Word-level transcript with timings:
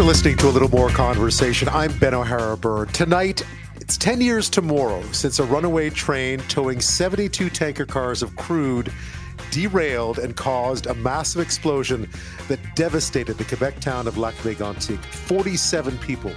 for 0.00 0.06
listening 0.06 0.34
to 0.34 0.48
a 0.48 0.50
little 0.50 0.70
more 0.70 0.88
conversation. 0.88 1.68
I'm 1.68 1.92
Ben 1.98 2.14
O'Hara 2.14 2.56
Byrne. 2.56 2.88
Tonight, 2.88 3.46
it's 3.76 3.98
10 3.98 4.22
years 4.22 4.48
tomorrow 4.48 5.02
since 5.12 5.38
a 5.38 5.44
runaway 5.44 5.90
train 5.90 6.38
towing 6.48 6.80
72 6.80 7.50
tanker 7.50 7.84
cars 7.84 8.22
of 8.22 8.34
crude 8.36 8.90
derailed 9.50 10.18
and 10.18 10.34
caused 10.34 10.86
a 10.86 10.94
massive 10.94 11.42
explosion 11.42 12.08
that 12.48 12.58
devastated 12.76 13.36
the 13.36 13.44
Quebec 13.44 13.78
town 13.80 14.08
of 14.08 14.16
Lac 14.16 14.32
Mégantic. 14.36 15.04
47 15.04 15.98
people 15.98 16.32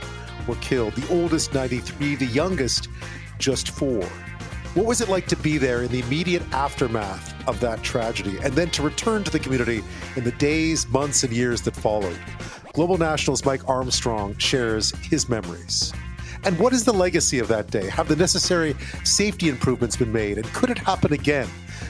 were 0.45 0.55
killed, 0.55 0.93
the 0.95 1.13
oldest 1.13 1.53
93, 1.53 2.15
the 2.15 2.25
youngest 2.25 2.89
just 3.37 3.69
four. 3.69 4.03
What 4.73 4.87
was 4.87 4.99
it 4.99 5.07
like 5.07 5.27
to 5.27 5.37
be 5.37 5.57
there 5.57 5.83
in 5.83 5.91
the 5.93 6.01
immediate 6.01 6.43
aftermath 6.51 7.47
of 7.47 7.61
that 7.61 7.81
tragedy 7.81 8.37
and 8.43 8.55
then 8.55 8.71
to 8.71 8.81
return 8.81 9.23
to 9.23 9.31
the 9.31 9.39
community 9.39 9.81
in 10.17 10.25
the 10.25 10.33
days, 10.33 10.85
months, 10.89 11.23
and 11.23 11.31
years 11.31 11.61
that 11.61 11.77
followed? 11.77 12.19
Global 12.73 12.97
National's 12.97 13.45
Mike 13.45 13.69
Armstrong 13.69 14.35
shares 14.39 14.89
his 14.95 15.29
memories. 15.29 15.93
And 16.43 16.57
what 16.57 16.73
is 16.73 16.83
the 16.83 16.91
legacy 16.91 17.37
of 17.37 17.47
that 17.49 17.69
day? 17.69 17.87
Have 17.87 18.07
the 18.07 18.15
necessary 18.15 18.75
safety 19.03 19.47
improvements 19.47 19.95
been 19.95 20.11
made? 20.11 20.39
And 20.39 20.45
could 20.53 20.71
it 20.71 20.79
happen 20.79 21.13
again? 21.13 21.47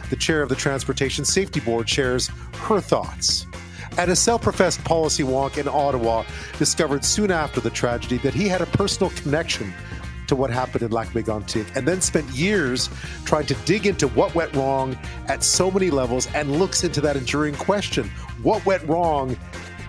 The 0.09 0.17
chair 0.17 0.41
of 0.41 0.49
the 0.49 0.55
Transportation 0.55 1.23
Safety 1.23 1.61
Board 1.61 1.87
shares 1.87 2.27
her 2.63 2.81
thoughts. 2.81 3.47
And 3.97 4.11
a 4.11 4.15
self 4.15 4.41
professed 4.41 4.83
policy 4.83 5.23
wonk 5.23 5.57
in 5.57 5.69
Ottawa 5.69 6.25
discovered 6.59 7.05
soon 7.05 7.31
after 7.31 7.61
the 7.61 7.69
tragedy 7.69 8.17
that 8.17 8.33
he 8.33 8.49
had 8.49 8.59
a 8.59 8.65
personal 8.65 9.09
connection 9.11 9.73
to 10.27 10.35
what 10.35 10.49
happened 10.49 10.83
in 10.83 10.91
Lac 10.91 11.07
Mégantic 11.09 11.73
and 11.77 11.87
then 11.87 12.01
spent 12.01 12.29
years 12.31 12.89
trying 13.23 13.45
to 13.45 13.53
dig 13.65 13.87
into 13.87 14.09
what 14.09 14.35
went 14.35 14.53
wrong 14.53 14.97
at 15.27 15.43
so 15.43 15.71
many 15.71 15.89
levels 15.89 16.27
and 16.33 16.51
looks 16.59 16.83
into 16.83 16.99
that 17.01 17.15
enduring 17.15 17.55
question 17.55 18.09
what 18.41 18.65
went 18.65 18.83
wrong 18.87 19.37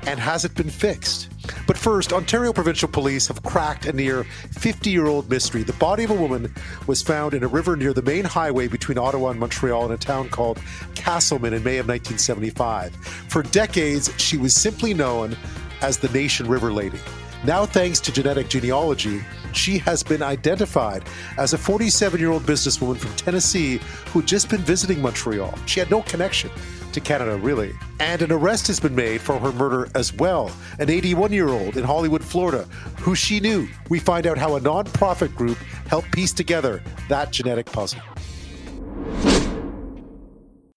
and 0.07 0.21
has 0.21 0.45
it 0.45 0.55
been 0.55 0.71
fixed? 0.71 1.31
But 1.67 1.77
first, 1.77 2.13
Ontario 2.13 2.53
Provincial 2.53 2.89
Police 2.89 3.29
have 3.29 3.43
cracked 3.43 3.87
a 3.87 3.93
near 3.93 4.25
50 4.25 4.91
year 4.91 5.07
old 5.07 5.29
mystery. 5.31 5.63
The 5.63 5.73
body 5.75 6.05
of 6.05 6.11
a 6.11 6.15
woman 6.15 6.53
was 6.87 7.03
found 7.03 7.35
in 7.35 7.43
a 7.43 7.49
river 7.49 7.77
near 7.77 7.93
the 7.93 8.03
main 8.03 8.25
highway 8.25 8.69
between 8.69 8.99
Ottawa 8.99 9.31
and 9.31 9.41
Montreal 9.41 9.87
in 9.87 9.93
a 9.93 9.97
town 9.97 10.29
called 10.29 10.59
Casselman 10.95 11.53
in 11.53 11.63
May 11.63 11.79
of 11.79 11.89
1975. 11.89 12.95
For 13.29 13.43
decades, 13.43 14.11
she 14.17 14.37
was 14.37 14.55
simply 14.55 14.95
known 14.95 15.37
as 15.81 15.99
the 15.99 16.09
Nation 16.09 16.49
River 16.49 16.73
Lady. 16.73 16.99
Now, 17.45 17.67
thanks 17.67 18.01
to 18.01 18.13
genetic 18.13 18.49
genealogy, 18.49 19.23
she 19.53 19.77
has 19.79 20.03
been 20.03 20.23
identified 20.23 21.05
as 21.37 21.53
a 21.53 21.59
47 21.59 22.19
year 22.19 22.31
old 22.31 22.45
businesswoman 22.45 22.97
from 22.97 23.15
Tennessee 23.17 23.81
who'd 24.07 24.27
just 24.27 24.49
been 24.49 24.63
visiting 24.63 25.03
Montreal. 25.03 25.55
She 25.67 25.79
had 25.79 25.91
no 25.91 26.01
connection 26.03 26.51
to 26.95 27.01
Canada, 27.01 27.37
really. 27.37 27.73
And 28.01 28.23
an 28.23 28.33
arrest 28.33 28.67
has 28.69 28.81
been 28.81 28.95
made 28.95 29.21
for 29.21 29.39
her 29.39 29.53
murder 29.53 29.89
as 29.95 30.13
well. 30.13 30.51
An 30.79 30.91
81 30.91 31.33
year 31.33 31.49
old 31.49 31.77
in 31.77 31.85
Hollywood, 31.85 32.25
Florida, 32.25 32.65
who 33.01 33.15
she 33.15 33.41
knew. 33.41 33.69
We 33.89 33.99
find 33.99 34.27
out 34.27 34.39
how 34.39 34.57
a 34.57 34.61
nonprofit 34.61 35.35
group 35.35 35.59
helped 35.89 36.11
piece 36.13 36.33
together 36.33 36.83
that 37.09 37.33
genetic 37.33 37.67
puzzle. 37.67 38.01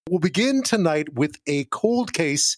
We'll 0.08 0.20
begin 0.20 0.62
tonight 0.62 1.14
with 1.14 1.36
a 1.46 1.64
cold 1.64 2.12
case 2.12 2.56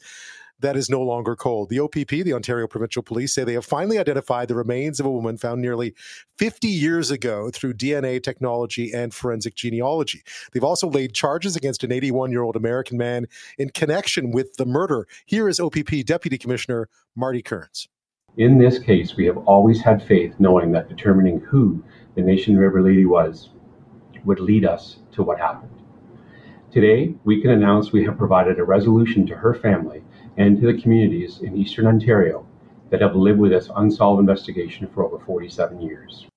that 0.60 0.76
is 0.76 0.90
no 0.90 1.02
longer 1.02 1.36
cold. 1.36 1.68
The 1.68 1.80
OPP, 1.80 2.08
the 2.08 2.32
Ontario 2.32 2.66
Provincial 2.66 3.02
Police, 3.02 3.32
say 3.32 3.44
they 3.44 3.54
have 3.54 3.64
finally 3.64 3.98
identified 3.98 4.48
the 4.48 4.54
remains 4.54 5.00
of 5.00 5.06
a 5.06 5.10
woman 5.10 5.36
found 5.36 5.60
nearly 5.60 5.94
50 6.38 6.68
years 6.68 7.10
ago 7.10 7.50
through 7.50 7.74
DNA 7.74 8.22
technology 8.22 8.92
and 8.92 9.12
forensic 9.12 9.54
genealogy. 9.54 10.22
They've 10.52 10.64
also 10.64 10.88
laid 10.88 11.14
charges 11.14 11.56
against 11.56 11.84
an 11.84 11.92
81 11.92 12.30
year 12.30 12.42
old 12.42 12.56
American 12.56 12.98
man 12.98 13.26
in 13.58 13.70
connection 13.70 14.30
with 14.30 14.54
the 14.56 14.66
murder. 14.66 15.06
Here 15.26 15.48
is 15.48 15.60
OPP 15.60 16.04
Deputy 16.04 16.38
Commissioner 16.38 16.88
Marty 17.16 17.42
Kearns. 17.42 17.88
In 18.36 18.58
this 18.58 18.78
case, 18.78 19.16
we 19.16 19.26
have 19.26 19.38
always 19.38 19.80
had 19.80 20.02
faith 20.02 20.34
knowing 20.38 20.72
that 20.72 20.88
determining 20.88 21.40
who 21.40 21.82
the 22.14 22.22
Nation 22.22 22.56
River 22.56 22.80
Lady 22.80 23.04
was 23.04 23.50
would 24.24 24.40
lead 24.40 24.64
us 24.64 24.98
to 25.12 25.22
what 25.22 25.38
happened. 25.38 25.72
Today, 26.70 27.14
we 27.24 27.40
can 27.40 27.50
announce 27.50 27.90
we 27.90 28.04
have 28.04 28.16
provided 28.16 28.60
a 28.60 28.64
resolution 28.64 29.26
to 29.26 29.34
her 29.34 29.54
family 29.54 30.04
and 30.40 30.58
to 30.58 30.72
the 30.72 30.80
communities 30.80 31.40
in 31.42 31.54
Eastern 31.54 31.86
Ontario 31.86 32.46
that 32.88 33.02
have 33.02 33.14
lived 33.14 33.38
with 33.38 33.50
this 33.50 33.68
unsolved 33.76 34.20
investigation 34.20 34.88
for 34.94 35.04
over 35.04 35.22
47 35.22 35.82
years. 35.82 36.29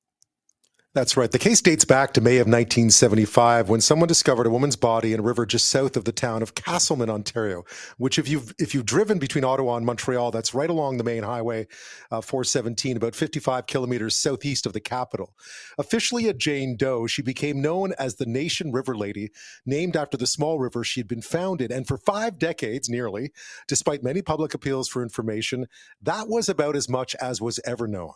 That's 0.96 1.18
right. 1.18 1.32
The 1.32 1.40
case 1.40 1.60
dates 1.60 1.86
back 1.86 2.14
to 2.14 2.22
May 2.22 2.38
of 2.38 2.46
1975 2.46 3.68
when 3.68 3.82
someone 3.82 4.08
discovered 4.08 4.46
a 4.46 4.52
woman's 4.52 4.76
body 4.76 5.12
in 5.12 5.22
a 5.22 5.24
river 5.24 5.44
just 5.44 5.66
south 5.66 5.98
of 5.98 6.06
the 6.06 6.12
town 6.12 6.44
of 6.44 6.54
Casselman, 6.54 7.10
Ontario, 7.10 7.64
which 7.98 8.20
if 8.20 8.30
you've 8.30 8.54
if 8.60 8.76
you've 8.76 8.86
driven 8.86 9.18
between 9.18 9.44
Ottawa 9.44 9.78
and 9.78 9.88
Montreal, 9.88 10.30
that's 10.30 10.54
right 10.54 10.70
along 10.70 10.98
the 10.98 11.04
main 11.04 11.24
highway 11.24 11.66
uh, 12.12 12.22
417, 12.22 12.96
about 12.96 13.16
55 13.16 13.66
kilometers 13.66 14.16
southeast 14.16 14.68
of 14.68 14.74
the 14.74 14.80
capital. 14.80 15.34
Officially 15.80 16.28
a 16.28 16.34
Jane 16.34 16.78
Doe, 16.78 17.08
she 17.08 17.24
became 17.24 17.60
known 17.60 17.94
as 17.98 18.18
the 18.18 18.28
Nation 18.28 18.72
River 18.72 18.96
Lady, 18.96 19.32
named 19.66 19.98
after 19.98 20.16
the 20.16 20.28
small 20.28 20.60
river 20.60 20.84
she 20.84 21.00
had 21.00 21.08
been 21.08 21.24
found 21.24 21.60
in. 21.60 21.72
And 21.72 21.88
for 21.88 21.98
five 21.98 22.38
decades, 22.38 22.88
nearly, 22.88 23.32
despite 23.68 24.04
many 24.04 24.22
public 24.22 24.54
appeals 24.54 24.90
for 24.90 25.02
information, 25.02 25.66
that 26.04 26.28
was 26.28 26.50
about 26.50 26.76
as 26.76 26.88
much 26.88 27.16
as 27.16 27.42
was 27.42 27.60
ever 27.66 27.88
known. 27.88 28.14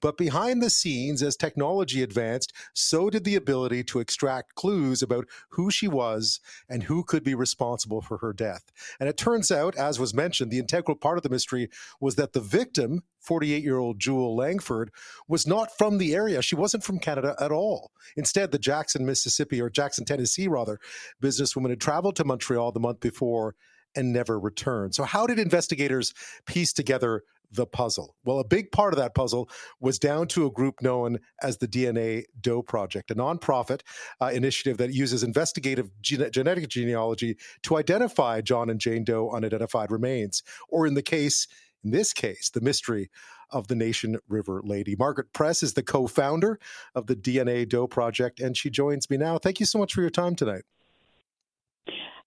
But 0.00 0.16
behind 0.16 0.62
the 0.62 0.70
scenes, 0.70 1.22
as 1.22 1.36
technology 1.36 2.02
advanced, 2.02 2.52
so 2.74 3.10
did 3.10 3.24
the 3.24 3.34
ability 3.34 3.84
to 3.84 4.00
extract 4.00 4.54
clues 4.54 5.02
about 5.02 5.26
who 5.50 5.70
she 5.70 5.88
was 5.88 6.40
and 6.68 6.84
who 6.84 7.02
could 7.02 7.24
be 7.24 7.34
responsible 7.34 8.00
for 8.00 8.18
her 8.18 8.32
death. 8.32 8.70
And 9.00 9.08
it 9.08 9.16
turns 9.16 9.50
out, 9.50 9.76
as 9.76 9.98
was 9.98 10.14
mentioned, 10.14 10.50
the 10.50 10.58
integral 10.58 10.96
part 10.96 11.18
of 11.18 11.22
the 11.22 11.30
mystery 11.30 11.68
was 12.00 12.14
that 12.14 12.32
the 12.32 12.40
victim, 12.40 13.02
48 13.20 13.62
year 13.62 13.78
old 13.78 13.98
Jewel 13.98 14.36
Langford, 14.36 14.90
was 15.26 15.46
not 15.46 15.76
from 15.76 15.98
the 15.98 16.14
area. 16.14 16.42
She 16.42 16.54
wasn't 16.54 16.84
from 16.84 16.98
Canada 16.98 17.34
at 17.40 17.52
all. 17.52 17.92
Instead, 18.16 18.52
the 18.52 18.58
Jackson, 18.58 19.04
Mississippi, 19.04 19.60
or 19.60 19.70
Jackson, 19.70 20.04
Tennessee, 20.04 20.48
rather, 20.48 20.78
businesswoman 21.20 21.70
had 21.70 21.80
traveled 21.80 22.16
to 22.16 22.24
Montreal 22.24 22.72
the 22.72 22.80
month 22.80 23.00
before 23.00 23.54
and 23.94 24.12
never 24.12 24.38
returned. 24.38 24.94
So, 24.94 25.04
how 25.04 25.26
did 25.26 25.38
investigators 25.38 26.14
piece 26.46 26.72
together 26.72 27.24
the 27.50 27.66
puzzle? 27.66 28.16
Well, 28.24 28.38
a 28.38 28.44
big 28.44 28.72
part 28.72 28.92
of 28.92 28.98
that 28.98 29.14
puzzle 29.14 29.48
was 29.80 29.98
down 29.98 30.28
to 30.28 30.46
a 30.46 30.50
group 30.50 30.82
known 30.82 31.18
as 31.42 31.58
the 31.58 31.68
DNA 31.68 32.24
Doe 32.40 32.62
Project, 32.62 33.10
a 33.10 33.14
nonprofit 33.14 33.80
uh, 34.20 34.26
initiative 34.26 34.78
that 34.78 34.92
uses 34.92 35.22
investigative 35.22 35.90
gene- 36.00 36.30
genetic 36.30 36.68
genealogy 36.68 37.36
to 37.62 37.76
identify 37.76 38.40
John 38.40 38.70
and 38.70 38.80
Jane 38.80 39.04
Doe 39.04 39.30
unidentified 39.30 39.90
remains, 39.90 40.42
or 40.68 40.86
in 40.86 40.94
the 40.94 41.02
case, 41.02 41.46
in 41.84 41.90
this 41.90 42.12
case, 42.12 42.50
the 42.50 42.60
mystery 42.60 43.10
of 43.50 43.68
the 43.68 43.74
Nation 43.74 44.18
River 44.28 44.60
Lady. 44.64 44.94
Margaret 44.96 45.32
Press 45.32 45.62
is 45.62 45.74
the 45.74 45.82
co 45.82 46.06
founder 46.06 46.58
of 46.94 47.06
the 47.06 47.16
DNA 47.16 47.68
Doe 47.68 47.86
Project, 47.86 48.40
and 48.40 48.56
she 48.56 48.70
joins 48.70 49.08
me 49.08 49.16
now. 49.16 49.38
Thank 49.38 49.60
you 49.60 49.66
so 49.66 49.78
much 49.78 49.94
for 49.94 50.00
your 50.00 50.10
time 50.10 50.34
tonight. 50.34 50.64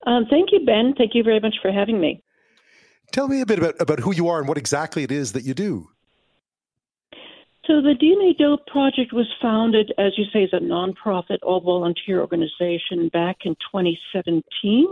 Um, 0.08 0.26
thank 0.30 0.52
you, 0.52 0.66
Ben. 0.66 0.96
Thank 0.98 1.14
you 1.14 1.24
very 1.24 1.40
much 1.40 1.56
for 1.62 1.72
having 1.72 2.00
me. 2.00 2.24
Tell 3.12 3.28
me 3.28 3.42
a 3.42 3.46
bit 3.46 3.60
about, 3.60 3.76
about 3.80 4.00
who 4.00 4.14
you 4.14 4.28
are 4.30 4.40
and 4.40 4.48
what 4.48 4.58
exactly 4.58 5.04
it 5.04 5.12
is 5.12 5.34
that 5.34 5.44
you 5.44 5.54
do. 5.54 5.90
So, 7.68 7.80
the 7.80 7.94
DNA 7.94 8.36
Doe 8.38 8.58
Project 8.68 9.14
was 9.14 9.28
founded, 9.40 9.94
as 9.98 10.18
you 10.18 10.26
say, 10.34 10.44
as 10.44 10.50
a 10.52 10.60
nonprofit, 10.60 11.38
all 11.44 11.62
volunteer 11.62 12.20
organization 12.20 13.10
back 13.10 13.46
in 13.46 13.54
2017. 13.72 14.88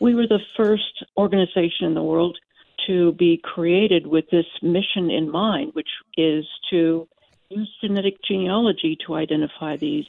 We 0.00 0.14
were 0.14 0.28
the 0.28 0.38
first 0.56 1.04
organization 1.16 1.86
in 1.86 1.94
the 1.94 2.02
world 2.02 2.38
to 2.86 3.12
be 3.12 3.40
created 3.42 4.06
with 4.06 4.26
this 4.30 4.46
mission 4.62 5.10
in 5.10 5.30
mind, 5.30 5.74
which 5.74 5.88
is 6.16 6.46
to 6.70 7.08
use 7.48 7.76
genetic 7.80 8.22
genealogy 8.22 8.96
to 9.06 9.14
identify 9.14 9.76
these 9.76 10.06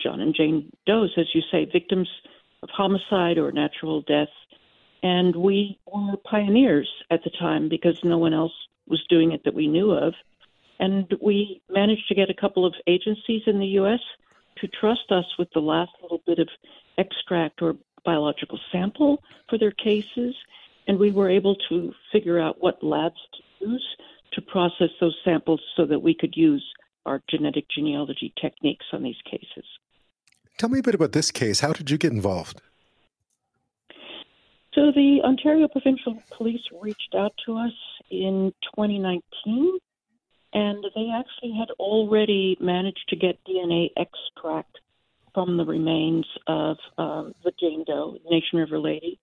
John 0.00 0.20
and 0.20 0.34
Jane 0.34 0.70
Does, 0.86 1.10
as 1.16 1.26
you 1.34 1.42
say, 1.50 1.64
victims 1.64 2.08
of 2.62 2.70
homicide 2.70 3.38
or 3.38 3.50
natural 3.50 4.02
death 4.02 4.28
and 5.06 5.36
we 5.36 5.78
were 5.86 6.16
pioneers 6.28 6.90
at 7.12 7.22
the 7.22 7.30
time 7.30 7.68
because 7.68 7.96
no 8.02 8.18
one 8.18 8.34
else 8.34 8.56
was 8.88 9.00
doing 9.08 9.30
it 9.30 9.44
that 9.44 9.54
we 9.54 9.68
knew 9.68 9.92
of. 9.92 10.14
And 10.80 11.06
we 11.22 11.62
managed 11.70 12.08
to 12.08 12.14
get 12.16 12.28
a 12.28 12.34
couple 12.34 12.66
of 12.66 12.74
agencies 12.88 13.42
in 13.46 13.60
the 13.60 13.78
U.S. 13.80 14.00
to 14.58 14.66
trust 14.66 15.12
us 15.12 15.24
with 15.38 15.48
the 15.54 15.60
last 15.60 15.92
little 16.02 16.22
bit 16.26 16.40
of 16.40 16.48
extract 16.98 17.62
or 17.62 17.76
biological 18.04 18.58
sample 18.72 19.22
for 19.48 19.58
their 19.58 19.70
cases. 19.70 20.34
And 20.88 20.98
we 20.98 21.12
were 21.12 21.30
able 21.30 21.54
to 21.68 21.92
figure 22.10 22.40
out 22.40 22.60
what 22.60 22.82
labs 22.82 23.20
to 23.34 23.68
use 23.68 23.96
to 24.32 24.42
process 24.42 24.90
those 25.00 25.16
samples 25.24 25.60
so 25.76 25.86
that 25.86 26.00
we 26.00 26.14
could 26.14 26.34
use 26.36 26.66
our 27.06 27.22
genetic 27.30 27.66
genealogy 27.70 28.34
techniques 28.40 28.86
on 28.92 29.04
these 29.04 29.22
cases. 29.24 29.64
Tell 30.58 30.68
me 30.68 30.80
a 30.80 30.82
bit 30.82 30.96
about 30.96 31.12
this 31.12 31.30
case. 31.30 31.60
How 31.60 31.72
did 31.72 31.92
you 31.92 31.96
get 31.96 32.12
involved? 32.12 32.60
So 34.76 34.92
the 34.94 35.20
Ontario 35.24 35.68
Provincial 35.68 36.22
Police 36.36 36.60
reached 36.82 37.14
out 37.16 37.32
to 37.46 37.56
us 37.56 37.72
in 38.10 38.52
2019, 38.76 39.78
and 40.52 40.84
they 40.94 41.08
actually 41.18 41.56
had 41.58 41.70
already 41.78 42.58
managed 42.60 43.06
to 43.08 43.16
get 43.16 43.38
DNA 43.48 43.88
extract 43.96 44.76
from 45.32 45.56
the 45.56 45.64
remains 45.64 46.26
of 46.46 46.76
um, 46.98 47.32
the 47.42 47.52
Jane 47.58 47.84
Doe, 47.86 48.18
Nation 48.30 48.58
River 48.58 48.78
Lady. 48.78 49.18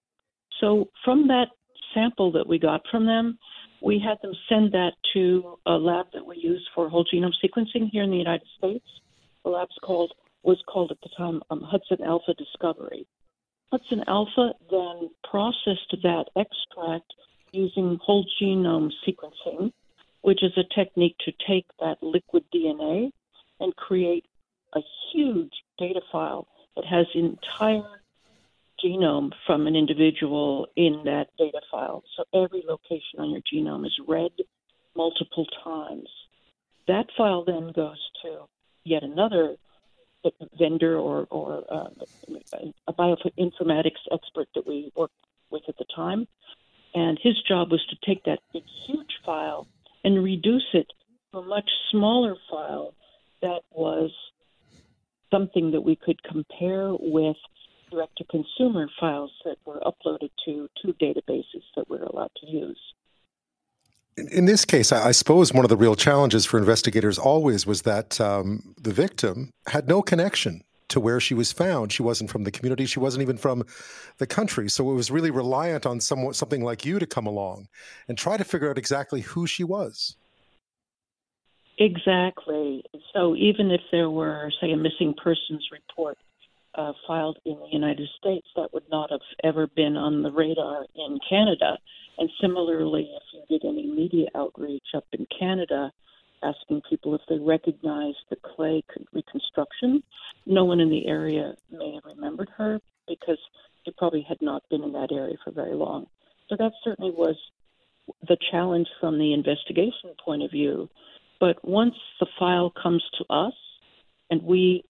So 0.60 0.90
from 1.06 1.28
that 1.28 1.50
sample 1.94 2.32
that 2.32 2.48
we 2.48 2.58
got 2.58 2.82
from 2.90 3.06
them, 3.06 3.38
we 3.80 4.00
had 4.04 4.18
them 4.24 4.34
send 4.50 4.72
that 4.72 4.94
to 5.14 5.60
a 5.68 5.74
lab 5.74 6.08
that 6.14 6.26
we 6.26 6.38
use 6.38 6.68
for 6.74 6.90
whole 6.90 7.06
genome 7.06 7.32
sequencing 7.46 7.92
here 7.92 8.02
in 8.02 8.10
the 8.10 8.18
United 8.18 8.48
States. 8.58 8.88
The 9.44 9.52
lab's 9.52 9.78
called 9.84 10.14
was 10.42 10.58
called 10.68 10.90
at 10.90 10.98
the 11.04 11.10
time 11.16 11.44
um, 11.52 11.62
Hudson 11.62 12.04
Alpha 12.04 12.34
Discovery. 12.34 13.06
Hudson 13.74 14.04
Alpha 14.06 14.54
then 14.70 15.10
processed 15.28 15.96
that 16.04 16.26
extract 16.36 17.12
using 17.52 17.98
whole 18.04 18.24
genome 18.40 18.92
sequencing, 19.04 19.72
which 20.22 20.44
is 20.44 20.52
a 20.58 20.76
technique 20.76 21.16
to 21.26 21.32
take 21.48 21.66
that 21.80 21.98
liquid 22.04 22.44
DNA 22.54 23.10
and 23.60 23.76
create 23.76 24.26
a 24.76 24.80
huge 25.12 25.52
data 25.80 26.02
file 26.12 26.48
that 26.76 26.86
has 26.86 27.08
entire 27.16 28.00
genome 28.86 29.32
from 29.48 29.66
an 29.66 29.76
individual 29.76 30.68
in 30.76 31.02
that 31.06 31.30
data 31.40 31.62
file. 31.72 32.04
So 32.16 32.26
every 32.32 32.64
location 32.68 33.18
on 33.18 33.32
your 33.32 33.42
genome 33.42 33.88
is 33.88 34.00
read 34.08 34.34
multiple 34.96 35.48
times. 35.64 36.10
That 36.88 37.08
file 37.18 37.44
then 37.44 37.72
goes 37.76 37.98
to 38.22 38.46
yet 38.84 39.02
another 39.02 39.56
vendor 40.58 40.98
or, 40.98 41.28
or 41.30 41.64
uh, 41.70 41.90
a 42.88 42.94
bioinformatics 42.94 44.02
expert 44.12 44.48
that 44.56 44.68
we 44.68 44.92
worked 44.96 45.14
with 45.50 45.64
at 45.68 45.78
the 45.78 45.86
time. 45.96 46.28
And 46.96 47.20
his 47.22 47.42
job 47.48 47.72
was 47.72 47.84
to 47.90 47.96
take 48.06 48.24
that 48.26 48.40
big, 48.54 48.64
huge 48.86 49.20
file 49.26 49.68
and 50.04 50.24
reduce 50.24 50.68
it 50.74 50.88
to 51.32 51.40
a 51.40 51.46
much 51.46 51.70
smaller 51.92 52.36
file 52.50 52.94
that 53.42 53.62
was 53.72 54.12
something 55.32 55.72
that 55.72 55.82
we 55.82 55.96
could 55.96 56.22
compare 56.24 56.94
with 57.00 57.38
direct 57.92 58.18
to 58.18 58.24
consumer 58.26 58.88
files 59.00 59.32
that 59.46 59.58
were 59.66 59.80
uploaded 59.86 60.30
to 60.46 60.70
two 60.82 60.94
databases 60.94 61.64
that 61.76 61.90
we're 61.90 62.04
allowed 62.04 62.32
to 62.38 62.48
use. 62.48 62.80
In 64.16 64.46
this 64.46 64.64
case, 64.64 64.92
I 64.92 65.12
suppose 65.12 65.54
one 65.54 65.66
of 65.66 65.70
the 65.70 65.78
real 65.78 65.96
challenges 65.96 66.46
for 66.46 66.60
investigators 66.60 67.18
always 67.18 67.66
was 67.66 67.82
that 67.82 68.22
um, 68.22 68.76
the 68.80 68.94
victim 68.94 69.52
had 69.68 69.88
no 69.88 70.02
connection 70.02 70.64
to 70.90 71.00
where 71.00 71.20
she 71.20 71.34
was 71.34 71.52
found. 71.52 71.92
She 71.92 72.04
wasn't 72.04 72.30
from 72.30 72.44
the 72.44 72.52
community. 72.52 72.86
She 72.86 73.00
wasn't 73.00 73.24
even 73.24 73.38
from 73.38 73.64
the 74.20 74.28
country. 74.28 74.70
So 74.70 74.92
it 74.92 74.94
was 74.94 75.10
really 75.10 75.32
reliant 75.32 75.88
on 75.88 76.00
someone, 76.00 76.36
something 76.36 76.64
like 76.64 76.86
you 76.86 77.00
to 77.00 77.08
come 77.08 77.26
along 77.26 77.68
and 78.08 78.16
try 78.16 78.38
to 78.38 78.44
figure 78.44 78.70
out 78.70 78.78
exactly 78.78 79.22
who 79.22 79.48
she 79.48 79.64
was. 79.64 80.16
Exactly. 81.80 82.84
So 83.14 83.36
even 83.36 83.72
if 83.72 83.82
there 83.92 84.12
were, 84.12 84.52
say, 84.62 84.72
a 84.72 84.78
missing 84.78 85.16
persons 85.22 85.68
report 85.72 86.18
uh, 86.76 86.94
filed 87.08 87.38
in 87.46 87.58
the 87.60 87.70
United 87.72 88.08
States, 88.20 88.48
that 88.56 88.74
would 88.74 88.90
not 88.90 89.12
have 89.12 89.22
ever 89.44 89.68
been 89.68 89.96
on 89.96 90.24
the 90.24 90.32
radar 90.32 90.86
in 90.96 91.20
Canada. 91.30 91.78
And 92.18 92.30
similarly, 92.42 93.10
if 93.16 93.24
you 93.34 93.60
did 93.60 93.68
any 93.68 93.88
media 93.88 94.28
outreach 94.36 94.88
up 94.96 95.06
in 95.14 95.26
Canada, 95.38 95.92
asking 96.44 96.82
people 96.90 97.16
if 97.16 97.22
they 97.30 97.40
recognized 97.40 98.18
the 98.30 98.36
clay 98.56 98.84
reconstruction, 99.14 100.04
no 100.46 100.66
one 100.66 100.80
in 100.80 100.90
the 100.90 101.08
area 101.08 101.56
may 101.72 101.94
have 101.94 102.04
remembered 102.06 102.50
her 102.58 102.80
because 103.08 103.38
she 103.86 103.92
probably 103.98 104.26
had 104.28 104.38
not 104.42 104.64
been 104.70 104.84
in 104.84 104.94
that 104.94 105.12
area 105.12 105.36
for 105.44 105.52
very 105.52 105.74
long. 105.74 106.06
So 106.50 106.56
that 106.58 106.72
certainly 106.84 107.12
was 107.12 107.36
the 108.28 108.38
challenge 108.52 108.88
from 109.00 109.18
the 109.18 109.34
investigation 109.34 110.12
point 110.24 110.44
of 110.44 110.52
view. 110.52 110.90
But 111.40 111.64
once 111.68 111.96
the 112.20 112.28
file 112.38 112.72
comes 112.82 113.04
to 113.18 113.34
us 113.34 113.54
and 114.30 114.44
we 114.44 114.84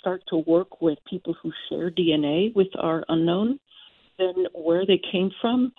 start 0.00 0.22
to 0.28 0.36
work 0.36 0.80
with 0.80 0.98
people 1.08 1.34
who 1.42 1.52
share 1.68 1.90
DNA 1.90 2.54
with 2.54 2.68
our 2.78 3.04
unknown, 3.08 3.60
then 4.18 4.46
where 4.54 4.86
they 4.86 5.00
came 5.12 5.30
from 5.40 5.72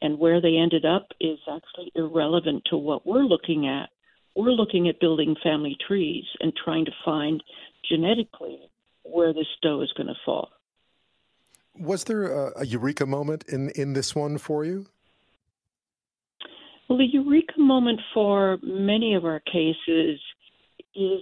and 0.00 0.18
where 0.18 0.40
they 0.40 0.56
ended 0.56 0.84
up 0.84 1.08
is 1.20 1.38
actually 1.50 1.92
irrelevant 1.94 2.62
to 2.70 2.76
what 2.76 3.06
we're 3.06 3.24
looking 3.24 3.66
at. 3.68 3.88
We're 4.34 4.50
looking 4.50 4.88
at 4.88 5.00
building 5.00 5.36
family 5.42 5.76
trees 5.86 6.24
and 6.40 6.52
trying 6.64 6.86
to 6.86 6.92
find 7.04 7.42
genetically 7.88 8.58
where 9.04 9.32
this 9.32 9.46
doe 9.62 9.82
is 9.82 9.92
going 9.96 10.06
to 10.08 10.14
fall. 10.24 10.50
Was 11.78 12.04
there 12.04 12.24
a, 12.24 12.52
a 12.60 12.66
eureka 12.66 13.06
moment 13.06 13.44
in, 13.48 13.70
in 13.70 13.92
this 13.92 14.14
one 14.14 14.38
for 14.38 14.64
you? 14.64 14.86
Well, 16.88 16.98
the 16.98 17.06
eureka 17.06 17.58
moment 17.58 18.00
for 18.12 18.58
many 18.62 19.14
of 19.14 19.24
our 19.24 19.40
cases 19.40 20.20
is 20.94 21.20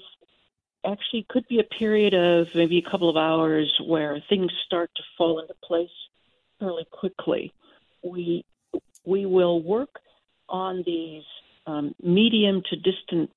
actually 0.84 1.26
could 1.28 1.46
be 1.48 1.60
a 1.60 1.64
period 1.78 2.14
of 2.14 2.48
maybe 2.54 2.78
a 2.78 2.90
couple 2.90 3.10
of 3.10 3.16
hours 3.16 3.72
where 3.86 4.22
things 4.28 4.50
start 4.66 4.90
to 4.96 5.02
fall 5.16 5.40
into 5.40 5.54
place 5.62 5.88
fairly 6.58 6.86
quickly. 6.90 7.52
We 8.02 8.44
we 9.04 9.26
will 9.26 9.62
work 9.62 9.98
on 10.48 10.82
these 10.84 11.24
um, 11.66 11.94
medium 12.02 12.62
to 12.70 12.76
distant 12.76 13.30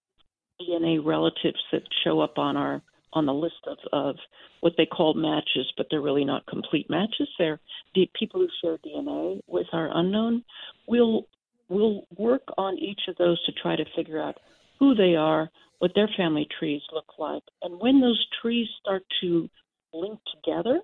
DNA 0.62 1.04
relatives 1.04 1.60
that 1.72 1.84
show 2.04 2.19
up 2.19 2.38
on 2.38 2.57
our 2.57 2.81
on 3.13 3.25
the 3.28 3.34
list 3.34 3.68
of, 3.68 3.78
of 3.92 4.16
what 4.62 4.74
they 4.75 4.88
call 4.88 5.13
matches, 5.13 5.72
but 5.78 5.86
they're 5.90 6.01
really 6.01 6.25
not 6.25 6.45
complete 6.48 6.90
matches. 6.90 7.30
They're 7.38 7.60
the 7.94 8.10
people 8.18 8.42
who 8.42 8.48
share 8.62 8.78
DNA 8.80 9.40
with 9.48 9.68
our 9.72 9.95
unknown. 9.95 10.44
We'll 10.88 11.28
we'll 11.69 12.04
work 12.18 12.44
on 12.57 12.78
each 12.78 13.01
of 13.07 13.16
those 13.18 13.44
to 13.45 13.51
try 13.51 13.75
to 13.75 13.86
figure 13.95 14.22
out 14.22 14.38
who 14.79 14.95
they 14.95 15.15
are, 15.15 15.49
what 15.79 15.91
their 15.95 16.09
family 16.15 16.47
trees 16.59 16.81
look 16.93 17.13
like. 17.19 17.43
And 17.61 17.79
when 17.79 17.99
those 17.99 18.25
trees 18.41 18.67
start 18.79 19.03
to 19.21 19.49
link 19.93 20.19
together 20.33 20.81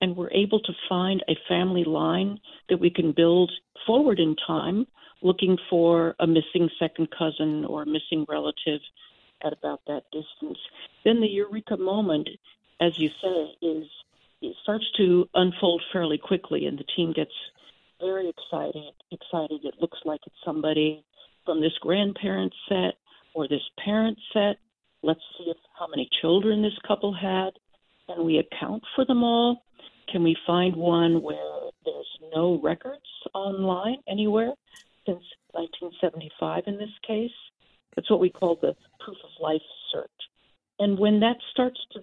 and 0.00 0.16
we're 0.16 0.32
able 0.32 0.60
to 0.60 0.72
find 0.88 1.24
a 1.28 1.36
family 1.48 1.84
line 1.84 2.38
that 2.68 2.80
we 2.80 2.90
can 2.90 3.12
build 3.12 3.50
forward 3.86 4.18
in 4.18 4.36
time, 4.46 4.86
looking 5.22 5.56
for 5.70 6.14
a 6.20 6.26
missing 6.26 6.68
second 6.78 7.08
cousin 7.16 7.64
or 7.64 7.82
a 7.82 7.86
missing 7.86 8.26
relative 8.28 8.80
at 9.44 9.52
about 9.52 9.80
that 9.86 10.02
distance, 10.12 10.58
then 11.04 11.20
the 11.20 11.28
eureka 11.28 11.76
moment, 11.76 12.28
as 12.80 12.98
you 12.98 13.08
say, 13.22 13.66
is 13.66 13.86
it 14.42 14.54
starts 14.62 14.84
to 14.96 15.28
unfold 15.34 15.82
fairly 15.92 16.18
quickly, 16.18 16.66
and 16.66 16.78
the 16.78 16.84
team 16.84 17.12
gets 17.12 17.32
very 18.00 18.28
excited. 18.28 18.92
Excited. 19.10 19.64
It 19.64 19.74
looks 19.80 19.98
like 20.04 20.20
it's 20.26 20.36
somebody 20.44 21.04
from 21.44 21.60
this 21.60 21.72
grandparent 21.80 22.52
set 22.68 22.94
or 23.36 23.46
this 23.46 23.60
parent 23.84 24.18
set. 24.32 24.56
Let's 25.02 25.20
see 25.36 25.44
if 25.50 25.58
how 25.78 25.86
many 25.88 26.08
children 26.22 26.62
this 26.62 26.76
couple 26.88 27.12
had. 27.12 27.50
Can 28.08 28.24
we 28.24 28.38
account 28.38 28.82
for 28.94 29.04
them 29.04 29.22
all? 29.22 29.62
Can 30.10 30.22
we 30.22 30.36
find 30.46 30.74
one 30.74 31.20
where 31.22 31.70
there's 31.84 32.18
no 32.34 32.58
records 32.62 33.04
online 33.34 33.98
anywhere 34.08 34.54
since 35.04 35.22
1975 35.52 36.64
in 36.66 36.78
this 36.78 36.88
case? 37.06 37.30
That's 37.94 38.10
what 38.10 38.20
we 38.20 38.30
call 38.30 38.54
the 38.54 38.74
proof 39.00 39.18
of 39.22 39.30
life 39.38 39.60
search. 39.92 40.10
And 40.78 40.98
when 40.98 41.20
that 41.20 41.36
starts 41.52 41.80
to 41.92 42.00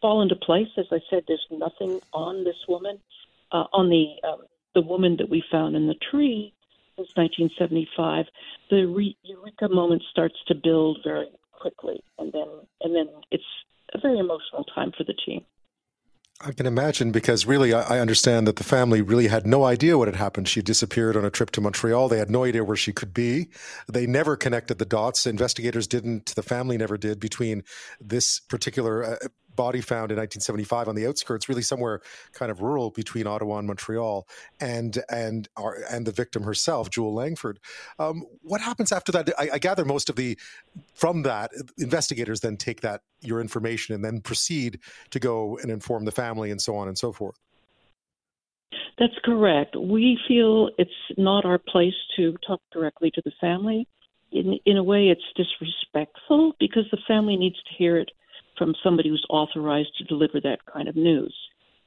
fall 0.00 0.22
into 0.22 0.34
place, 0.34 0.68
as 0.76 0.86
I 0.90 0.98
said, 1.08 1.22
there's 1.28 1.46
nothing 1.52 2.00
on 2.12 2.42
this 2.42 2.56
woman, 2.68 2.98
uh, 3.52 3.64
on 3.72 3.88
the 3.90 4.28
um, 4.28 4.40
the 4.74 4.82
woman 4.82 5.16
that 5.18 5.30
we 5.30 5.42
found 5.50 5.74
in 5.76 5.86
the 5.86 5.96
tree, 6.10 6.52
since 6.96 7.08
1975, 7.14 8.26
the 8.70 8.86
re- 8.86 9.16
eureka 9.22 9.68
moment 9.68 10.02
starts 10.10 10.36
to 10.48 10.54
build 10.54 10.98
very 11.04 11.28
quickly, 11.52 12.02
and 12.18 12.32
then 12.32 12.48
and 12.82 12.94
then 12.94 13.08
it's 13.30 13.44
a 13.94 13.98
very 14.00 14.18
emotional 14.18 14.64
time 14.74 14.92
for 14.96 15.04
the 15.04 15.14
team. 15.14 15.44
I 16.40 16.52
can 16.52 16.66
imagine 16.66 17.12
because 17.12 17.46
really, 17.46 17.72
I 17.72 17.98
understand 17.98 18.46
that 18.46 18.56
the 18.56 18.64
family 18.64 19.00
really 19.00 19.28
had 19.28 19.46
no 19.46 19.64
idea 19.64 19.96
what 19.96 20.08
had 20.08 20.16
happened. 20.16 20.48
She 20.48 20.60
disappeared 20.60 21.16
on 21.16 21.24
a 21.24 21.30
trip 21.30 21.50
to 21.52 21.62
Montreal. 21.62 22.08
They 22.08 22.18
had 22.18 22.30
no 22.30 22.44
idea 22.44 22.62
where 22.62 22.76
she 22.76 22.92
could 22.92 23.14
be. 23.14 23.48
They 23.90 24.06
never 24.06 24.36
connected 24.36 24.78
the 24.78 24.84
dots. 24.84 25.26
Investigators 25.26 25.86
didn't. 25.86 26.34
The 26.34 26.42
family 26.42 26.76
never 26.76 26.98
did 26.98 27.20
between 27.20 27.62
this 27.98 28.38
particular 28.38 29.02
uh, 29.02 29.16
body 29.56 29.80
found 29.80 30.12
in 30.12 30.18
1975 30.18 30.88
on 30.88 30.94
the 30.94 31.06
outskirts, 31.06 31.48
really 31.48 31.62
somewhere 31.62 32.00
kind 32.32 32.50
of 32.50 32.60
rural 32.60 32.90
between 32.90 33.26
Ottawa 33.26 33.58
and 33.58 33.66
Montreal, 33.66 34.28
and 34.60 35.02
and 35.10 35.48
our, 35.56 35.78
and 35.90 36.06
the 36.06 36.12
victim 36.12 36.42
herself, 36.42 36.90
Jewel 36.90 37.14
Langford. 37.14 37.58
Um, 37.98 38.24
what 38.42 38.60
happens 38.60 38.92
after 38.92 39.12
that? 39.12 39.30
I, 39.38 39.50
I, 39.54 39.58
gather 39.58 39.84
most 39.84 40.08
of 40.10 40.16
the 40.16 40.38
from 40.94 41.22
that 41.22 41.50
investigators 41.78 42.40
then 42.40 42.56
take 42.56 42.82
that 42.82 43.00
your 43.20 43.40
information 43.40 43.94
and 43.94 44.04
then 44.04 44.20
proceed 44.20 44.78
to 45.10 45.18
go 45.18 45.58
and 45.58 45.70
inform 45.70 46.04
the 46.04 46.12
family 46.12 46.50
and 46.50 46.60
so 46.60 46.76
on 46.76 46.88
and 46.88 46.96
so 46.96 47.12
forth. 47.12 47.36
That's 48.98 49.18
correct. 49.24 49.76
We 49.76 50.18
feel 50.26 50.70
it's 50.78 50.90
not 51.18 51.44
our 51.44 51.58
place 51.58 51.94
to 52.16 52.34
talk 52.46 52.60
directly 52.72 53.10
to 53.12 53.22
the 53.24 53.32
family. 53.40 53.86
In 54.32 54.58
in 54.64 54.76
a 54.76 54.82
way, 54.82 55.08
it's 55.08 55.22
disrespectful 55.36 56.54
because 56.58 56.84
the 56.90 56.98
family 57.06 57.36
needs 57.36 57.56
to 57.56 57.74
hear 57.76 57.98
it 57.98 58.10
from 58.56 58.74
somebody 58.82 59.08
who's 59.08 59.26
authorized 59.28 59.96
to 59.98 60.04
deliver 60.04 60.40
that 60.40 60.64
kind 60.66 60.88
of 60.88 60.96
news. 60.96 61.34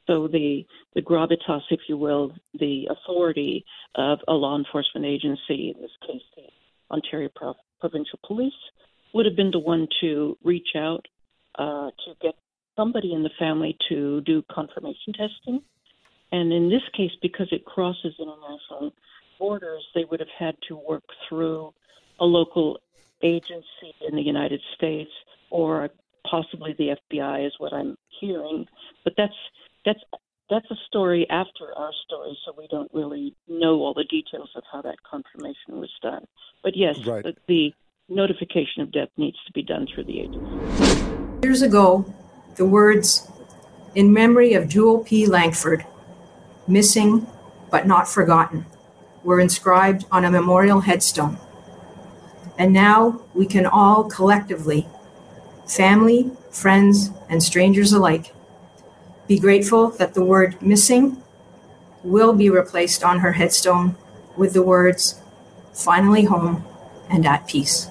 So 0.07 0.27
the 0.27 0.65
the 0.95 1.01
gravitas, 1.01 1.61
if 1.69 1.81
you 1.87 1.97
will, 1.97 2.33
the 2.59 2.87
authority 2.89 3.63
of 3.95 4.19
a 4.27 4.33
law 4.33 4.57
enforcement 4.57 5.05
agency, 5.05 5.73
in 5.75 5.81
this 5.81 5.91
case 6.05 6.21
the 6.35 6.43
Ontario 6.91 7.29
Pro- 7.35 7.53
Provincial 7.79 8.19
Police, 8.25 8.53
would 9.13 9.25
have 9.25 9.35
been 9.35 9.51
the 9.51 9.59
one 9.59 9.87
to 10.01 10.37
reach 10.43 10.69
out 10.75 11.07
uh, 11.55 11.91
to 12.05 12.15
get 12.21 12.33
somebody 12.75 13.13
in 13.13 13.21
the 13.21 13.29
family 13.37 13.77
to 13.89 14.21
do 14.21 14.43
confirmation 14.51 15.13
testing. 15.13 15.61
And 16.31 16.53
in 16.53 16.69
this 16.69 16.81
case, 16.95 17.11
because 17.21 17.47
it 17.51 17.65
crosses 17.65 18.13
international 18.19 18.93
borders, 19.37 19.83
they 19.93 20.05
would 20.05 20.19
have 20.19 20.29
had 20.37 20.55
to 20.67 20.75
work 20.75 21.03
through 21.27 21.73
a 22.19 22.25
local 22.25 22.79
agency 23.21 23.93
in 24.07 24.15
the 24.15 24.21
United 24.21 24.61
States 24.75 25.11
or 25.49 25.89
possibly 26.29 26.73
the 26.77 26.95
FBI, 27.11 27.45
is 27.45 27.53
what 27.57 27.73
I'm 27.73 27.95
hearing. 28.19 28.65
But 29.03 29.13
that's 29.17 29.33
that's 29.85 29.99
that's 30.49 30.69
a 30.71 30.75
story 30.87 31.27
after 31.29 31.65
our 31.77 31.91
story, 32.05 32.37
so 32.45 32.53
we 32.57 32.67
don't 32.69 32.89
really 32.93 33.35
know 33.47 33.75
all 33.81 33.93
the 33.93 34.05
details 34.05 34.49
of 34.55 34.63
how 34.71 34.81
that 34.81 34.95
confirmation 35.09 35.79
was 35.79 35.91
done. 36.01 36.25
But 36.63 36.75
yes, 36.75 36.97
right. 37.05 37.23
the, 37.23 37.35
the 37.47 37.73
notification 38.09 38.81
of 38.81 38.91
death 38.91 39.09
needs 39.17 39.37
to 39.45 39.53
be 39.53 39.61
done 39.61 39.87
through 39.93 40.05
the 40.05 40.21
agency. 40.21 41.05
Years 41.43 41.61
ago, 41.61 42.11
the 42.55 42.65
words 42.65 43.29
in 43.95 44.11
memory 44.11 44.53
of 44.53 44.67
Jewel 44.67 45.03
P. 45.03 45.25
Langford, 45.25 45.85
missing 46.67 47.27
but 47.69 47.85
not 47.85 48.07
forgotten, 48.07 48.65
were 49.23 49.39
inscribed 49.39 50.05
on 50.11 50.25
a 50.25 50.31
memorial 50.31 50.81
headstone. 50.81 51.37
And 52.57 52.73
now 52.73 53.21
we 53.33 53.45
can 53.45 53.65
all 53.65 54.05
collectively, 54.05 54.87
family, 55.69 56.31
friends, 56.49 57.11
and 57.29 57.41
strangers 57.41 57.93
alike, 57.93 58.33
be 59.27 59.37
grateful 59.37 59.89
that 59.91 60.15
the 60.15 60.25
word 60.25 60.59
missing 60.61 61.21
will 62.03 62.33
be 62.33 62.49
replaced 62.49 63.03
on 63.03 63.19
her 63.19 63.33
headstone 63.33 63.95
with 64.35 64.53
the 64.53 64.63
words 64.63 65.21
finally 65.73 66.23
home 66.23 66.65
and 67.09 67.25
at 67.25 67.47
peace. 67.47 67.87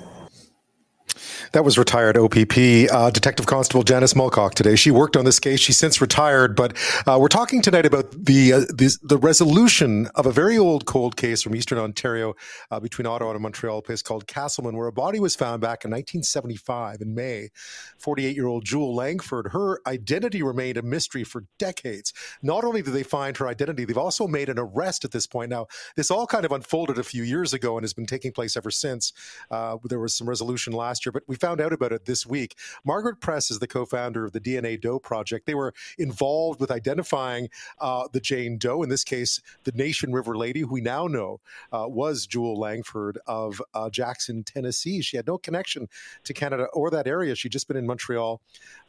That 1.52 1.64
was 1.64 1.78
retired 1.78 2.16
OPP 2.16 2.92
uh, 2.92 3.10
Detective 3.10 3.46
Constable 3.46 3.82
Janice 3.82 4.12
Mulcock 4.14 4.52
today. 4.52 4.76
She 4.76 4.90
worked 4.90 5.16
on 5.16 5.24
this 5.24 5.40
case. 5.40 5.60
She's 5.60 5.78
since 5.78 6.00
retired, 6.00 6.54
but 6.54 6.76
uh, 7.06 7.16
we're 7.18 7.28
talking 7.28 7.62
tonight 7.62 7.86
about 7.86 8.10
the, 8.12 8.52
uh, 8.52 8.58
the, 8.68 8.94
the 9.02 9.16
resolution 9.16 10.08
of 10.14 10.26
a 10.26 10.32
very 10.32 10.58
old 10.58 10.84
cold 10.84 11.16
case 11.16 11.42
from 11.42 11.56
Eastern 11.56 11.78
Ontario 11.78 12.34
uh, 12.70 12.80
between 12.80 13.06
Ottawa 13.06 13.32
and 13.32 13.40
Montreal, 13.40 13.78
a 13.78 13.82
place 13.82 14.02
called 14.02 14.26
Casselman, 14.26 14.74
where 14.74 14.88
a 14.88 14.92
body 14.92 15.20
was 15.20 15.36
found 15.36 15.62
back 15.62 15.84
in 15.84 15.90
1975 15.90 17.00
in 17.00 17.14
May. 17.14 17.48
48 17.96 18.36
year 18.36 18.46
old 18.46 18.64
Jewel 18.64 18.94
Langford. 18.94 19.48
Her 19.52 19.80
identity 19.86 20.42
remained 20.42 20.76
a 20.76 20.82
mystery 20.82 21.24
for 21.24 21.44
decades. 21.58 22.12
Not 22.42 22.64
only 22.64 22.82
did 22.82 22.92
they 22.92 23.02
find 23.02 23.36
her 23.38 23.48
identity, 23.48 23.86
they've 23.86 23.96
also 23.96 24.26
made 24.26 24.50
an 24.50 24.58
arrest 24.58 25.04
at 25.04 25.12
this 25.12 25.26
point. 25.26 25.50
Now, 25.50 25.66
this 25.96 26.10
all 26.10 26.26
kind 26.26 26.44
of 26.44 26.52
unfolded 26.52 26.98
a 26.98 27.04
few 27.04 27.22
years 27.22 27.54
ago 27.54 27.78
and 27.78 27.84
has 27.84 27.94
been 27.94 28.06
taking 28.06 28.32
place 28.32 28.56
ever 28.56 28.70
since. 28.70 29.12
Uh, 29.50 29.78
there 29.84 29.98
was 29.98 30.14
some 30.14 30.28
resolution 30.28 30.74
last 30.74 31.06
year, 31.06 31.12
but 31.12 31.22
we 31.26 31.37
found 31.38 31.60
out 31.60 31.72
about 31.72 31.92
it 31.92 32.04
this 32.04 32.26
week. 32.26 32.56
Margaret 32.84 33.20
Press 33.20 33.50
is 33.50 33.58
the 33.58 33.66
co 33.66 33.84
founder 33.84 34.24
of 34.24 34.32
the 34.32 34.40
DNA 34.40 34.80
Doe 34.80 34.98
Project. 34.98 35.46
They 35.46 35.54
were 35.54 35.74
involved 35.98 36.60
with 36.60 36.70
identifying 36.70 37.48
uh, 37.80 38.08
the 38.12 38.20
Jane 38.20 38.58
Doe, 38.58 38.82
in 38.82 38.88
this 38.88 39.04
case, 39.04 39.40
the 39.64 39.72
Nation 39.72 40.12
River 40.12 40.36
Lady, 40.36 40.60
who 40.60 40.74
we 40.74 40.80
now 40.80 41.06
know 41.06 41.40
uh, 41.72 41.86
was 41.88 42.26
Jewel 42.26 42.58
Langford 42.58 43.18
of 43.26 43.60
uh, 43.74 43.90
Jackson, 43.90 44.44
Tennessee. 44.44 45.00
She 45.00 45.16
had 45.16 45.26
no 45.26 45.38
connection 45.38 45.88
to 46.24 46.34
Canada 46.34 46.66
or 46.72 46.90
that 46.90 47.06
area. 47.06 47.34
She'd 47.34 47.52
just 47.52 47.68
been 47.68 47.76
in 47.76 47.86
Montreal 47.86 48.40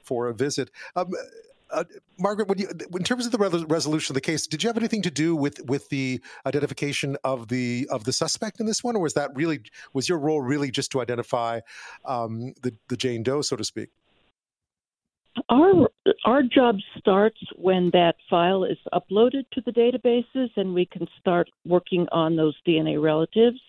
for 0.04 0.28
a 0.28 0.34
visit. 0.34 0.72
Um, 0.96 1.12
uh, 1.72 1.84
Margaret, 2.18 2.48
you, 2.60 2.68
in 2.96 3.04
terms 3.04 3.26
of 3.26 3.32
the 3.32 3.38
re- 3.38 3.66
resolution 3.68 4.14
of 4.14 4.16
the 4.16 4.22
case, 4.22 4.48
did 4.48 4.64
you 4.64 4.70
have 4.70 4.78
anything 4.78 5.02
to 5.04 5.12
do 5.12 5.36
with 5.36 5.62
with 5.66 5.90
the 5.90 6.22
identification 6.46 7.18
of 7.24 7.48
the 7.48 7.88
of 7.92 8.04
the 8.04 8.14
suspect 8.14 8.60
in 8.60 8.66
this 8.66 8.84
one, 8.84 8.96
or 8.96 9.02
was 9.02 9.14
that 9.14 9.32
really 9.36 9.62
was 9.94 10.10
your 10.10 10.20
role 10.20 10.42
really 10.42 10.72
just 10.72 10.92
to 10.92 11.02
identify 11.02 11.60
um, 12.06 12.54
the 12.62 12.76
the 12.90 12.98
Jane 12.98 13.24
Doe, 13.24 13.42
so 13.42 13.56
to 13.56 13.64
speak? 13.64 13.90
Our 15.50 15.90
our 16.26 16.44
job 16.44 16.78
starts 16.98 17.40
when 17.56 17.92
that 17.94 18.16
file 18.30 18.64
is 18.64 18.78
uploaded 18.94 19.46
to 19.54 19.62
the 19.66 19.72
databases, 19.72 20.50
and 20.56 20.74
we 20.74 20.86
can 20.86 21.08
start 21.20 21.50
working 21.66 22.08
on 22.12 22.36
those 22.36 22.56
DNA 22.68 23.02
relatives. 23.02 23.60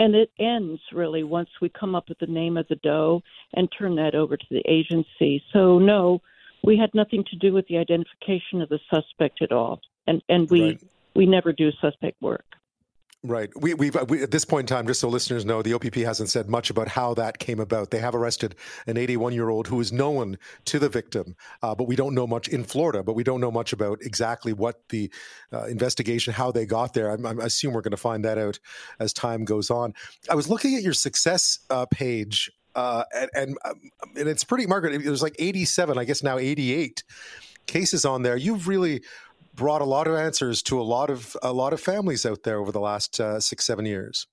And 0.00 0.14
it 0.14 0.30
ends 0.38 0.80
really 0.92 1.24
once 1.24 1.48
we 1.60 1.70
come 1.70 1.96
up 1.96 2.08
with 2.08 2.20
the 2.20 2.26
name 2.26 2.56
of 2.56 2.68
the 2.68 2.76
doe 2.76 3.20
and 3.54 3.68
turn 3.76 3.96
that 3.96 4.14
over 4.14 4.36
to 4.36 4.46
the 4.48 4.62
agency. 4.68 5.42
So 5.52 5.80
no, 5.80 6.20
we 6.64 6.76
had 6.76 6.90
nothing 6.94 7.24
to 7.30 7.36
do 7.36 7.52
with 7.52 7.66
the 7.68 7.78
identification 7.78 8.62
of 8.62 8.68
the 8.68 8.80
suspect 8.92 9.42
at 9.42 9.52
all, 9.52 9.80
and 10.06 10.22
and 10.28 10.48
we 10.50 10.62
right. 10.62 10.82
we 11.14 11.26
never 11.26 11.52
do 11.52 11.70
suspect 11.80 12.20
work. 12.20 12.44
Right. 13.24 13.50
We, 13.60 13.74
we've 13.74 13.96
we, 14.08 14.22
at 14.22 14.30
this 14.30 14.44
point 14.44 14.70
in 14.70 14.76
time, 14.76 14.86
just 14.86 15.00
so 15.00 15.08
listeners 15.08 15.44
know, 15.44 15.60
the 15.60 15.74
OPP 15.74 15.96
hasn't 15.96 16.28
said 16.28 16.48
much 16.48 16.70
about 16.70 16.86
how 16.86 17.14
that 17.14 17.40
came 17.40 17.58
about. 17.58 17.90
They 17.90 17.98
have 17.98 18.14
arrested 18.14 18.54
an 18.86 18.96
81 18.96 19.32
year 19.32 19.48
old 19.48 19.66
who 19.66 19.80
is 19.80 19.92
known 19.92 20.38
to 20.66 20.78
the 20.78 20.88
victim, 20.88 21.34
uh, 21.60 21.74
but 21.74 21.88
we 21.88 21.96
don't 21.96 22.14
know 22.14 22.28
much 22.28 22.46
in 22.46 22.62
Florida. 22.62 23.02
But 23.02 23.14
we 23.14 23.24
don't 23.24 23.40
know 23.40 23.50
much 23.50 23.72
about 23.72 24.00
exactly 24.02 24.52
what 24.52 24.88
the 24.90 25.10
uh, 25.52 25.64
investigation, 25.64 26.32
how 26.32 26.52
they 26.52 26.64
got 26.64 26.94
there. 26.94 27.10
I, 27.10 27.16
I 27.28 27.46
assume 27.46 27.72
we're 27.72 27.80
going 27.80 27.90
to 27.90 27.96
find 27.96 28.24
that 28.24 28.38
out 28.38 28.60
as 29.00 29.12
time 29.12 29.44
goes 29.44 29.68
on. 29.68 29.94
I 30.30 30.36
was 30.36 30.48
looking 30.48 30.76
at 30.76 30.82
your 30.82 30.92
success 30.92 31.58
uh, 31.70 31.86
page 31.86 32.52
uh, 32.74 33.04
and 33.14 33.30
and, 33.34 33.58
um, 33.64 33.90
and 34.16 34.28
it's 34.28 34.44
pretty 34.44 34.66
Margaret. 34.66 35.02
There's 35.04 35.22
like 35.22 35.36
87, 35.38 35.98
I 35.98 36.04
guess 36.04 36.22
now 36.22 36.38
88 36.38 37.02
cases 37.66 38.04
on 38.04 38.22
there. 38.22 38.36
You've 38.36 38.68
really 38.68 39.02
brought 39.54 39.82
a 39.82 39.84
lot 39.84 40.06
of 40.06 40.14
answers 40.14 40.62
to 40.62 40.80
a 40.80 40.82
lot 40.82 41.10
of 41.10 41.36
a 41.42 41.52
lot 41.52 41.72
of 41.72 41.80
families 41.80 42.24
out 42.24 42.44
there 42.44 42.58
over 42.58 42.72
the 42.72 42.80
last 42.80 43.20
uh, 43.20 43.40
six 43.40 43.66
seven 43.66 43.86
years. 43.86 44.26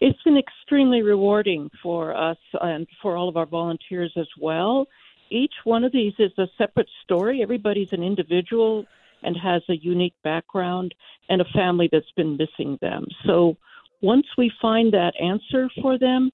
It's 0.00 0.20
been 0.24 0.36
extremely 0.36 1.02
rewarding 1.02 1.70
for 1.80 2.16
us 2.16 2.38
and 2.60 2.88
for 3.00 3.16
all 3.16 3.28
of 3.28 3.36
our 3.36 3.46
volunteers 3.46 4.12
as 4.16 4.26
well. 4.40 4.86
Each 5.30 5.54
one 5.64 5.84
of 5.84 5.92
these 5.92 6.12
is 6.18 6.32
a 6.38 6.46
separate 6.58 6.88
story. 7.04 7.40
Everybody's 7.40 7.92
an 7.92 8.02
individual 8.02 8.84
and 9.22 9.36
has 9.36 9.62
a 9.68 9.76
unique 9.76 10.14
background 10.24 10.92
and 11.28 11.40
a 11.40 11.44
family 11.54 11.88
that's 11.90 12.10
been 12.16 12.36
missing 12.36 12.78
them. 12.80 13.06
So 13.26 13.56
once 14.00 14.26
we 14.36 14.50
find 14.60 14.92
that 14.92 15.12
answer 15.22 15.68
for 15.80 15.98
them, 15.98 16.30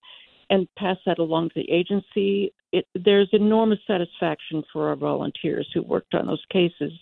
and 0.50 0.68
pass 0.76 0.96
that 1.06 1.18
along 1.18 1.50
to 1.50 1.54
the 1.56 1.70
agency. 1.70 2.52
It, 2.72 2.86
there's 2.94 3.28
enormous 3.32 3.78
satisfaction 3.86 4.64
for 4.72 4.88
our 4.88 4.96
volunteers 4.96 5.68
who 5.72 5.82
worked 5.82 6.14
on 6.14 6.26
those 6.26 6.44
cases. 6.50 6.92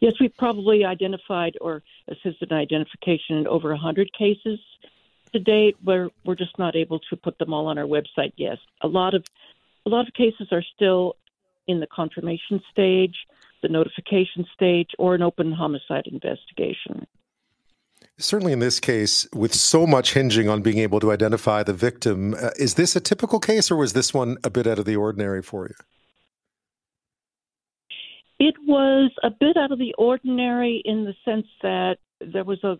Yes, 0.00 0.14
we've 0.20 0.36
probably 0.36 0.84
identified 0.84 1.56
or 1.60 1.82
assisted 2.08 2.50
in 2.52 2.56
identification 2.56 3.36
in 3.36 3.46
over 3.46 3.70
100 3.70 4.12
cases 4.12 4.60
to 5.32 5.38
date. 5.40 5.76
We're 5.84 6.10
we're 6.24 6.36
just 6.36 6.58
not 6.58 6.76
able 6.76 7.00
to 7.10 7.16
put 7.16 7.38
them 7.38 7.52
all 7.52 7.66
on 7.66 7.78
our 7.78 7.84
website 7.84 8.32
yet. 8.36 8.58
A 8.82 8.88
lot 8.88 9.14
of 9.14 9.26
a 9.86 9.90
lot 9.90 10.06
of 10.06 10.14
cases 10.14 10.48
are 10.52 10.62
still 10.62 11.16
in 11.66 11.80
the 11.80 11.86
confirmation 11.86 12.62
stage, 12.70 13.26
the 13.62 13.68
notification 13.68 14.46
stage, 14.54 14.90
or 14.98 15.14
an 15.14 15.22
open 15.22 15.52
homicide 15.52 16.06
investigation. 16.06 17.06
Certainly, 18.20 18.52
in 18.52 18.58
this 18.58 18.80
case, 18.80 19.28
with 19.32 19.54
so 19.54 19.86
much 19.86 20.14
hinging 20.14 20.48
on 20.48 20.60
being 20.60 20.78
able 20.78 20.98
to 21.00 21.12
identify 21.12 21.62
the 21.62 21.72
victim, 21.72 22.34
uh, 22.34 22.50
is 22.58 22.74
this 22.74 22.96
a 22.96 23.00
typical 23.00 23.38
case 23.38 23.70
or 23.70 23.76
was 23.76 23.92
this 23.92 24.12
one 24.12 24.36
a 24.42 24.50
bit 24.50 24.66
out 24.66 24.78
of 24.78 24.84
the 24.84 24.96
ordinary 24.96 25.40
for 25.40 25.68
you? 25.68 25.74
It 28.40 28.54
was 28.66 29.10
a 29.22 29.30
bit 29.30 29.56
out 29.56 29.72
of 29.72 29.78
the 29.78 29.94
ordinary 29.98 30.82
in 30.84 31.04
the 31.04 31.14
sense 31.24 31.46
that 31.62 31.98
there 32.20 32.44
was 32.44 32.62
a 32.64 32.78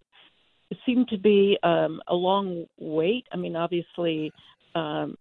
it 0.70 0.78
seemed 0.84 1.08
to 1.08 1.18
be 1.18 1.58
um, 1.62 2.02
a 2.08 2.14
long 2.14 2.66
wait. 2.78 3.26
I 3.32 3.36
mean, 3.36 3.56
obviously, 3.56 4.32
um, 4.74 5.16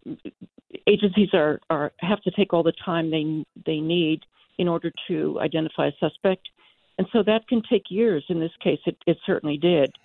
agencies 0.86 1.30
are, 1.34 1.60
are 1.70 1.92
have 2.00 2.22
to 2.24 2.32
take 2.32 2.54
all 2.54 2.64
the 2.64 2.74
time 2.84 3.12
they 3.12 3.46
they 3.66 3.80
need 3.80 4.24
in 4.58 4.68
order 4.68 4.92
to 5.08 5.40
identify 5.40 5.88
a 5.88 5.92
suspect, 6.00 6.50
and 6.98 7.08
so 7.14 7.24
that 7.24 7.48
can 7.48 7.62
take 7.70 7.84
years. 7.90 8.26
In 8.30 8.40
this 8.40 8.52
case, 8.62 8.80
it, 8.86 8.98
it 9.06 9.18
certainly 9.26 9.58
did. 9.58 9.96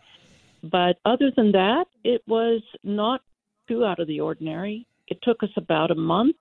But 0.63 0.99
other 1.05 1.31
than 1.35 1.53
that, 1.53 1.87
it 2.05 2.23
was 2.27 2.63
not 2.85 3.23
too 3.69 3.85
out 3.85 3.99
of 3.99 4.07
the 4.07 4.21
ordinary. 4.21 4.87
It 5.09 5.19
took 5.23 5.43
us 5.43 5.51
about 5.57 5.91
a 5.91 5.97
month. 5.97 6.37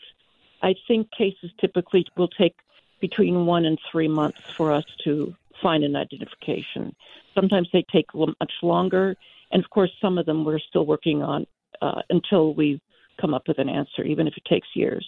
I 0.62 0.76
think 0.88 1.10
cases 1.12 1.52
typically 1.60 2.06
will 2.16 2.28
take 2.28 2.56
between 3.00 3.46
one 3.46 3.66
and 3.66 3.80
three 3.92 4.08
months 4.08 4.40
for 4.56 4.72
us 4.72 4.86
to 5.04 5.36
find 5.62 5.84
an 5.84 5.96
identification. 5.96 6.96
Sometimes 7.34 7.68
they 7.74 7.84
take 7.92 8.14
much 8.14 8.54
longer, 8.62 9.16
and 9.52 9.64
of 9.64 9.70
course, 9.70 9.92
some 10.00 10.18
of 10.18 10.26
them 10.26 10.46
we're 10.46 10.60
still 10.60 10.86
working 10.86 11.24
on 11.24 11.48
uh, 11.82 12.02
until 12.10 12.54
we 12.54 12.80
come 13.20 13.34
up 13.34 13.48
with 13.48 13.60
an 13.60 13.70
answer, 13.70 14.04
even 14.04 14.28
if 14.28 14.36
it 14.38 14.46
takes 14.46 14.68
years. 14.76 15.08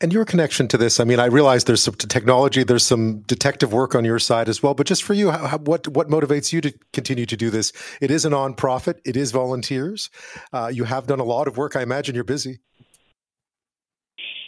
And 0.00 0.12
your 0.12 0.24
connection 0.24 0.68
to 0.68 0.78
this, 0.78 1.00
I 1.00 1.04
mean, 1.04 1.18
I 1.18 1.24
realize 1.24 1.64
there's 1.64 1.82
some 1.82 1.94
technology, 1.94 2.62
there's 2.62 2.86
some 2.86 3.22
detective 3.22 3.72
work 3.72 3.96
on 3.96 4.04
your 4.04 4.20
side 4.20 4.48
as 4.48 4.62
well. 4.62 4.72
But 4.72 4.86
just 4.86 5.02
for 5.02 5.12
you, 5.12 5.30
how, 5.32 5.58
what 5.58 5.88
what 5.88 6.08
motivates 6.08 6.52
you 6.52 6.60
to 6.60 6.72
continue 6.92 7.26
to 7.26 7.36
do 7.36 7.50
this? 7.50 7.72
It 8.00 8.12
is 8.12 8.24
a 8.24 8.30
nonprofit. 8.30 9.00
It 9.04 9.16
is 9.16 9.32
volunteers. 9.32 10.08
Uh, 10.52 10.70
you 10.72 10.84
have 10.84 11.08
done 11.08 11.18
a 11.18 11.24
lot 11.24 11.48
of 11.48 11.56
work. 11.56 11.74
I 11.74 11.82
imagine 11.82 12.14
you're 12.14 12.22
busy. 12.22 12.60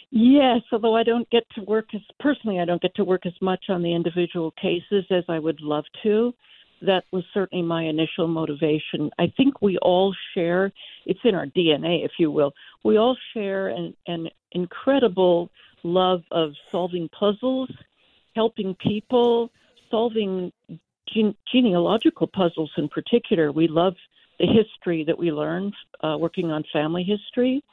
Yes, 0.09 0.61
although 0.71 0.95
I 0.95 1.03
don't 1.03 1.29
get 1.29 1.43
to 1.55 1.63
work 1.63 1.87
as 1.95 2.01
personally, 2.19 2.59
I 2.59 2.65
don't 2.65 2.81
get 2.81 2.95
to 2.95 3.03
work 3.03 3.25
as 3.25 3.33
much 3.41 3.65
on 3.69 3.81
the 3.81 3.93
individual 3.93 4.51
cases 4.51 5.05
as 5.09 5.23
I 5.27 5.39
would 5.39 5.59
love 5.61 5.85
to. 6.03 6.33
That 6.81 7.03
was 7.11 7.23
certainly 7.33 7.63
my 7.63 7.83
initial 7.83 8.27
motivation. 8.27 9.11
I 9.19 9.31
think 9.37 9.61
we 9.61 9.77
all 9.77 10.15
share, 10.33 10.71
it's 11.05 11.19
in 11.23 11.35
our 11.35 11.45
DNA, 11.45 12.03
if 12.03 12.11
you 12.17 12.31
will, 12.31 12.53
we 12.83 12.97
all 12.97 13.15
share 13.33 13.67
an, 13.69 13.93
an 14.07 14.27
incredible 14.53 15.49
love 15.83 16.21
of 16.31 16.51
solving 16.71 17.09
puzzles, 17.09 17.69
helping 18.35 18.75
people, 18.75 19.51
solving 19.89 20.51
gene- 21.13 21.35
genealogical 21.51 22.27
puzzles 22.27 22.71
in 22.77 22.87
particular. 22.89 23.51
We 23.51 23.67
love 23.67 23.93
the 24.39 24.47
history 24.47 25.03
that 25.05 25.17
we 25.17 25.31
learn 25.31 25.71
uh, 26.03 26.17
working 26.19 26.51
on 26.51 26.63
family 26.73 27.03
history, 27.03 27.63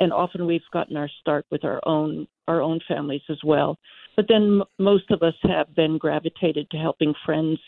and 0.00 0.12
often 0.12 0.46
we've 0.46 0.60
gotten 0.72 0.96
our 0.96 1.08
start 1.20 1.46
with 1.50 1.64
our 1.64 1.80
own 1.86 2.26
our 2.48 2.60
own 2.60 2.80
families 2.88 3.22
as 3.28 3.38
well. 3.44 3.78
But 4.16 4.26
then 4.28 4.60
m- 4.60 4.62
most 4.78 5.08
of 5.12 5.22
us 5.22 5.34
have 5.44 5.68
then 5.76 5.98
gravitated 5.98 6.68
to 6.70 6.76
helping 6.76 7.14
friends 7.24 7.60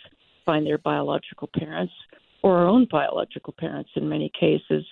find 0.44 0.66
their 0.66 0.78
biological 0.78 1.48
parents 1.56 1.92
or 2.42 2.58
our 2.58 2.66
own 2.66 2.86
biological 2.90 3.54
parents 3.56 3.90
in 3.96 4.08
many 4.08 4.30
cases. 4.38 4.84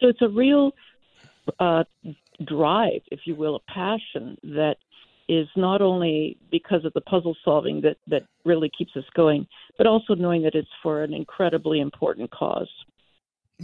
So 0.00 0.08
it's 0.08 0.22
a 0.22 0.28
real 0.28 0.72
uh, 1.58 1.84
drive, 2.44 3.02
if 3.10 3.20
you 3.24 3.34
will, 3.34 3.56
a 3.56 3.72
passion 3.72 4.36
that 4.42 4.76
is 5.28 5.48
not 5.56 5.80
only 5.80 6.36
because 6.50 6.84
of 6.84 6.92
the 6.94 7.00
puzzle 7.00 7.36
solving 7.44 7.80
that, 7.82 7.96
that 8.08 8.24
really 8.44 8.70
keeps 8.76 8.96
us 8.96 9.04
going, 9.14 9.46
but 9.78 9.86
also 9.86 10.14
knowing 10.14 10.42
that 10.42 10.54
it's 10.54 10.68
for 10.82 11.02
an 11.02 11.14
incredibly 11.14 11.80
important 11.80 12.30
cause. 12.30 12.68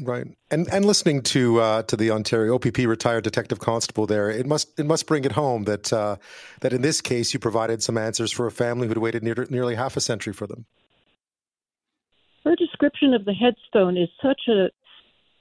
Right, 0.00 0.26
and 0.50 0.68
and 0.68 0.84
listening 0.84 1.22
to 1.22 1.60
uh, 1.60 1.82
to 1.84 1.96
the 1.96 2.12
Ontario 2.12 2.54
OPP 2.54 2.78
retired 2.78 3.24
detective 3.24 3.58
constable 3.58 4.06
there, 4.06 4.30
it 4.30 4.46
must 4.46 4.78
it 4.78 4.86
must 4.86 5.06
bring 5.06 5.24
it 5.24 5.32
home 5.32 5.64
that 5.64 5.92
uh, 5.92 6.16
that 6.60 6.72
in 6.72 6.82
this 6.82 7.00
case 7.00 7.34
you 7.34 7.40
provided 7.40 7.82
some 7.82 7.98
answers 7.98 8.30
for 8.30 8.46
a 8.46 8.52
family 8.52 8.86
who'd 8.86 8.98
waited 8.98 9.24
near, 9.24 9.46
nearly 9.50 9.74
half 9.74 9.96
a 9.96 10.00
century 10.00 10.32
for 10.32 10.46
them. 10.46 10.66
Description 12.78 13.12
of 13.12 13.24
the 13.24 13.34
headstone 13.34 13.96
is 13.96 14.08
such 14.22 14.42
a, 14.48 14.70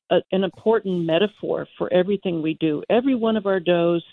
a 0.10 0.22
an 0.32 0.44
important 0.44 1.06
metaphor 1.06 1.68
for 1.78 1.92
everything 1.94 2.42
we 2.42 2.56
do. 2.56 2.84
Every 2.90 3.14
one 3.14 3.38
of 3.38 3.46
our 3.46 3.60
does 3.60 4.04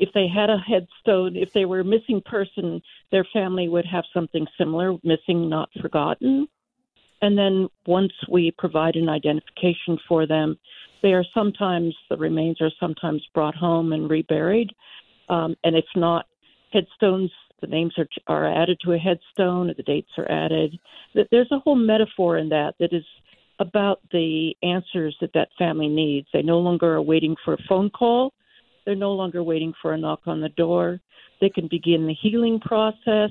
if 0.00 0.08
they 0.14 0.26
had 0.28 0.48
a 0.48 0.56
headstone, 0.56 1.36
if 1.36 1.52
they 1.52 1.66
were 1.66 1.80
a 1.80 1.84
missing 1.84 2.22
person, 2.24 2.80
their 3.12 3.26
family 3.34 3.68
would 3.68 3.84
have 3.84 4.04
something 4.14 4.46
similar, 4.56 4.96
missing, 5.04 5.48
not 5.48 5.68
forgotten. 5.82 6.48
And 7.20 7.36
then 7.36 7.68
once 7.86 8.12
we 8.30 8.50
provide 8.56 8.96
an 8.96 9.10
identification 9.10 9.98
for 10.08 10.26
them, 10.26 10.58
they 11.02 11.12
are 11.12 11.24
sometimes, 11.34 11.94
the 12.08 12.16
remains 12.16 12.62
are 12.62 12.70
sometimes 12.80 13.22
brought 13.34 13.54
home 13.54 13.92
and 13.92 14.08
reburied. 14.08 14.70
Um, 15.28 15.54
and 15.64 15.76
if 15.76 15.84
not, 15.94 16.24
headstones, 16.72 17.30
the 17.60 17.66
names 17.66 17.94
are, 17.98 18.08
are 18.26 18.62
added 18.62 18.78
to 18.84 18.92
a 18.92 18.98
headstone, 18.98 19.72
the 19.76 19.82
dates 19.82 20.10
are 20.18 20.30
added. 20.30 20.78
There's 21.30 21.50
a 21.52 21.58
whole 21.58 21.76
metaphor 21.76 22.38
in 22.38 22.48
that 22.50 22.74
that 22.80 22.92
is 22.92 23.04
about 23.58 24.00
the 24.12 24.54
answers 24.62 25.16
that 25.20 25.32
that 25.34 25.48
family 25.58 25.88
needs. 25.88 26.26
They 26.32 26.42
no 26.42 26.58
longer 26.58 26.94
are 26.94 27.02
waiting 27.02 27.36
for 27.44 27.54
a 27.54 27.62
phone 27.68 27.90
call 27.90 28.32
they're 28.84 28.94
no 28.94 29.12
longer 29.12 29.42
waiting 29.42 29.72
for 29.80 29.92
a 29.92 29.98
knock 29.98 30.22
on 30.26 30.40
the 30.40 30.48
door. 30.48 31.00
They 31.40 31.48
can 31.48 31.68
begin 31.68 32.06
the 32.06 32.14
healing 32.14 32.60
process, 32.60 33.30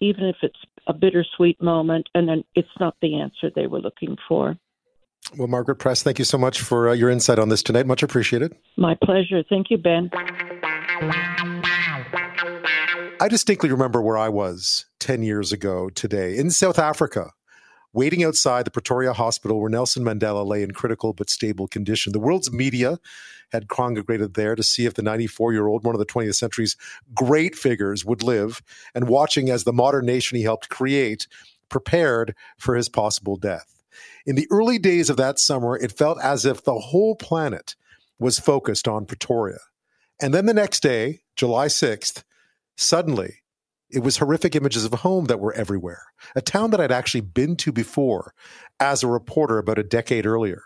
even 0.00 0.24
if 0.24 0.36
it's 0.42 0.58
a 0.86 0.92
bittersweet 0.92 1.62
moment, 1.62 2.08
and 2.14 2.28
then 2.28 2.44
it's 2.54 2.68
not 2.80 2.96
the 3.00 3.20
answer 3.20 3.50
they 3.54 3.66
were 3.66 3.80
looking 3.80 4.16
for. 4.28 4.56
Well, 5.36 5.48
Margaret 5.48 5.76
Press, 5.76 6.02
thank 6.02 6.18
you 6.18 6.24
so 6.24 6.38
much 6.38 6.60
for 6.60 6.88
uh, 6.88 6.94
your 6.94 7.10
insight 7.10 7.38
on 7.38 7.48
this 7.48 7.62
tonight. 7.62 7.86
Much 7.86 8.02
appreciated. 8.02 8.56
My 8.76 8.96
pleasure. 9.02 9.42
Thank 9.48 9.70
you, 9.70 9.78
Ben. 9.78 10.10
I 13.20 13.26
distinctly 13.26 13.68
remember 13.70 14.00
where 14.00 14.16
I 14.16 14.28
was 14.28 14.86
10 15.00 15.24
years 15.24 15.50
ago 15.50 15.90
today 15.90 16.36
in 16.36 16.52
South 16.52 16.78
Africa 16.78 17.32
waiting 17.92 18.22
outside 18.22 18.64
the 18.64 18.70
Pretoria 18.70 19.12
hospital 19.12 19.60
where 19.60 19.68
Nelson 19.68 20.04
Mandela 20.04 20.46
lay 20.46 20.62
in 20.62 20.70
critical 20.70 21.12
but 21.14 21.28
stable 21.28 21.66
condition. 21.66 22.12
The 22.12 22.20
world's 22.20 22.52
media 22.52 23.00
had 23.50 23.66
congregated 23.66 24.34
there 24.34 24.54
to 24.54 24.62
see 24.62 24.86
if 24.86 24.94
the 24.94 25.02
94 25.02 25.52
year 25.52 25.66
old, 25.66 25.84
one 25.84 25.96
of 25.96 25.98
the 25.98 26.06
20th 26.06 26.36
century's 26.36 26.76
great 27.12 27.56
figures, 27.56 28.04
would 28.04 28.22
live, 28.22 28.62
and 28.94 29.08
watching 29.08 29.50
as 29.50 29.64
the 29.64 29.72
modern 29.72 30.06
nation 30.06 30.36
he 30.36 30.44
helped 30.44 30.68
create 30.68 31.26
prepared 31.68 32.36
for 32.56 32.76
his 32.76 32.88
possible 32.88 33.36
death. 33.36 33.82
In 34.26 34.36
the 34.36 34.46
early 34.48 34.78
days 34.78 35.10
of 35.10 35.16
that 35.16 35.40
summer, 35.40 35.76
it 35.76 35.90
felt 35.90 36.20
as 36.22 36.44
if 36.44 36.62
the 36.62 36.78
whole 36.78 37.16
planet 37.16 37.74
was 38.20 38.38
focused 38.38 38.86
on 38.86 39.06
Pretoria. 39.06 39.58
And 40.20 40.32
then 40.32 40.46
the 40.46 40.54
next 40.54 40.84
day, 40.84 41.22
July 41.34 41.66
6th, 41.66 42.22
suddenly 42.78 43.42
it 43.90 44.00
was 44.00 44.18
horrific 44.18 44.54
images 44.54 44.84
of 44.84 44.92
home 44.92 45.26
that 45.26 45.40
were 45.40 45.52
everywhere. 45.54 46.02
A 46.36 46.42
town 46.42 46.70
that 46.70 46.80
I'd 46.80 46.92
actually 46.92 47.22
been 47.22 47.56
to 47.56 47.72
before 47.72 48.34
as 48.78 49.02
a 49.02 49.08
reporter 49.08 49.58
about 49.58 49.78
a 49.78 49.82
decade 49.82 50.26
earlier. 50.26 50.62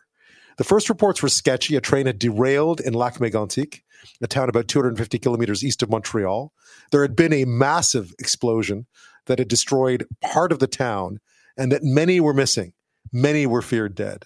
The 0.59 0.65
first 0.65 0.89
reports 0.89 1.23
were 1.23 1.29
sketchy. 1.29 1.77
A 1.77 1.81
train 1.81 2.07
had 2.07 2.19
derailed 2.19 2.81
in 2.81 2.95
Lac 2.95 3.15
Mégantic, 3.15 3.81
a 4.21 4.27
town 4.27 4.49
about 4.49 4.69
250 4.69 5.19
kilometers 5.19 5.65
east 5.65 5.83
of 5.83 5.91
Montreal. 5.91 6.53
There 6.91 7.03
had 7.03 7.17
been 7.17 7.33
a 7.33 7.45
massive 7.45 8.13
explosion 8.19 8.87
that 9.27 9.39
had 9.39 9.49
destroyed 9.49 10.07
part 10.21 10.53
of 10.53 10.59
the 10.59 10.67
town 10.67 11.21
and 11.57 11.71
that 11.73 11.85
many 11.85 12.21
were 12.21 12.35
missing. 12.35 12.73
Many 13.13 13.47
were 13.47 13.63
feared 13.63 13.95
dead. 13.95 14.25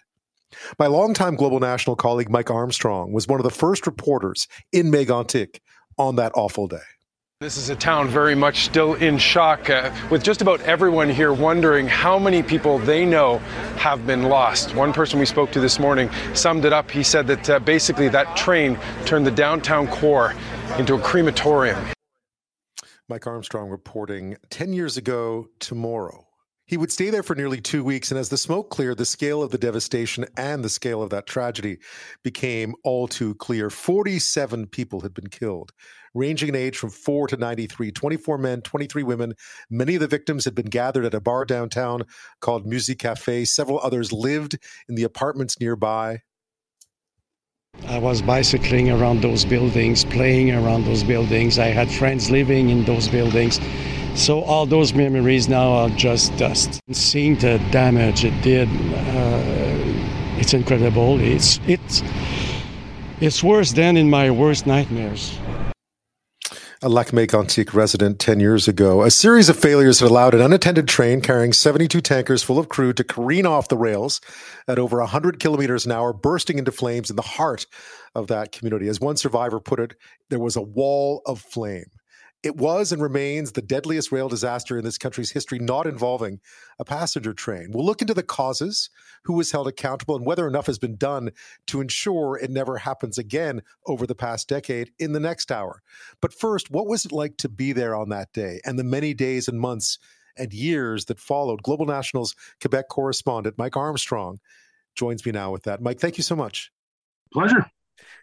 My 0.79 0.87
longtime 0.87 1.37
Global 1.37 1.61
National 1.61 1.97
colleague 1.97 2.31
Mike 2.31 2.51
Armstrong 2.51 3.13
was 3.13 3.29
one 3.29 3.41
of 3.41 3.45
the 3.45 3.51
first 3.51 3.87
reporters 3.87 4.49
in 4.73 4.91
Mégantic 4.91 5.61
on 5.99 6.17
that 6.17 6.33
awful 6.35 6.67
day. 6.67 6.79
This 7.39 7.59
is 7.59 7.69
a 7.69 7.77
town 7.77 8.09
very 8.09 8.35
much 8.35 8.65
still 8.65 8.95
in 8.95 9.19
shock, 9.19 9.69
uh, 9.69 9.95
with 10.11 10.25
just 10.25 10.41
about 10.41 10.63
everyone 10.63 11.11
here 11.11 11.35
wondering 11.35 11.87
how 11.87 12.19
many 12.19 12.43
people 12.43 12.79
they 12.79 13.05
know 13.05 13.41
have 13.77 14.07
been 14.07 14.23
lost. 14.23 14.75
One 14.75 14.91
person 14.91 15.19
we 15.19 15.27
spoke 15.27 15.53
to 15.53 15.61
this 15.61 15.79
morning 15.79 16.11
summed 16.33 16.65
it 16.65 16.73
up. 16.73 16.91
He 16.91 17.03
said 17.03 17.27
that 17.27 17.51
uh, 17.51 17.59
basically 17.59 18.09
that 18.09 18.39
train 18.39 18.79
turned 19.05 19.27
the 19.27 19.31
downtown 19.31 19.87
core 19.87 20.35
into 20.79 20.95
a 20.95 20.99
crematorium. 20.99 21.79
Mike 23.07 23.27
Armstrong 23.27 23.69
reporting 23.69 24.39
10 24.49 24.73
years 24.73 24.97
ago 24.97 25.47
tomorrow 25.59 26.26
he 26.67 26.77
would 26.77 26.91
stay 26.91 27.11
there 27.11 27.23
for 27.23 27.37
nearly 27.37 27.61
two 27.61 27.85
weeks, 27.85 28.11
and 28.11 28.19
as 28.19 28.29
the 28.29 28.37
smoke 28.37 28.71
cleared, 28.71 28.99
the 28.99 29.05
scale 29.05 29.41
of 29.43 29.53
the 29.53 29.59
devastation 29.59 30.27
and 30.37 30.65
the 30.65 30.69
scale 30.69 31.01
of 31.01 31.11
that 31.11 31.27
tragedy 31.27 31.79
became 32.25 32.75
all 32.83 33.07
too 33.07 33.37
clear. 33.37 33.71
47 33.71 34.67
people 34.67 35.01
had 35.01 35.15
been 35.15 35.29
killed, 35.29 35.71
ranging 36.13 36.49
in 36.49 36.57
age 36.57 36.77
from 36.77 36.91
4 36.91 37.29
to 37.29 37.37
93, 37.37 37.93
24 37.93 38.39
men, 38.39 38.63
23 38.63 39.05
women. 39.05 39.35
Many 39.71 39.95
of 39.95 40.01
the 40.01 40.09
victims 40.09 40.45
had 40.45 40.57
been 40.57 40.67
gathered 40.67 41.05
at 41.05 41.15
a 41.15 41.21
bar 41.21 41.45
downtown 41.45 42.03
called 42.41 42.67
Music 42.67 42.99
Cafe. 42.99 43.45
Several 43.45 43.79
others 43.79 44.13
lived 44.13 44.59
in 44.89 44.97
the 44.97 45.05
apartments 45.05 45.61
nearby. 45.61 46.23
I 47.87 47.99
was 47.99 48.23
bicycling 48.23 48.91
around 48.91 49.21
those 49.21 49.45
buildings, 49.45 50.05
playing 50.05 50.51
around 50.51 50.85
those 50.85 51.05
buildings. 51.05 51.61
I 51.61 51.67
had 51.67 51.91
friends 51.91 52.31
living 52.31 52.71
in 52.71 52.85
those 52.85 53.07
buildings. 53.07 53.61
So 54.17 54.41
all 54.41 54.65
those 54.65 54.95
memories 54.95 55.47
now 55.47 55.73
are 55.73 55.91
just 55.91 56.35
dust. 56.39 56.81
Seeing 56.91 57.37
the 57.37 57.59
damage 57.71 58.25
it 58.25 58.33
did, 58.43 58.67
uh, 58.67 60.41
it's 60.41 60.55
incredible. 60.55 61.21
It's 61.21 61.61
it's 61.67 62.03
it's 63.21 63.43
worse 63.43 63.73
than 63.73 63.99
in 63.99 64.09
my 64.09 64.31
worst 64.31 64.67
nightmares. 64.67 65.39
A 66.83 66.89
Lac 66.89 67.09
Mégantic 67.09 67.75
resident 67.75 68.19
10 68.19 68.41
years 68.41 68.67
ago. 68.69 69.03
A 69.03 69.11
series 69.11 69.51
of 69.51 69.59
failures 69.59 70.01
had 70.01 70.11
allowed 70.11 70.35
an 70.35 70.41
unattended 70.41 70.89
train 70.89 71.21
carrying 71.21 71.53
72 71.53 72.01
tankers 72.01 72.43
full 72.43 72.59
of 72.59 72.71
crew 72.71 72.93
to 72.95 73.05
careen 73.05 73.45
off 73.45 73.69
the 73.69 73.77
rails 73.77 74.21
at 74.67 74.79
over 74.79 74.99
100 74.99 75.41
kilometers 75.41 75.85
an 75.85 75.93
hour, 75.93 76.13
bursting 76.13 76.59
into 76.59 76.73
flames 76.73 77.11
in 77.11 77.17
the 77.17 77.23
heart 77.23 77.67
of 78.15 78.29
that 78.29 78.53
community. 78.53 78.89
As 78.89 79.01
one 79.01 79.17
survivor 79.17 79.61
put 79.61 79.81
it, 79.81 79.95
there 80.31 80.39
was 80.39 80.57
a 80.57 80.63
wall 80.63 81.23
of 81.27 81.41
flame. 81.41 81.91
It 82.47 82.57
was 82.57 82.93
and 82.93 83.03
remains 83.03 83.51
the 83.51 83.61
deadliest 83.61 84.13
rail 84.13 84.29
disaster 84.29 84.79
in 84.79 84.85
this 84.85 84.99
country's 84.99 85.33
history, 85.33 85.59
not 85.59 85.85
involving 85.85 86.39
a 86.79 86.85
passenger 86.85 87.35
train. 87.35 87.73
We'll 87.73 87.85
look 87.85 88.03
into 88.03 88.15
the 88.15 88.23
causes, 88.23 88.89
who 89.25 89.33
was 89.33 89.51
held 89.51 89.67
accountable, 89.67 90.15
and 90.15 90.25
whether 90.25 90.47
enough 90.47 90.67
has 90.67 90.79
been 90.79 90.95
done 90.95 91.33
to 91.67 91.81
ensure 91.81 92.37
it 92.37 92.53
never 92.53 92.79
happens 92.79 93.19
again 93.19 93.63
over 93.89 94.07
the 94.07 94.15
past 94.15 94.49
decade 94.49 94.93
in 94.97 95.11
the 95.11 95.19
next 95.19 95.51
hour. 95.51 95.83
But 96.23 96.33
first, 96.33 96.71
what 96.71 96.87
was 96.87 97.05
it 97.05 97.11
like 97.11 97.37
to 97.39 97.49
be 97.49 97.73
there 97.73 97.97
on 97.97 98.11
that 98.11 98.33
day 98.33 98.61
and 98.65 98.79
the 98.79 98.85
many 98.85 99.13
days 99.13 99.49
and 99.49 99.59
months 99.59 99.99
and 100.37 100.55
years 100.55 101.07
that 101.07 101.19
followed? 101.19 101.65
Global 101.65 101.87
National's 101.87 102.37
Quebec 102.61 102.89
correspondent 102.89 103.59
Mike 103.59 103.77
Armstrong 103.77 104.39
joins 104.95 105.27
me 105.27 105.33
now 105.33 105.51
with 105.51 105.65
that. 105.65 105.83
Mike, 105.83 105.99
thank 105.99 106.17
you 106.17 106.23
so 106.23 106.37
much. 106.37 106.71
Pleasure. 107.33 107.69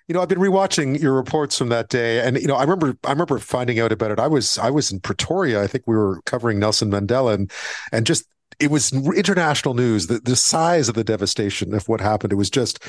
You 0.08 0.14
know, 0.14 0.22
I've 0.22 0.28
been 0.28 0.40
rewatching 0.40 1.00
your 1.00 1.14
reports 1.14 1.58
from 1.58 1.70
that 1.70 1.90
day, 1.90 2.20
and 2.20 2.38
you 2.38 2.48
know, 2.48 2.56
I 2.56 2.62
remember, 2.62 2.98
I 3.06 3.12
remember 3.12 3.40
finding 3.40 3.80
out 3.80 3.92
about 3.92 4.12
it. 4.12 4.20
I 4.20 4.28
was, 4.28 4.58
I 4.58 4.70
was 4.70 4.92
in 4.92 5.00
Pretoria. 5.00 5.64
I 5.64 5.68
think 5.68 5.86
we 5.88 5.96
were 5.96 6.22
covering 6.26 6.60
Nelson 6.60 6.92
Mandela, 6.92 7.34
and 7.34 7.52
and 7.92 8.06
just 8.06 8.28
it 8.60 8.72
was 8.72 8.92
international 9.16 9.74
news. 9.74 10.08
The 10.08 10.20
the 10.20 10.36
size 10.36 10.90
of 10.90 10.96
the 10.96 11.04
devastation 11.04 11.74
of 11.74 11.88
what 11.88 12.02
happened, 12.02 12.34
it 12.34 12.38
was 12.38 12.50
just 12.50 12.84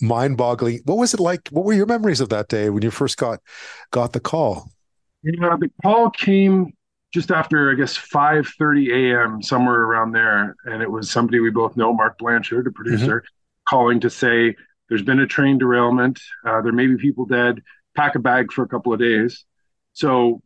mind 0.00 0.36
boggling. 0.36 0.80
What 0.84 0.98
was 0.98 1.14
it 1.14 1.20
like? 1.20 1.48
What 1.48 1.64
were 1.64 1.72
your 1.72 1.86
memories 1.86 2.20
of 2.20 2.28
that 2.30 2.48
day 2.48 2.70
when 2.70 2.82
you 2.82 2.90
first 2.90 3.16
got 3.16 3.40
got 3.90 4.12
the 4.12 4.20
call? 4.20 4.70
You 5.22 5.32
know, 5.40 5.56
the 5.58 5.70
call 5.82 6.10
came 6.10 6.72
just 7.12 7.30
after 7.30 7.70
I 7.70 7.74
guess 7.74 7.96
5:30 7.96 9.14
a.m. 9.14 9.42
somewhere 9.42 9.80
around 9.80 10.12
there, 10.12 10.56
and 10.64 10.82
it 10.82 10.90
was 10.90 11.10
somebody 11.10 11.40
we 11.40 11.50
both 11.50 11.76
know, 11.76 11.92
Mark 11.92 12.18
Blanchard, 12.18 12.66
a 12.66 12.70
producer, 12.70 13.20
mm-hmm. 13.20 13.68
calling 13.68 14.00
to 14.00 14.10
say 14.10 14.54
there's 14.88 15.02
been 15.02 15.20
a 15.20 15.26
train 15.26 15.58
derailment. 15.58 16.20
Uh, 16.44 16.62
there 16.62 16.72
may 16.72 16.86
be 16.86 16.96
people 16.96 17.26
dead. 17.26 17.62
Pack 17.94 18.14
a 18.14 18.18
bag 18.18 18.52
for 18.52 18.62
a 18.62 18.68
couple 18.68 18.92
of 18.92 19.00
days. 19.00 19.44
So 19.92 20.42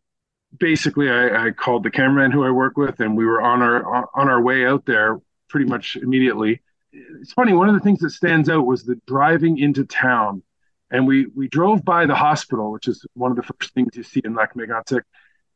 basically, 0.57 1.09
I, 1.09 1.47
I, 1.47 1.51
called 1.51 1.83
the 1.83 1.91
cameraman 1.91 2.31
who 2.31 2.43
I 2.43 2.51
work 2.51 2.77
with, 2.77 2.99
and 2.99 3.17
we 3.17 3.25
were 3.25 3.41
on 3.41 3.61
our 3.61 4.09
on 4.15 4.29
our 4.29 4.41
way 4.41 4.65
out 4.65 4.85
there 4.85 5.19
pretty 5.49 5.65
much 5.67 5.95
immediately. 5.95 6.61
It's 6.91 7.33
funny. 7.33 7.53
One 7.53 7.69
of 7.69 7.75
the 7.75 7.81
things 7.81 7.99
that 7.99 8.11
stands 8.11 8.49
out 8.49 8.65
was 8.65 8.83
the 8.83 8.99
driving 9.07 9.57
into 9.57 9.85
town, 9.85 10.43
and 10.91 11.07
we 11.07 11.27
we 11.27 11.47
drove 11.47 11.83
by 11.85 12.05
the 12.05 12.15
hospital, 12.15 12.71
which 12.71 12.87
is 12.87 13.05
one 13.13 13.31
of 13.31 13.37
the 13.37 13.43
first 13.43 13.73
things 13.73 13.95
you 13.95 14.03
see 14.03 14.21
in 14.23 14.35
Lac-Mégantic. 14.35 15.01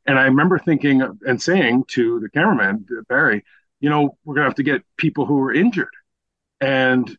And 0.05 0.17
I 0.17 0.23
remember 0.25 0.57
thinking 0.57 1.01
and 1.25 1.41
saying 1.41 1.85
to 1.89 2.19
the 2.21 2.29
cameraman 2.29 2.85
Barry, 3.09 3.43
you 3.79 3.89
know, 3.89 4.17
we're 4.23 4.35
gonna 4.35 4.47
have 4.47 4.55
to 4.55 4.63
get 4.63 4.83
people 4.95 5.25
who 5.25 5.41
are 5.41 5.53
injured. 5.53 5.89
And 6.61 7.17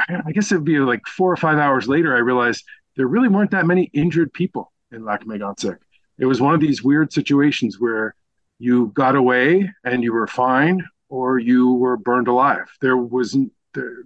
I 0.00 0.32
guess 0.32 0.52
it'd 0.52 0.64
be 0.64 0.78
like 0.78 1.06
four 1.06 1.32
or 1.32 1.36
five 1.36 1.58
hours 1.58 1.88
later, 1.88 2.14
I 2.14 2.20
realized 2.20 2.64
there 2.96 3.06
really 3.06 3.28
weren't 3.28 3.50
that 3.50 3.66
many 3.66 3.90
injured 3.92 4.32
people 4.32 4.72
in 4.92 5.04
Lac-Mégantic 5.04 5.78
it 6.18 6.26
was 6.26 6.40
one 6.40 6.54
of 6.54 6.60
these 6.60 6.82
weird 6.82 7.12
situations 7.12 7.78
where 7.78 8.14
you 8.58 8.88
got 8.88 9.14
away 9.14 9.72
and 9.84 10.02
you 10.02 10.12
were 10.12 10.26
fine 10.26 10.84
or 11.08 11.38
you 11.38 11.74
were 11.74 11.96
burned 11.96 12.28
alive. 12.28 12.66
There 12.80 12.96
wasn't 12.96 13.52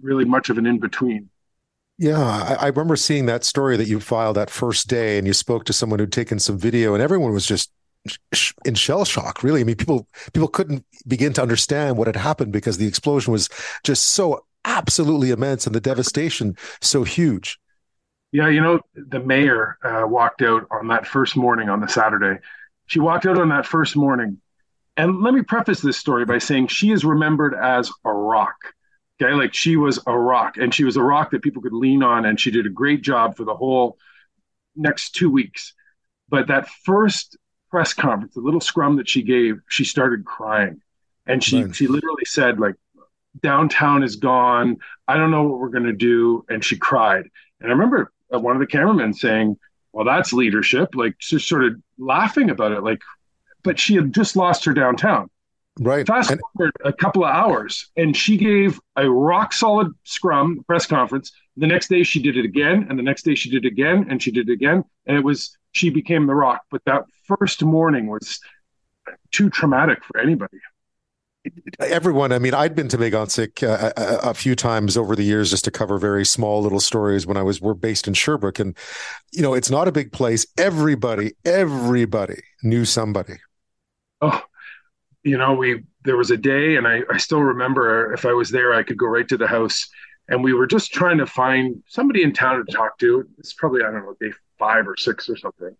really 0.01 0.25
much 0.25 0.49
of 0.49 0.57
an 0.57 0.67
in 0.67 0.79
between. 0.79 1.29
Yeah, 1.97 2.19
I, 2.19 2.53
I, 2.53 2.67
remember 2.67 2.95
seeing 2.95 3.27
that 3.27 3.43
story 3.43 3.77
that 3.77 3.87
you 3.87 3.99
filed 3.99 4.35
that 4.35 4.49
first 4.49 4.87
day, 4.87 5.17
and 5.19 5.27
you 5.27 5.33
spoke 5.33 5.63
to 5.65 5.73
someone 5.73 5.99
who'd 5.99 6.11
taken 6.11 6.39
some 6.39 6.57
video, 6.57 6.93
and 6.93 7.03
everyone 7.03 7.33
was 7.33 7.45
just 7.45 7.71
in 8.65 8.73
shell 8.73 9.05
shock. 9.05 9.43
Really, 9.43 9.61
I 9.61 9.63
mean, 9.63 9.75
people 9.75 10.07
people 10.33 10.47
couldn't 10.47 10.85
begin 11.07 11.33
to 11.33 11.41
understand 11.43 11.97
what 11.97 12.07
had 12.07 12.15
happened 12.15 12.51
because 12.51 12.77
the 12.77 12.87
explosion 12.87 13.31
was 13.31 13.47
just 13.83 14.07
so 14.07 14.43
absolutely 14.65 15.31
immense, 15.31 15.65
and 15.65 15.75
the 15.75 15.81
devastation 15.81 16.55
so 16.81 17.03
huge. 17.03 17.59
Yeah, 18.31 18.49
you 18.49 18.61
know, 18.61 18.79
the 18.95 19.19
mayor 19.19 19.77
uh, 19.83 20.07
walked 20.07 20.41
out 20.41 20.67
on 20.71 20.87
that 20.87 21.05
first 21.05 21.35
morning 21.35 21.69
on 21.69 21.81
the 21.81 21.87
Saturday. 21.87 22.39
She 22.87 22.99
walked 22.99 23.25
out 23.25 23.37
on 23.37 23.49
that 23.49 23.65
first 23.65 23.95
morning. 23.95 24.39
And 24.95 25.21
let 25.21 25.33
me 25.33 25.41
preface 25.41 25.81
this 25.81 25.97
story 25.97 26.25
by 26.25 26.37
saying 26.37 26.67
she 26.67 26.91
is 26.91 27.03
remembered 27.03 27.55
as 27.55 27.91
a 28.05 28.11
rock. 28.11 28.55
Okay, 29.21 29.33
like 29.33 29.53
she 29.53 29.75
was 29.75 29.99
a 30.07 30.17
rock 30.17 30.57
and 30.57 30.73
she 30.73 30.83
was 30.83 30.97
a 30.97 31.01
rock 31.03 31.31
that 31.31 31.41
people 31.41 31.61
could 31.61 31.73
lean 31.73 32.03
on, 32.03 32.25
and 32.25 32.39
she 32.39 32.51
did 32.51 32.65
a 32.65 32.69
great 32.69 33.01
job 33.01 33.35
for 33.35 33.43
the 33.43 33.55
whole 33.55 33.97
next 34.75 35.11
two 35.11 35.29
weeks. 35.29 35.73
But 36.29 36.47
that 36.47 36.67
first 36.69 37.37
press 37.69 37.93
conference, 37.93 38.33
the 38.33 38.41
little 38.41 38.61
scrum 38.61 38.97
that 38.97 39.09
she 39.09 39.23
gave, 39.23 39.61
she 39.67 39.83
started 39.83 40.25
crying. 40.25 40.81
And 41.25 41.43
she 41.43 41.71
she 41.71 41.87
literally 41.87 42.25
said, 42.25 42.59
like, 42.59 42.75
downtown 43.41 44.03
is 44.03 44.15
gone. 44.15 44.77
I 45.07 45.17
don't 45.17 45.31
know 45.31 45.43
what 45.43 45.59
we're 45.59 45.69
gonna 45.69 45.93
do. 45.93 46.45
And 46.49 46.63
she 46.63 46.77
cried. 46.77 47.25
And 47.59 47.69
I 47.69 47.73
remember 47.73 48.11
uh, 48.33 48.39
one 48.39 48.55
of 48.55 48.59
the 48.59 48.67
cameramen 48.67 49.13
saying, 49.13 49.57
"Well, 49.91 50.05
that's 50.05 50.33
leadership," 50.33 50.95
like 50.95 51.17
just 51.19 51.47
sort 51.47 51.63
of 51.63 51.81
laughing 51.97 52.49
about 52.49 52.71
it, 52.71 52.81
like, 52.83 53.01
but 53.63 53.79
she 53.79 53.95
had 53.95 54.13
just 54.13 54.35
lost 54.35 54.65
her 54.65 54.73
downtown. 54.73 55.29
Right. 55.79 56.05
Fast 56.05 56.31
and- 56.31 56.41
forward 56.55 56.73
a 56.85 56.93
couple 56.93 57.23
of 57.23 57.31
hours, 57.31 57.89
and 57.97 58.15
she 58.15 58.37
gave 58.37 58.79
a 58.95 59.09
rock 59.09 59.53
solid 59.53 59.91
scrum 60.03 60.63
press 60.67 60.85
conference. 60.85 61.31
The 61.57 61.67
next 61.67 61.87
day, 61.87 62.03
she 62.03 62.21
did 62.21 62.37
it 62.37 62.45
again, 62.45 62.87
and 62.89 62.97
the 62.97 63.03
next 63.03 63.23
day, 63.23 63.35
she 63.35 63.49
did 63.49 63.65
it 63.65 63.69
again, 63.69 64.07
and 64.09 64.21
she 64.21 64.31
did 64.31 64.49
it 64.49 64.53
again, 64.53 64.83
and 65.05 65.17
it 65.17 65.23
was 65.23 65.57
she 65.71 65.89
became 65.89 66.27
the 66.27 66.35
rock. 66.35 66.61
But 66.69 66.83
that 66.85 67.05
first 67.25 67.63
morning 67.63 68.07
was 68.07 68.39
too 69.31 69.49
traumatic 69.49 70.03
for 70.03 70.19
anybody 70.19 70.59
everyone 71.79 72.31
i 72.31 72.39
mean 72.39 72.53
i'd 72.53 72.75
been 72.75 72.87
to 72.87 72.97
Mégantic 72.97 73.67
uh, 73.67 73.91
a, 73.97 74.29
a, 74.29 74.33
few 74.33 74.55
times 74.55 74.95
over 74.95 75.15
the 75.15 75.23
years 75.23 75.49
just 75.49 75.65
to 75.65 75.71
cover 75.71 75.97
very 75.97 76.25
small 76.25 76.61
little 76.61 76.79
stories 76.79 77.27
when 77.27 77.35
i 77.35 77.41
was 77.41 77.59
we're 77.61 77.73
based 77.73 78.07
in 78.07 78.13
sherbrooke. 78.13 78.59
And 78.59 78.77
you 79.31 79.41
know 79.41 79.53
it's 79.53 79.69
not 79.69 79.87
a 79.87 79.91
big 79.91 80.11
place. 80.11 80.45
Everybody 80.57 81.33
everybody 81.43 82.41
knew 82.61 82.85
somebody. 82.85 83.35
Oh 84.21 84.41
you 85.23 85.37
know 85.37 85.53
we 85.53 85.83
there 86.03 86.17
was 86.17 86.31
a 86.31 86.37
day 86.37 86.75
and 86.75 86.87
i 86.87 87.01
i 87.09 87.17
still 87.17 87.41
remember 87.41 88.13
if 88.13 88.25
i 88.25 88.33
was 88.33 88.49
there 88.49 88.73
i 88.73 88.83
could 88.83 88.97
go 88.97 89.07
right 89.07 89.27
to 89.29 89.37
the 89.37 89.47
house 89.47 89.89
and 90.27 90.43
we 90.43 90.53
were 90.53 90.67
just 90.67 90.93
trying 90.93 91.17
to 91.17 91.25
find 91.25 91.83
somebody 91.87 92.23
in 92.23 92.31
town 92.31 92.65
to 92.65 92.71
talk 92.71 92.97
to. 92.99 93.27
It's 93.39 93.53
probably 93.53 93.81
i 93.81 93.91
don't 93.91 94.05
know 94.05 94.15
day 94.19 94.33
five 94.57 94.87
or 94.87 94.95
six 94.95 95.29
or 95.29 95.35
something. 95.35 95.75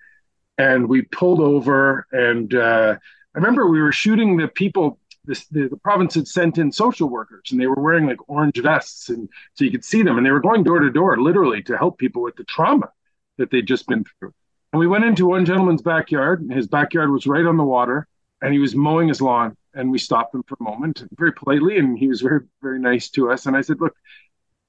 And 0.57 0.87
we 0.87 1.03
pulled 1.03 1.39
over 1.39 2.05
and 2.11 2.53
uh 2.53 2.95
I 3.35 3.39
remember 3.39 3.67
we 3.67 3.81
were 3.81 3.91
shooting 3.91 4.37
the 4.37 4.47
people 4.47 4.99
this, 5.25 5.45
the, 5.47 5.67
the, 5.67 5.77
province 5.77 6.15
had 6.15 6.27
sent 6.27 6.57
in 6.57 6.71
social 6.71 7.09
workers 7.09 7.51
and 7.51 7.59
they 7.59 7.67
were 7.67 7.81
wearing 7.81 8.05
like 8.05 8.29
orange 8.29 8.61
vests 8.61 9.09
and 9.09 9.29
so 9.53 9.63
you 9.63 9.71
could 9.71 9.85
see 9.85 10.03
them 10.03 10.17
and 10.17 10.25
they 10.25 10.31
were 10.31 10.41
going 10.41 10.63
door 10.63 10.79
to 10.79 10.91
door 10.91 11.19
literally 11.21 11.61
to 11.63 11.77
help 11.77 11.97
people 11.97 12.21
with 12.21 12.35
the 12.35 12.43
trauma 12.43 12.89
that 13.37 13.49
they'd 13.49 13.67
just 13.67 13.87
been 13.87 14.03
through. 14.03 14.33
And 14.71 14.79
we 14.79 14.87
went 14.87 15.05
into 15.05 15.27
one 15.27 15.45
gentleman's 15.45 15.81
backyard 15.81 16.41
and 16.41 16.51
his 16.51 16.67
backyard 16.67 17.11
was 17.11 17.27
right 17.27 17.45
on 17.45 17.57
the 17.57 17.63
water 17.63 18.07
and 18.41 18.53
he 18.53 18.59
was 18.59 18.75
mowing 18.75 19.07
his 19.07 19.21
lawn 19.21 19.55
and 19.73 19.91
we 19.91 19.97
stopped 19.97 20.35
him 20.35 20.43
for 20.43 20.57
a 20.59 20.63
moment 20.63 21.03
very 21.13 21.31
politely 21.31 21.77
and 21.77 21.97
he 21.97 22.07
was 22.07 22.21
very 22.21 22.41
very 22.61 22.79
nice 22.79 23.09
to 23.09 23.31
us 23.31 23.45
and 23.45 23.55
i 23.55 23.61
said 23.61 23.79
look 23.79 23.95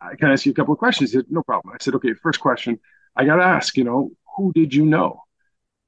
i 0.00 0.14
can 0.14 0.30
ask 0.30 0.46
you 0.46 0.52
a 0.52 0.54
couple 0.54 0.72
of 0.72 0.78
questions? 0.78 1.10
He 1.10 1.18
said 1.18 1.26
no 1.30 1.42
problem. 1.42 1.74
I 1.74 1.82
said 1.82 1.94
okay 1.96 2.14
first 2.14 2.40
question 2.40 2.78
i 3.16 3.24
got 3.24 3.36
to 3.36 3.44
ask 3.44 3.76
you 3.76 3.84
know 3.84 4.12
who 4.36 4.52
did 4.52 4.74
you 4.74 4.84
know? 4.84 5.22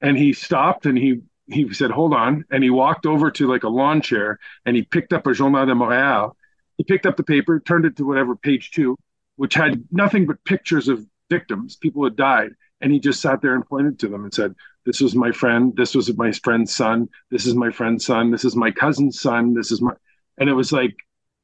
And 0.01 0.17
he 0.17 0.33
stopped 0.33 0.87
and 0.87 0.97
he 0.97 1.21
he 1.49 1.73
said, 1.73 1.91
hold 1.91 2.13
on. 2.13 2.45
And 2.51 2.63
he 2.65 2.71
walked 2.71 3.07
over 3.07 3.31
to 3.31 3.47
like 3.47 3.65
a 3.65 3.69
lawn 3.69 4.01
chair 4.01 4.39
and 4.65 4.77
he 4.77 4.83
picked 4.83 5.13
up 5.13 5.27
a 5.27 5.33
Journal 5.33 5.67
de 5.67 5.73
Montréal. 5.73 6.33
He 6.77 6.85
picked 6.85 7.07
up 7.07 7.17
the 7.17 7.23
paper, 7.23 7.61
turned 7.61 7.85
it 7.85 7.97
to 7.97 8.07
whatever 8.07 8.37
page 8.37 8.71
two, 8.71 8.97
which 9.37 9.55
had 9.55 9.85
nothing 9.91 10.27
but 10.27 10.45
pictures 10.45 10.89
of 10.89 11.07
victims, 11.31 11.77
people 11.77 12.05
had 12.05 12.17
died. 12.17 12.51
And 12.81 12.93
he 12.93 13.01
just 13.01 13.21
sat 13.21 13.41
there 13.41 13.55
and 13.55 13.67
pointed 13.67 13.99
to 14.01 14.09
them 14.09 14.25
and 14.25 14.35
said, 14.35 14.55
This 14.85 15.01
was 15.01 15.15
my 15.15 15.33
friend. 15.33 15.75
This 15.77 15.95
was 15.95 16.15
my 16.15 16.33
friend's 16.33 16.75
son. 16.75 17.09
This 17.31 17.47
is 17.47 17.55
my 17.55 17.71
friend's 17.71 18.05
son. 18.05 18.31
This 18.31 18.45
is 18.45 18.55
my 18.55 18.71
cousin's 18.71 19.19
son. 19.21 19.55
This 19.55 19.73
is 19.73 19.81
my. 19.81 19.93
And 20.37 20.51
it 20.51 20.53
was 20.53 20.73
like 20.73 20.95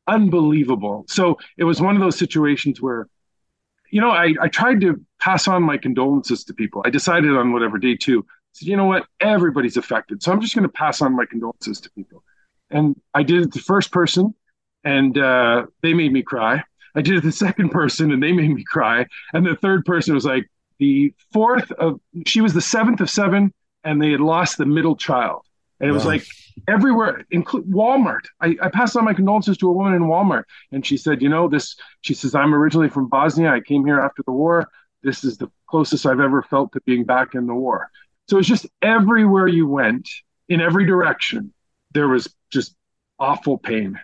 unbelievable. 0.07 1.07
So 1.09 1.39
it 1.57 1.65
was 1.65 1.81
one 1.81 1.97
of 1.97 2.03
those 2.03 2.19
situations 2.19 2.83
where, 2.83 3.09
you 3.91 4.01
know, 4.01 4.11
I, 4.11 4.35
I 4.43 4.49
tried 4.49 4.83
to 4.83 5.01
pass 5.21 5.49
on 5.49 5.63
my 5.63 5.79
condolences 5.79 6.45
to 6.45 6.55
people. 6.55 6.83
I 6.85 6.91
decided 6.91 7.35
on 7.35 7.53
whatever 7.53 7.79
day 7.79 7.97
two 7.97 8.27
said, 8.53 8.69
you 8.69 8.77
know 8.77 8.85
what? 8.85 9.07
Everybody's 9.21 9.77
affected. 9.77 10.23
So 10.23 10.33
I'm 10.33 10.41
just 10.41 10.55
going 10.55 10.65
to 10.67 10.73
pass 10.73 11.03
on 11.03 11.17
my 11.17 11.27
condolences 11.27 11.81
to 11.81 11.91
people. 11.91 12.23
And 12.71 13.01
I 13.15 13.23
did 13.23 13.43
it 13.43 13.53
the 13.53 13.61
first 13.61 13.93
person, 13.93 14.35
and 14.85 15.17
uh, 15.19 15.67
they 15.83 15.95
made 15.95 16.13
me 16.13 16.23
cry. 16.23 16.63
I 16.95 17.03
did 17.03 17.17
it 17.17 17.23
the 17.23 17.33
second 17.47 17.71
person, 17.71 18.13
and 18.13 18.23
they 18.23 18.33
made 18.33 18.51
me 18.51 18.65
cry. 18.65 19.07
And 19.33 19.47
the 19.47 19.57
third 19.57 19.85
person 19.85 20.15
was 20.15 20.25
like 20.25 20.51
the 20.79 21.15
fourth 21.33 21.71
of, 21.73 22.01
she 22.27 22.41
was 22.41 22.55
the 22.55 22.61
seventh 22.61 23.01
of 23.01 23.11
seven, 23.11 23.53
and 23.85 24.01
they 24.01 24.11
had 24.11 24.21
lost 24.21 24.59
the 24.59 24.67
middle 24.67 24.97
child. 24.97 25.43
And 25.81 25.91
it 25.91 25.93
was 25.93 26.05
like 26.05 26.25
everywhere, 26.69 27.25
include 27.33 27.67
Walmart. 27.67 28.27
I, 28.41 28.57
I 28.63 28.69
passed 28.69 28.97
on 28.97 29.05
my 29.05 29.15
condolences 29.15 29.59
to 29.59 29.69
a 29.69 29.73
woman 29.73 29.95
in 29.95 30.03
Walmart, 30.03 30.45
and 30.71 30.87
she 30.87 30.97
said, 30.97 31.21
you 31.21 31.29
know, 31.29 31.49
this, 31.49 31.75
she 32.03 32.15
says, 32.15 32.37
I'm 32.37 32.55
originally 32.55 32.89
from 32.89 33.09
Bosnia. 33.09 33.51
I 33.51 33.59
came 33.61 33.85
here 33.85 33.99
after 33.99 34.23
the 34.25 34.31
war. 34.31 34.69
This 35.03 35.25
is 35.25 35.39
the 35.39 35.51
closest 35.67 36.07
I've 36.07 36.21
ever 36.21 36.41
felt 36.43 36.73
to 36.73 36.81
being 36.83 37.03
back 37.03 37.35
in 37.35 37.49
the 37.49 37.55
war. 37.55 37.91
So 38.33 38.39
it's 38.39 38.49
just 38.49 38.67
everywhere 38.81 39.47
you 39.47 39.69
went, 39.69 40.09
in 40.49 40.63
every 40.63 40.87
direction, 40.87 41.53
there 41.93 42.09
was 42.09 42.35
just 42.51 42.75
awful 43.19 43.59
pain. 43.59 44.01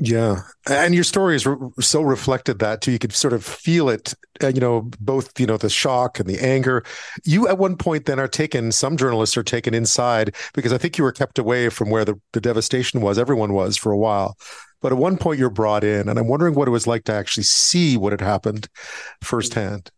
Yeah, 0.00 0.40
and 0.68 0.96
your 0.96 1.04
stories 1.04 1.46
so 1.78 2.02
reflected 2.02 2.58
that 2.58 2.80
too. 2.80 2.90
You 2.90 2.98
could 2.98 3.12
sort 3.12 3.34
of 3.34 3.44
feel 3.44 3.88
it, 3.88 4.14
uh, 4.42 4.48
you 4.48 4.60
know, 4.60 4.90
both 4.98 5.38
you 5.38 5.46
know 5.46 5.56
the 5.56 5.70
shock 5.70 6.18
and 6.18 6.28
the 6.28 6.44
anger. 6.44 6.82
You 7.24 7.46
at 7.46 7.58
one 7.58 7.76
point 7.76 8.06
then 8.06 8.18
are 8.18 8.26
taken. 8.26 8.72
Some 8.72 8.96
journalists 8.96 9.36
are 9.36 9.44
taken 9.44 9.74
inside 9.74 10.34
because 10.54 10.72
I 10.72 10.78
think 10.78 10.98
you 10.98 11.04
were 11.04 11.12
kept 11.12 11.38
away 11.38 11.68
from 11.68 11.88
where 11.88 12.04
the, 12.04 12.20
the 12.32 12.40
devastation 12.40 13.00
was. 13.00 13.16
Everyone 13.16 13.52
was 13.52 13.76
for 13.76 13.92
a 13.92 13.96
while, 13.96 14.36
but 14.82 14.90
at 14.90 14.98
one 14.98 15.18
point 15.18 15.38
you're 15.38 15.50
brought 15.50 15.84
in, 15.84 16.08
and 16.08 16.18
I'm 16.18 16.26
wondering 16.26 16.56
what 16.56 16.66
it 16.66 16.72
was 16.72 16.88
like 16.88 17.04
to 17.04 17.12
actually 17.12 17.44
see 17.44 17.96
what 17.96 18.12
had 18.12 18.22
happened 18.22 18.68
firsthand. 19.22 19.92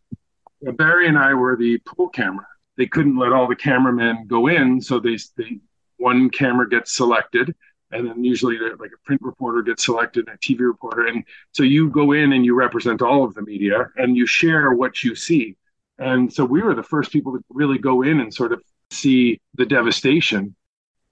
Barry 0.61 1.07
and 1.07 1.17
I 1.17 1.33
were 1.33 1.57
the 1.57 1.79
pool 1.79 2.09
camera 2.09 2.45
they 2.81 2.87
couldn't 2.87 3.15
let 3.15 3.31
all 3.31 3.47
the 3.47 3.55
cameramen 3.55 4.25
go 4.25 4.47
in, 4.47 4.81
so 4.81 4.99
they, 4.99 5.15
they 5.37 5.59
one 5.97 6.31
camera 6.31 6.67
gets 6.67 6.95
selected, 6.95 7.53
and 7.91 8.07
then 8.07 8.23
usually 8.23 8.57
like 8.57 8.89
a 8.91 9.05
print 9.05 9.21
reporter 9.21 9.61
gets 9.61 9.85
selected, 9.85 10.27
and 10.27 10.35
a 10.35 10.39
TV 10.39 10.61
reporter, 10.61 11.05
and 11.05 11.23
so 11.51 11.61
you 11.61 11.91
go 11.91 12.11
in 12.11 12.33
and 12.33 12.43
you 12.43 12.55
represent 12.55 13.03
all 13.03 13.23
of 13.23 13.35
the 13.35 13.43
media, 13.43 13.87
and 13.97 14.17
you 14.17 14.25
share 14.25 14.71
what 14.71 15.03
you 15.03 15.13
see. 15.13 15.55
And 15.99 16.33
so 16.33 16.43
we 16.43 16.63
were 16.63 16.73
the 16.73 16.81
first 16.81 17.11
people 17.11 17.33
to 17.33 17.43
really 17.51 17.77
go 17.77 18.01
in 18.01 18.19
and 18.19 18.33
sort 18.33 18.51
of 18.51 18.63
see 18.89 19.39
the 19.53 19.67
devastation. 19.67 20.55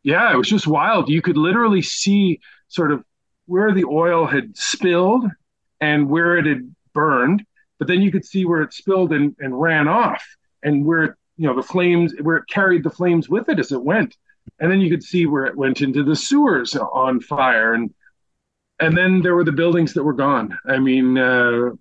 Yeah, 0.01 0.33
it 0.33 0.37
was 0.37 0.49
just 0.49 0.65
wild. 0.65 1.07
You 1.07 1.21
could 1.21 1.37
literally 1.37 1.83
see 1.83 2.39
sort 2.67 2.91
of 2.91 3.03
where 3.45 3.71
the 3.73 3.85
oil 3.85 4.25
had 4.25 4.57
spilled 4.57 5.25
and 5.79 6.09
where 6.09 6.35
it 6.35 6.47
had 6.47 6.73
burned, 6.95 7.45
but 7.77 7.87
then 7.87 8.01
you 8.01 8.11
could 8.11 8.25
see 8.25 8.43
where 8.43 8.63
it 8.63 8.73
spilled 8.73 9.13
and, 9.13 9.35
and 9.37 9.61
ran 9.61 9.87
off 9.87 10.25
and 10.63 10.83
where 10.83 11.03
it 11.03 11.13
you 11.39 11.47
know 11.47 11.55
the 11.55 11.63
flames 11.63 12.13
where 12.21 12.37
it 12.37 12.47
carried 12.47 12.83
the 12.83 12.89
flames 12.89 13.29
with 13.29 13.49
it 13.49 13.59
as 13.59 13.71
it 13.71 13.81
went. 13.81 14.15
And 14.59 14.69
then 14.69 14.81
you 14.81 14.89
could 14.89 15.03
see 15.03 15.25
where 15.25 15.45
it 15.45 15.55
went 15.55 15.81
into 15.81 16.03
the 16.03 16.15
sewers 16.15 16.75
on 16.75 17.21
fire. 17.21 17.73
And 17.73 17.93
and 18.79 18.95
then 18.95 19.21
there 19.21 19.35
were 19.35 19.43
the 19.43 19.51
buildings 19.51 19.93
that 19.93 20.03
were 20.03 20.13
gone. 20.13 20.57
I 20.67 20.79
mean 20.79 21.17
uh, 21.17 21.71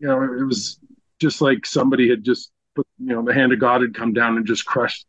you 0.00 0.08
know 0.08 0.22
it 0.22 0.44
was 0.44 0.80
just 1.20 1.40
like 1.40 1.66
somebody 1.66 2.08
had 2.08 2.24
just 2.24 2.50
put 2.74 2.86
you 2.98 3.14
know 3.14 3.22
the 3.22 3.34
hand 3.34 3.52
of 3.52 3.60
god 3.60 3.82
had 3.82 3.94
come 3.94 4.12
down 4.12 4.36
and 4.36 4.46
just 4.46 4.64
crushed 4.64 5.06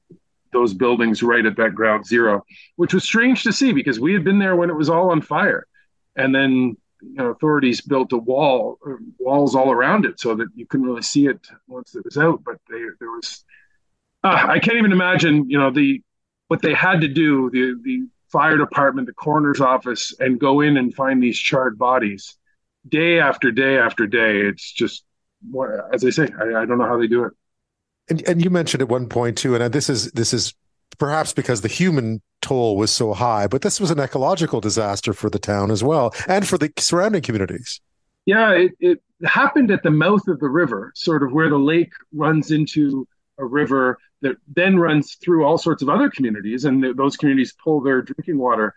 those 0.51 0.73
buildings 0.73 1.23
right 1.23 1.45
at 1.45 1.58
that 1.58 1.75
ground 1.75 2.05
zero, 2.05 2.43
which 2.77 2.93
was 2.93 3.03
strange 3.03 3.43
to 3.43 3.51
see 3.51 3.73
because 3.73 3.99
we 3.99 4.13
had 4.13 4.23
been 4.23 4.39
there 4.39 4.55
when 4.55 4.69
it 4.69 4.75
was 4.75 4.89
all 4.89 5.12
on 5.12 5.21
fire, 5.21 5.67
and 6.15 6.34
then 6.34 6.77
you 7.01 7.15
know, 7.15 7.27
authorities 7.27 7.81
built 7.81 8.13
a 8.13 8.17
wall, 8.17 8.79
walls 9.19 9.55
all 9.55 9.71
around 9.71 10.05
it, 10.05 10.19
so 10.19 10.36
that 10.36 10.47
you 10.55 10.65
couldn't 10.65 10.86
really 10.86 11.01
see 11.01 11.27
it 11.27 11.39
once 11.67 11.95
it 11.95 12.05
was 12.05 12.17
out. 12.17 12.43
But 12.43 12.58
they, 12.69 12.84
there 12.99 13.12
was, 13.12 13.43
uh, 14.26 14.48
I 14.50 14.60
can't 14.60 14.78
even 14.78 14.92
imagine, 14.92 15.50
you 15.50 15.58
know, 15.58 15.72
the 15.72 16.02
what 16.48 16.62
they 16.62 16.74
had 16.74 17.02
to 17.02 17.08
do, 17.08 17.50
the 17.52 17.76
the 17.84 18.08
fire 18.32 18.58
department, 18.58 19.08
the 19.08 19.14
coroner's 19.14 19.62
office, 19.62 20.14
and 20.20 20.40
go 20.40 20.62
in 20.62 20.78
and 20.78 20.94
find 20.94 21.22
these 21.22 21.38
charred 21.38 21.78
bodies 21.78 22.36
day 22.90 23.20
after 23.20 23.52
day 23.52 23.78
after 23.78 24.08
day. 24.08 24.42
It's 24.42 24.72
just, 24.74 25.04
as 25.94 26.04
I 26.04 26.10
say, 26.10 26.28
I, 26.40 26.62
I 26.62 26.66
don't 26.66 26.78
know 26.78 26.88
how 26.88 26.98
they 26.98 27.08
do 27.08 27.26
it. 27.26 27.34
And, 28.10 28.28
and 28.28 28.44
you 28.44 28.50
mentioned 28.50 28.82
at 28.82 28.90
one 28.90 29.08
point 29.08 29.38
too, 29.38 29.56
and 29.56 29.74
this 29.74 29.90
is 29.90 30.12
this 30.14 30.34
is 30.34 30.54
perhaps 30.98 31.34
because 31.34 31.62
the 31.62 31.68
human 31.68 32.22
toll 32.42 32.78
was 32.78 32.92
so 32.92 33.14
high, 33.14 33.48
but 33.48 33.62
this 33.62 33.80
was 33.80 33.92
an 33.92 34.00
ecological 34.00 34.60
disaster 34.60 35.14
for 35.14 35.30
the 35.30 35.40
town 35.40 35.70
as 35.70 35.84
well 35.84 36.14
and 36.28 36.48
for 36.48 36.58
the 36.58 36.72
surrounding 36.78 37.22
communities. 37.22 37.80
Yeah, 38.26 38.52
it, 38.52 38.72
it 38.80 39.02
happened 39.24 39.70
at 39.70 39.84
the 39.84 39.92
mouth 39.92 40.28
of 40.28 40.40
the 40.40 40.50
river, 40.50 40.92
sort 40.96 41.22
of 41.22 41.32
where 41.32 41.50
the 41.50 41.60
lake 41.60 41.94
runs 42.12 42.50
into 42.52 43.08
a 43.38 43.45
river 43.45 43.98
that 44.21 44.38
then 44.48 44.78
runs 44.78 45.15
through 45.15 45.43
all 45.43 45.58
sorts 45.58 45.82
of 45.82 45.89
other 45.89 46.10
communities, 46.10 46.65
and 46.65 46.82
th- 46.82 46.95
those 46.95 47.17
communities 47.17 47.54
pull 47.63 47.82
their 47.82 48.02
drinking 48.02 48.38
water. 48.38 48.74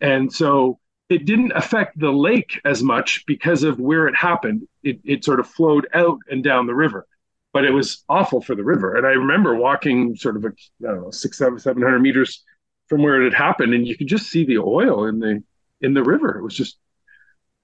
And 0.00 0.32
so 0.32 0.78
it 1.08 1.24
didn't 1.24 1.52
affect 1.52 1.98
the 1.98 2.10
lake 2.10 2.60
as 2.64 2.82
much 2.82 3.24
because 3.26 3.62
of 3.62 3.78
where 3.78 4.06
it 4.06 4.16
happened. 4.16 4.68
It, 4.82 5.00
it 5.04 5.24
sort 5.24 5.40
of 5.40 5.48
flowed 5.48 5.88
out 5.94 6.18
and 6.30 6.42
down 6.44 6.66
the 6.66 6.74
river 6.74 7.06
but 7.54 7.64
it 7.64 7.70
was 7.70 8.04
awful 8.08 8.42
for 8.42 8.56
the 8.56 8.64
river. 8.64 8.96
And 8.96 9.06
I 9.06 9.10
remember 9.10 9.54
walking 9.54 10.16
sort 10.16 10.36
of, 10.36 10.44
a, 10.44 10.48
I 10.48 10.92
don't 10.92 11.02
know, 11.02 11.10
six, 11.12 11.38
seven, 11.38 11.58
seven 11.58 11.82
hundred 11.82 12.00
meters 12.00 12.42
from 12.88 13.02
where 13.02 13.22
it 13.22 13.32
had 13.32 13.32
happened, 13.32 13.72
and 13.72 13.86
you 13.86 13.96
could 13.96 14.08
just 14.08 14.26
see 14.26 14.44
the 14.44 14.58
oil 14.58 15.06
in 15.06 15.20
the 15.20 15.42
in 15.80 15.94
the 15.94 16.02
river. 16.02 16.36
It 16.36 16.42
was 16.42 16.54
just, 16.54 16.76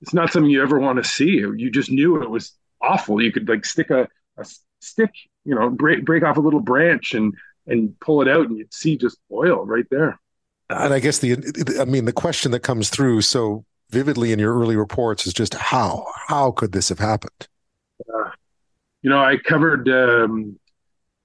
it's 0.00 0.14
not 0.14 0.33
something 0.33 0.50
you 0.50 0.62
ever 0.62 0.79
want 0.79 1.03
to 1.03 1.09
see. 1.09 1.31
You 1.31 1.70
just 1.70 1.90
knew 1.90 2.22
it 2.22 2.31
was 2.31 2.53
awful. 2.81 3.20
You 3.20 3.33
could 3.33 3.48
like 3.48 3.64
stick 3.64 3.90
a, 3.90 4.09
a 4.38 4.46
stick, 4.81 5.11
you 5.45 5.55
know, 5.55 5.71
break 5.71 6.05
break 6.05 6.23
off 6.23 6.37
a 6.37 6.40
little 6.40 6.61
branch 6.61 7.14
and 7.14 7.35
and 7.66 7.99
pull 8.01 8.23
it 8.23 8.29
out, 8.29 8.49
and 8.49 8.59
you'd 8.59 8.75
see 8.75 8.97
just 8.97 9.19
oil 9.33 9.64
right 9.64 9.87
there. 9.90 10.19
And 10.69 10.95
I 10.95 11.01
guess 11.01 11.19
the, 11.19 11.79
I 11.81 11.85
mean, 11.85 12.05
the 12.05 12.12
question 12.12 12.53
that 12.53 12.61
comes 12.61 12.90
through 12.90 13.23
so 13.23 13.64
vividly 13.90 14.33
in 14.33 14.38
your 14.38 14.57
early 14.57 14.77
reports 14.77 15.27
is 15.27 15.33
just 15.33 15.55
how 15.55 16.07
how 16.29 16.53
could 16.53 16.73
this 16.73 16.88
have 16.88 16.99
happened? 16.99 17.49
Uh, 18.12 18.31
you 19.03 19.11
know, 19.11 19.19
I 19.19 19.37
covered 19.37 19.88
um, 19.88 20.59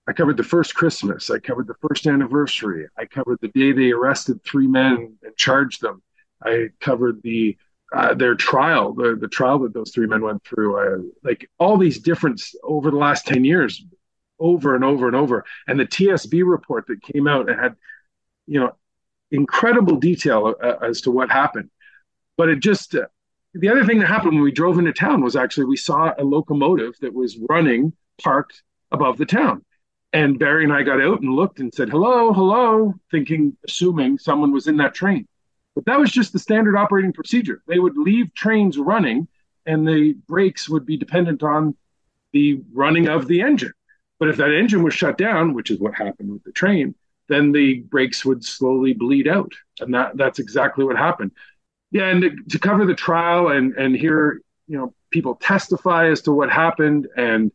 I 0.08 0.14
covered 0.14 0.38
the 0.38 0.44
first 0.44 0.76
Christmas. 0.76 1.30
I 1.30 1.40
covered 1.40 1.68
the 1.68 1.76
first 1.88 2.08
anniversary. 2.08 2.88
I 2.98 3.06
covered 3.06 3.40
the 3.42 3.50
day 3.50 3.72
they 3.72 3.92
arrested 3.92 4.44
three 4.44 4.68
men 4.68 5.18
and 5.24 5.36
charged 5.36 5.82
them. 5.82 6.02
I 6.44 6.70
covered 6.80 7.22
the 7.24 7.58
uh, 7.94 8.14
their 8.14 8.36
trial, 8.36 8.94
the 8.94 9.16
the 9.16 9.28
trial 9.28 9.60
that 9.60 9.74
those 9.74 9.92
three 9.92 10.08
men 10.08 10.22
went 10.22 10.44
through. 10.44 10.80
I, 10.80 11.10
like 11.24 11.50
all 11.60 11.78
these 11.78 12.00
different 12.00 12.42
over 12.64 12.92
the 12.92 12.98
last 12.98 13.26
ten 13.26 13.46
years, 13.46 13.84
over 14.40 14.76
and 14.76 14.84
over 14.84 15.08
and 15.08 15.16
over. 15.16 15.46
And 15.68 15.80
the 15.80 15.86
TSB 15.86 16.44
report 16.46 16.88
that 16.88 17.02
came 17.02 17.28
out 17.28 17.50
had, 17.50 17.76
you 18.48 18.60
know, 18.60 18.76
incredible 19.32 19.98
detail 19.98 20.56
uh, 20.62 20.76
as 20.82 21.02
to 21.02 21.12
what 21.12 21.30
happened. 21.32 21.70
But 22.38 22.50
it 22.50 22.60
just 22.60 22.96
uh, 22.96 23.06
the 23.54 23.70
other 23.70 23.86
thing 23.86 24.00
that 24.00 24.08
happened 24.08 24.34
when 24.34 24.44
we 24.44 24.52
drove 24.52 24.78
into 24.78 24.94
town 24.94 25.24
was 25.24 25.36
actually 25.36 25.66
we 25.66 25.78
saw 25.78 26.14
a 26.18 26.24
locomotive 26.24 26.96
that 27.02 27.14
was 27.14 27.38
running 27.50 27.94
parked 28.22 28.64
above 28.92 29.18
the 29.18 29.26
town. 29.26 29.64
And 30.12 30.40
Barry 30.40 30.64
and 30.64 30.74
I 30.74 30.84
got 30.84 31.02
out 31.02 31.22
and 31.22 31.34
looked 31.34 31.60
and 31.60 31.74
said, 31.74 31.90
hello, 31.90 32.32
hello, 32.32 32.94
thinking, 33.12 33.58
assuming 33.68 34.18
someone 34.18 34.54
was 34.54 34.68
in 34.68 34.78
that 34.78 34.94
train. 34.94 35.28
But 35.76 35.86
that 35.86 36.00
was 36.00 36.12
just 36.12 36.34
the 36.34 36.40
standard 36.40 36.78
operating 36.78 37.14
procedure. 37.14 37.62
They 37.68 37.80
would 37.80 37.98
leave 37.98 38.34
trains 38.34 38.78
running 38.78 39.28
and 39.66 39.88
the 39.88 40.14
brakes 40.28 40.70
would 40.70 40.86
be 40.86 40.98
dependent 40.98 41.44
on 41.44 41.76
the 42.32 42.62
running 42.74 43.08
of 43.08 43.28
the 43.28 43.42
engine. 43.42 43.74
But 44.20 44.30
if 44.30 44.38
that 44.38 44.54
engine 44.54 44.84
was 44.84 44.94
shut 44.94 45.18
down, 45.18 45.54
which 45.54 45.72
is 45.72 45.80
what 45.80 45.96
happened 45.96 46.32
with 46.32 46.44
the 46.44 46.52
train, 46.52 46.96
then 47.28 47.52
the 47.52 47.82
brakes 47.82 48.24
would 48.24 48.46
slowly 48.46 48.94
bleed 48.94 49.28
out. 49.28 49.52
And 49.80 49.94
that, 49.94 50.16
that's 50.16 50.40
exactly 50.40 50.86
what 50.86 50.96
happened 50.96 51.32
yeah, 51.96 52.10
and 52.10 52.50
to, 52.50 52.60
cover 52.60 52.86
the 52.86 52.94
trial 52.94 53.48
and 53.48 53.74
and 53.76 53.96
hear 53.96 54.42
you 54.68 54.78
know 54.78 54.94
people 55.12 55.36
testify 55.36 56.10
as 56.10 56.22
to 56.24 56.34
what 56.34 56.52
happened, 56.52 57.08
and 57.16 57.54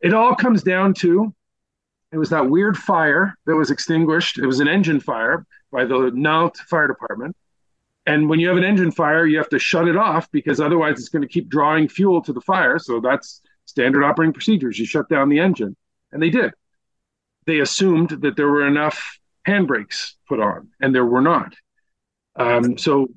it 0.00 0.12
all 0.12 0.34
comes 0.34 0.64
down 0.64 0.92
to 0.94 1.32
it 2.10 2.18
was 2.18 2.30
that 2.30 2.50
weird 2.50 2.76
fire 2.76 3.36
that 3.46 3.54
was 3.54 3.70
extinguished. 3.70 4.38
It 4.38 4.46
was 4.46 4.58
an 4.58 4.66
engine 4.66 4.98
fire 4.98 5.46
by 5.70 5.84
the 5.84 6.10
Nantes 6.12 6.60
Fire 6.62 6.88
Department. 6.88 7.36
And 8.06 8.28
when 8.28 8.38
you 8.38 8.48
have 8.48 8.56
an 8.56 8.64
engine 8.64 8.92
fire, 8.92 9.26
you 9.26 9.38
have 9.38 9.48
to 9.48 9.58
shut 9.58 9.88
it 9.88 9.96
off 9.96 10.30
because 10.30 10.60
otherwise 10.60 10.98
it's 10.98 11.08
going 11.08 11.22
to 11.22 11.28
keep 11.28 11.48
drawing 11.48 11.88
fuel 11.88 12.22
to 12.22 12.32
the 12.32 12.40
fire. 12.40 12.78
So 12.78 13.00
that's 13.00 13.42
standard 13.64 14.04
operating 14.04 14.32
procedures. 14.32 14.78
You 14.78 14.86
shut 14.86 15.08
down 15.08 15.28
the 15.28 15.40
engine. 15.40 15.76
And 16.12 16.22
they 16.22 16.30
did. 16.30 16.52
They 17.46 17.58
assumed 17.58 18.10
that 18.22 18.36
there 18.36 18.48
were 18.48 18.66
enough 18.66 19.18
handbrakes 19.46 20.12
put 20.28 20.40
on, 20.40 20.68
and 20.80 20.94
there 20.94 21.04
were 21.04 21.20
not. 21.20 21.54
Um, 22.36 22.78
so 22.78 23.08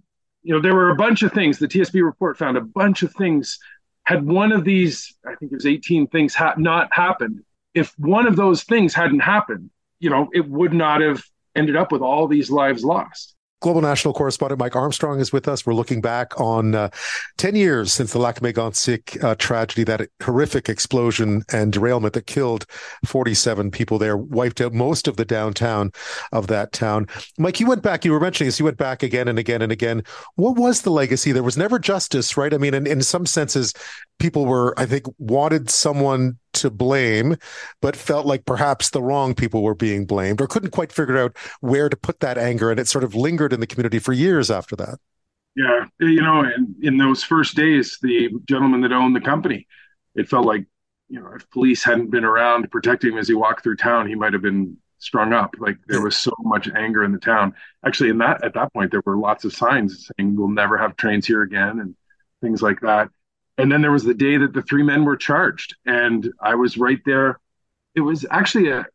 you 0.43 0.54
know, 0.54 0.62
there 0.62 0.73
were 0.73 0.89
a 0.89 0.95
bunch 0.95 1.23
of 1.23 1.34
things. 1.34 1.60
The 1.60 1.67
TSB 1.67 2.04
report 2.04 2.38
found 2.38 2.58
a 2.58 2.62
bunch 2.62 3.04
of 3.04 3.13
things. 3.13 3.60
Had 4.04 4.25
one 4.25 4.52
of 4.52 4.63
these, 4.63 5.15
I 5.25 5.36
think 5.36 5.52
it 5.52 5.56
was 5.56 5.65
18 5.65 6.08
things, 6.08 6.34
ha- 6.34 6.56
not 6.58 6.88
happened, 6.91 7.43
if 7.73 7.93
one 7.99 8.25
of 8.25 8.36
those 8.36 8.63
things 8.63 8.93
hadn't 8.93 9.19
happened, 9.19 9.69
you 9.99 10.10
know, 10.10 10.30
it 10.34 10.47
would 10.49 10.73
not 10.73 11.02
have 11.02 11.23
ended 11.56 11.75
up 11.75 11.91
with 11.91 12.02
all 12.02 12.28
these 12.28 12.49
lives 12.49 12.84
lost. 12.84 13.36
Global 13.62 13.82
National 13.82 14.13
Correspondent 14.13 14.60
Mike 14.60 14.76
Armstrong 14.76 15.19
is 15.19 15.34
with 15.34 15.48
us. 15.48 15.65
We're 15.65 15.74
looking 15.74 16.00
back 16.00 16.39
on 16.39 16.76
uh, 16.76 16.89
10 17.38 17.56
years 17.56 17.91
since 17.91 18.13
the 18.13 18.19
Lac 18.19 18.39
Mégantic 18.39 19.22
uh, 19.22 19.36
tragedy, 19.36 19.84
that 19.84 20.08
horrific 20.24 20.69
explosion 20.69 21.43
and 21.52 21.74
derailment 21.74 22.13
that 22.13 22.26
killed 22.26 22.65
47 23.06 23.69
people 23.72 23.98
there, 23.98 24.15
wiped 24.15 24.62
out 24.62 24.74
most 24.74 25.08
of 25.08 25.17
the 25.17 25.26
downtown 25.26 25.91
of 26.32 26.48
that 26.48 26.72
town. 26.72 27.08
Mike, 27.38 27.60
you 27.60 27.67
went 27.67 27.84
back, 27.84 28.06
you 28.06 28.12
were 28.12 28.19
mentioning 28.19 28.48
this, 28.48 28.60
you 28.60 28.65
went 28.65 28.78
back 28.78 29.04
again 29.04 29.28
and 29.28 29.38
again 29.38 29.62
and 29.62 29.72
again. 29.72 30.04
What 30.36 30.58
was 30.58 30.82
the 30.82 30.91
legacy? 30.91 31.34
There 31.34 31.43
was 31.43 31.58
never 31.58 31.80
justice, 31.80 32.38
right? 32.38 32.54
I 32.54 32.58
mean, 32.58 32.74
in, 32.74 32.88
in 32.88 33.02
some 33.02 33.26
senses, 33.26 33.74
people 34.19 34.45
were, 34.45 34.73
I 34.77 34.86
think, 34.86 35.05
wanted 35.17 35.69
someone 35.69 36.38
to 36.53 36.69
blame, 36.69 37.38
but 37.82 37.95
felt 37.95 38.25
like 38.25 38.45
perhaps 38.45 38.89
the 38.89 39.01
wrong 39.01 39.34
people 39.34 39.63
were 39.63 39.75
being 39.75 40.05
blamed 40.05 40.41
or 40.41 40.47
couldn't 40.47 40.71
quite 40.71 40.91
figure 40.91 41.17
out 41.17 41.36
where 41.62 41.89
to 41.89 41.97
put 41.97 42.19
that 42.19 42.38
anger. 42.38 42.69
And 42.69 42.79
it 42.79 42.88
sort 42.88 43.03
of 43.03 43.15
lingered 43.15 43.53
in 43.53 43.60
the 43.60 43.67
community 43.67 43.99
for 43.99 44.13
years 44.13 44.51
after 44.51 44.75
that. 44.75 44.99
Yeah. 45.55 45.86
You 45.99 46.21
know, 46.21 46.41
in, 46.41 46.75
in 46.82 46.97
those 46.97 47.23
first 47.23 47.55
days, 47.55 47.97
the 48.01 48.29
gentleman 48.47 48.82
that 48.82 48.91
owned 48.91 49.15
the 49.15 49.21
company, 49.21 49.67
it 50.15 50.29
felt 50.29 50.45
like, 50.45 50.65
you 51.08 51.19
know, 51.19 51.32
if 51.36 51.49
police 51.49 51.84
hadn't 51.84 52.12
been 52.12 52.23
around 52.23 52.69
protecting 52.71 53.13
him 53.13 53.17
as 53.17 53.27
he 53.27 53.34
walked 53.34 53.63
through 53.63 53.77
town, 53.77 54.08
he 54.08 54.15
might 54.15 54.34
have 54.34 54.41
been 54.41 54.77
strung 54.99 55.34
up. 55.34 55.55
Like 55.58 55.77
there 55.88 56.01
was 56.01 56.17
so 56.17 56.32
much 56.41 56.69
anger 56.75 57.03
in 57.03 57.12
the 57.12 57.19
town. 57.19 57.53
Actually, 57.86 58.10
in 58.10 58.19
that 58.19 58.43
at 58.43 58.53
that 58.53 58.71
point, 58.73 58.91
there 58.91 59.01
were 59.05 59.17
lots 59.17 59.43
of 59.45 59.53
signs 59.53 60.10
saying 60.17 60.36
we'll 60.36 60.49
never 60.49 60.77
have 60.77 60.95
trains 60.97 61.25
here 61.25 61.41
again 61.41 61.79
and 61.79 61.95
things 62.41 62.62
like 62.62 62.82
that 62.82 63.10
and 63.60 63.72
then 63.72 63.82
there 63.82 63.91
was 63.91 64.04
the 64.04 64.13
day 64.13 64.38
that 64.38 64.54
the 64.54 64.62
three 64.62 64.84
men 64.84 65.06
were 65.06 65.17
charged. 65.17 65.76
And 65.86 66.32
i 66.41 66.56
was 66.56 66.78
right 66.78 67.00
there. 67.06 67.39
It 67.95 68.02
was 68.02 68.26
actually 68.32 68.69
a 68.69 68.86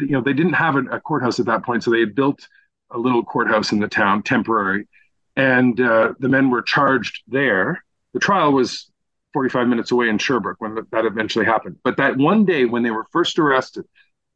you 0.00 0.08
know 0.08 0.20
they 0.20 0.32
didn't 0.32 0.54
have 0.54 0.76
a, 0.76 0.84
a 0.96 1.00
courthouse 1.00 1.40
at 1.40 1.46
that 1.46 1.64
point. 1.64 1.84
So 1.84 1.90
they 1.90 2.00
had 2.00 2.14
built 2.14 2.46
a 2.90 2.98
little 2.98 3.24
courthouse 3.24 3.72
in 3.72 3.80
the 3.80 3.88
town 3.88 4.22
temporary. 4.22 4.88
And 5.36 5.80
uh, 5.80 6.14
the 6.18 6.28
men 6.28 6.50
were 6.50 6.62
charged 6.62 7.22
there. 7.26 7.82
The 8.12 8.20
trial 8.20 8.52
was 8.52 8.90
45 9.32 9.66
minutes 9.66 9.90
away 9.90 10.08
in 10.08 10.18
sherbrooke 10.18 10.60
when 10.60 10.74
that 10.92 11.06
eventually 11.06 11.46
happened. 11.46 11.78
But 11.82 11.96
that 11.96 12.18
one 12.18 12.44
day 12.44 12.66
when 12.66 12.82
they 12.82 12.90
were 12.90 13.06
first 13.12 13.38
arrested 13.38 13.86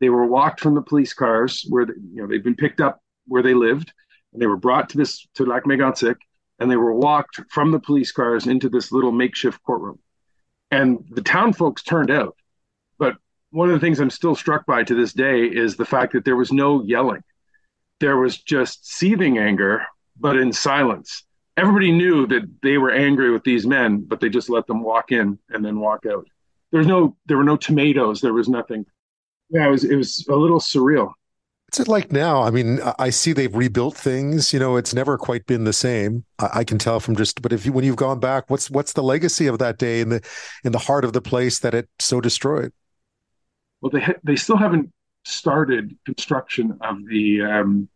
they 0.00 0.08
were 0.08 0.26
walked 0.26 0.60
from 0.60 0.74
the 0.74 0.82
police 0.82 1.14
cars 1.14 1.64
where 1.68 1.86
they, 1.86 1.94
you 2.12 2.20
know 2.20 2.26
they'd 2.26 2.44
been 2.44 2.56
picked 2.56 2.80
up 2.80 3.00
where 3.26 3.42
they 3.42 3.54
lived. 3.54 3.92
And 4.32 4.42
they 4.42 4.46
were 4.46 4.56
brought 4.56 4.90
to 4.90 4.98
this 4.98 5.26
to 5.34 5.44
lac 5.44 5.64
mégantic 5.64 6.16
and 6.58 6.70
they 6.70 6.76
were 6.76 6.94
walked 6.94 7.40
from 7.50 7.70
the 7.70 7.80
police 7.80 8.12
cars 8.12 8.46
into 8.46 8.68
this 8.68 8.92
little 8.92 9.12
makeshift 9.12 9.62
courtroom. 9.62 9.98
And 10.70 11.04
the 11.10 11.22
town 11.22 11.52
folks 11.52 11.82
turned 11.82 12.10
out. 12.10 12.36
But 12.98 13.16
one 13.50 13.68
of 13.68 13.74
the 13.74 13.84
things 13.84 14.00
I'm 14.00 14.10
still 14.10 14.34
struck 14.34 14.66
by 14.66 14.82
to 14.84 14.94
this 14.94 15.12
day 15.12 15.44
is 15.44 15.76
the 15.76 15.84
fact 15.84 16.12
that 16.12 16.24
there 16.24 16.36
was 16.36 16.52
no 16.52 16.82
yelling. 16.82 17.22
There 18.00 18.16
was 18.16 18.38
just 18.38 18.86
seething 18.86 19.38
anger, 19.38 19.86
but 20.18 20.36
in 20.36 20.52
silence. 20.52 21.24
Everybody 21.56 21.92
knew 21.92 22.26
that 22.26 22.42
they 22.62 22.76
were 22.76 22.90
angry 22.90 23.30
with 23.30 23.44
these 23.44 23.66
men, 23.66 24.00
but 24.00 24.20
they 24.20 24.28
just 24.28 24.50
let 24.50 24.66
them 24.66 24.82
walk 24.82 25.12
in 25.12 25.38
and 25.48 25.64
then 25.64 25.80
walk 25.80 26.04
out. 26.04 26.26
There's 26.70 26.86
no 26.86 27.16
there 27.26 27.38
were 27.38 27.44
no 27.44 27.56
tomatoes, 27.56 28.20
there 28.20 28.34
was 28.34 28.48
nothing. 28.48 28.84
Yeah, 29.48 29.68
it 29.68 29.70
was 29.70 29.84
it 29.84 29.96
was 29.96 30.26
a 30.28 30.34
little 30.34 30.60
surreal. 30.60 31.12
What's 31.68 31.80
it 31.80 31.88
like 31.88 32.12
now? 32.12 32.42
I 32.42 32.50
mean, 32.50 32.80
I 32.98 33.10
see 33.10 33.32
they've 33.32 33.54
rebuilt 33.54 33.96
things. 33.96 34.52
You 34.52 34.60
know, 34.60 34.76
it's 34.76 34.94
never 34.94 35.18
quite 35.18 35.46
been 35.46 35.64
the 35.64 35.72
same. 35.72 36.24
I, 36.38 36.62
can 36.62 36.78
tell 36.78 37.00
from 37.00 37.16
just. 37.16 37.42
But 37.42 37.52
if 37.52 37.66
you, 37.66 37.72
when 37.72 37.84
you've 37.84 37.96
gone 37.96 38.20
back, 38.20 38.48
what's 38.48 38.70
what's 38.70 38.92
the 38.92 39.02
legacy 39.02 39.48
of 39.48 39.58
that 39.58 39.76
day 39.76 40.00
in 40.00 40.08
the 40.08 40.24
in 40.62 40.70
the 40.70 40.78
heart 40.78 41.04
of 41.04 41.12
the 41.12 41.20
place 41.20 41.58
that 41.58 41.74
it 41.74 41.88
so 41.98 42.20
destroyed? 42.20 42.72
Well, 43.80 43.90
they 43.90 44.00
ha- 44.00 44.14
they 44.22 44.36
still 44.36 44.56
haven't 44.56 44.92
started 45.24 45.96
construction 46.04 46.78
of 46.82 46.98
the 47.08 47.42
um, 47.42 47.88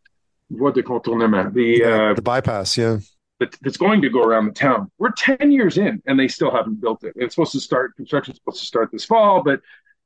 voie 0.51 0.73
de 0.73 0.83
contournement, 0.83 1.55
the 1.55 1.85
uh, 1.85 2.15
the 2.15 2.23
bypass, 2.23 2.77
yeah, 2.77 2.99
that, 3.39 3.57
that's 3.63 3.77
going 3.77 4.03
to 4.03 4.11
go 4.11 4.23
around 4.23 4.47
the 4.47 4.53
town. 4.53 4.91
We're 4.99 5.13
ten 5.13 5.53
years 5.53 5.79
in, 5.79 6.03
and 6.07 6.19
they 6.19 6.29
still 6.29 6.51
haven't 6.51 6.81
built 6.81 7.05
it. 7.05 7.13
It's 7.17 7.35
supposed 7.35 7.53
to 7.53 7.61
start 7.61 7.97
construction 7.97 8.35
supposed 8.35 8.61
to 8.61 8.67
start 8.67 8.91
this 8.93 9.05
fall, 9.05 9.43
but 9.43 9.61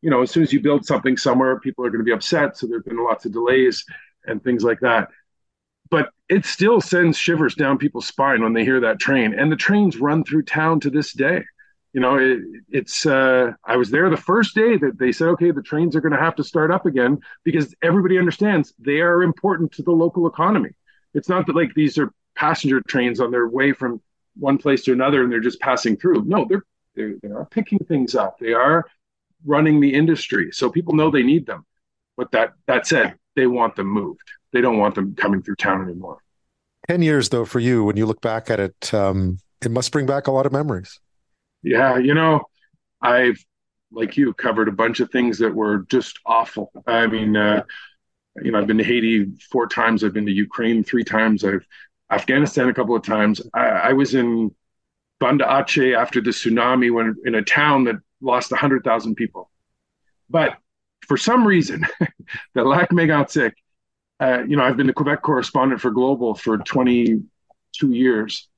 you 0.05 0.11
know, 0.11 0.23
as 0.23 0.31
soon 0.31 0.43
as 0.43 0.53
you 0.53 0.61
build 0.61 0.85
something 0.85 1.17
somewhere, 1.17 1.59
people 1.59 1.85
are 1.85 1.91
going 1.91 2.01
to 2.01 2.05
be 2.05 2.13
upset. 2.13 2.57
So 2.57 2.67
there've 2.67 2.85
been 2.85 3.03
lots 3.03 3.25
of 3.25 3.33
delays 3.33 3.85
and 4.27 4.43
things 4.43 4.63
like 4.63 4.81
that. 4.81 5.09
But 5.91 6.11
it 6.29 6.45
still 6.45 6.81
sends 6.81 7.17
shivers 7.17 7.55
down 7.55 7.79
people's 7.79 8.07
spine 8.07 8.43
when 8.43 8.53
they 8.53 8.65
hear 8.65 8.81
that 8.81 8.99
train, 8.99 9.35
and 9.39 9.51
the 9.51 9.57
trains 9.57 9.99
run 9.99 10.25
through 10.25 10.43
town 10.45 10.81
to 10.81 10.91
this 10.91 11.13
day 11.13 11.45
you 11.95 12.01
know, 12.01 12.17
it, 12.17 12.41
it's, 12.71 13.07
uh, 13.07 13.53
I 13.65 13.77
was 13.77 13.89
there 13.89 14.11
the 14.11 14.17
first 14.17 14.55
day 14.55 14.77
that 14.77 14.99
they 14.99 15.13
said, 15.13 15.29
okay, 15.29 15.53
the 15.53 15.63
trains 15.63 15.95
are 15.95 16.01
going 16.01 16.13
to 16.13 16.19
have 16.19 16.35
to 16.37 16.45
start 16.45 16.73
up 16.73 16.87
again 16.87 17.21
because 17.45 17.73
everybody 17.83 18.19
understands 18.19 18.75
they 18.81 19.01
are 19.01 19.23
important 19.23 19.71
to 19.73 19.83
the 19.83 19.93
local 19.93 20.27
economy. 20.27 20.71
It's 21.15 21.29
not 21.29 21.47
that 21.47 21.55
like 21.55 21.73
these 21.75 21.97
are 21.97 22.13
passenger 22.35 22.83
trains 22.89 23.21
on 23.21 23.31
their 23.31 23.47
way 23.47 23.73
from 23.73 24.03
one 24.37 24.59
place 24.59 24.83
to 24.85 24.93
another 24.93 25.23
and 25.23 25.31
they're 25.31 25.39
just 25.39 25.61
passing 25.61 25.97
through. 25.97 26.25
No, 26.25 26.45
they're, 26.49 26.65
they're, 26.97 27.15
they 27.23 27.31
are 27.31 27.47
picking 27.47 27.79
things 27.79 28.17
up. 28.17 28.41
They 28.41 28.55
are 28.55 28.85
running 29.45 29.81
the 29.81 29.95
industry. 29.95 30.51
So 30.53 30.71
people 30.71 30.95
know 30.95 31.11
they 31.11 31.23
need 31.23 31.47
them. 31.47 31.65
But 32.17 32.31
that, 32.33 32.53
that 32.67 32.87
said, 32.87 33.17
they 33.37 33.47
want 33.47 33.77
them 33.77 33.89
moved. 33.89 34.29
They 34.53 34.61
don't 34.61 34.79
want 34.79 34.95
them 34.95 35.15
coming 35.15 35.43
through 35.43 35.57
town 35.57 35.83
anymore. 35.83 36.19
10 36.89 37.03
years 37.03 37.29
though, 37.29 37.45
for 37.45 37.61
you, 37.61 37.85
when 37.85 37.97
you 37.97 38.07
look 38.07 38.21
back 38.21 38.51
at 38.51 38.61
it, 38.61 38.95
um, 38.95 39.39
it 39.65 39.71
must 39.71 39.91
bring 39.91 40.07
back 40.07 40.27
a 40.27 40.31
lot 40.31 40.47
of 40.47 40.53
memories. 40.53 41.01
Yeah, 41.63 41.99
you 41.99 42.15
know, 42.15 42.43
I've 43.01 43.43
like 43.91 44.17
you 44.17 44.35
covered 44.35 44.69
a 44.69 44.73
bunch 44.73 45.01
of 45.01 45.11
things 45.11 45.39
that 45.39 45.55
were 45.55 45.87
just 45.89 46.19
awful. 46.27 46.71
I 46.87 47.07
mean, 47.07 47.37
uh, 47.37 47.63
you 48.43 48.51
know, 48.51 48.59
I've 48.59 48.67
been 48.67 48.79
to 48.79 48.85
Haiti 48.85 49.33
four 49.51 49.67
times. 49.67 50.03
I've 50.03 50.13
been 50.13 50.27
to 50.27 50.33
Ukraine 50.33 50.83
three 50.85 51.05
times. 51.05 51.45
I've 51.45 51.67
Afghanistan 52.11 52.69
a 52.69 52.75
couple 52.75 52.97
of 52.97 53.03
times. 53.03 53.41
I, 53.55 53.67
I 53.67 53.93
was 53.93 54.15
in 54.15 54.55
Banda 55.21 55.45
Aceh 55.45 55.97
after 55.97 56.21
the 56.21 56.31
tsunami 56.31 56.93
when 56.93 57.17
in 57.25 57.35
a 57.35 57.43
town 57.43 57.85
that 57.85 57.97
lost 58.25 58.51
100,000 58.51 59.15
people. 59.15 59.51
But 60.31 60.57
for 61.07 61.17
some 61.17 61.47
reason, 61.47 61.87
the 62.55 62.65
Lac 62.65 62.91
Mégantic, 62.91 63.53
uh, 64.21 64.43
you 64.47 64.57
know, 64.57 64.65
I've 64.65 64.77
been 64.77 64.87
the 64.87 64.93
Quebec 64.93 65.23
correspondent 65.23 65.81
for 65.81 65.91
Global 65.91 66.35
for 66.35 66.59
22 66.59 67.91
years. 67.93 68.49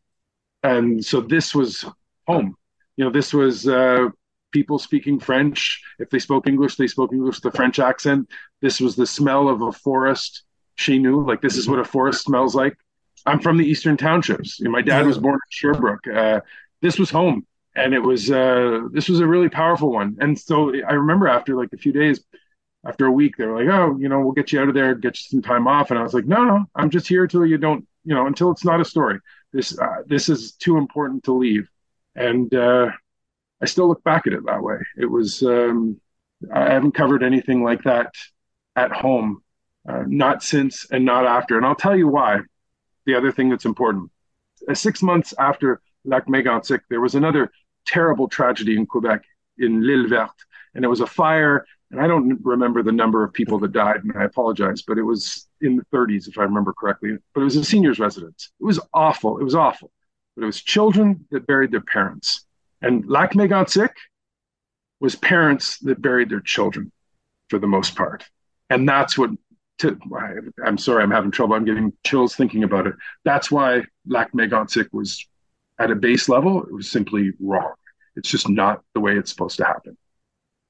And 0.63 1.05
so 1.05 1.21
this 1.21 1.55
was 1.55 1.85
home 2.27 2.57
you 2.97 3.05
know, 3.05 3.11
this 3.11 3.33
was 3.33 3.69
uh, 3.69 4.09
people 4.53 4.79
speaking 4.79 5.21
French. 5.21 5.83
If 5.99 6.11
they 6.11 6.19
spoke 6.19 6.47
English, 6.47 6.77
they 6.77 6.87
spoke 6.87 7.13
English 7.13 7.43
with 7.43 7.55
a 7.55 7.57
French 7.57 7.79
accent. 7.79 8.29
This 8.61 8.81
was 8.81 8.97
the 8.97 9.07
smell 9.07 9.49
of 9.49 9.63
a 9.63 9.73
forest 9.73 10.43
She 10.77 10.99
knew, 10.99 11.25
Like 11.25 11.41
this 11.41 11.57
is 11.57 11.69
what 11.69 11.79
a 11.79 11.85
forest 11.85 12.25
smells 12.25 12.55
like. 12.55 12.77
I'm 13.27 13.41
from 13.41 13.59
the 13.59 13.67
Eastern 13.67 13.97
Townships. 13.97 14.59
You 14.59 14.67
know, 14.67 14.71
my 14.71 14.83
dad 14.83 15.07
was 15.07 15.19
born 15.19 15.35
in 15.35 15.41
Sherbrooke. 15.51 16.07
Uh, 16.07 16.41
this 16.81 16.99
was 16.99 17.11
home, 17.11 17.47
and 17.77 17.95
it 17.95 18.01
was 18.01 18.31
uh, 18.31 18.81
this 18.93 19.09
was 19.09 19.21
a 19.21 19.27
really 19.27 19.49
powerful 19.49 19.93
one. 19.93 20.17
And 20.21 20.39
so 20.39 20.73
I 20.89 20.95
remember 20.95 21.29
after 21.29 21.55
like 21.57 21.73
a 21.73 21.79
few 21.79 21.93
days, 21.93 22.25
after 22.87 23.07
a 23.07 23.13
week, 23.13 23.37
they 23.37 23.47
were 23.47 23.63
like, 23.63 23.73
"Oh, 23.73 23.97
you 23.99 24.09
know, 24.09 24.21
we'll 24.21 24.33
get 24.33 24.53
you 24.53 24.61
out 24.61 24.69
of 24.69 24.75
there, 24.75 24.95
get 24.95 25.19
you 25.19 25.27
some 25.29 25.43
time 25.43 25.67
off." 25.69 25.91
And 25.91 25.99
I 25.99 26.03
was 26.03 26.15
like, 26.15 26.27
"No, 26.27 26.45
no, 26.45 26.65
I'm 26.75 26.91
just 26.91 27.09
here 27.09 27.27
till 27.27 27.47
you 27.47 27.59
don't, 27.59 27.87
you 28.05 28.15
know, 28.15 28.27
until 28.27 28.51
it's 28.51 28.65
not 28.65 28.81
a 28.81 28.85
story. 28.85 29.21
This 29.53 29.79
uh, 29.79 30.03
this 30.07 30.29
is 30.29 30.53
too 30.53 30.79
important 30.79 31.25
to 31.25 31.33
leave." 31.33 31.69
and 32.17 32.53
uh, 32.55 32.91
I 33.63 33.67
still 33.67 33.89
look 33.89 34.03
back 34.03 34.27
at 34.27 34.33
it 34.33 34.45
that 34.47 34.63
way. 34.63 34.79
It 34.97 35.07
was 35.07 35.43
um, 35.43 36.01
I 36.53 36.73
haven't 36.73 36.93
covered 36.93 37.23
anything 37.23 37.63
like 37.63 37.83
that 37.85 38.13
at 38.75 38.91
home, 38.91 39.43
uh, 39.89 40.05
not 40.07 40.43
since 40.43 40.87
and 40.91 41.05
not 41.05 41.27
after, 41.27 41.57
and 41.57 41.65
I'll 41.65 41.75
tell 41.75 41.97
you 41.97 42.09
why. 42.09 42.41
The 43.05 43.15
other 43.15 43.31
thing 43.31 43.51
that's 43.51 43.67
important: 43.67 44.11
uh, 44.69 44.75
six 44.75 45.03
months 45.03 45.33
after 45.39 45.81
Lac 46.05 46.27
Mégantic, 46.27 46.81
there 46.91 47.01
was 47.01 47.15
another 47.15 47.53
terrible 47.87 48.29
tragedy 48.29 48.77
in 48.77 48.87
Quebec 48.87 49.25
in 49.59 49.83
L'Isle-Verte, 49.83 50.45
and 50.75 50.85
it 50.85 50.89
was 50.89 51.01
a 51.01 51.07
fire. 51.07 51.67
And 51.91 52.01
I 52.01 52.09
don't 52.09 52.41
remember 52.45 52.83
the 52.83 52.93
number 52.93 53.23
of 53.23 53.33
people 53.33 53.61
that 53.61 53.73
died, 53.73 54.03
and 54.03 54.13
I 54.17 54.25
apologize, 54.25 54.83
but 54.83 54.99
it 54.99 55.05
was 55.05 55.47
in 55.61 55.77
the 55.77 55.85
30s, 55.93 56.29
if 56.29 56.37
I 56.37 56.43
remember 56.43 56.73
correctly. 56.73 57.17
But 57.33 57.43
it 57.43 57.45
was 57.45 57.57
a 57.57 57.65
seniors' 57.65 58.01
residence. 58.01 58.51
It 58.61 58.65
was 58.65 58.81
awful. 58.93 59.39
It 59.39 59.45
was 59.45 59.55
awful 59.55 59.93
but 60.37 60.43
it 60.43 60.47
was 60.47 60.61
children 60.61 61.27
that 61.31 61.47
buried 61.47 61.73
their 61.73 61.81
parents. 61.81 62.45
And 62.83 63.09
Lac 63.09 63.33
Mégantic 63.33 63.91
was 65.01 65.17
parents 65.17 65.79
that 65.79 66.01
buried 66.01 66.29
their 66.29 66.41
children 66.41 66.93
for 67.49 67.59
the 67.59 67.67
most 67.67 67.97
part. 67.97 68.25
And 68.69 68.89
that's 68.89 69.17
what, 69.17 69.31
to, 69.79 69.99
I'm 70.65 70.79
sorry, 70.79 71.03
I'm 71.03 71.11
having 71.11 71.31
trouble. 71.31 71.55
I'm 71.55 71.65
getting 71.65 71.93
chills 72.05 72.35
thinking 72.35 72.65
about 72.65 72.87
it. 72.87 72.95
That's 73.25 73.51
why 73.51 73.85
Lac 74.07 74.33
Mégantic 74.33 74.89
was 74.93 75.27
at 75.79 75.91
a 75.91 75.95
base 75.95 76.29
level, 76.29 76.63
it 76.65 76.73
was 76.73 76.91
simply 76.91 77.33
wrong. 77.41 77.73
It's 78.17 78.29
just 78.29 78.49
not 78.49 78.83
the 78.95 79.01
way 79.01 79.17
it's 79.17 79.31
supposed 79.31 79.59
to 79.59 79.65
happen. 79.65 79.97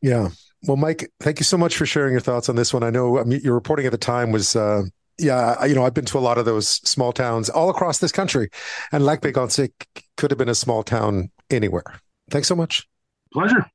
Yeah. 0.03 0.31
Well, 0.67 0.77
Mike, 0.77 1.11
thank 1.21 1.39
you 1.39 1.45
so 1.45 1.57
much 1.57 1.77
for 1.77 1.87
sharing 1.87 2.13
your 2.13 2.21
thoughts 2.21 2.49
on 2.49 2.57
this 2.57 2.75
one. 2.75 2.83
I 2.83 2.91
know 2.91 3.19
I 3.19 3.25
mean, 3.25 3.41
your 3.43 3.55
reporting 3.55 3.87
at 3.87 3.93
the 3.93 3.99
time 3.99 4.33
was 4.33 4.57
uh, 4.57 4.83
yeah, 5.19 5.65
you 5.65 5.75
know, 5.75 5.85
I've 5.85 5.95
been 5.95 6.05
to 6.07 6.19
a 6.19 6.21
lot 6.21 6.39
of 6.39 6.45
those 6.45 6.69
small 6.69 7.13
towns 7.13 7.49
all 7.49 7.71
across 7.71 7.99
this 7.99 8.13
country, 8.13 8.51
and 8.93 9.05
Lac 9.05 9.23
Mégantic 9.23 9.71
could 10.17 10.31
have 10.31 10.39
been 10.39 10.49
a 10.49 10.55
small 10.55 10.83
town 10.83 11.31
anywhere. 11.51 12.01
Thanks 12.31 12.49
so 12.49 12.57
much. 12.57 12.87
Pleasure. 13.33 13.67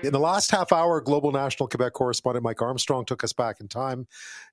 In 0.00 0.12
the 0.12 0.20
last 0.20 0.52
half 0.52 0.70
hour, 0.70 1.00
Global 1.00 1.32
National 1.32 1.68
Quebec 1.68 1.92
correspondent 1.92 2.44
Mike 2.44 2.62
Armstrong 2.62 3.04
took 3.04 3.24
us 3.24 3.32
back 3.32 3.58
in 3.60 3.66
time 3.66 4.06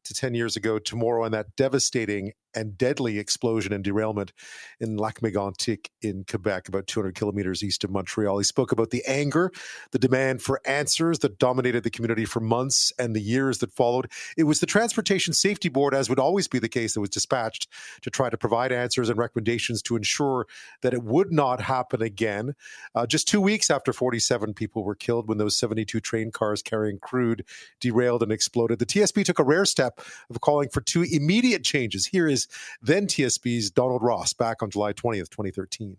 to 0.06 0.14
10 0.16 0.34
years 0.34 0.56
ago 0.56 0.80
tomorrow 0.80 1.24
and 1.24 1.34
that 1.36 1.56
devastating 1.56 2.34
and 2.56 2.78
deadly 2.78 3.20
explosion 3.20 3.74
and 3.74 3.84
derailment 3.84 4.32
in 4.80 4.98
Lac 4.98 5.20
Mégantic 5.20 5.90
in 6.02 6.24
Quebec, 6.28 6.68
about 6.68 6.88
200 6.88 7.14
kilometers 7.14 7.64
east 7.64 7.84
of 7.84 7.92
Montreal. 7.92 8.38
He 8.38 8.44
spoke 8.44 8.72
about 8.72 8.92
the 8.92 9.04
anger, 9.06 9.52
the 9.92 10.00
demand 10.00 10.42
for 10.42 10.62
answers 10.66 11.20
that 11.20 11.38
dominated 11.38 11.84
the 11.84 11.90
community 11.90 12.26
for 12.26 12.40
months 12.40 12.94
and 12.98 13.16
the 13.16 13.22
years 13.22 13.60
that 13.60 13.74
followed. 13.74 14.10
It 14.38 14.44
was 14.46 14.62
the 14.62 14.66
Transportation 14.66 15.34
Safety 15.34 15.70
Board, 15.70 15.94
as 15.94 16.10
would 16.10 16.20
always 16.20 16.48
be 16.48 16.60
the 16.60 16.70
case, 16.70 16.94
that 16.94 17.02
was 17.02 17.10
dispatched 17.10 17.68
to 18.02 18.10
try 18.10 18.30
to 18.30 18.38
provide 18.38 18.72
answers 18.72 19.10
and 19.10 19.18
recommendations 19.18 19.82
to 19.84 19.96
ensure 19.96 20.48
that 20.82 20.94
it 20.94 21.04
would 21.04 21.32
not 21.32 21.60
happen 21.62 22.02
again. 22.02 22.54
Uh, 22.94 23.06
just 23.06 23.28
two 23.28 23.42
weeks 23.42 23.70
after 23.70 23.92
47 23.92 24.54
people 24.54 24.84
were 24.84 24.96
killed 24.96 25.28
when 25.36 25.45
those 25.45 25.58
72 25.58 26.00
train 26.00 26.32
cars 26.32 26.62
carrying 26.62 26.98
crude 26.98 27.45
derailed 27.82 28.24
and 28.24 28.32
exploded, 28.32 28.80
the 28.80 28.86
TSB 28.86 29.26
took 29.26 29.39
a 29.39 29.43
rare 29.43 29.65
step 29.65 30.00
of 30.30 30.39
calling 30.39 30.69
for 30.69 30.80
two 30.82 31.04
immediate 31.04 31.63
changes. 31.63 32.06
Here 32.06 32.28
is 32.28 32.48
then 32.82 33.06
TSB's 33.06 33.69
Donald 33.69 34.02
Ross 34.02 34.34
back 34.34 34.63
on 34.63 34.69
July 34.69 34.93
20th, 34.93 35.30
2013. 35.30 35.98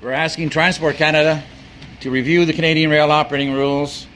We're 0.00 0.12
asking 0.12 0.50
Transport 0.50 0.94
Canada 0.94 1.42
to 2.00 2.10
review 2.10 2.44
the 2.44 2.52
Canadian 2.52 2.90
rail 2.90 3.10
operating 3.10 3.52
rules 3.52 4.06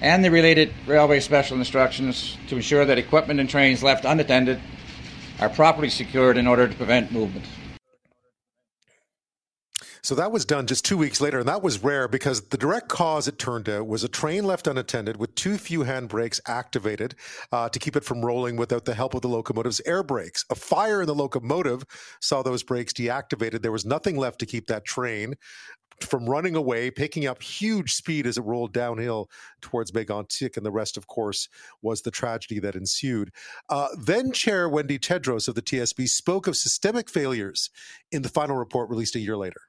and 0.00 0.24
the 0.24 0.30
related 0.30 0.72
railway 0.86 1.20
special 1.20 1.58
instructions 1.58 2.38
to 2.48 2.56
ensure 2.56 2.86
that 2.86 2.96
equipment 2.96 3.38
and 3.38 3.50
trains 3.50 3.82
left 3.82 4.06
unattended 4.06 4.58
are 5.40 5.50
properly 5.50 5.90
secured 5.90 6.38
in 6.38 6.46
order 6.46 6.66
to 6.66 6.74
prevent 6.74 7.12
movement. 7.12 7.44
So 10.02 10.14
that 10.14 10.32
was 10.32 10.44
done 10.44 10.66
just 10.66 10.84
two 10.84 10.96
weeks 10.96 11.20
later, 11.20 11.40
and 11.40 11.48
that 11.48 11.62
was 11.62 11.82
rare 11.82 12.08
because 12.08 12.40
the 12.42 12.56
direct 12.56 12.88
cause, 12.88 13.28
it 13.28 13.38
turned 13.38 13.68
out, 13.68 13.86
was 13.86 14.02
a 14.02 14.08
train 14.08 14.44
left 14.44 14.66
unattended 14.66 15.16
with 15.16 15.34
too 15.34 15.58
few 15.58 15.80
handbrakes 15.80 16.40
activated 16.46 17.14
uh, 17.52 17.68
to 17.68 17.78
keep 17.78 17.96
it 17.96 18.04
from 18.04 18.24
rolling 18.24 18.56
without 18.56 18.84
the 18.84 18.94
help 18.94 19.14
of 19.14 19.22
the 19.22 19.28
locomotive's 19.28 19.80
air 19.84 20.02
brakes. 20.02 20.44
A 20.50 20.54
fire 20.54 21.02
in 21.02 21.06
the 21.06 21.14
locomotive 21.14 21.84
saw 22.20 22.42
those 22.42 22.62
brakes 22.62 22.92
deactivated. 22.92 23.62
There 23.62 23.72
was 23.72 23.84
nothing 23.84 24.16
left 24.16 24.38
to 24.40 24.46
keep 24.46 24.66
that 24.68 24.84
train 24.84 25.34
from 26.00 26.28
running 26.28 26.56
away, 26.56 26.90
picking 26.90 27.26
up 27.26 27.42
huge 27.42 27.92
speed 27.92 28.26
as 28.26 28.38
it 28.38 28.42
rolled 28.42 28.72
downhill 28.72 29.28
towards 29.60 29.92
Mégantic, 29.92 30.56
and 30.56 30.64
the 30.64 30.70
rest, 30.70 30.96
of 30.96 31.06
course, 31.06 31.48
was 31.82 32.02
the 32.02 32.10
tragedy 32.10 32.58
that 32.60 32.74
ensued. 32.74 33.30
Uh, 33.68 33.88
then 33.98 34.32
Chair 34.32 34.68
Wendy 34.68 34.98
Tadros 34.98 35.48
of 35.48 35.54
the 35.54 35.62
TSB 35.62 36.08
spoke 36.08 36.46
of 36.46 36.56
systemic 36.56 37.10
failures 37.10 37.70
in 38.10 38.22
the 38.22 38.28
final 38.28 38.56
report 38.56 38.88
released 38.88 39.14
a 39.16 39.20
year 39.20 39.36
later. 39.36 39.60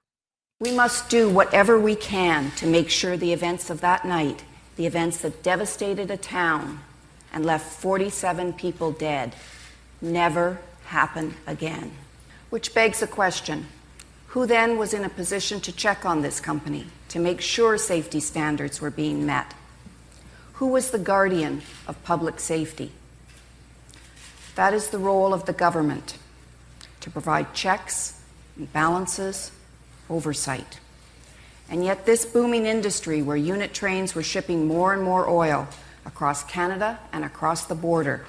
We 0.62 0.72
must 0.72 1.09
do 1.09 1.28
whatever 1.28 1.80
we 1.80 1.95
can 1.95 2.51
to 2.57 2.68
make 2.68 2.91
sure 2.91 3.18
the 3.18 3.34
events 3.34 3.72
of 3.72 3.82
that 3.82 4.05
night, 4.05 4.43
the 4.76 4.86
events 4.86 5.18
that 5.22 5.41
devastated 5.41 6.12
a 6.12 6.18
town 6.18 6.82
and 7.34 7.43
left 7.43 7.82
47 7.82 8.53
people 8.53 8.91
dead, 8.91 9.36
never 10.01 10.59
happen 10.86 11.34
again. 11.47 11.93
Which 12.51 12.76
begs 12.76 12.99
the 12.99 13.07
question 13.07 13.70
who 14.28 14.45
then 14.45 14.78
was 14.78 14.93
in 14.93 15.03
a 15.03 15.09
position 15.09 15.62
to 15.62 15.72
check 15.72 16.05
on 16.05 16.22
this 16.22 16.39
company 16.39 16.86
to 17.09 17.18
make 17.18 17.41
sure 17.41 17.76
safety 17.80 18.20
standards 18.20 18.80
were 18.80 18.91
being 18.91 19.26
met? 19.26 19.55
Who 20.53 20.68
was 20.68 20.91
the 20.91 20.99
guardian 20.99 21.64
of 21.88 22.03
public 22.03 22.39
safety? 22.39 22.91
That 24.53 24.76
is 24.76 24.89
the 24.89 24.99
role 24.99 25.34
of 25.34 25.47
the 25.47 25.53
government 25.53 26.20
to 26.99 27.09
provide 27.09 27.55
checks 27.55 28.22
and 28.55 28.72
balances 28.72 29.51
oversight. 30.12 30.80
And 31.70 31.84
yet, 31.86 32.05
this 32.05 32.26
booming 32.26 32.66
industry 32.66 33.22
where 33.22 33.38
unit 33.38 33.74
trains 33.74 34.14
were 34.14 34.24
shipping 34.24 34.68
more 34.68 34.93
and 34.93 35.01
more 35.01 35.30
oil 35.30 35.68
across 36.05 36.43
Canada 36.43 36.99
and 37.14 37.24
across 37.24 37.66
the 37.66 37.76
border 37.76 38.26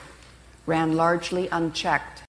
ran 0.64 0.96
largely 0.96 1.48
unchecked. 1.48 2.21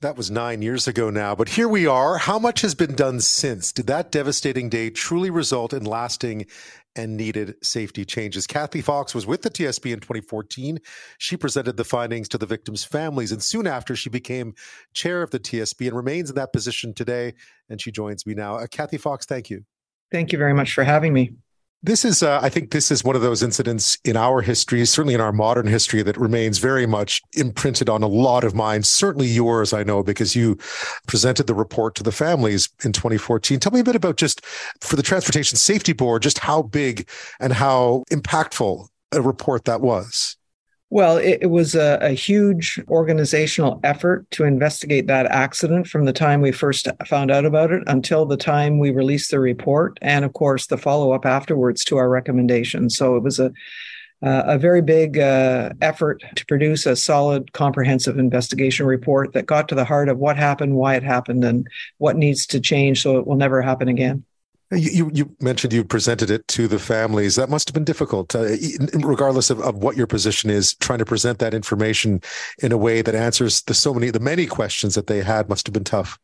That 0.00 0.16
was 0.16 0.30
nine 0.30 0.62
years 0.62 0.86
ago 0.86 1.10
now, 1.10 1.34
but 1.34 1.48
here 1.48 1.66
we 1.66 1.84
are. 1.84 2.18
How 2.18 2.38
much 2.38 2.60
has 2.60 2.72
been 2.72 2.94
done 2.94 3.18
since? 3.18 3.72
Did 3.72 3.88
that 3.88 4.12
devastating 4.12 4.68
day 4.68 4.90
truly 4.90 5.28
result 5.28 5.72
in 5.72 5.82
lasting 5.82 6.46
and 6.94 7.16
needed 7.16 7.56
safety 7.64 8.04
changes? 8.04 8.46
Kathy 8.46 8.80
Fox 8.80 9.12
was 9.12 9.26
with 9.26 9.42
the 9.42 9.50
TSB 9.50 9.92
in 9.92 9.98
2014. 9.98 10.78
She 11.18 11.36
presented 11.36 11.76
the 11.76 11.82
findings 11.82 12.28
to 12.28 12.38
the 12.38 12.46
victims' 12.46 12.84
families, 12.84 13.32
and 13.32 13.42
soon 13.42 13.66
after, 13.66 13.96
she 13.96 14.08
became 14.08 14.54
chair 14.94 15.20
of 15.20 15.32
the 15.32 15.40
TSB 15.40 15.88
and 15.88 15.96
remains 15.96 16.30
in 16.30 16.36
that 16.36 16.52
position 16.52 16.94
today. 16.94 17.34
And 17.68 17.80
she 17.80 17.90
joins 17.90 18.24
me 18.24 18.34
now. 18.34 18.54
Uh, 18.54 18.68
Kathy 18.68 18.98
Fox, 18.98 19.26
thank 19.26 19.50
you. 19.50 19.64
Thank 20.12 20.30
you 20.30 20.38
very 20.38 20.54
much 20.54 20.74
for 20.74 20.84
having 20.84 21.12
me. 21.12 21.32
This 21.80 22.04
is, 22.04 22.24
uh, 22.24 22.40
I 22.42 22.48
think, 22.48 22.72
this 22.72 22.90
is 22.90 23.04
one 23.04 23.14
of 23.14 23.22
those 23.22 23.40
incidents 23.40 23.98
in 24.04 24.16
our 24.16 24.40
history, 24.40 24.84
certainly 24.84 25.14
in 25.14 25.20
our 25.20 25.32
modern 25.32 25.68
history, 25.68 26.02
that 26.02 26.16
remains 26.16 26.58
very 26.58 26.86
much 26.86 27.22
imprinted 27.34 27.88
on 27.88 28.02
a 28.02 28.08
lot 28.08 28.42
of 28.42 28.52
minds. 28.52 28.88
Certainly 28.88 29.28
yours, 29.28 29.72
I 29.72 29.84
know, 29.84 30.02
because 30.02 30.34
you 30.34 30.58
presented 31.06 31.46
the 31.46 31.54
report 31.54 31.94
to 31.96 32.02
the 32.02 32.10
families 32.10 32.68
in 32.84 32.92
2014. 32.92 33.60
Tell 33.60 33.70
me 33.70 33.78
a 33.78 33.84
bit 33.84 33.94
about 33.94 34.16
just 34.16 34.44
for 34.80 34.96
the 34.96 35.04
Transportation 35.04 35.56
Safety 35.56 35.92
Board, 35.92 36.22
just 36.22 36.38
how 36.38 36.62
big 36.62 37.08
and 37.38 37.52
how 37.52 38.02
impactful 38.10 38.88
a 39.12 39.22
report 39.22 39.64
that 39.66 39.80
was. 39.80 40.37
Well, 40.90 41.18
it, 41.18 41.40
it 41.42 41.50
was 41.50 41.74
a, 41.74 41.98
a, 42.00 42.12
huge 42.12 42.80
organizational 42.88 43.78
effort 43.84 44.30
to 44.30 44.44
investigate 44.44 45.06
that 45.08 45.26
accident 45.26 45.86
from 45.86 46.06
the 46.06 46.14
time 46.14 46.40
we 46.40 46.50
first 46.50 46.88
found 47.04 47.30
out 47.30 47.44
about 47.44 47.72
it 47.72 47.82
until 47.88 48.24
the 48.24 48.38
time 48.38 48.78
we 48.78 48.90
released 48.90 49.30
the 49.30 49.38
report, 49.38 49.98
and 50.00 50.24
of 50.24 50.32
course, 50.32 50.66
the 50.66 50.78
follow 50.78 51.12
up 51.12 51.26
afterwards 51.26 51.84
to 51.84 51.98
our 51.98 52.08
recommendations. 52.08 52.96
So 52.96 53.16
it 53.16 53.22
was 53.22 53.38
a 53.38 53.52
uh, 54.20 54.42
a 54.46 54.58
very 54.58 54.82
big 54.82 55.16
uh, 55.16 55.70
effort 55.80 56.24
to 56.34 56.44
produce 56.46 56.86
a 56.86 56.96
solid, 56.96 57.52
comprehensive 57.52 58.18
investigation 58.18 58.84
report 58.84 59.32
that 59.32 59.46
got 59.46 59.68
to 59.68 59.76
the 59.76 59.84
heart 59.84 60.08
of 60.08 60.18
what 60.18 60.36
happened, 60.36 60.74
why 60.74 60.96
it 60.96 61.04
happened, 61.04 61.44
and 61.44 61.68
what 61.98 62.16
needs 62.16 62.44
to 62.44 62.58
change 62.58 63.00
so 63.00 63.18
it 63.18 63.28
will 63.28 63.36
never 63.36 63.62
happen 63.62 63.86
again. 63.86 64.24
You, 64.70 65.10
you 65.14 65.34
mentioned 65.40 65.72
you 65.72 65.82
presented 65.82 66.30
it 66.30 66.46
to 66.48 66.68
the 66.68 66.78
families. 66.78 67.36
That 67.36 67.48
must 67.48 67.68
have 67.68 67.74
been 67.74 67.84
difficult, 67.84 68.34
uh, 68.34 68.48
regardless 68.94 69.48
of, 69.48 69.60
of 69.60 69.76
what 69.76 69.96
your 69.96 70.06
position 70.06 70.50
is. 70.50 70.74
Trying 70.74 70.98
to 70.98 71.06
present 71.06 71.38
that 71.38 71.54
information 71.54 72.20
in 72.62 72.70
a 72.70 72.76
way 72.76 73.00
that 73.00 73.14
answers 73.14 73.62
the 73.62 73.72
so 73.72 73.94
many, 73.94 74.10
the 74.10 74.20
many 74.20 74.46
questions 74.46 74.94
that 74.94 75.06
they 75.06 75.22
had, 75.22 75.48
must 75.48 75.66
have 75.66 75.72
been 75.72 75.84
tough. 75.84 76.18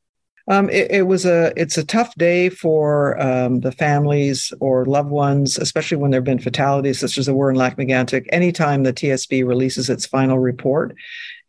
Um, 0.46 0.68
it, 0.68 0.90
it, 0.90 1.02
was 1.06 1.24
a 1.24 1.54
it's 1.56 1.78
a 1.78 1.84
tough 1.84 2.14
day 2.16 2.50
for 2.50 3.18
um, 3.20 3.60
the 3.60 3.72
families 3.72 4.52
or 4.60 4.84
loved 4.84 5.08
ones, 5.08 5.56
especially 5.56 5.96
when 5.96 6.10
there 6.10 6.18
have 6.18 6.24
been 6.24 6.38
fatalities 6.38 7.00
such 7.00 7.16
as 7.16 7.24
there 7.24 7.34
were 7.34 7.48
in 7.50 7.56
Lac-Mégantic. 7.56 8.26
Anytime 8.28 8.82
the 8.82 8.92
TSB 8.92 9.46
releases 9.46 9.88
its 9.88 10.04
final 10.04 10.38
report, 10.38 10.94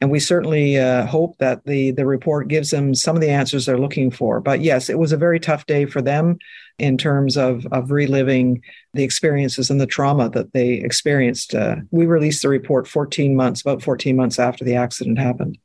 and 0.01 0.11
we 0.11 0.19
certainly 0.19 0.77
uh, 0.77 1.05
hope 1.05 1.37
that 1.37 1.65
the 1.65 1.91
the 1.91 2.05
report 2.05 2.47
gives 2.47 2.71
them 2.71 2.93
some 2.93 3.15
of 3.15 3.21
the 3.21 3.29
answers 3.29 3.65
they're 3.65 3.77
looking 3.77 4.11
for. 4.11 4.39
But 4.39 4.61
yes, 4.61 4.89
it 4.89 4.99
was 4.99 5.11
a 5.11 5.17
very 5.17 5.39
tough 5.39 5.65
day 5.65 5.85
for 5.85 6.01
them 6.01 6.37
in 6.77 6.97
terms 6.97 7.37
of 7.37 7.65
of 7.71 7.91
reliving 7.91 8.61
the 8.93 9.03
experiences 9.03 9.69
and 9.69 9.79
the 9.79 9.87
trauma 9.87 10.29
that 10.29 10.53
they 10.53 10.73
experienced. 10.73 11.55
Uh, 11.55 11.77
we 11.91 12.05
released 12.05 12.41
the 12.41 12.49
report 12.49 12.87
14 12.87 13.35
months, 13.35 13.61
about 13.61 13.81
14 13.81 14.15
months 14.15 14.39
after 14.39 14.65
the 14.65 14.75
accident 14.75 15.17
happened. 15.17 15.57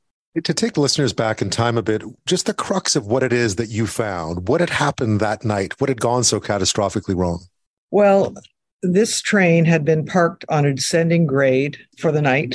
To 0.45 0.55
take 0.55 0.77
listeners 0.77 1.13
back 1.13 1.43
in 1.43 1.51
time 1.51 1.77
a 1.77 1.83
bit, 1.83 2.05
just 2.25 2.47
the 2.47 2.55
crux 2.55 2.95
of 2.95 3.07
what 3.07 3.25
it 3.25 3.33
is 3.33 3.57
that 3.57 3.69
you 3.69 3.89
found, 3.89 4.47
what 4.47 4.61
had 4.61 4.71
happened 4.71 5.19
that 5.19 5.45
night, 5.45 5.81
what 5.81 5.91
had 5.91 6.01
gone 6.01 6.23
so 6.23 6.39
catastrophically 6.39 7.17
wrong? 7.17 7.41
Well, 7.91 8.35
this 8.83 9.21
train 9.21 9.65
had 9.65 9.85
been 9.85 10.07
parked 10.07 10.45
on 10.49 10.65
a 10.65 10.73
descending 10.73 11.27
grade 11.27 11.79
for 11.99 12.13
the 12.13 12.23
night. 12.23 12.55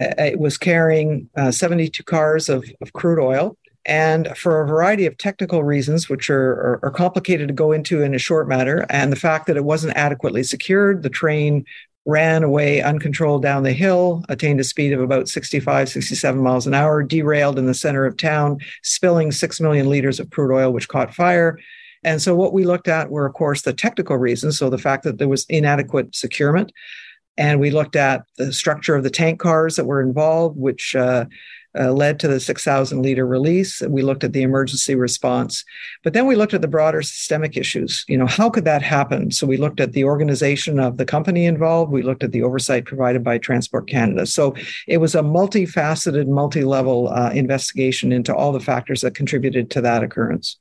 It 0.00 0.38
was 0.38 0.58
carrying 0.58 1.28
uh, 1.36 1.50
72 1.50 2.02
cars 2.02 2.48
of, 2.48 2.64
of 2.80 2.92
crude 2.92 3.22
oil. 3.22 3.56
And 3.86 4.36
for 4.36 4.62
a 4.62 4.66
variety 4.66 5.04
of 5.04 5.18
technical 5.18 5.62
reasons, 5.62 6.08
which 6.08 6.30
are, 6.30 6.52
are, 6.52 6.80
are, 6.84 6.90
complicated 6.90 7.48
to 7.48 7.54
go 7.54 7.70
into 7.70 8.02
in 8.02 8.14
a 8.14 8.18
short 8.18 8.48
matter, 8.48 8.86
and 8.88 9.12
the 9.12 9.16
fact 9.16 9.46
that 9.46 9.58
it 9.58 9.64
wasn't 9.64 9.94
adequately 9.94 10.42
secured, 10.42 11.02
the 11.02 11.10
train 11.10 11.66
ran 12.06 12.42
away 12.42 12.82
uncontrolled 12.82 13.42
down 13.42 13.62
the 13.62 13.72
hill, 13.72 14.24
attained 14.28 14.60
a 14.60 14.64
speed 14.64 14.92
of 14.92 15.00
about 15.00 15.28
65, 15.28 15.88
67 15.88 16.42
miles 16.42 16.66
an 16.66 16.74
hour, 16.74 17.02
derailed 17.02 17.58
in 17.58 17.66
the 17.66 17.74
center 17.74 18.04
of 18.04 18.16
town, 18.16 18.58
spilling 18.82 19.32
6 19.32 19.60
million 19.60 19.88
liters 19.88 20.20
of 20.20 20.30
crude 20.30 20.54
oil, 20.54 20.72
which 20.72 20.88
caught 20.88 21.14
fire. 21.14 21.58
And 22.02 22.20
so, 22.20 22.34
what 22.34 22.52
we 22.52 22.64
looked 22.64 22.88
at 22.88 23.10
were, 23.10 23.26
of 23.26 23.34
course, 23.34 23.62
the 23.62 23.72
technical 23.72 24.16
reasons. 24.16 24.58
So, 24.58 24.68
the 24.68 24.78
fact 24.78 25.04
that 25.04 25.18
there 25.18 25.28
was 25.28 25.46
inadequate 25.48 26.14
securement. 26.14 26.72
And 27.36 27.60
we 27.60 27.70
looked 27.70 27.96
at 27.96 28.24
the 28.38 28.52
structure 28.52 28.94
of 28.94 29.02
the 29.02 29.10
tank 29.10 29.40
cars 29.40 29.76
that 29.76 29.86
were 29.86 30.00
involved, 30.00 30.56
which 30.56 30.94
uh, 30.94 31.24
uh, 31.76 31.92
led 31.92 32.20
to 32.20 32.28
the 32.28 32.38
6,000 32.38 33.02
liter 33.02 33.26
release. 33.26 33.80
We 33.82 34.02
looked 34.02 34.24
at 34.24 34.32
the 34.32 34.42
emergency 34.42 34.94
response, 34.94 35.64
but 36.02 36.12
then 36.12 36.26
we 36.26 36.36
looked 36.36 36.54
at 36.54 36.60
the 36.60 36.68
broader 36.68 37.02
systemic 37.02 37.56
issues. 37.56 38.04
You 38.08 38.16
know, 38.16 38.26
how 38.26 38.48
could 38.48 38.64
that 38.64 38.82
happen? 38.82 39.30
So 39.32 39.46
we 39.46 39.56
looked 39.56 39.80
at 39.80 39.92
the 39.92 40.04
organization 40.04 40.78
of 40.78 40.96
the 40.96 41.04
company 41.04 41.46
involved. 41.46 41.90
We 41.90 42.02
looked 42.02 42.22
at 42.22 42.32
the 42.32 42.42
oversight 42.42 42.84
provided 42.84 43.24
by 43.24 43.38
Transport 43.38 43.88
Canada. 43.88 44.26
So 44.26 44.54
it 44.86 44.98
was 44.98 45.14
a 45.14 45.22
multifaceted, 45.22 46.28
multi-level 46.28 47.08
uh, 47.08 47.30
investigation 47.30 48.12
into 48.12 48.34
all 48.34 48.52
the 48.52 48.60
factors 48.60 49.00
that 49.00 49.14
contributed 49.14 49.70
to 49.72 49.80
that 49.80 50.02
occurrence. 50.02 50.58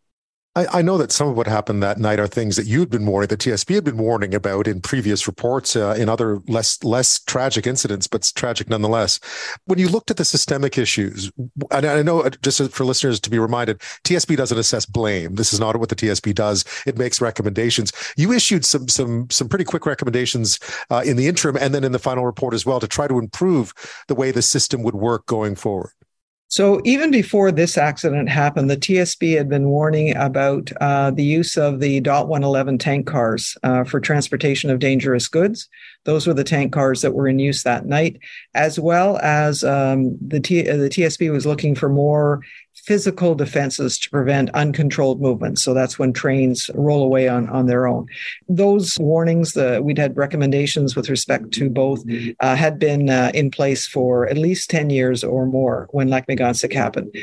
I, 0.55 0.67
I, 0.79 0.81
know 0.83 0.99
that 0.99 1.11
some 1.11 1.27
of 1.27 1.35
what 1.35 1.47
happened 1.47 1.81
that 1.81 1.97
night 1.97 2.19
are 2.19 2.27
things 2.27 2.57
that 2.57 2.67
you'd 2.67 2.91
been 2.91 3.07
warning, 3.07 3.27
the 3.27 3.37
TSB 3.37 3.73
had 3.73 3.83
been 3.83 3.97
warning 3.97 4.35
about 4.35 4.67
in 4.67 4.81
previous 4.81 5.25
reports, 5.25 5.75
uh, 5.75 5.95
in 5.97 6.09
other 6.09 6.41
less 6.47 6.83
less 6.83 7.19
tragic 7.19 7.65
incidents, 7.65 8.05
but 8.05 8.31
tragic 8.35 8.69
nonetheless. 8.69 9.19
When 9.65 9.79
you 9.79 9.89
looked 9.89 10.11
at 10.11 10.17
the 10.17 10.25
systemic 10.25 10.77
issues, 10.77 11.31
and 11.71 11.85
I 11.85 12.03
know 12.03 12.21
uh, 12.21 12.29
just 12.41 12.61
for 12.71 12.85
listeners 12.85 13.19
to 13.21 13.31
be 13.31 13.39
reminded, 13.39 13.79
TSB 14.03 14.37
doesn't 14.37 14.57
assess 14.57 14.85
blame. 14.85 15.35
This 15.35 15.53
is 15.53 15.59
not 15.59 15.75
what 15.77 15.89
the 15.89 15.95
TSB 15.95 16.35
does. 16.35 16.65
It 16.85 16.99
makes 16.99 17.19
recommendations. 17.19 17.91
You 18.15 18.31
issued 18.31 18.63
some 18.63 18.87
some 18.87 19.29
some 19.31 19.49
pretty 19.49 19.65
quick 19.65 19.87
recommendations 19.87 20.59
uh, 20.91 21.01
in 21.03 21.17
the 21.17 21.27
interim 21.27 21.57
and 21.57 21.73
then 21.73 21.83
in 21.83 21.93
the 21.93 21.99
final 21.99 22.25
report 22.25 22.53
as 22.53 22.65
well 22.65 22.79
to 22.79 22.87
try 22.87 23.07
to 23.07 23.17
improve 23.17 23.73
the 24.07 24.15
way 24.15 24.29
the 24.29 24.43
system 24.43 24.83
would 24.83 24.95
work 24.95 25.25
going 25.25 25.55
forward. 25.55 25.93
So 26.53 26.79
even 26.83 27.09
before 27.09 27.51
this 27.51 27.79
accident 27.79 28.29
happened, 28.29 28.69
the 28.69 28.77
TSB 28.77 29.35
had 29.35 29.49
been 29.49 29.69
warning 29.69 30.15
about 30.15 30.71
uh, 30.79 31.09
the 31.09 31.23
use 31.23 31.57
of 31.57 31.79
the 31.79 31.99
DOT 31.99 32.27
111 32.27 32.77
tank 32.77 33.07
cars 33.07 33.57
uh, 33.63 33.83
for 33.83 33.99
transportation 33.99 34.69
of 34.69 34.77
dangerous 34.77 35.27
goods. 35.27 35.67
Those 36.03 36.27
were 36.27 36.35
the 36.35 36.43
tank 36.43 36.71
cars 36.71 37.01
that 37.01 37.15
were 37.15 37.27
in 37.27 37.39
use 37.39 37.63
that 37.63 37.87
night, 37.87 38.19
as 38.53 38.77
well 38.77 39.17
as 39.23 39.63
um, 39.63 40.15
the, 40.21 40.39
T- 40.39 40.61
the 40.61 40.91
TSB 40.91 41.31
was 41.31 41.47
looking 41.47 41.73
for 41.73 41.89
more 41.89 42.43
physical 42.83 43.33
defenses 43.33 43.97
to 43.97 44.09
prevent 44.09 44.49
uncontrolled 44.51 45.21
movement. 45.21 45.57
So 45.57 45.73
that's 45.73 45.97
when 45.97 46.11
trains 46.11 46.69
roll 46.75 47.03
away 47.03 47.27
on, 47.27 47.47
on 47.49 47.65
their 47.65 47.87
own. 47.87 48.07
Those 48.49 48.99
warnings, 48.99 49.53
the, 49.53 49.81
we'd 49.81 49.97
had 49.97 50.17
recommendations 50.17 50.95
with 50.95 51.09
respect 51.09 51.51
to 51.51 51.69
both, 51.69 52.03
uh, 52.39 52.55
had 52.55 52.79
been 52.79 53.09
uh, 53.09 53.31
in 53.33 53.51
place 53.51 53.87
for 53.87 54.27
at 54.27 54.37
least 54.37 54.69
10 54.69 54.89
years 54.89 55.23
or 55.23 55.45
more 55.45 55.87
when 55.91 56.09
Lac-Mégantic 56.09 56.73
happened. 56.73 57.15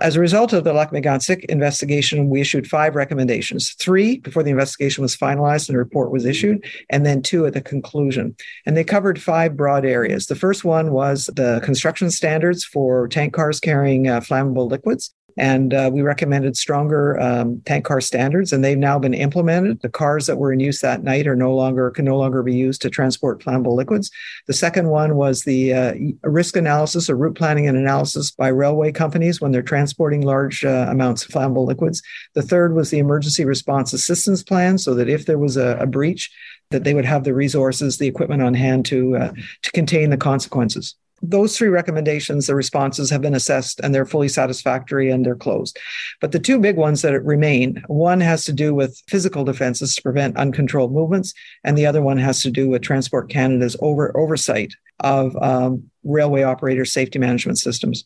As 0.00 0.16
a 0.16 0.20
result 0.20 0.52
of 0.52 0.64
the 0.64 0.72
Lac-Mégantic 0.72 1.44
investigation, 1.44 2.28
we 2.28 2.40
issued 2.40 2.66
five 2.66 2.96
recommendations, 2.96 3.74
three 3.78 4.18
before 4.18 4.42
the 4.42 4.50
investigation 4.50 5.02
was 5.02 5.16
finalized 5.16 5.68
and 5.68 5.76
a 5.76 5.78
report 5.78 6.10
was 6.10 6.24
issued, 6.24 6.64
and 6.90 7.06
then 7.06 7.22
two 7.22 7.46
at 7.46 7.52
the 7.52 7.60
conclusion. 7.60 8.34
And 8.66 8.76
they 8.76 8.82
covered 8.82 9.22
five 9.22 9.56
broad 9.56 9.84
areas. 9.84 10.26
The 10.26 10.34
first 10.34 10.64
one 10.64 10.90
was 10.90 11.26
the 11.26 11.60
construction 11.62 12.10
standards 12.10 12.64
for 12.64 13.06
tank 13.06 13.34
cars 13.34 13.60
carrying 13.60 14.08
uh, 14.08 14.18
flammable 14.20 14.68
liquids. 14.68 15.14
And 15.36 15.74
uh, 15.74 15.90
we 15.92 16.02
recommended 16.02 16.56
stronger 16.56 17.18
um, 17.20 17.60
tank 17.66 17.84
car 17.84 18.00
standards, 18.00 18.52
and 18.52 18.64
they've 18.64 18.78
now 18.78 18.98
been 18.98 19.14
implemented. 19.14 19.80
The 19.82 19.88
cars 19.88 20.26
that 20.26 20.36
were 20.36 20.52
in 20.52 20.60
use 20.60 20.80
that 20.80 21.02
night 21.02 21.26
are 21.26 21.34
no 21.34 21.54
longer 21.54 21.90
can 21.90 22.04
no 22.04 22.16
longer 22.16 22.42
be 22.42 22.54
used 22.54 22.82
to 22.82 22.90
transport 22.90 23.42
flammable 23.42 23.74
liquids. 23.74 24.10
The 24.46 24.52
second 24.52 24.88
one 24.88 25.16
was 25.16 25.42
the 25.42 25.74
uh, 25.74 25.94
risk 26.22 26.56
analysis 26.56 27.10
or 27.10 27.16
route 27.16 27.36
planning 27.36 27.66
and 27.66 27.76
analysis 27.76 28.30
by 28.30 28.48
railway 28.48 28.92
companies 28.92 29.40
when 29.40 29.50
they're 29.50 29.62
transporting 29.62 30.22
large 30.22 30.64
uh, 30.64 30.86
amounts 30.88 31.24
of 31.24 31.30
flammable 31.30 31.66
liquids. 31.66 32.02
The 32.34 32.42
third 32.42 32.74
was 32.74 32.90
the 32.90 32.98
emergency 32.98 33.44
response 33.44 33.92
assistance 33.92 34.42
plan, 34.42 34.78
so 34.78 34.94
that 34.94 35.08
if 35.08 35.26
there 35.26 35.38
was 35.38 35.56
a, 35.56 35.76
a 35.80 35.86
breach, 35.86 36.30
that 36.70 36.84
they 36.84 36.94
would 36.94 37.04
have 37.04 37.24
the 37.24 37.34
resources, 37.34 37.98
the 37.98 38.06
equipment 38.06 38.42
on 38.42 38.54
hand 38.54 38.86
to 38.86 39.16
uh, 39.16 39.32
to 39.62 39.72
contain 39.72 40.10
the 40.10 40.16
consequences 40.16 40.94
those 41.30 41.56
three 41.56 41.68
recommendations, 41.68 42.46
the 42.46 42.54
responses 42.54 43.10
have 43.10 43.22
been 43.22 43.34
assessed 43.34 43.80
and 43.80 43.94
they're 43.94 44.06
fully 44.06 44.28
satisfactory 44.28 45.10
and 45.10 45.24
they're 45.24 45.34
closed. 45.36 45.78
But 46.20 46.32
the 46.32 46.38
two 46.38 46.58
big 46.58 46.76
ones 46.76 47.02
that 47.02 47.20
remain 47.24 47.82
one 47.86 48.20
has 48.20 48.44
to 48.46 48.52
do 48.52 48.74
with 48.74 49.02
physical 49.08 49.44
defenses 49.44 49.94
to 49.94 50.02
prevent 50.02 50.36
uncontrolled 50.36 50.92
movements, 50.92 51.34
and 51.64 51.76
the 51.76 51.86
other 51.86 52.02
one 52.02 52.18
has 52.18 52.42
to 52.42 52.50
do 52.50 52.68
with 52.68 52.82
Transport 52.82 53.30
Canada's 53.30 53.76
over, 53.80 54.16
oversight 54.16 54.74
of 55.00 55.36
um, 55.42 55.90
railway 56.04 56.42
operator 56.42 56.84
safety 56.84 57.18
management 57.18 57.58
systems. 57.58 58.04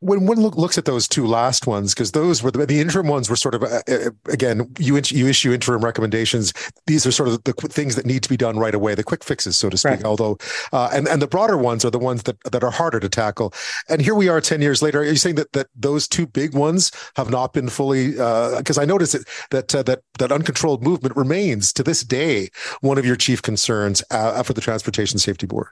When 0.00 0.26
one 0.26 0.40
look, 0.40 0.56
looks 0.56 0.78
at 0.78 0.86
those 0.86 1.06
two 1.06 1.26
last 1.26 1.66
ones, 1.66 1.94
because 1.94 2.12
those 2.12 2.42
were 2.42 2.50
the, 2.50 2.64
the, 2.64 2.80
interim 2.80 3.06
ones 3.06 3.28
were 3.28 3.36
sort 3.36 3.54
of 3.54 3.62
uh, 3.62 3.80
uh 3.88 4.10
again 4.30 4.70
you 4.78 5.00
you 5.06 5.28
issue 5.28 5.52
interim 5.52 5.84
recommendations. 5.84 6.52
These 6.86 7.06
are 7.06 7.12
sort 7.12 7.28
of 7.28 7.44
the 7.44 7.52
things 7.52 7.96
that 7.96 8.06
need 8.06 8.22
to 8.22 8.28
be 8.28 8.36
done 8.36 8.58
right 8.58 8.74
away, 8.74 8.94
the 8.94 9.04
quick 9.04 9.22
fixes, 9.22 9.58
so 9.58 9.68
to 9.68 9.76
speak. 9.76 9.90
Right. 9.90 10.04
Although, 10.04 10.38
uh, 10.72 10.88
and 10.92 11.06
and 11.06 11.20
the 11.20 11.26
broader 11.26 11.56
ones 11.56 11.84
are 11.84 11.90
the 11.90 11.98
ones 11.98 12.22
that 12.24 12.36
that 12.50 12.64
are 12.64 12.70
harder 12.70 12.98
to 12.98 13.08
tackle. 13.08 13.52
And 13.88 14.00
here 14.00 14.14
we 14.14 14.28
are, 14.28 14.40
ten 14.40 14.62
years 14.62 14.82
later. 14.82 15.00
Are 15.00 15.04
you 15.04 15.16
saying 15.16 15.36
that 15.36 15.52
that 15.52 15.68
those 15.74 16.08
two 16.08 16.26
big 16.26 16.54
ones 16.54 16.90
have 17.16 17.30
not 17.30 17.52
been 17.52 17.68
fully? 17.68 18.12
Because 18.12 18.78
uh, 18.78 18.82
I 18.82 18.84
noticed 18.86 19.12
that 19.12 19.26
that 19.50 19.74
uh, 19.74 19.82
that 19.82 20.00
that 20.18 20.32
uncontrolled 20.32 20.82
movement 20.82 21.14
remains 21.16 21.72
to 21.74 21.82
this 21.82 22.02
day 22.02 22.48
one 22.80 22.96
of 22.96 23.04
your 23.04 23.16
chief 23.16 23.42
concerns 23.42 24.02
uh, 24.10 24.42
for 24.42 24.54
the 24.54 24.60
Transportation 24.62 25.18
Safety 25.18 25.46
Board. 25.46 25.68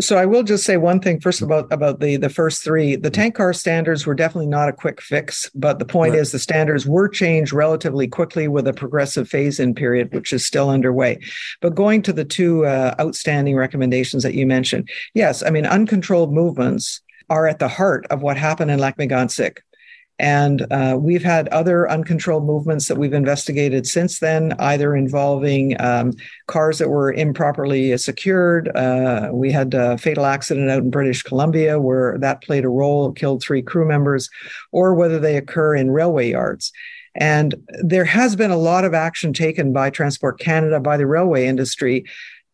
So 0.00 0.16
I 0.16 0.26
will 0.26 0.44
just 0.44 0.64
say 0.64 0.76
one 0.76 1.00
thing 1.00 1.20
first 1.20 1.42
about 1.42 1.72
about 1.72 1.98
the 1.98 2.16
the 2.16 2.28
first 2.28 2.62
three. 2.62 2.94
The 2.94 3.10
tank 3.10 3.34
car 3.34 3.52
standards 3.52 4.06
were 4.06 4.14
definitely 4.14 4.46
not 4.46 4.68
a 4.68 4.72
quick 4.72 5.00
fix, 5.00 5.50
but 5.54 5.80
the 5.80 5.84
point 5.84 6.12
right. 6.12 6.20
is 6.20 6.30
the 6.30 6.38
standards 6.38 6.86
were 6.86 7.08
changed 7.08 7.52
relatively 7.52 8.06
quickly 8.06 8.46
with 8.46 8.68
a 8.68 8.72
progressive 8.72 9.28
phase-in 9.28 9.74
period, 9.74 10.14
which 10.14 10.32
is 10.32 10.46
still 10.46 10.70
underway. 10.70 11.18
But 11.60 11.74
going 11.74 12.02
to 12.02 12.12
the 12.12 12.24
two 12.24 12.64
uh, 12.64 12.94
outstanding 13.00 13.56
recommendations 13.56 14.22
that 14.22 14.34
you 14.34 14.46
mentioned, 14.46 14.88
yes, 15.14 15.42
I 15.42 15.50
mean 15.50 15.66
uncontrolled 15.66 16.32
movements 16.32 17.00
are 17.28 17.46
at 17.46 17.58
the 17.58 17.68
heart 17.68 18.06
of 18.10 18.22
what 18.22 18.36
happened 18.36 18.70
in 18.70 18.78
Lac-Mégantic. 18.78 19.58
And 20.18 20.66
uh, 20.72 20.96
we've 20.98 21.22
had 21.22 21.46
other 21.48 21.88
uncontrolled 21.88 22.44
movements 22.44 22.88
that 22.88 22.98
we've 22.98 23.12
investigated 23.12 23.86
since 23.86 24.18
then, 24.18 24.52
either 24.58 24.96
involving 24.96 25.80
um, 25.80 26.12
cars 26.48 26.78
that 26.78 26.88
were 26.88 27.12
improperly 27.12 27.96
secured. 27.96 28.68
Uh, 28.76 29.30
we 29.32 29.52
had 29.52 29.74
a 29.74 29.96
fatal 29.96 30.26
accident 30.26 30.70
out 30.70 30.82
in 30.82 30.90
British 30.90 31.22
Columbia 31.22 31.80
where 31.80 32.18
that 32.18 32.42
played 32.42 32.64
a 32.64 32.68
role, 32.68 33.12
killed 33.12 33.42
three 33.42 33.62
crew 33.62 33.86
members, 33.86 34.28
or 34.72 34.94
whether 34.94 35.20
they 35.20 35.36
occur 35.36 35.76
in 35.76 35.90
railway 35.90 36.30
yards. 36.30 36.72
And 37.14 37.54
there 37.82 38.04
has 38.04 38.36
been 38.36 38.50
a 38.50 38.56
lot 38.56 38.84
of 38.84 38.94
action 38.94 39.32
taken 39.32 39.72
by 39.72 39.90
Transport 39.90 40.38
Canada, 40.38 40.78
by 40.78 40.96
the 40.96 41.06
railway 41.06 41.46
industry 41.46 42.04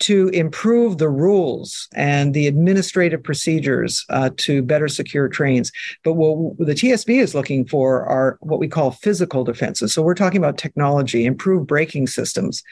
to 0.01 0.28
improve 0.30 0.99
the 0.99 1.09
rules 1.09 1.88
and 1.95 2.34
the 2.34 2.47
administrative 2.47 3.22
procedures 3.22 4.05
uh, 4.11 4.30
to 4.36 4.62
better 4.62 4.88
secure 4.88 5.28
trains. 5.28 5.70
But 6.03 6.14
what 6.14 6.59
the 6.59 6.74
TSB 6.74 7.20
is 7.20 7.34
looking 7.34 7.66
for 7.66 8.05
are 8.05 8.36
what 8.40 8.59
we 8.59 8.68
call 8.68 8.90
physical 8.90 9.45
defenses. 9.45 9.92
So 9.92 10.03
we're 10.03 10.14
talking 10.14 10.38
about 10.38 10.59
technology, 10.59 11.24
improved 11.24 11.66
braking 11.66 12.09
systems, 12.09 12.62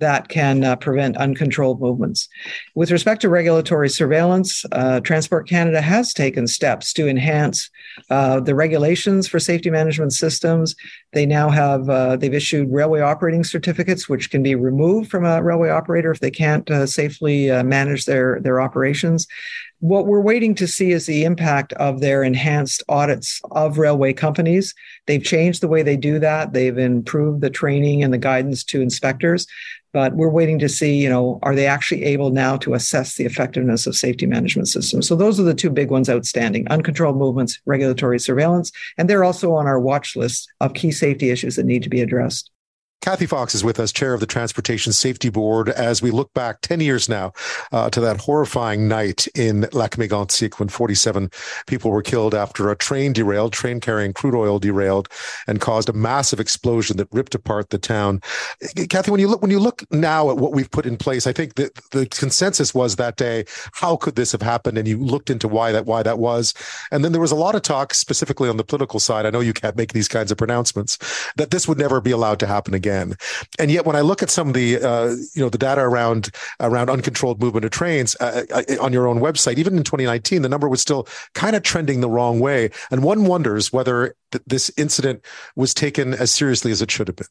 that 0.00 0.28
can 0.28 0.64
uh, 0.64 0.76
prevent 0.76 1.16
uncontrolled 1.16 1.80
movements. 1.80 2.28
With 2.74 2.90
respect 2.90 3.20
to 3.22 3.28
regulatory 3.28 3.88
surveillance, 3.88 4.64
uh, 4.72 5.00
Transport 5.00 5.48
Canada 5.48 5.80
has 5.80 6.12
taken 6.12 6.46
steps 6.46 6.92
to 6.94 7.08
enhance 7.08 7.70
uh, 8.10 8.40
the 8.40 8.54
regulations 8.54 9.28
for 9.28 9.38
safety 9.38 9.70
management 9.70 10.12
systems. 10.12 10.74
They 11.12 11.26
now 11.26 11.50
have 11.50 11.88
uh, 11.88 12.16
they've 12.16 12.34
issued 12.34 12.72
railway 12.72 13.00
operating 13.00 13.44
certificates, 13.44 14.08
which 14.08 14.30
can 14.30 14.42
be 14.42 14.54
removed 14.54 15.10
from 15.10 15.24
a 15.24 15.42
railway 15.42 15.70
operator 15.70 16.10
if 16.10 16.20
they 16.20 16.30
can't 16.30 16.70
uh, 16.70 16.86
safely 16.86 17.50
uh, 17.50 17.62
manage 17.62 18.06
their 18.06 18.40
their 18.40 18.60
operations. 18.60 19.26
What 19.80 20.06
we're 20.06 20.20
waiting 20.20 20.54
to 20.56 20.68
see 20.68 20.92
is 20.92 21.06
the 21.06 21.24
impact 21.24 21.72
of 21.74 22.00
their 22.00 22.22
enhanced 22.22 22.82
audits 22.88 23.40
of 23.50 23.78
railway 23.78 24.12
companies. 24.12 24.74
They've 25.06 25.22
changed 25.22 25.62
the 25.62 25.68
way 25.68 25.82
they 25.82 25.96
do 25.96 26.18
that. 26.18 26.52
They've 26.52 26.76
improved 26.76 27.40
the 27.40 27.50
training 27.50 28.04
and 28.04 28.12
the 28.12 28.18
guidance 28.18 28.62
to 28.64 28.82
inspectors 28.82 29.46
but 29.92 30.14
we're 30.14 30.28
waiting 30.28 30.58
to 30.58 30.68
see 30.68 30.94
you 30.96 31.08
know 31.08 31.38
are 31.42 31.54
they 31.54 31.66
actually 31.66 32.04
able 32.04 32.30
now 32.30 32.56
to 32.56 32.74
assess 32.74 33.16
the 33.16 33.24
effectiveness 33.24 33.86
of 33.86 33.96
safety 33.96 34.26
management 34.26 34.68
systems 34.68 35.06
so 35.06 35.16
those 35.16 35.40
are 35.40 35.44
the 35.44 35.54
two 35.54 35.70
big 35.70 35.90
ones 35.90 36.08
outstanding 36.08 36.66
uncontrolled 36.68 37.16
movements 37.16 37.60
regulatory 37.66 38.18
surveillance 38.18 38.70
and 38.98 39.08
they're 39.08 39.24
also 39.24 39.52
on 39.52 39.66
our 39.66 39.80
watch 39.80 40.16
list 40.16 40.48
of 40.60 40.74
key 40.74 40.92
safety 40.92 41.30
issues 41.30 41.56
that 41.56 41.66
need 41.66 41.82
to 41.82 41.90
be 41.90 42.00
addressed 42.00 42.50
Kathy 43.00 43.24
Fox 43.24 43.54
is 43.54 43.64
with 43.64 43.80
us, 43.80 43.92
chair 43.92 44.12
of 44.12 44.20
the 44.20 44.26
Transportation 44.26 44.92
Safety 44.92 45.30
Board, 45.30 45.70
as 45.70 46.02
we 46.02 46.10
look 46.10 46.34
back 46.34 46.60
10 46.60 46.80
years 46.80 47.08
now 47.08 47.32
uh, 47.72 47.88
to 47.88 47.98
that 47.98 48.20
horrifying 48.20 48.88
night 48.88 49.26
in 49.34 49.62
Lac-Mégantic 49.72 50.60
when 50.60 50.68
47 50.68 51.30
people 51.66 51.90
were 51.90 52.02
killed 52.02 52.34
after 52.34 52.68
a 52.68 52.76
train 52.76 53.14
derailed, 53.14 53.54
train 53.54 53.80
carrying 53.80 54.12
crude 54.12 54.34
oil 54.34 54.58
derailed 54.58 55.08
and 55.46 55.62
caused 55.62 55.88
a 55.88 55.94
massive 55.94 56.38
explosion 56.38 56.98
that 56.98 57.08
ripped 57.10 57.34
apart 57.34 57.70
the 57.70 57.78
town. 57.78 58.20
Kathy, 58.90 59.10
when 59.10 59.18
you 59.18 59.28
look, 59.28 59.40
when 59.40 59.50
you 59.50 59.60
look 59.60 59.82
now 59.90 60.28
at 60.28 60.36
what 60.36 60.52
we've 60.52 60.70
put 60.70 60.84
in 60.84 60.98
place, 60.98 61.26
I 61.26 61.32
think 61.32 61.54
that 61.54 61.74
the 61.92 62.04
consensus 62.04 62.74
was 62.74 62.96
that 62.96 63.16
day, 63.16 63.46
how 63.72 63.96
could 63.96 64.16
this 64.16 64.32
have 64.32 64.42
happened? 64.42 64.76
And 64.76 64.86
you 64.86 64.98
looked 64.98 65.30
into 65.30 65.48
why 65.48 65.72
that, 65.72 65.86
why 65.86 66.02
that 66.02 66.18
was. 66.18 66.52
And 66.90 67.02
then 67.02 67.12
there 67.12 67.20
was 67.22 67.32
a 67.32 67.36
lot 67.36 67.54
of 67.54 67.62
talk 67.62 67.94
specifically 67.94 68.50
on 68.50 68.58
the 68.58 68.64
political 68.64 69.00
side. 69.00 69.24
I 69.24 69.30
know 69.30 69.40
you 69.40 69.54
can't 69.54 69.76
make 69.76 69.94
these 69.94 70.08
kinds 70.08 70.30
of 70.30 70.36
pronouncements 70.36 70.98
that 71.36 71.50
this 71.50 71.66
would 71.66 71.78
never 71.78 72.02
be 72.02 72.10
allowed 72.10 72.38
to 72.40 72.46
happen 72.46 72.74
again 72.74 72.89
again. 72.90 73.16
And 73.58 73.70
yet, 73.70 73.86
when 73.86 73.96
I 73.96 74.00
look 74.00 74.22
at 74.22 74.30
some 74.30 74.48
of 74.48 74.54
the 74.54 74.76
uh, 74.76 75.10
you 75.34 75.42
know 75.42 75.48
the 75.48 75.58
data 75.58 75.80
around 75.80 76.30
around 76.58 76.90
uncontrolled 76.90 77.40
movement 77.40 77.64
of 77.64 77.70
trains 77.70 78.16
uh, 78.20 78.44
uh 78.52 78.62
on 78.80 78.92
your 78.92 79.06
own 79.06 79.20
website, 79.20 79.58
even 79.58 79.76
in 79.76 79.84
2019, 79.84 80.42
the 80.42 80.48
number 80.48 80.68
was 80.68 80.80
still 80.80 81.06
kind 81.34 81.56
of 81.56 81.62
trending 81.62 82.00
the 82.00 82.10
wrong 82.10 82.40
way. 82.40 82.70
And 82.90 83.02
one 83.02 83.24
wonders 83.24 83.72
whether 83.72 84.14
th- 84.32 84.42
this 84.46 84.70
incident 84.76 85.24
was 85.56 85.74
taken 85.74 86.14
as 86.14 86.30
seriously 86.30 86.72
as 86.72 86.82
it 86.82 86.90
should 86.90 87.08
have 87.08 87.16
been. 87.16 87.26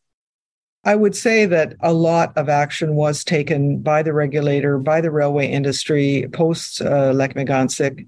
I 0.86 0.95
would 0.95 1.16
say 1.16 1.45
that 1.45 1.76
a 1.82 1.91
lot 1.91 2.32
of 2.38 2.47
action 2.47 2.95
was 2.95 3.26
taken 3.26 3.80
by 3.80 4.01
the 4.01 4.14
regulator, 4.14 4.78
by 4.78 5.01
the 5.01 5.12
railway 5.12 5.47
industry 5.47 6.30
post 6.32 6.82
uh, 6.82 7.12
Lac-Mégantic 7.12 8.05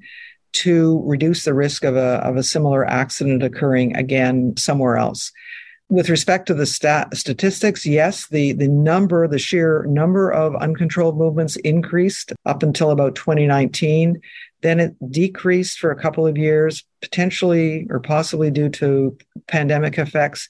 to 0.53 1.01
reduce 1.05 1.43
the 1.43 1.53
risk 1.53 1.83
of 1.83 1.97
a, 1.97 2.19
of 2.23 2.37
a 2.37 2.43
similar 2.43 2.85
accident 2.85 3.43
occurring 3.43 3.95
again 3.97 4.55
somewhere 4.57 4.95
else 4.95 5.33
with 5.91 6.09
respect 6.09 6.45
to 6.47 6.53
the 6.53 6.65
stat 6.65 7.15
statistics, 7.17 7.85
yes, 7.85 8.27
the, 8.27 8.53
the 8.53 8.69
number, 8.69 9.27
the 9.27 9.37
sheer 9.37 9.85
number 9.89 10.31
of 10.31 10.55
uncontrolled 10.55 11.17
movements 11.17 11.57
increased 11.57 12.31
up 12.45 12.63
until 12.63 12.91
about 12.91 13.13
2019. 13.15 14.21
Then 14.61 14.79
it 14.79 14.95
decreased 15.11 15.79
for 15.79 15.91
a 15.91 16.01
couple 16.01 16.25
of 16.25 16.37
years, 16.37 16.85
potentially 17.01 17.87
or 17.89 17.99
possibly 17.99 18.49
due 18.49 18.69
to 18.69 19.17
pandemic 19.47 19.97
effects. 19.97 20.47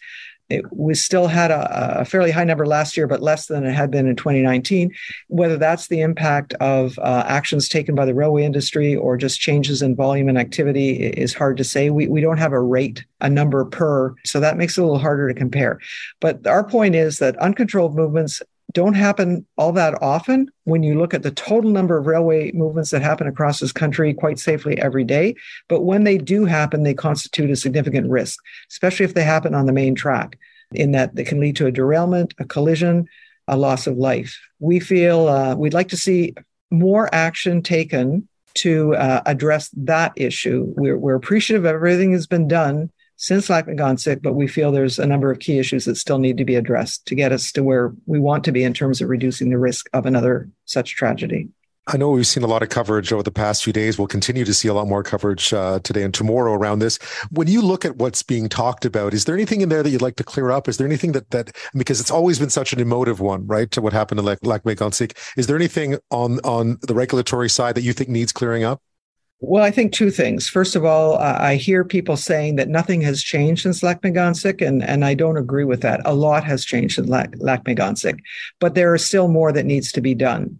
It, 0.52 0.66
we 0.72 0.94
still 0.94 1.28
had 1.28 1.50
a, 1.52 2.02
a, 2.02 2.06
fairly 2.06 2.32
high 2.32 2.44
number 2.44 2.66
last 2.66 2.98
year, 2.98 3.08
but 3.08 3.22
less 3.22 3.48
than 3.48 3.66
it 3.66 3.72
had 3.72 3.90
been 3.90 4.08
in 4.08 4.16
2019. 4.16 4.92
Whether 5.28 5.58
that's 5.58 5.88
the 5.88 6.02
impact 6.02 6.54
of 6.56 7.00
uh, 7.00 7.24
actions 7.26 7.70
taken 7.70 7.96
by 7.96 8.06
the 8.06 8.14
railway 8.14 8.44
industry 8.44 8.96
or 8.96 9.18
just 9.18 9.40
changes 9.40 9.82
in 9.82 9.96
volume 9.96 10.30
and 10.30 10.38
activity 10.38 11.08
is 11.08 11.34
hard 11.34 11.58
to 11.58 11.64
say. 11.64 11.90
We, 11.90 12.08
we 12.08 12.22
don't 12.22 12.38
have 12.38 12.54
a 12.54 12.62
rate, 12.62 13.06
a 13.22 13.30
number 13.30 13.64
per, 13.66 14.14
so 14.26 14.40
that 14.40 14.58
makes 14.58 14.78
it 14.78 14.82
a 14.82 14.84
little 14.84 15.00
harder 15.00 15.28
to 15.28 15.34
compare. 15.34 15.80
But 16.20 16.46
our 16.46 16.64
point 16.64 16.96
is 16.96 17.20
that 17.20 17.38
uncontrolled 17.38 17.96
movements 17.96 18.42
don't 18.74 18.94
happen 18.94 19.46
all 19.58 19.72
that 19.74 20.02
often 20.02 20.50
when 20.66 20.84
you 20.84 20.98
look 20.98 21.14
at 21.14 21.24
the 21.24 21.32
total 21.32 21.72
number 21.72 21.98
of 21.98 22.06
railway 22.06 22.52
movements 22.52 22.92
that 22.92 23.02
happen 23.02 23.28
across 23.28 23.60
this 23.60 23.72
country 23.72 24.14
quite 24.14 24.40
safely 24.40 24.78
every 24.78 25.04
day. 25.04 25.36
But 25.68 25.82
when 25.82 26.04
they 26.04 26.18
do 26.18 26.46
happen, 26.46 26.84
they 26.84 26.94
constitute 26.94 27.50
a 27.50 27.56
significant 27.56 28.10
risk, 28.10 28.40
especially 28.70 29.06
if 29.06 29.14
they 29.14 29.24
happen 29.24 29.54
on 29.54 29.66
the 29.66 29.74
main 29.74 29.96
track, 29.96 30.38
in 30.74 30.92
that 30.92 31.16
they 31.16 31.24
can 31.24 31.40
lead 31.40 31.56
to 31.58 31.68
a 31.68 31.72
derailment, 31.72 32.34
a 32.40 32.46
collision, 32.46 33.08
a 33.48 33.58
loss 33.58 33.88
of 33.88 33.98
life. 33.98 34.40
We 34.60 34.80
feel 34.80 35.28
uh, 35.28 35.56
we'd 35.56 35.74
like 35.74 35.90
to 35.90 35.98
see 35.98 36.36
more 36.70 37.14
action 37.14 37.62
taken 37.62 38.28
to 38.54 38.96
uh, 38.96 39.22
address 39.26 39.70
that 39.76 40.14
issue. 40.16 40.74
We're, 40.76 40.98
we're 40.98 41.16
appreciative 41.16 41.66
of 41.66 41.76
everything 41.76 42.12
that's 42.12 42.28
been 42.28 42.48
done 42.48 42.92
since 43.22 43.52
Lac-Mégantic, 43.52 44.24
but 44.24 44.34
we 44.34 44.48
feel 44.48 44.72
there's 44.72 44.98
a 44.98 45.06
number 45.06 45.30
of 45.30 45.38
key 45.38 45.60
issues 45.60 45.86
that 45.86 45.96
still 45.96 46.18
need 46.18 46.38
to 46.38 46.44
be 46.44 46.56
addressed 46.56 47.06
to 47.06 47.14
get 47.14 47.32
us 47.32 47.52
to 47.52 47.62
where 47.62 47.94
we 48.08 48.20
want 48.20 48.44
to 48.44 48.52
be 48.52 48.64
in 48.64 48.74
terms 48.74 49.00
of 49.00 49.10
reducing 49.10 49.52
the 49.52 49.60
risk 49.60 49.88
of 49.94 50.08
another 50.08 50.50
such 50.66 50.96
tragedy. 50.96 51.48
I 51.86 51.98
know 51.98 52.10
we've 52.10 52.26
seen 52.26 52.42
a 52.42 52.48
lot 52.48 52.64
of 52.64 52.70
coverage 52.70 53.14
over 53.14 53.22
the 53.22 53.32
past 53.32 53.64
few 53.64 53.74
days. 53.74 54.00
We'll 54.00 54.08
continue 54.08 54.44
to 54.44 54.54
see 54.56 54.68
a 54.68 54.74
lot 54.74 54.88
more 54.88 55.04
coverage 55.04 55.54
uh, 55.54 55.80
today 55.84 56.02
and 56.02 56.14
tomorrow 56.14 56.54
around 56.54 56.80
this. 56.80 56.98
When 57.30 57.48
you 57.48 57.62
look 57.62 57.86
at 57.86 57.98
what's 57.98 58.24
being 58.24 58.50
talked 58.50 58.86
about, 58.86 59.14
is 59.14 59.26
there 59.26 59.36
anything 59.36 59.62
in 59.62 59.70
there 59.70 59.84
that 59.84 59.90
you'd 59.92 60.02
like 60.02 60.16
to 60.16 60.24
clear 60.24 60.50
up? 60.50 60.68
Is 60.68 60.78
there 60.78 60.88
anything 60.88 61.12
that 61.12 61.30
that 61.30 61.56
because 61.76 62.02
it's 62.02 62.12
always 62.12 62.40
been 62.40 62.50
such 62.50 62.74
an 62.74 62.80
emotive 62.80 63.20
one, 63.20 63.46
right? 63.46 63.70
To 63.72 63.82
what 63.82 63.94
happened 63.94 64.20
in 64.20 64.26
Lac, 64.26 64.40
Lac-Mégantic, 64.42 65.16
is 65.38 65.46
there 65.46 65.56
anything 65.56 66.00
on 66.10 66.40
on 66.40 66.80
the 66.82 66.96
regulatory 66.96 67.50
side 67.50 67.76
that 67.76 67.84
you 67.84 67.94
think 67.94 68.10
needs 68.10 68.32
clearing 68.32 68.64
up? 68.64 68.82
Well, 69.44 69.64
I 69.64 69.72
think 69.72 69.92
two 69.92 70.12
things. 70.12 70.48
First 70.48 70.76
of 70.76 70.86
all, 70.86 71.16
uh, 71.16 71.38
I 71.40 71.56
hear 71.56 71.84
people 71.84 72.16
saying 72.16 72.58
that 72.58 72.70
nothing 72.70 73.02
has 73.02 73.24
changed 73.24 73.64
since 73.64 73.82
Lac-Mégantic, 73.82 74.66
and, 74.66 74.84
and 74.84 75.04
I 75.04 75.16
don't 75.16 75.36
agree 75.36 75.64
with 75.64 75.82
that. 75.82 76.00
A 76.06 76.14
lot 76.14 76.44
has 76.44 76.64
changed 76.64 77.00
in 77.00 77.08
Lac- 77.08 77.34
Lac-Mégantic, 77.40 78.20
but 78.60 78.76
there 78.76 78.94
is 78.94 79.04
still 79.04 79.28
more 79.28 79.52
that 79.52 79.66
needs 79.66 79.92
to 79.94 80.02
be 80.02 80.14
done. 80.14 80.60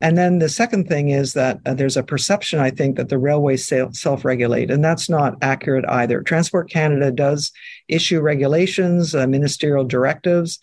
And 0.00 0.18
then 0.18 0.40
the 0.40 0.48
second 0.48 0.88
thing 0.88 1.10
is 1.10 1.34
that 1.34 1.60
uh, 1.64 1.74
there's 1.74 1.96
a 1.96 2.02
perception, 2.02 2.58
I 2.58 2.70
think, 2.70 2.96
that 2.96 3.10
the 3.10 3.16
railways 3.16 3.72
self 3.92 4.24
regulate, 4.24 4.72
and 4.72 4.84
that's 4.84 5.08
not 5.08 5.36
accurate 5.40 5.84
either. 5.88 6.20
Transport 6.20 6.68
Canada 6.68 7.12
does 7.12 7.52
issue 7.86 8.20
regulations, 8.20 9.14
uh, 9.14 9.28
ministerial 9.28 9.84
directives 9.84 10.58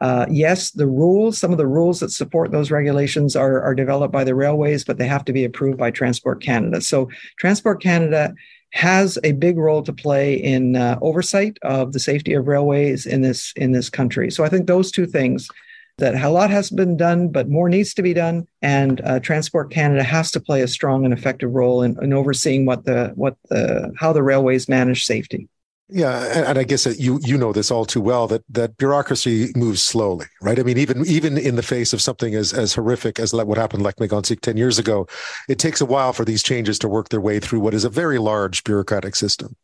uh, 0.00 0.26
yes, 0.30 0.70
the 0.70 0.86
rules, 0.86 1.38
some 1.38 1.52
of 1.52 1.58
the 1.58 1.66
rules 1.66 2.00
that 2.00 2.10
support 2.10 2.50
those 2.50 2.70
regulations 2.70 3.34
are, 3.34 3.60
are 3.60 3.74
developed 3.74 4.12
by 4.12 4.24
the 4.24 4.34
railways, 4.34 4.84
but 4.84 4.98
they 4.98 5.06
have 5.06 5.24
to 5.24 5.32
be 5.32 5.44
approved 5.44 5.78
by 5.78 5.90
Transport 5.90 6.40
Canada. 6.42 6.80
So 6.80 7.10
Transport 7.38 7.82
Canada 7.82 8.34
has 8.70 9.18
a 9.24 9.32
big 9.32 9.56
role 9.56 9.82
to 9.82 9.92
play 9.92 10.34
in 10.34 10.76
uh, 10.76 10.98
oversight 11.00 11.58
of 11.62 11.92
the 11.92 12.00
safety 12.00 12.34
of 12.34 12.46
railways 12.46 13.06
in 13.06 13.22
this 13.22 13.52
in 13.56 13.72
this 13.72 13.88
country. 13.88 14.30
So 14.30 14.44
I 14.44 14.48
think 14.48 14.66
those 14.66 14.90
two 14.90 15.06
things 15.06 15.48
that 15.96 16.14
a 16.14 16.28
lot 16.28 16.50
has 16.50 16.70
been 16.70 16.96
done, 16.96 17.28
but 17.28 17.48
more 17.48 17.68
needs 17.68 17.92
to 17.94 18.02
be 18.02 18.14
done, 18.14 18.46
and 18.62 19.00
uh, 19.00 19.18
Transport 19.20 19.72
Canada 19.72 20.04
has 20.04 20.30
to 20.32 20.40
play 20.40 20.60
a 20.60 20.68
strong 20.68 21.04
and 21.04 21.12
effective 21.12 21.52
role 21.52 21.82
in, 21.82 21.96
in 22.02 22.12
overseeing 22.12 22.66
what 22.66 22.84
the 22.84 23.12
what 23.16 23.36
the 23.48 23.92
how 23.98 24.12
the 24.12 24.22
railways 24.22 24.68
manage 24.68 25.04
safety. 25.04 25.48
Yeah, 25.90 26.44
and, 26.48 26.58
I 26.58 26.64
guess 26.64 26.84
that 26.84 27.00
you 27.00 27.18
you 27.24 27.38
know 27.38 27.52
this 27.52 27.70
all 27.70 27.86
too 27.86 28.02
well 28.02 28.26
that 28.26 28.44
that 28.50 28.76
bureaucracy 28.76 29.52
moves 29.56 29.82
slowly, 29.82 30.26
right? 30.42 30.58
I 30.58 30.62
mean, 30.62 30.76
even 30.76 31.06
even 31.06 31.38
in 31.38 31.56
the 31.56 31.62
face 31.62 31.94
of 31.94 32.02
something 32.02 32.34
as 32.34 32.52
as 32.52 32.74
horrific 32.74 33.18
as 33.18 33.32
what 33.32 33.56
happened 33.56 33.82
like 33.82 33.96
Mégantic 33.96 34.40
ten 34.40 34.58
years 34.58 34.78
ago, 34.78 35.06
it 35.48 35.58
takes 35.58 35.80
a 35.80 35.86
while 35.86 36.12
for 36.12 36.26
these 36.26 36.42
changes 36.42 36.78
to 36.80 36.88
work 36.88 37.08
their 37.08 37.22
way 37.22 37.40
through 37.40 37.60
what 37.60 37.72
is 37.72 37.84
a 37.84 37.88
very 37.88 38.18
large 38.18 38.64
bureaucratic 38.64 39.16
system. 39.16 39.56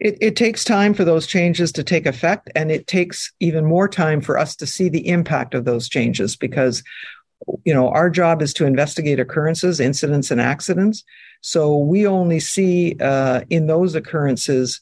It, 0.00 0.18
it 0.20 0.36
takes 0.36 0.64
time 0.64 0.92
for 0.92 1.04
those 1.04 1.26
changes 1.26 1.72
to 1.72 1.84
take 1.84 2.04
effect, 2.04 2.50
and 2.54 2.70
it 2.70 2.86
takes 2.86 3.32
even 3.40 3.64
more 3.64 3.88
time 3.88 4.20
for 4.20 4.36
us 4.36 4.54
to 4.56 4.66
see 4.66 4.90
the 4.90 5.08
impact 5.08 5.54
of 5.54 5.64
those 5.64 5.88
changes 5.88 6.36
because 6.36 6.82
you 7.64 7.72
know 7.72 7.88
our 7.88 8.10
job 8.10 8.42
is 8.42 8.52
to 8.52 8.66
investigate 8.66 9.18
occurrences 9.18 9.80
incidents 9.80 10.30
and 10.30 10.40
accidents 10.40 11.04
so 11.40 11.76
we 11.76 12.06
only 12.06 12.40
see 12.40 12.96
uh, 13.00 13.42
in 13.50 13.66
those 13.66 13.94
occurrences 13.94 14.80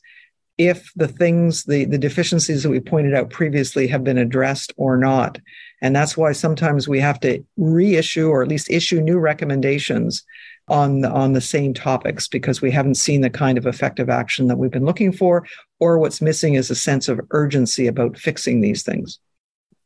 if 0.59 0.93
the 0.97 1.09
things, 1.09 1.65
the, 1.65 1.85
the 1.85 1.99
deficiencies 1.99 2.63
that 2.63 2.71
we 2.71 2.81
pointed 2.81 3.15
out 3.15 3.31
previously 3.31 3.87
have 3.87 4.05
been 4.05 4.19
addressed 4.19 4.73
or 4.77 4.97
not. 4.97 5.39
And 5.81 5.97
that's 5.97 6.17
why 6.17 6.33
sometimes 6.33 6.89
we 6.89 7.01
have 7.01 7.19
to 7.21 7.43
reissue 7.57 8.29
or 8.29 8.43
at 8.43 8.49
least 8.49 8.71
issue 8.71 9.01
new 9.01 9.19
recommendations 9.19 10.25
on, 10.69 11.05
on 11.05 11.33
the 11.33 11.41
same 11.41 11.75
topics 11.75 12.29
because 12.29 12.63
we 12.63 12.71
haven't 12.71 12.95
seen 12.95 13.21
the 13.21 13.31
kind 13.31 13.59
of 13.59 13.67
effective 13.67 14.09
action 14.09 14.47
that 14.47 14.59
we've 14.59 14.71
been 14.71 14.85
looking 14.85 15.13
for, 15.13 15.47
or 15.81 15.99
what's 15.99 16.23
missing 16.23 16.55
is 16.55 16.71
a 16.71 16.75
sense 16.75 17.09
of 17.09 17.21
urgency 17.31 17.87
about 17.87 18.17
fixing 18.17 18.61
these 18.61 18.83
things. 18.83 19.19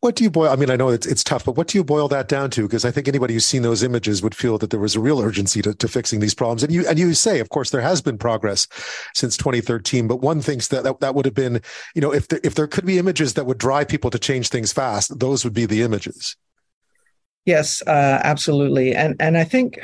What 0.00 0.14
do 0.14 0.24
you 0.24 0.30
boil? 0.30 0.50
I 0.50 0.56
mean, 0.56 0.70
I 0.70 0.76
know 0.76 0.90
it's, 0.90 1.06
it's 1.06 1.24
tough, 1.24 1.44
but 1.44 1.56
what 1.56 1.68
do 1.68 1.78
you 1.78 1.82
boil 1.84 2.06
that 2.08 2.28
down 2.28 2.50
to? 2.50 2.62
Because 2.62 2.84
I 2.84 2.90
think 2.90 3.08
anybody 3.08 3.34
who's 3.34 3.46
seen 3.46 3.62
those 3.62 3.82
images 3.82 4.22
would 4.22 4.34
feel 4.34 4.58
that 4.58 4.70
there 4.70 4.78
was 4.78 4.94
a 4.94 5.00
real 5.00 5.20
urgency 5.20 5.62
to, 5.62 5.74
to 5.74 5.88
fixing 5.88 6.20
these 6.20 6.34
problems. 6.34 6.62
And 6.62 6.72
you 6.72 6.86
and 6.86 6.98
you 6.98 7.14
say, 7.14 7.40
of 7.40 7.48
course, 7.48 7.70
there 7.70 7.80
has 7.80 8.02
been 8.02 8.18
progress 8.18 8.68
since 9.14 9.36
2013. 9.36 10.06
But 10.06 10.20
one 10.20 10.42
thinks 10.42 10.68
that 10.68 10.84
that, 10.84 11.00
that 11.00 11.14
would 11.14 11.24
have 11.24 11.34
been, 11.34 11.62
you 11.94 12.02
know, 12.02 12.12
if 12.12 12.28
there, 12.28 12.40
if 12.44 12.54
there 12.54 12.66
could 12.66 12.84
be 12.84 12.98
images 12.98 13.34
that 13.34 13.46
would 13.46 13.58
drive 13.58 13.88
people 13.88 14.10
to 14.10 14.18
change 14.18 14.48
things 14.48 14.72
fast, 14.72 15.18
those 15.18 15.44
would 15.44 15.54
be 15.54 15.66
the 15.66 15.82
images. 15.82 16.36
Yes, 17.46 17.82
uh, 17.86 18.20
absolutely. 18.22 18.94
And 18.94 19.16
and 19.18 19.38
I 19.38 19.44
think, 19.44 19.78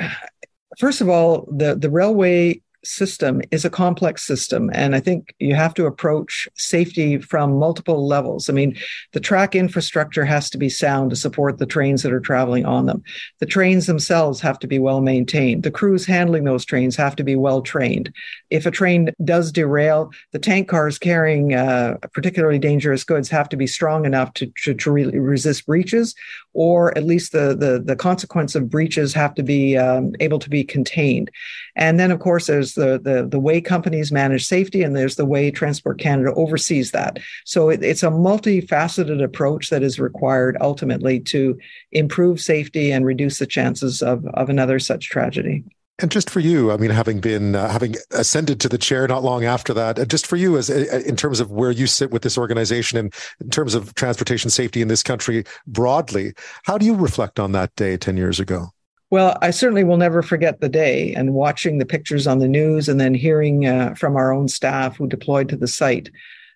first 0.77 1.01
of 1.01 1.09
all, 1.09 1.47
the 1.51 1.75
the 1.75 1.89
railway 1.89 2.61
system 2.83 3.41
is 3.51 3.65
a 3.65 3.69
complex 3.69 4.25
system. 4.25 4.69
And 4.73 4.95
I 4.95 4.99
think 4.99 5.33
you 5.39 5.55
have 5.55 5.73
to 5.75 5.85
approach 5.85 6.47
safety 6.55 7.17
from 7.17 7.57
multiple 7.57 8.07
levels. 8.07 8.49
I 8.49 8.53
mean, 8.53 8.75
the 9.13 9.19
track 9.19 9.55
infrastructure 9.55 10.25
has 10.25 10.49
to 10.51 10.57
be 10.57 10.69
sound 10.69 11.09
to 11.09 11.15
support 11.15 11.57
the 11.57 11.65
trains 11.65 12.03
that 12.03 12.13
are 12.13 12.19
traveling 12.19 12.65
on 12.65 12.85
them. 12.85 13.03
The 13.39 13.45
trains 13.45 13.85
themselves 13.85 14.41
have 14.41 14.59
to 14.59 14.67
be 14.67 14.79
well 14.79 15.01
maintained. 15.01 15.63
The 15.63 15.71
crews 15.71 16.05
handling 16.05 16.43
those 16.43 16.65
trains 16.65 16.95
have 16.95 17.15
to 17.17 17.23
be 17.23 17.35
well 17.35 17.61
trained. 17.61 18.13
If 18.49 18.65
a 18.65 18.71
train 18.71 19.11
does 19.23 19.51
derail, 19.51 20.11
the 20.31 20.39
tank 20.39 20.67
cars 20.67 20.97
carrying 20.97 21.53
uh, 21.53 21.97
particularly 22.13 22.59
dangerous 22.59 23.03
goods 23.03 23.29
have 23.29 23.49
to 23.49 23.57
be 23.57 23.67
strong 23.67 24.05
enough 24.05 24.33
to, 24.35 24.51
to, 24.63 24.73
to 24.73 24.91
re- 24.91 25.05
resist 25.05 25.65
breaches, 25.65 26.15
or 26.53 26.95
at 26.97 27.03
least 27.03 27.31
the, 27.31 27.55
the, 27.55 27.81
the 27.83 27.95
consequence 27.95 28.55
of 28.55 28.69
breaches 28.69 29.13
have 29.13 29.33
to 29.35 29.43
be 29.43 29.77
um, 29.77 30.13
able 30.19 30.39
to 30.39 30.49
be 30.49 30.63
contained. 30.63 31.31
And 31.75 31.99
then, 31.99 32.11
of 32.11 32.19
course, 32.19 32.47
there's 32.47 32.73
the, 32.73 32.99
the, 33.03 33.27
the 33.27 33.39
way 33.39 33.59
companies 33.59 34.11
manage 34.11 34.45
safety, 34.45 34.83
and 34.83 34.95
there's 34.95 35.15
the 35.15 35.25
way 35.25 35.49
Transport 35.49 35.99
Canada 35.99 36.33
oversees 36.35 36.91
that. 36.91 37.19
So 37.45 37.69
it, 37.69 37.83
it's 37.83 38.03
a 38.03 38.07
multifaceted 38.07 39.23
approach 39.23 39.69
that 39.69 39.83
is 39.83 39.99
required 39.99 40.57
ultimately 40.61 41.19
to 41.21 41.57
improve 41.91 42.39
safety 42.39 42.91
and 42.91 43.05
reduce 43.05 43.39
the 43.39 43.47
chances 43.47 44.01
of, 44.01 44.25
of 44.33 44.49
another 44.49 44.79
such 44.79 45.09
tragedy. 45.09 45.63
And 45.99 46.09
just 46.09 46.29
for 46.29 46.39
you, 46.39 46.71
I 46.71 46.77
mean, 46.77 46.89
having 46.89 47.19
been 47.19 47.55
uh, 47.55 47.69
having 47.69 47.95
ascended 48.11 48.59
to 48.61 48.69
the 48.69 48.79
chair 48.79 49.07
not 49.07 49.23
long 49.23 49.45
after 49.45 49.75
that, 49.75 49.99
uh, 49.99 50.05
just 50.05 50.25
for 50.25 50.37
you, 50.37 50.57
as 50.57 50.69
uh, 50.69 51.03
in 51.05 51.15
terms 51.15 51.39
of 51.39 51.51
where 51.51 51.69
you 51.69 51.85
sit 51.85 52.09
with 52.09 52.23
this 52.23 52.37
organization 52.37 52.97
and 52.97 53.13
in 53.39 53.51
terms 53.51 53.75
of 53.75 53.93
transportation 53.93 54.49
safety 54.49 54.81
in 54.81 54.87
this 54.87 55.03
country 55.03 55.43
broadly, 55.67 56.33
how 56.63 56.79
do 56.79 56.85
you 56.85 56.95
reflect 56.95 57.39
on 57.39 57.51
that 57.51 57.75
day 57.75 57.95
ten 57.95 58.17
years 58.17 58.39
ago? 58.39 58.69
Well, 59.11 59.37
I 59.43 59.51
certainly 59.51 59.83
will 59.83 59.97
never 59.97 60.23
forget 60.23 60.59
the 60.59 60.69
day 60.69 61.13
and 61.13 61.35
watching 61.35 61.77
the 61.77 61.85
pictures 61.85 62.25
on 62.25 62.39
the 62.39 62.47
news 62.47 62.89
and 62.89 62.99
then 62.99 63.13
hearing 63.13 63.67
uh, 63.67 63.93
from 63.93 64.15
our 64.15 64.33
own 64.33 64.47
staff 64.47 64.97
who 64.97 65.05
deployed 65.05 65.49
to 65.49 65.55
the 65.55 65.67
site 65.67 66.09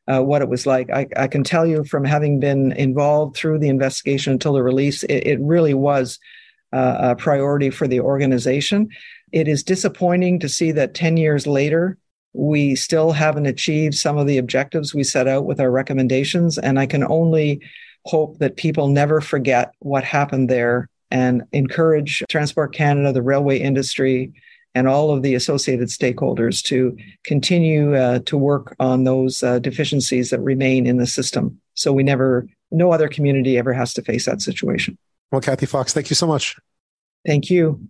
uh, 0.07 0.21
what 0.21 0.41
it 0.41 0.49
was 0.49 0.65
like. 0.65 0.89
I, 0.89 1.05
I, 1.15 1.27
can 1.27 1.43
tell 1.43 1.67
you 1.67 1.83
from 1.83 2.03
having 2.03 2.39
been 2.39 2.71
involved 2.71 3.35
through 3.35 3.59
the 3.59 3.69
investigation 3.69 4.33
until 4.33 4.53
the 4.53 4.63
release, 4.63 5.03
it, 5.03 5.27
it 5.27 5.39
really 5.39 5.75
was 5.75 6.17
uh, 6.73 6.97
a 6.99 7.15
priority 7.15 7.69
for 7.69 7.87
the 7.87 7.99
organization. 7.99 8.89
It 9.31 9.47
is 9.47 9.63
disappointing 9.63 10.39
to 10.39 10.49
see 10.49 10.71
that 10.71 10.93
10 10.93 11.17
years 11.17 11.45
later, 11.45 11.97
we 12.33 12.75
still 12.75 13.11
haven't 13.11 13.45
achieved 13.45 13.95
some 13.95 14.17
of 14.17 14.27
the 14.27 14.37
objectives 14.37 14.93
we 14.93 15.03
set 15.03 15.27
out 15.27 15.45
with 15.45 15.59
our 15.59 15.71
recommendations. 15.71 16.57
And 16.57 16.79
I 16.79 16.85
can 16.85 17.03
only 17.03 17.61
hope 18.05 18.37
that 18.39 18.57
people 18.57 18.87
never 18.87 19.21
forget 19.21 19.71
what 19.79 20.03
happened 20.03 20.49
there 20.49 20.89
and 21.09 21.43
encourage 21.51 22.23
Transport 22.29 22.73
Canada, 22.73 23.11
the 23.11 23.21
railway 23.21 23.57
industry, 23.59 24.31
and 24.75 24.87
all 24.87 25.11
of 25.11 25.23
the 25.23 25.33
associated 25.33 25.87
stakeholders 25.87 26.63
to 26.63 26.95
continue 27.23 27.95
uh, 27.95 28.19
to 28.19 28.37
work 28.37 28.75
on 28.79 29.05
those 29.05 29.41
uh, 29.41 29.59
deficiencies 29.59 30.29
that 30.29 30.39
remain 30.39 30.85
in 30.85 30.97
the 30.97 31.07
system. 31.07 31.59
So 31.73 31.91
we 31.91 32.03
never, 32.03 32.47
no 32.71 32.91
other 32.91 33.07
community 33.07 33.57
ever 33.57 33.73
has 33.73 33.93
to 33.95 34.03
face 34.03 34.25
that 34.25 34.41
situation. 34.41 34.97
Well, 35.31 35.41
Kathy 35.41 35.65
Fox, 35.65 35.93
thank 35.93 36.09
you 36.09 36.15
so 36.15 36.27
much. 36.27 36.55
Thank 37.25 37.49
you. 37.49 37.81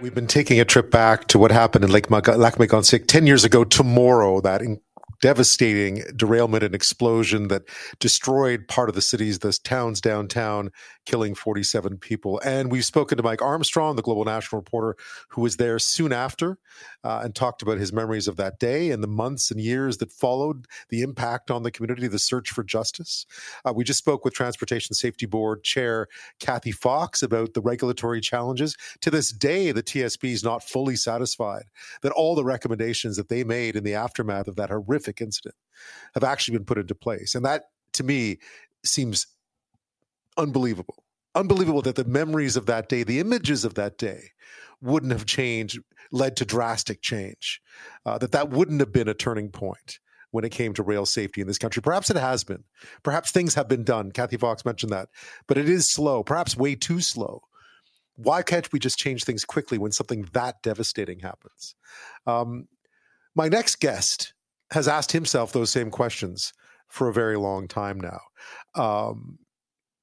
We've 0.00 0.14
been 0.14 0.26
taking 0.26 0.60
a 0.60 0.64
trip 0.64 0.90
back 0.90 1.28
to 1.28 1.38
what 1.38 1.50
happened 1.50 1.84
in 1.84 1.90
Lake 1.90 2.10
Lac 2.10 2.26
10 2.26 3.26
years 3.26 3.44
ago 3.44 3.64
tomorrow, 3.64 4.40
that 4.40 4.62
devastating 5.20 6.04
derailment 6.16 6.62
and 6.62 6.74
explosion 6.74 7.48
that 7.48 7.62
destroyed 7.98 8.68
part 8.68 8.88
of 8.88 8.94
the 8.94 9.02
city's, 9.02 9.40
the 9.40 9.52
town's 9.64 10.00
downtown, 10.00 10.70
killing 11.08 11.34
47 11.34 11.96
people. 11.96 12.38
And 12.44 12.70
we've 12.70 12.84
spoken 12.84 13.16
to 13.16 13.22
Mike 13.22 13.40
Armstrong, 13.40 13.96
the 13.96 14.02
Global 14.02 14.26
National 14.26 14.60
reporter, 14.60 14.94
who 15.30 15.40
was 15.40 15.56
there 15.56 15.78
soon 15.78 16.12
after 16.12 16.58
uh, 17.02 17.22
and 17.24 17.34
talked 17.34 17.62
about 17.62 17.78
his 17.78 17.94
memories 17.94 18.28
of 18.28 18.36
that 18.36 18.58
day 18.58 18.90
and 18.90 19.02
the 19.02 19.08
months 19.08 19.50
and 19.50 19.58
years 19.58 19.96
that 19.96 20.12
followed, 20.12 20.66
the 20.90 21.00
impact 21.00 21.50
on 21.50 21.62
the 21.62 21.70
community, 21.70 22.08
the 22.08 22.18
search 22.18 22.50
for 22.50 22.62
justice. 22.62 23.24
Uh, 23.64 23.72
we 23.72 23.84
just 23.84 23.98
spoke 23.98 24.22
with 24.22 24.34
Transportation 24.34 24.94
Safety 24.94 25.24
Board 25.24 25.64
Chair 25.64 26.08
Kathy 26.40 26.72
Fox 26.72 27.22
about 27.22 27.54
the 27.54 27.62
regulatory 27.62 28.20
challenges. 28.20 28.76
To 29.00 29.10
this 29.10 29.30
day, 29.30 29.72
the 29.72 29.82
TSB 29.82 30.30
is 30.30 30.44
not 30.44 30.62
fully 30.62 30.94
satisfied 30.94 31.64
that 32.02 32.12
all 32.12 32.34
the 32.34 32.44
recommendations 32.44 33.16
that 33.16 33.30
they 33.30 33.44
made 33.44 33.76
in 33.76 33.84
the 33.84 33.94
aftermath 33.94 34.46
of 34.46 34.56
that 34.56 34.68
horrific 34.68 35.22
incident 35.22 35.54
have 36.12 36.24
actually 36.24 36.58
been 36.58 36.66
put 36.66 36.76
into 36.76 36.94
place. 36.94 37.34
And 37.34 37.46
that, 37.46 37.70
to 37.94 38.04
me, 38.04 38.40
seems 38.84 39.26
unbelievable. 40.38 41.04
Unbelievable 41.34 41.82
that 41.82 41.96
the 41.96 42.04
memories 42.04 42.56
of 42.56 42.66
that 42.66 42.88
day, 42.88 43.02
the 43.02 43.20
images 43.20 43.64
of 43.64 43.74
that 43.74 43.98
day, 43.98 44.30
wouldn't 44.80 45.12
have 45.12 45.26
changed, 45.26 45.78
led 46.12 46.36
to 46.36 46.44
drastic 46.44 47.02
change. 47.02 47.60
Uh, 48.06 48.18
that 48.18 48.32
that 48.32 48.50
wouldn't 48.50 48.80
have 48.80 48.92
been 48.92 49.08
a 49.08 49.14
turning 49.14 49.50
point 49.50 49.98
when 50.30 50.44
it 50.44 50.50
came 50.50 50.74
to 50.74 50.82
rail 50.82 51.06
safety 51.06 51.40
in 51.40 51.46
this 51.46 51.58
country. 51.58 51.82
Perhaps 51.82 52.10
it 52.10 52.16
has 52.16 52.44
been. 52.44 52.64
Perhaps 53.02 53.30
things 53.30 53.54
have 53.54 53.68
been 53.68 53.84
done. 53.84 54.12
Kathy 54.12 54.36
Fox 54.36 54.64
mentioned 54.64 54.92
that, 54.92 55.08
but 55.46 55.58
it 55.58 55.68
is 55.68 55.88
slow, 55.88 56.22
perhaps 56.22 56.56
way 56.56 56.74
too 56.74 57.00
slow. 57.00 57.42
Why 58.16 58.42
can't 58.42 58.70
we 58.72 58.78
just 58.78 58.98
change 58.98 59.24
things 59.24 59.44
quickly 59.44 59.78
when 59.78 59.92
something 59.92 60.28
that 60.32 60.62
devastating 60.62 61.20
happens? 61.20 61.74
Um, 62.26 62.66
my 63.34 63.48
next 63.48 63.76
guest 63.76 64.34
has 64.72 64.88
asked 64.88 65.12
himself 65.12 65.52
those 65.52 65.70
same 65.70 65.90
questions 65.90 66.52
for 66.88 67.08
a 67.08 67.12
very 67.12 67.36
long 67.36 67.68
time 67.68 68.00
now. 68.00 68.20
Um, 68.74 69.38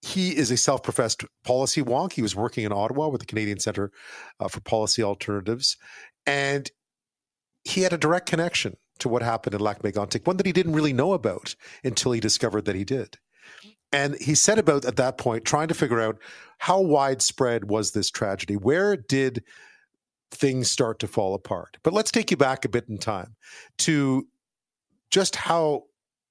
he 0.06 0.38
is 0.38 0.52
a 0.52 0.58
self 0.58 0.84
professed 0.84 1.26
policy 1.44 1.82
wonk. 1.82 2.14
He 2.14 2.22
was 2.22 2.36
working 2.36 2.64
in 2.64 2.72
Ottawa 2.72 3.08
with 3.08 3.22
the 3.22 3.26
Canadian 3.26 3.60
Center 3.60 3.92
uh, 4.40 4.48
for 4.48 4.62
Policy 4.62 5.02
Alternatives. 5.02 5.78
And 6.28 6.70
he 7.64 7.82
had 7.82 7.92
a 7.92 7.98
direct 7.98 8.30
connection 8.30 8.78
to 9.00 9.10
what 9.10 9.24
happened 9.24 9.56
in 9.56 9.62
Lac 9.62 9.82
Mégantic, 9.82 10.28
one 10.28 10.38
that 10.38 10.46
he 10.46 10.52
didn't 10.52 10.74
really 10.74 10.94
know 10.94 11.14
about 11.14 11.56
until 11.84 12.12
he 12.12 12.20
discovered 12.20 12.66
that 12.66 12.76
he 12.76 12.84
did. 12.84 13.18
And 13.92 14.16
he 14.22 14.36
set 14.36 14.60
about 14.60 14.86
at 14.86 14.96
that 14.98 15.18
point 15.18 15.44
trying 15.44 15.70
to 15.70 15.74
figure 15.74 16.00
out 16.00 16.20
how 16.60 16.80
widespread 16.82 17.68
was 17.70 17.92
this 17.92 18.12
tragedy? 18.12 18.56
Where 18.56 18.96
did 18.96 19.44
things 20.30 20.70
start 20.70 21.00
to 21.00 21.08
fall 21.08 21.34
apart? 21.34 21.78
But 21.82 21.94
let's 21.94 22.12
take 22.12 22.30
you 22.30 22.38
back 22.38 22.64
a 22.64 22.70
bit 22.70 22.88
in 22.88 23.00
time 23.00 23.36
to 23.80 24.28
just 25.10 25.36
how 25.36 25.86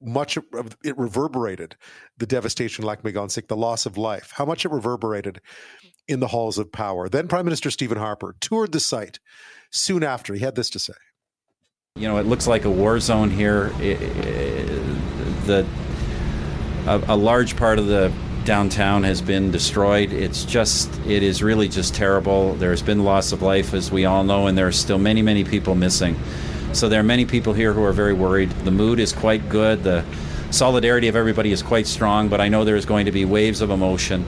much 0.04 0.38
it 0.84 0.98
reverberated 0.98 1.76
the 2.18 2.26
devastation 2.26 2.84
like 2.84 3.04
Lac-Mégantic, 3.04 3.48
the 3.48 3.56
loss 3.56 3.86
of 3.86 3.96
life, 3.96 4.32
how 4.34 4.44
much 4.44 4.64
it 4.64 4.70
reverberated 4.70 5.40
in 6.06 6.20
the 6.20 6.28
halls 6.28 6.58
of 6.58 6.70
power. 6.70 7.08
Then 7.08 7.28
Prime 7.28 7.44
Minister 7.44 7.70
Stephen 7.70 7.98
Harper 7.98 8.36
toured 8.40 8.72
the 8.72 8.80
site 8.80 9.18
soon 9.70 10.02
after. 10.02 10.34
He 10.34 10.40
had 10.40 10.54
this 10.54 10.70
to 10.70 10.78
say. 10.78 10.94
You 11.96 12.08
know, 12.08 12.18
it 12.18 12.26
looks 12.26 12.46
like 12.46 12.64
a 12.64 12.70
war 12.70 12.98
zone 13.00 13.30
here. 13.30 13.72
It, 13.80 14.02
it, 14.02 15.46
the 15.46 15.66
a, 16.86 17.02
a 17.08 17.16
large 17.16 17.56
part 17.56 17.78
of 17.78 17.86
the 17.86 18.12
downtown 18.44 19.04
has 19.04 19.22
been 19.22 19.50
destroyed. 19.50 20.12
It's 20.12 20.44
just, 20.44 20.94
it 21.06 21.22
is 21.22 21.42
really 21.42 21.68
just 21.68 21.94
terrible. 21.94 22.54
There's 22.54 22.82
been 22.82 23.04
loss 23.04 23.32
of 23.32 23.42
life, 23.42 23.72
as 23.72 23.90
we 23.90 24.04
all 24.04 24.24
know, 24.24 24.46
and 24.48 24.58
there 24.58 24.66
are 24.66 24.72
still 24.72 24.98
many, 24.98 25.22
many 25.22 25.44
people 25.44 25.74
missing. 25.74 26.16
So 26.74 26.88
there 26.88 26.98
are 26.98 27.04
many 27.04 27.24
people 27.24 27.52
here 27.52 27.72
who 27.72 27.84
are 27.84 27.92
very 27.92 28.12
worried. 28.12 28.50
The 28.50 28.72
mood 28.72 28.98
is 28.98 29.12
quite 29.12 29.48
good. 29.48 29.84
The 29.84 30.04
solidarity 30.50 31.06
of 31.06 31.14
everybody 31.14 31.52
is 31.52 31.62
quite 31.62 31.86
strong, 31.86 32.28
but 32.28 32.40
I 32.40 32.48
know 32.48 32.64
there's 32.64 32.84
going 32.84 33.06
to 33.06 33.12
be 33.12 33.24
waves 33.24 33.60
of 33.60 33.70
emotion 33.70 34.26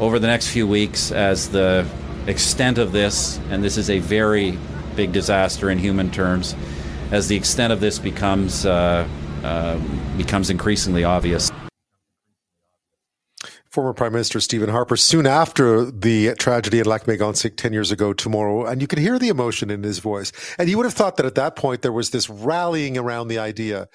over 0.00 0.18
the 0.18 0.26
next 0.26 0.48
few 0.48 0.66
weeks 0.66 1.12
as 1.12 1.50
the 1.50 1.86
extent 2.26 2.78
of 2.78 2.90
this, 2.90 3.38
and 3.50 3.62
this 3.62 3.76
is 3.76 3.90
a 3.90 4.00
very 4.00 4.58
big 4.96 5.12
disaster 5.12 5.70
in 5.70 5.78
human 5.78 6.10
terms, 6.10 6.56
as 7.12 7.28
the 7.28 7.36
extent 7.36 7.72
of 7.72 7.78
this 7.78 8.00
becomes 8.00 8.66
uh, 8.66 9.06
uh, 9.44 9.78
becomes 10.16 10.50
increasingly 10.50 11.04
obvious 11.04 11.52
former 13.78 13.92
Prime 13.92 14.12
Minister 14.12 14.40
Stephen 14.40 14.70
Harper 14.70 14.96
soon 14.96 15.24
after 15.24 15.88
the 15.88 16.34
tragedy 16.34 16.80
at 16.80 16.86
Lac-Mégantic 16.88 17.56
10 17.56 17.72
years 17.72 17.92
ago 17.92 18.12
tomorrow. 18.12 18.66
And 18.66 18.80
you 18.80 18.88
can 18.88 18.98
hear 18.98 19.20
the 19.20 19.28
emotion 19.28 19.70
in 19.70 19.84
his 19.84 20.00
voice. 20.00 20.32
And 20.58 20.68
you 20.68 20.76
would 20.78 20.84
have 20.84 20.94
thought 20.94 21.16
that 21.16 21.26
at 21.26 21.36
that 21.36 21.54
point 21.54 21.82
there 21.82 21.92
was 21.92 22.10
this 22.10 22.28
rallying 22.28 22.98
around 22.98 23.28
the 23.28 23.38
idea 23.38 23.86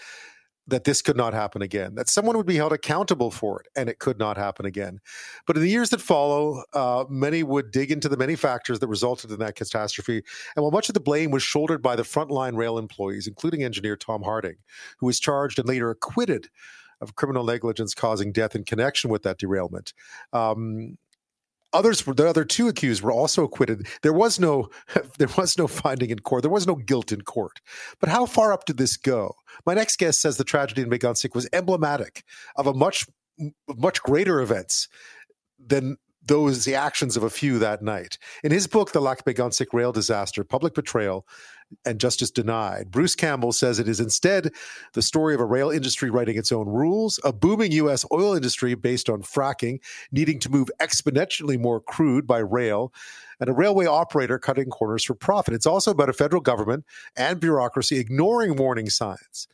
that 0.68 0.86
this 0.86 1.02
could 1.02 1.18
not 1.18 1.34
happen 1.34 1.62
again, 1.62 1.96
that 1.96 2.08
someone 2.08 2.38
would 2.38 2.46
be 2.46 2.56
held 2.56 2.72
accountable 2.72 3.30
for 3.30 3.60
it, 3.60 3.68
and 3.76 3.90
it 3.90 4.00
could 4.00 4.18
not 4.18 4.38
happen 4.38 4.66
again. 4.66 5.02
But 5.46 5.58
in 5.58 5.62
the 5.62 5.70
years 5.70 5.90
that 5.90 6.00
follow, 6.00 6.64
uh, 6.72 7.04
many 7.10 7.44
would 7.44 7.72
dig 7.72 7.92
into 7.92 8.08
the 8.08 8.16
many 8.16 8.38
factors 8.38 8.80
that 8.80 8.88
resulted 8.88 9.32
in 9.32 9.40
that 9.40 9.56
catastrophe. 9.56 10.24
And 10.56 10.64
while 10.64 10.72
much 10.72 10.88
of 10.88 10.94
the 10.94 11.02
blame 11.02 11.30
was 11.30 11.44
shouldered 11.44 11.82
by 11.82 11.98
the 11.98 12.04
frontline 12.04 12.56
rail 12.56 12.78
employees, 12.78 13.28
including 13.28 13.66
engineer 13.66 13.98
Tom 13.98 14.24
Harding, 14.24 14.56
who 15.00 15.08
was 15.08 15.20
charged 15.20 15.60
and 15.60 15.68
later 15.68 15.90
acquitted 15.90 16.48
of 17.04 17.16
criminal 17.16 17.44
negligence 17.44 17.94
causing 17.94 18.32
death 18.32 18.56
in 18.56 18.64
connection 18.64 19.10
with 19.10 19.24
that 19.24 19.38
derailment. 19.38 19.94
Um, 20.32 20.98
others 21.74 22.04
the 22.04 22.28
other 22.28 22.46
two 22.46 22.68
accused 22.68 23.02
were 23.02 23.12
also 23.12 23.44
acquitted. 23.44 23.88
There 24.02 24.14
was 24.14 24.40
no 24.40 24.70
there 25.18 25.30
was 25.38 25.58
no 25.58 25.68
finding 25.68 26.10
in 26.10 26.20
court. 26.20 26.44
There 26.44 26.52
was 26.52 26.68
no 26.68 26.76
guilt 26.76 27.12
in 27.12 27.22
court. 27.22 27.60
But 28.00 28.10
how 28.10 28.26
far 28.26 28.54
up 28.54 28.66
did 28.66 28.78
this 28.78 28.98
go? 28.98 29.36
My 29.66 29.74
next 29.74 29.98
guest 29.98 30.22
says 30.22 30.38
the 30.38 30.44
tragedy 30.44 30.82
in 30.82 30.90
Mégantic 30.90 31.36
was 31.36 31.48
emblematic 31.54 32.24
of 32.56 32.68
a 32.68 32.74
much 32.74 33.06
much 33.76 34.02
greater 34.02 34.42
events 34.42 34.88
than 35.60 35.98
those 36.26 36.66
the 36.66 36.76
actions 36.76 37.18
of 37.18 37.24
a 37.24 37.30
few 37.30 37.60
that 37.60 37.82
night. 37.82 38.18
In 38.44 38.52
his 38.52 38.68
book, 38.68 38.92
The 38.92 39.02
Lac-Mégantic 39.02 39.68
Rail 39.74 39.92
Disaster: 39.92 40.44
Public 40.44 40.74
Betrayal 40.74 41.26
and 41.86 42.00
Justice 42.00 42.30
Denied, 42.30 42.92
Bruce 42.92 43.16
Campbell 43.16 43.52
says 43.52 43.80
it 43.80 43.88
is 43.88 44.00
instead 44.00 44.52
the 44.94 45.02
story 45.02 45.34
of 45.34 45.40
a 45.40 45.46
rail 45.46 45.70
industry 45.70 46.10
writing 46.10 46.38
its 46.38 46.52
own 46.52 46.68
rules, 46.68 47.20
a 47.24 47.34
booming 47.34 47.72
U.S. 47.74 48.06
oil 48.12 48.36
industry 48.36 48.76
based 48.76 49.10
on 49.10 49.22
fracking, 49.24 49.80
needing 50.12 50.40
to 50.40 50.52
move 50.52 50.70
exponentially 50.80 51.60
more 51.60 51.80
crude 51.80 52.28
by 52.28 52.40
rail, 52.40 52.94
and 53.40 53.50
a 53.50 53.54
railway 53.54 53.86
operator 53.86 54.38
cutting 54.38 54.70
corners 54.70 55.04
for 55.04 55.16
profit. 55.16 55.54
It's 55.54 55.66
also 55.66 55.92
about 55.92 56.10
a 56.10 56.14
federal 56.14 56.42
government 56.42 56.86
and 57.16 57.40
bureaucracy 57.40 57.98
ignoring 57.98 58.56
warning 58.56 58.90
signs 58.90 59.48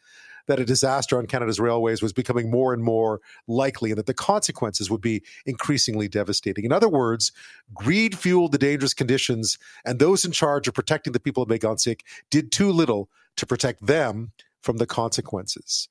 that 0.49 0.59
a 0.59 0.65
disaster 0.65 1.19
on 1.19 1.27
Canada's 1.27 1.59
railways 1.59 2.01
was 2.01 2.11
becoming 2.11 2.49
more 2.49 2.73
and 2.73 2.83
more 2.83 3.21
likely 3.47 3.91
and 3.91 3.99
that 3.99 4.07
the 4.07 4.13
consequences 4.15 4.89
would 4.89 4.99
be 4.99 5.21
increasingly 5.45 6.07
devastating. 6.07 6.65
In 6.65 6.71
other 6.71 6.89
words, 6.89 7.31
greed 7.73 8.17
fueled 8.17 8.51
the 8.51 8.57
dangerous 8.57 8.95
conditions, 8.95 9.59
and 9.85 9.99
those 9.99 10.25
in 10.25 10.31
charge 10.31 10.67
of 10.67 10.73
protecting 10.73 11.13
the 11.13 11.19
people 11.19 11.43
of 11.43 11.49
Mégantic 11.49 12.01
did 12.31 12.51
too 12.51 12.71
little 12.71 13.09
to 13.37 13.45
protect 13.45 13.85
them 13.85 14.31
from 14.61 14.77
the 14.77 14.87
consequences. 14.87 15.87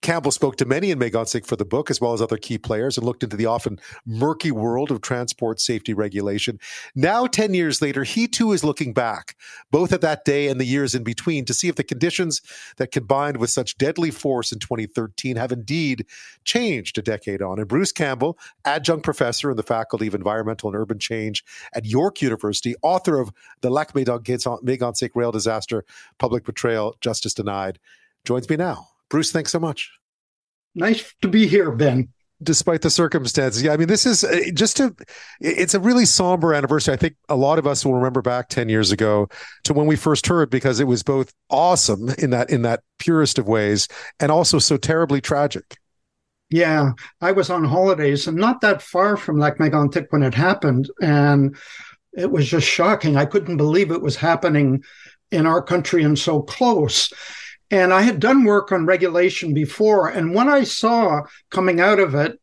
Campbell 0.00 0.30
spoke 0.30 0.56
to 0.56 0.64
many 0.64 0.90
in 0.90 0.98
Mégantic 0.98 1.44
for 1.44 1.56
the 1.56 1.64
book, 1.64 1.90
as 1.90 2.00
well 2.00 2.12
as 2.12 2.22
other 2.22 2.36
key 2.36 2.56
players, 2.56 2.96
and 2.96 3.04
looked 3.04 3.24
into 3.24 3.36
the 3.36 3.46
often 3.46 3.80
murky 4.06 4.52
world 4.52 4.92
of 4.92 5.00
transport 5.00 5.60
safety 5.60 5.92
regulation. 5.92 6.58
Now, 6.94 7.26
10 7.26 7.52
years 7.52 7.82
later, 7.82 8.04
he 8.04 8.28
too 8.28 8.52
is 8.52 8.62
looking 8.62 8.92
back, 8.92 9.34
both 9.72 9.92
at 9.92 10.00
that 10.02 10.24
day 10.24 10.48
and 10.48 10.60
the 10.60 10.64
years 10.64 10.94
in 10.94 11.02
between, 11.02 11.44
to 11.46 11.52
see 11.52 11.68
if 11.68 11.74
the 11.74 11.82
conditions 11.82 12.40
that 12.76 12.92
combined 12.92 13.38
with 13.38 13.50
such 13.50 13.76
deadly 13.76 14.12
force 14.12 14.52
in 14.52 14.60
2013 14.60 15.36
have 15.36 15.50
indeed 15.50 16.06
changed 16.44 16.96
a 16.96 17.02
decade 17.02 17.42
on. 17.42 17.58
And 17.58 17.66
Bruce 17.66 17.92
Campbell, 17.92 18.38
adjunct 18.64 19.04
professor 19.04 19.50
in 19.50 19.56
the 19.56 19.62
Faculty 19.64 20.06
of 20.06 20.14
Environmental 20.14 20.68
and 20.68 20.78
Urban 20.78 21.00
Change 21.00 21.44
at 21.74 21.84
York 21.84 22.22
University, 22.22 22.74
author 22.82 23.18
of 23.18 23.32
The 23.62 23.70
Lac-Mégantic 23.70 25.10
Rail 25.16 25.32
Disaster, 25.32 25.84
Public 26.18 26.44
Betrayal, 26.44 26.96
Justice 27.00 27.34
Denied, 27.34 27.80
joins 28.24 28.48
me 28.48 28.56
now. 28.56 28.86
Bruce, 29.10 29.32
thanks 29.32 29.52
so 29.52 29.58
much. 29.58 29.90
Nice 30.74 31.14
to 31.22 31.28
be 31.28 31.46
here, 31.46 31.72
Ben. 31.72 32.08
Despite 32.40 32.82
the 32.82 32.90
circumstances. 32.90 33.62
Yeah, 33.64 33.72
I 33.72 33.76
mean, 33.76 33.88
this 33.88 34.06
is 34.06 34.22
uh, 34.22 34.38
just 34.54 34.76
to, 34.76 34.94
it's 35.40 35.74
a 35.74 35.80
really 35.80 36.04
somber 36.04 36.54
anniversary. 36.54 36.94
I 36.94 36.96
think 36.96 37.16
a 37.28 37.34
lot 37.34 37.58
of 37.58 37.66
us 37.66 37.84
will 37.84 37.94
remember 37.94 38.22
back 38.22 38.48
10 38.48 38.68
years 38.68 38.92
ago 38.92 39.28
to 39.64 39.72
when 39.72 39.86
we 39.86 39.96
first 39.96 40.26
heard 40.28 40.48
because 40.48 40.78
it 40.78 40.86
was 40.86 41.02
both 41.02 41.32
awesome 41.50 42.10
in 42.10 42.30
that, 42.30 42.50
in 42.50 42.62
that 42.62 42.84
purest 43.00 43.38
of 43.38 43.48
ways 43.48 43.88
and 44.20 44.30
also 44.30 44.60
so 44.60 44.76
terribly 44.76 45.20
tragic. 45.20 45.78
Yeah, 46.50 46.92
I 47.20 47.32
was 47.32 47.50
on 47.50 47.64
holidays 47.64 48.28
and 48.28 48.36
not 48.36 48.60
that 48.60 48.82
far 48.82 49.16
from 49.16 49.38
Lac-Mégantic 49.38 50.06
when 50.10 50.22
it 50.22 50.34
happened. 50.34 50.88
And 51.02 51.56
it 52.16 52.30
was 52.30 52.48
just 52.48 52.66
shocking. 52.66 53.16
I 53.16 53.26
couldn't 53.26 53.56
believe 53.56 53.90
it 53.90 54.02
was 54.02 54.16
happening 54.16 54.82
in 55.30 55.46
our 55.46 55.62
country 55.62 56.04
and 56.04 56.18
so 56.18 56.42
close. 56.42 57.12
And 57.70 57.92
I 57.92 58.02
had 58.02 58.20
done 58.20 58.44
work 58.44 58.72
on 58.72 58.86
regulation 58.86 59.52
before. 59.52 60.08
And 60.08 60.34
what 60.34 60.48
I 60.48 60.64
saw 60.64 61.22
coming 61.50 61.80
out 61.80 62.00
of 62.00 62.14
it, 62.14 62.38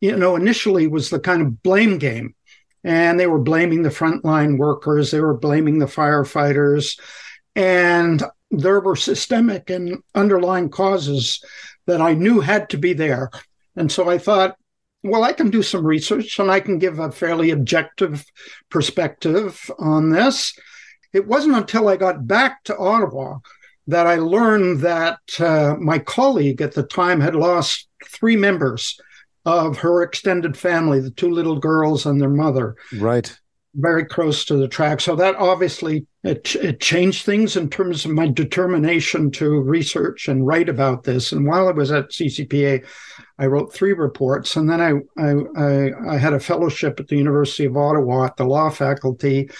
you 0.00 0.16
know, 0.16 0.36
initially 0.36 0.86
was 0.86 1.10
the 1.10 1.20
kind 1.20 1.42
of 1.42 1.62
blame 1.62 1.98
game. 1.98 2.34
And 2.82 3.18
they 3.18 3.26
were 3.26 3.38
blaming 3.38 3.82
the 3.82 3.90
frontline 3.90 4.58
workers, 4.58 5.10
they 5.10 5.20
were 5.20 5.36
blaming 5.36 5.78
the 5.78 5.86
firefighters. 5.86 6.98
And 7.56 8.22
there 8.50 8.80
were 8.80 8.96
systemic 8.96 9.70
and 9.70 10.02
underlying 10.14 10.70
causes 10.70 11.42
that 11.86 12.00
I 12.00 12.14
knew 12.14 12.40
had 12.40 12.68
to 12.70 12.78
be 12.78 12.92
there. 12.92 13.30
And 13.76 13.90
so 13.90 14.08
I 14.08 14.18
thought, 14.18 14.56
well, 15.02 15.22
I 15.22 15.32
can 15.32 15.50
do 15.50 15.62
some 15.62 15.86
research 15.86 16.38
and 16.38 16.50
I 16.50 16.60
can 16.60 16.78
give 16.78 16.98
a 16.98 17.12
fairly 17.12 17.50
objective 17.50 18.24
perspective 18.70 19.70
on 19.78 20.10
this. 20.10 20.58
It 21.12 21.26
wasn't 21.26 21.56
until 21.56 21.88
I 21.88 21.96
got 21.96 22.26
back 22.26 22.64
to 22.64 22.76
Ottawa 22.76 23.38
that 23.86 24.06
I 24.06 24.16
learned 24.16 24.80
that 24.80 25.18
uh, 25.38 25.76
my 25.78 25.98
colleague 25.98 26.62
at 26.62 26.72
the 26.72 26.82
time 26.82 27.20
had 27.20 27.34
lost 27.34 27.88
three 28.06 28.36
members 28.36 28.98
of 29.44 29.78
her 29.78 30.02
extended 30.02 30.56
family, 30.56 31.00
the 31.00 31.10
two 31.10 31.30
little 31.30 31.58
girls 31.58 32.06
and 32.06 32.20
their 32.20 32.30
mother. 32.30 32.76
Right. 32.98 33.36
Very 33.74 34.04
close 34.04 34.44
to 34.46 34.56
the 34.56 34.68
track. 34.68 35.00
So 35.00 35.16
that 35.16 35.34
obviously 35.34 36.06
it, 36.22 36.54
it 36.56 36.80
changed 36.80 37.26
things 37.26 37.56
in 37.56 37.68
terms 37.68 38.04
of 38.04 38.12
my 38.12 38.28
determination 38.28 39.30
to 39.32 39.60
research 39.60 40.28
and 40.28 40.46
write 40.46 40.68
about 40.68 41.02
this. 41.02 41.32
And 41.32 41.46
while 41.46 41.68
I 41.68 41.72
was 41.72 41.90
at 41.90 42.10
CCPA, 42.10 42.86
I 43.38 43.46
wrote 43.46 43.74
three 43.74 43.92
reports, 43.92 44.54
and 44.54 44.70
then 44.70 44.80
I 44.80 44.92
I, 45.20 45.34
I, 45.60 46.14
I 46.14 46.18
had 46.18 46.34
a 46.34 46.40
fellowship 46.40 47.00
at 47.00 47.08
the 47.08 47.16
University 47.16 47.64
of 47.64 47.76
Ottawa 47.76 48.26
at 48.26 48.36
the 48.36 48.44
law 48.44 48.70
faculty 48.70 49.50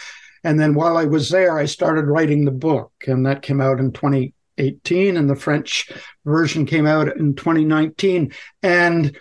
and 0.44 0.60
then 0.60 0.74
while 0.74 0.96
I 0.98 1.06
was 1.06 1.30
there, 1.30 1.58
I 1.58 1.64
started 1.64 2.04
writing 2.04 2.44
the 2.44 2.50
book, 2.50 2.92
and 3.06 3.24
that 3.26 3.42
came 3.42 3.62
out 3.62 3.80
in 3.80 3.92
2018, 3.92 5.16
and 5.16 5.28
the 5.28 5.34
French 5.34 5.90
version 6.26 6.66
came 6.66 6.86
out 6.86 7.08
in 7.16 7.34
2019. 7.34 8.32
And 8.62 9.16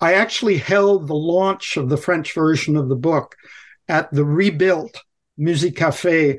I 0.00 0.14
actually 0.14 0.58
held 0.58 1.06
the 1.06 1.14
launch 1.14 1.76
of 1.76 1.88
the 1.88 1.96
French 1.96 2.34
version 2.34 2.76
of 2.76 2.88
the 2.88 2.96
book 2.96 3.36
at 3.88 4.12
the 4.12 4.24
rebuilt 4.24 5.00
Musi-Café 5.38 6.38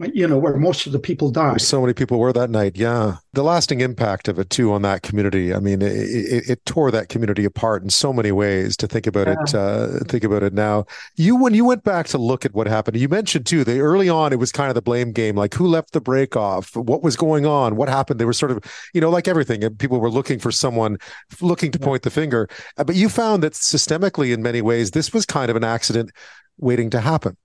you 0.00 0.28
know, 0.28 0.38
where 0.38 0.56
most 0.56 0.86
of 0.86 0.92
the 0.92 0.98
people 0.98 1.30
died. 1.30 1.60
So 1.60 1.80
many 1.80 1.92
people 1.92 2.20
were 2.20 2.32
that 2.32 2.50
night. 2.50 2.76
Yeah. 2.76 3.16
The 3.32 3.42
lasting 3.42 3.80
impact 3.80 4.28
of 4.28 4.38
it, 4.38 4.48
too, 4.48 4.72
on 4.72 4.82
that 4.82 5.02
community. 5.02 5.52
I 5.52 5.58
mean, 5.58 5.82
it, 5.82 5.92
it, 5.92 6.50
it 6.50 6.66
tore 6.66 6.92
that 6.92 7.08
community 7.08 7.44
apart 7.44 7.82
in 7.82 7.90
so 7.90 8.12
many 8.12 8.30
ways 8.30 8.76
to 8.76 8.86
think 8.86 9.08
about 9.08 9.26
yeah. 9.26 9.34
it, 9.40 9.54
uh, 9.54 9.98
think 10.04 10.22
about 10.22 10.44
it 10.44 10.52
now. 10.52 10.84
You, 11.16 11.34
when 11.34 11.52
you 11.52 11.64
went 11.64 11.82
back 11.82 12.06
to 12.08 12.18
look 12.18 12.44
at 12.44 12.54
what 12.54 12.68
happened, 12.68 12.96
you 12.96 13.08
mentioned, 13.08 13.46
too, 13.46 13.64
that 13.64 13.78
early 13.80 14.08
on, 14.08 14.32
it 14.32 14.38
was 14.38 14.52
kind 14.52 14.68
of 14.68 14.76
the 14.76 14.82
blame 14.82 15.10
game 15.10 15.34
like 15.34 15.54
who 15.54 15.66
left 15.66 15.92
the 15.92 16.00
brake 16.00 16.36
off? 16.36 16.76
What 16.76 17.02
was 17.02 17.16
going 17.16 17.44
on? 17.44 17.74
What 17.74 17.88
happened? 17.88 18.20
They 18.20 18.24
were 18.24 18.32
sort 18.32 18.52
of, 18.52 18.62
you 18.94 19.00
know, 19.00 19.10
like 19.10 19.26
everything, 19.26 19.68
people 19.78 19.98
were 19.98 20.10
looking 20.10 20.38
for 20.38 20.52
someone 20.52 20.96
looking 21.40 21.72
to 21.72 21.78
yeah. 21.80 21.84
point 21.84 22.02
the 22.04 22.10
finger. 22.10 22.48
Uh, 22.76 22.84
but 22.84 22.94
you 22.94 23.08
found 23.08 23.42
that 23.42 23.54
systemically, 23.54 24.32
in 24.32 24.42
many 24.42 24.62
ways, 24.62 24.92
this 24.92 25.12
was 25.12 25.26
kind 25.26 25.50
of 25.50 25.56
an 25.56 25.64
accident 25.64 26.12
waiting 26.56 26.88
to 26.90 27.00
happen. 27.00 27.36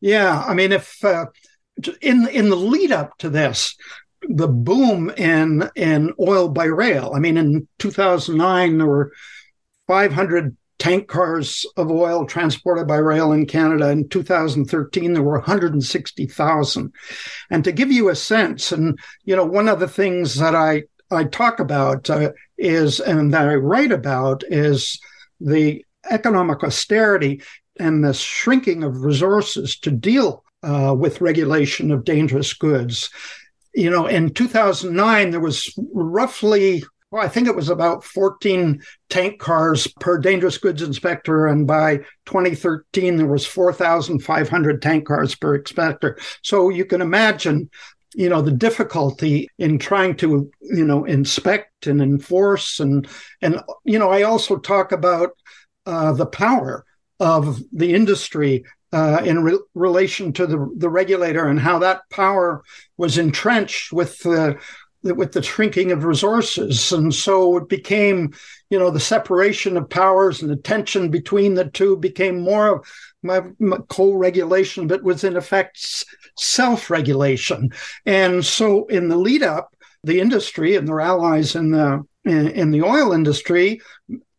Yeah. 0.00 0.44
I 0.46 0.52
mean, 0.52 0.72
if, 0.72 1.02
uh, 1.04 1.26
in 2.00 2.28
in 2.28 2.48
the 2.48 2.56
lead 2.56 2.92
up 2.92 3.18
to 3.18 3.28
this, 3.30 3.76
the 4.28 4.48
boom 4.48 5.10
in 5.10 5.68
in 5.74 6.12
oil 6.20 6.48
by 6.48 6.64
rail. 6.64 7.12
I 7.14 7.18
mean, 7.18 7.36
in 7.36 7.68
2009 7.78 8.78
there 8.78 8.86
were 8.86 9.12
500 9.86 10.56
tank 10.78 11.06
cars 11.06 11.64
of 11.76 11.90
oil 11.90 12.26
transported 12.26 12.88
by 12.88 12.96
rail 12.96 13.32
in 13.32 13.46
Canada. 13.46 13.90
In 13.90 14.08
2013 14.08 15.12
there 15.12 15.22
were 15.22 15.38
160,000. 15.38 16.92
And 17.50 17.64
to 17.64 17.72
give 17.72 17.92
you 17.92 18.08
a 18.08 18.16
sense, 18.16 18.72
and 18.72 18.98
you 19.24 19.36
know, 19.36 19.44
one 19.44 19.68
of 19.68 19.80
the 19.80 19.88
things 19.88 20.36
that 20.36 20.54
I 20.54 20.84
I 21.10 21.24
talk 21.24 21.60
about 21.60 22.08
uh, 22.08 22.32
is 22.56 23.00
and 23.00 23.32
that 23.34 23.48
I 23.48 23.54
write 23.54 23.92
about 23.92 24.44
is 24.48 25.00
the 25.40 25.84
economic 26.10 26.64
austerity 26.64 27.42
and 27.78 28.04
the 28.04 28.14
shrinking 28.14 28.82
of 28.82 29.02
resources 29.02 29.78
to 29.80 29.90
deal 29.90 30.41
uh, 30.62 30.94
with 30.96 31.20
regulation 31.20 31.90
of 31.90 32.04
dangerous 32.04 32.52
goods. 32.52 33.10
You 33.74 33.90
know, 33.90 34.06
in 34.06 34.30
2009, 34.30 35.30
there 35.30 35.40
was 35.40 35.72
roughly, 35.92 36.84
well, 37.10 37.24
I 37.24 37.28
think 37.28 37.48
it 37.48 37.56
was 37.56 37.68
about 37.68 38.04
14 38.04 38.82
tank 39.08 39.38
cars 39.38 39.86
per 40.00 40.18
dangerous 40.18 40.58
goods 40.58 40.82
inspector. 40.82 41.46
And 41.46 41.66
by 41.66 41.98
2013, 42.26 43.16
there 43.16 43.26
was 43.26 43.46
4,500 43.46 44.82
tank 44.82 45.06
cars 45.06 45.34
per 45.34 45.56
inspector. 45.56 46.18
So 46.42 46.68
you 46.68 46.84
can 46.84 47.00
imagine 47.00 47.70
you 48.14 48.28
know 48.28 48.42
the 48.42 48.52
difficulty 48.52 49.48
in 49.58 49.78
trying 49.78 50.14
to 50.16 50.50
you 50.60 50.84
know 50.84 51.04
inspect 51.04 51.86
and 51.86 52.02
enforce 52.02 52.78
and 52.80 53.08
and 53.40 53.60
you 53.84 53.98
know 53.98 54.10
i 54.10 54.22
also 54.22 54.58
talk 54.58 54.92
about 54.92 55.30
uh, 55.86 56.12
the 56.12 56.26
power 56.26 56.84
of 57.20 57.60
the 57.72 57.94
industry 57.94 58.64
uh, 58.92 59.22
in 59.24 59.42
re- 59.42 59.58
relation 59.74 60.32
to 60.34 60.46
the, 60.46 60.70
the 60.76 60.90
regulator 60.90 61.46
and 61.46 61.60
how 61.60 61.78
that 61.78 62.02
power 62.10 62.62
was 62.96 63.18
entrenched 63.18 63.92
with 63.92 64.18
the 64.20 64.58
with 65.02 65.32
the 65.32 65.42
shrinking 65.42 65.90
of 65.90 66.04
resources. 66.04 66.92
And 66.92 67.12
so 67.12 67.56
it 67.56 67.68
became 67.68 68.32
you 68.70 68.78
know 68.78 68.90
the 68.90 69.00
separation 69.00 69.76
of 69.76 69.90
powers 69.90 70.42
and 70.42 70.50
the 70.50 70.56
tension 70.56 71.10
between 71.10 71.54
the 71.54 71.68
two 71.70 71.96
became 71.96 72.40
more 72.40 72.76
of 72.76 72.86
my, 73.22 73.42
my 73.58 73.78
co-regulation 73.88 74.86
but 74.86 75.02
was 75.02 75.24
in 75.24 75.36
effect 75.36 76.04
self-regulation. 76.36 77.70
And 78.06 78.44
so 78.44 78.86
in 78.86 79.08
the 79.08 79.16
lead 79.16 79.42
up 79.42 79.74
the 80.04 80.20
industry 80.20 80.76
and 80.76 80.86
their 80.86 81.00
allies 81.00 81.54
in 81.54 81.70
the 81.70 82.04
in, 82.24 82.48
in 82.48 82.70
the 82.70 82.82
oil 82.82 83.12
industry 83.12 83.80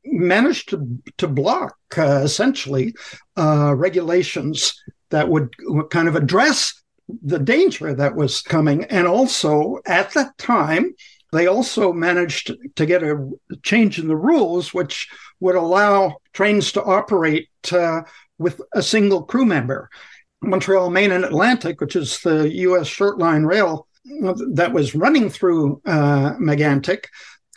managed 0.06 0.70
to 0.70 1.02
to 1.18 1.28
block 1.28 1.78
uh, 1.98 2.22
essentially 2.24 2.94
uh, 3.38 3.74
regulations 3.76 4.82
that 5.10 5.30
would, 5.30 5.54
kind 5.90 6.08
of 6.08 6.16
address 6.16 6.82
the 7.22 7.40
danger 7.40 7.94
that 7.94 8.16
was 8.16 8.42
coming, 8.42 8.86
and 8.86 9.08
also 9.08 9.80
at 9.86 10.12
that 10.14 10.38
time 10.38 10.94
they 11.34 11.48
also 11.48 11.92
managed 11.92 12.54
to 12.76 12.86
get 12.86 13.02
a 13.02 13.30
change 13.64 13.98
in 13.98 14.08
the 14.08 14.16
rules, 14.16 14.74
which 14.74 15.10
would 15.40 15.56
allow 15.56 16.16
trains 16.32 16.72
to 16.72 16.84
operate 16.84 17.50
uh, 17.72 18.02
with 18.38 18.62
a 18.74 18.84
single 18.84 19.24
crew 19.24 19.46
member. 19.46 19.90
Montreal, 20.44 20.90
Maine, 20.92 21.12
and 21.12 21.26
Atlantic, 21.26 21.82
which 21.82 21.96
is 21.96 22.20
the 22.20 22.50
U.S. 22.54 22.86
short 22.88 23.18
line 23.18 23.44
rail 23.44 23.88
that 24.54 24.74
was 24.74 24.94
running 24.94 25.30
through 25.30 25.82
uh, 25.86 26.34
Megantic, 26.36 27.06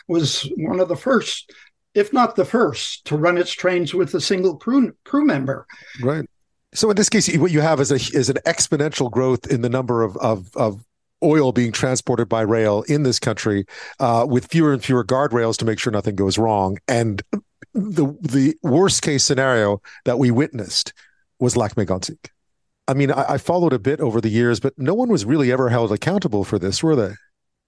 was 0.07 0.49
one 0.57 0.79
of 0.79 0.87
the 0.87 0.95
first 0.95 1.51
if 1.97 2.13
not 2.13 2.35
the 2.35 2.45
first, 2.45 3.05
to 3.05 3.17
run 3.17 3.37
its 3.37 3.51
trains 3.51 3.93
with 3.93 4.13
a 4.13 4.21
single 4.21 4.55
crew 4.55 4.93
crew 5.03 5.25
member. 5.25 5.65
Right. 6.01 6.25
So 6.73 6.89
in 6.89 6.95
this 6.95 7.09
case, 7.09 7.35
what 7.37 7.51
you 7.51 7.61
have 7.61 7.79
is 7.79 7.91
a 7.91 7.95
is 7.95 8.29
an 8.29 8.37
exponential 8.45 9.09
growth 9.09 9.47
in 9.47 9.61
the 9.61 9.69
number 9.69 10.03
of 10.03 10.15
of, 10.17 10.55
of 10.55 10.85
oil 11.23 11.51
being 11.51 11.71
transported 11.71 12.29
by 12.29 12.41
rail 12.41 12.83
in 12.87 13.03
this 13.03 13.19
country, 13.19 13.65
uh, 13.99 14.25
with 14.29 14.45
fewer 14.47 14.71
and 14.73 14.83
fewer 14.83 15.03
guardrails 15.03 15.57
to 15.57 15.65
make 15.65 15.79
sure 15.79 15.91
nothing 15.91 16.15
goes 16.15 16.37
wrong. 16.37 16.77
And 16.87 17.23
the 17.73 18.15
the 18.21 18.55
worst 18.61 19.01
case 19.01 19.25
scenario 19.25 19.81
that 20.05 20.19
we 20.19 20.29
witnessed 20.29 20.93
was 21.39 21.57
Lac 21.57 21.75
Mégantic. 21.75 22.29
I 22.87 22.93
mean, 22.93 23.11
I, 23.11 23.33
I 23.33 23.37
followed 23.37 23.73
a 23.73 23.79
bit 23.79 23.99
over 23.99 24.21
the 24.21 24.29
years, 24.29 24.59
but 24.59 24.73
no 24.77 24.93
one 24.93 25.09
was 25.09 25.25
really 25.25 25.51
ever 25.51 25.69
held 25.69 25.91
accountable 25.91 26.43
for 26.43 26.59
this, 26.59 26.83
were 26.83 26.95
they? 26.95 27.13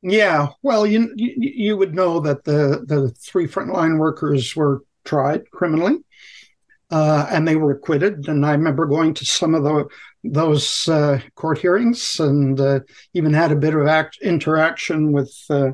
Yeah, 0.01 0.49
well, 0.61 0.85
you 0.85 1.13
you 1.17 1.75
would 1.75 1.93
know 1.93 2.21
that 2.21 2.45
the 2.45 2.83
the 2.87 3.09
three 3.09 3.47
frontline 3.47 3.97
workers 3.97 4.55
were 4.55 4.83
tried 5.03 5.49
criminally, 5.51 5.97
uh, 6.91 7.27
and 7.29 7.47
they 7.47 7.57
were 7.57 7.71
acquitted. 7.71 8.27
And 8.29 8.45
I 8.45 8.51
remember 8.53 8.85
going 8.85 9.13
to 9.15 9.25
some 9.25 9.55
of 9.55 9.63
the 9.63 9.87
those 10.23 10.87
uh, 10.87 11.19
court 11.35 11.59
hearings, 11.59 12.19
and 12.19 12.59
uh, 12.59 12.81
even 13.13 13.33
had 13.33 13.51
a 13.51 13.57
bit 13.57 13.75
of 13.75 13.87
act, 13.87 14.19
interaction 14.21 15.11
with 15.11 15.33
uh, 15.49 15.71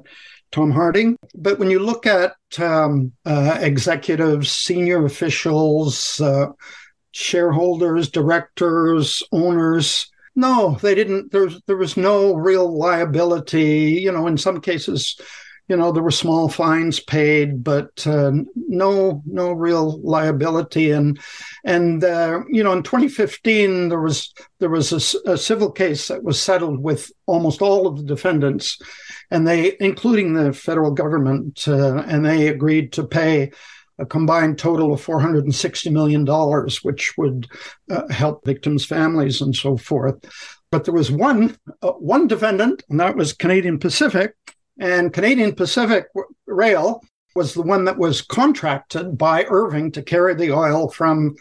Tom 0.52 0.72
Harding. 0.72 1.18
But 1.36 1.60
when 1.60 1.70
you 1.70 1.80
look 1.80 2.08
at 2.08 2.34
um, 2.60 3.12
uh, 3.26 3.58
executives, 3.62 4.52
senior 4.52 5.06
officials, 5.06 6.20
uh, 6.20 6.48
shareholders, 7.12 8.10
directors, 8.10 9.22
owners 9.32 10.08
no, 10.36 10.78
they 10.82 10.96
didn't. 10.96 11.32
There 11.32 11.46
was 11.46 11.62
there 11.66 11.78
was 11.78 11.96
no 11.96 12.34
real 12.36 12.78
liability. 12.78 14.00
You 14.02 14.12
know, 14.12 14.28
in 14.28 14.38
some 14.38 14.60
cases, 14.60 15.20
you 15.68 15.78
know, 15.78 15.92
there 15.92 16.04
were 16.04 16.12
small 16.12 16.50
fines 16.50 17.00
paid, 17.00 17.64
but 17.64 18.06
uh, 18.06 18.32
no 18.56 19.24
no 19.26 19.52
real 19.52 20.00
liability. 20.02 20.92
And 20.92 21.20
and 21.64 22.04
uh, 22.04 22.42
you 22.50 22.64
know, 22.64 22.74
in 22.74 22.84
2015, 22.84 23.90
there 23.90 24.02
was 24.02 24.34
there 24.60 24.70
was 24.70 24.92
a, 24.92 25.32
a, 25.32 25.38
civil 25.38 25.72
case 25.72 26.10
that 26.10 26.24
was 26.24 26.42
settled 26.42 26.84
with 26.84 27.12
almost 27.26 27.62
all 27.62 27.88
of 27.88 27.98
the 27.98 28.04
defendants, 28.04 28.80
and 29.32 29.48
they, 29.48 29.78
including 29.80 30.34
the 30.34 30.54
federal 30.54 30.92
government, 30.92 31.68
uh, 31.68 32.04
and 32.08 32.26
they 32.26 32.48
agreed 32.48 32.92
to 32.94 33.04
pay 33.04 33.52
a 34.00 34.06
combined 34.06 34.58
total 34.58 34.94
of 34.94 35.06
$460 35.06 35.92
million, 35.92 36.26
which 36.84 37.18
would 37.18 37.48
uh, 37.90 38.08
help 38.10 38.46
victims' 38.46 38.86
families 38.86 39.42
and 39.42 39.56
so 39.56 39.78
forth. 39.78 40.16
But 40.72 40.84
there 40.84 40.94
was 40.94 41.12
one, 41.12 41.58
uh, 41.82 41.92
one 41.94 42.28
defendant, 42.28 42.84
and 42.90 43.00
that 43.00 43.16
was 43.16 43.34
Canadian 43.34 43.80
Pacific. 43.80 44.36
And 44.80 45.14
Canadian 45.14 45.56
Pacific 45.56 46.08
Rail 46.46 47.02
was 47.36 47.54
the 47.54 47.62
one 47.62 47.86
that 47.86 47.98
was 47.98 48.22
contracted 48.22 49.18
by 49.18 49.46
Irving 49.50 49.92
to 49.92 50.02
carry 50.02 50.36
the 50.36 50.52
oil 50.52 50.90
from 50.90 51.36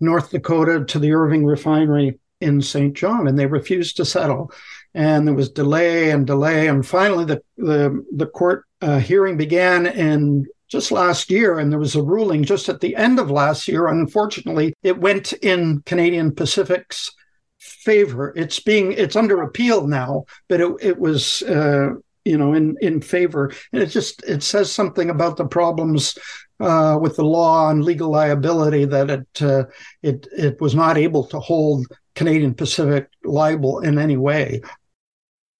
North 0.00 0.30
Dakota 0.30 0.84
to 0.84 0.98
the 0.98 1.12
Irving 1.12 1.44
refinery 1.44 2.18
in 2.40 2.60
Saint 2.60 2.94
John, 2.94 3.28
and 3.28 3.38
they 3.38 3.46
refused 3.46 3.96
to 3.96 4.04
settle. 4.04 4.52
And 4.94 5.26
there 5.26 5.34
was 5.34 5.50
delay 5.50 6.10
and 6.10 6.26
delay, 6.26 6.68
and 6.68 6.86
finally 6.86 7.24
the 7.24 7.42
the, 7.56 8.04
the 8.14 8.26
court 8.26 8.64
uh, 8.80 8.98
hearing 8.98 9.36
began 9.36 9.86
in 9.86 10.46
just 10.68 10.90
last 10.90 11.30
year, 11.30 11.58
and 11.58 11.70
there 11.70 11.78
was 11.78 11.94
a 11.94 12.02
ruling 12.02 12.44
just 12.44 12.68
at 12.68 12.80
the 12.80 12.96
end 12.96 13.18
of 13.18 13.30
last 13.30 13.68
year. 13.68 13.86
Unfortunately, 13.86 14.74
it 14.82 14.98
went 14.98 15.32
in 15.34 15.82
Canadian 15.86 16.34
Pacific's 16.34 17.12
favor. 17.58 18.32
It's 18.36 18.60
being 18.60 18.92
it's 18.92 19.16
under 19.16 19.42
appeal 19.42 19.86
now, 19.86 20.24
but 20.48 20.60
it, 20.60 20.72
it 20.80 20.98
was 20.98 21.42
uh, 21.42 21.90
you 22.24 22.36
know 22.36 22.52
in 22.52 22.76
in 22.80 23.00
favor, 23.00 23.52
and 23.72 23.82
it 23.82 23.86
just 23.86 24.22
it 24.24 24.42
says 24.42 24.70
something 24.72 25.10
about 25.10 25.36
the 25.36 25.46
problems 25.46 26.18
uh, 26.60 26.98
with 27.00 27.16
the 27.16 27.24
law 27.24 27.70
and 27.70 27.84
legal 27.84 28.10
liability 28.10 28.84
that 28.86 29.10
it 29.10 29.42
uh, 29.42 29.64
it 30.02 30.26
it 30.36 30.60
was 30.60 30.74
not 30.74 30.98
able 30.98 31.24
to 31.24 31.38
hold 31.38 31.86
Canadian 32.14 32.54
Pacific 32.54 33.08
liable 33.24 33.80
in 33.80 33.98
any 33.98 34.16
way. 34.16 34.60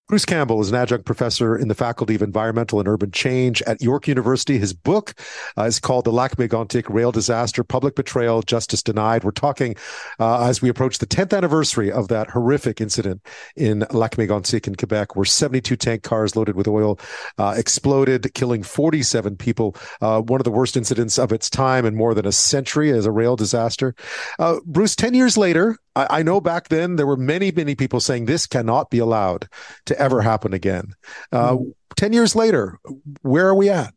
Bruce 0.08 0.24
Campbell 0.24 0.60
is 0.60 0.68
an 0.68 0.76
adjunct 0.76 1.04
professor 1.04 1.58
in 1.58 1.66
the 1.66 1.74
Faculty 1.74 2.14
of 2.14 2.22
Environmental 2.22 2.78
and 2.78 2.86
Urban 2.86 3.10
Change 3.10 3.60
at 3.62 3.82
York 3.82 4.06
University. 4.06 4.56
His 4.56 4.72
book 4.72 5.14
uh, 5.58 5.64
is 5.64 5.80
called 5.80 6.04
The 6.04 6.12
Lac 6.12 6.36
Mégantic 6.36 6.84
Rail 6.88 7.10
Disaster 7.10 7.64
Public 7.64 7.96
Betrayal, 7.96 8.42
Justice 8.42 8.84
Denied. 8.84 9.24
We're 9.24 9.32
talking 9.32 9.74
uh, 10.20 10.46
as 10.46 10.62
we 10.62 10.68
approach 10.68 10.98
the 10.98 11.08
10th 11.08 11.36
anniversary 11.36 11.90
of 11.90 12.06
that 12.06 12.30
horrific 12.30 12.80
incident 12.80 13.20
in 13.56 13.84
Lac 13.90 14.12
Mégantic 14.12 14.68
in 14.68 14.76
Quebec, 14.76 15.16
where 15.16 15.24
72 15.24 15.74
tank 15.74 16.04
cars 16.04 16.36
loaded 16.36 16.54
with 16.54 16.68
oil 16.68 17.00
uh, 17.38 17.54
exploded, 17.56 18.32
killing 18.32 18.62
47 18.62 19.34
people. 19.34 19.74
Uh, 20.00 20.20
one 20.20 20.38
of 20.38 20.44
the 20.44 20.52
worst 20.52 20.76
incidents 20.76 21.18
of 21.18 21.32
its 21.32 21.50
time 21.50 21.84
in 21.84 21.96
more 21.96 22.14
than 22.14 22.26
a 22.26 22.32
century 22.32 22.92
as 22.92 23.06
a 23.06 23.10
rail 23.10 23.34
disaster. 23.34 23.92
Uh, 24.38 24.60
Bruce, 24.66 24.94
10 24.94 25.14
years 25.14 25.36
later, 25.36 25.76
I, 25.96 26.18
I 26.18 26.22
know 26.22 26.40
back 26.40 26.68
then 26.68 26.94
there 26.94 27.06
were 27.06 27.16
many, 27.16 27.50
many 27.50 27.74
people 27.74 27.98
saying 27.98 28.26
this 28.26 28.46
cannot 28.46 28.90
be 28.90 28.98
allowed 28.98 29.48
to 29.86 29.98
ever 29.98 30.20
happen 30.20 30.52
again. 30.52 30.92
Uh, 31.32 31.54
mm-hmm. 31.54 31.70
10 31.96 32.12
years 32.12 32.36
later, 32.36 32.78
where 33.22 33.48
are 33.48 33.54
we 33.54 33.70
at? 33.70 33.92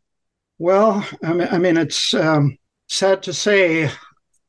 Well, 0.58 1.06
I 1.22 1.32
mean, 1.32 1.48
I 1.50 1.58
mean 1.58 1.76
it's 1.76 2.14
um, 2.14 2.58
sad 2.88 3.22
to 3.24 3.32
say 3.32 3.90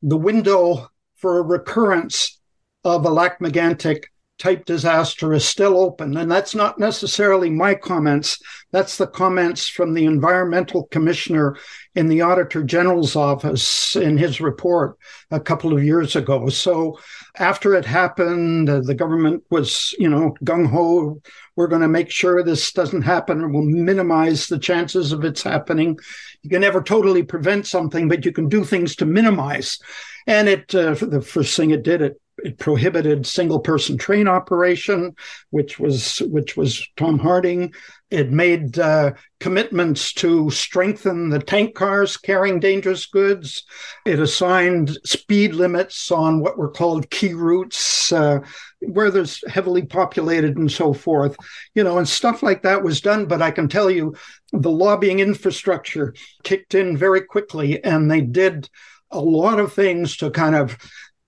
the 0.02 0.16
window 0.16 0.88
for 1.16 1.38
a 1.38 1.42
recurrence 1.42 2.40
of 2.84 3.06
a 3.06 3.10
Lac 3.10 3.38
Mégantic 3.38 4.04
type 4.38 4.64
disaster 4.64 5.32
is 5.32 5.44
still 5.44 5.78
open. 5.78 6.16
And 6.16 6.30
that's 6.30 6.54
not 6.54 6.78
necessarily 6.78 7.48
my 7.48 7.76
comments. 7.76 8.40
That's 8.72 8.96
the 8.96 9.06
comments 9.06 9.68
from 9.68 9.94
the 9.94 10.04
environmental 10.04 10.88
commissioner 10.90 11.56
in 11.94 12.08
the 12.08 12.22
auditor 12.22 12.64
general's 12.64 13.14
office 13.14 13.94
in 13.94 14.18
his 14.18 14.40
report 14.40 14.98
a 15.30 15.38
couple 15.38 15.72
of 15.72 15.84
years 15.84 16.16
ago. 16.16 16.48
So 16.48 16.98
after 17.38 17.74
it 17.74 17.84
happened, 17.84 18.68
uh, 18.68 18.80
the 18.80 18.94
government 18.94 19.42
was, 19.50 19.94
you 19.98 20.08
know, 20.08 20.34
gung 20.44 20.68
ho. 20.68 21.20
We're 21.56 21.66
going 21.66 21.82
to 21.82 21.88
make 21.88 22.10
sure 22.10 22.42
this 22.42 22.72
doesn't 22.72 23.02
happen 23.02 23.52
we'll 23.52 23.62
minimize 23.62 24.46
the 24.46 24.58
chances 24.58 25.12
of 25.12 25.24
its 25.24 25.42
happening. 25.42 25.98
You 26.42 26.50
can 26.50 26.60
never 26.60 26.82
totally 26.82 27.22
prevent 27.22 27.66
something, 27.66 28.08
but 28.08 28.24
you 28.24 28.32
can 28.32 28.48
do 28.48 28.64
things 28.64 28.96
to 28.96 29.06
minimize. 29.06 29.78
And 30.26 30.48
it, 30.48 30.74
uh, 30.74 30.94
the 30.94 31.22
first 31.22 31.56
thing 31.56 31.70
it 31.70 31.82
did, 31.82 32.02
it 32.02 32.20
it 32.38 32.58
prohibited 32.58 33.26
single 33.26 33.60
person 33.60 33.96
train 33.96 34.26
operation, 34.26 35.14
which 35.50 35.78
was 35.78 36.18
which 36.18 36.56
was 36.56 36.86
Tom 36.96 37.18
Harding. 37.18 37.72
It 38.12 38.30
made 38.30 38.78
uh, 38.78 39.12
commitments 39.40 40.12
to 40.14 40.50
strengthen 40.50 41.30
the 41.30 41.38
tank 41.38 41.74
cars 41.74 42.18
carrying 42.18 42.60
dangerous 42.60 43.06
goods. 43.06 43.64
It 44.04 44.20
assigned 44.20 44.98
speed 45.02 45.54
limits 45.54 46.10
on 46.10 46.40
what 46.40 46.58
were 46.58 46.70
called 46.70 47.08
key 47.08 47.32
routes, 47.32 48.12
uh, 48.12 48.40
where 48.80 49.10
there's 49.10 49.42
heavily 49.48 49.86
populated 49.86 50.58
and 50.58 50.70
so 50.70 50.92
forth. 50.92 51.34
You 51.74 51.84
know, 51.84 51.96
and 51.96 52.06
stuff 52.06 52.42
like 52.42 52.62
that 52.64 52.84
was 52.84 53.00
done. 53.00 53.24
But 53.24 53.40
I 53.40 53.50
can 53.50 53.66
tell 53.66 53.90
you, 53.90 54.14
the 54.52 54.70
lobbying 54.70 55.20
infrastructure 55.20 56.14
kicked 56.44 56.74
in 56.74 56.98
very 56.98 57.22
quickly, 57.22 57.82
and 57.82 58.10
they 58.10 58.20
did 58.20 58.68
a 59.10 59.20
lot 59.20 59.58
of 59.58 59.72
things 59.72 60.18
to 60.18 60.30
kind 60.30 60.54
of 60.54 60.76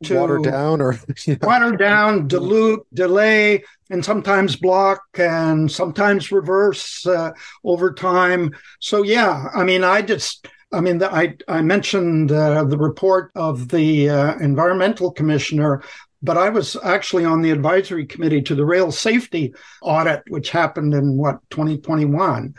to 0.05 0.21
water 0.21 0.39
down 0.39 0.81
or 0.81 0.93
know. 1.27 1.37
water 1.41 1.77
down, 1.77 2.29
dilute, 2.29 2.87
delay, 2.93 3.65
and 3.91 4.05
sometimes 4.05 4.57
block 4.57 5.03
and 5.15 5.71
sometimes 5.71 6.33
reverse 6.33 7.07
uh, 7.07 7.33
over 7.65 7.93
time. 7.93 8.55
So 8.81 9.03
yeah, 9.03 9.49
I 9.55 9.65
mean, 9.65 9.85
I 9.85 10.03
just. 10.03 10.49
I 10.73 10.81
mean, 10.81 10.99
the, 10.99 11.13
I 11.13 11.37
I 11.47 11.63
mentioned 11.63 12.33
uh, 12.33 12.65
the 12.65 12.79
report 12.79 13.31
of 13.37 13.69
the 13.69 14.11
uh, 14.11 14.39
environmental 14.39 15.13
commissioner, 15.13 15.85
but 16.21 16.37
I 16.37 16.49
was 16.49 16.77
actually 16.83 17.25
on 17.25 17.43
the 17.43 17.53
advisory 17.53 18.07
committee 18.07 18.43
to 18.43 18.57
the 18.57 18.65
rail 18.65 18.91
safety 18.91 19.55
audit, 19.83 20.23
which 20.27 20.51
happened 20.51 20.93
in 20.93 21.17
what 21.17 21.39
2021. 21.51 22.55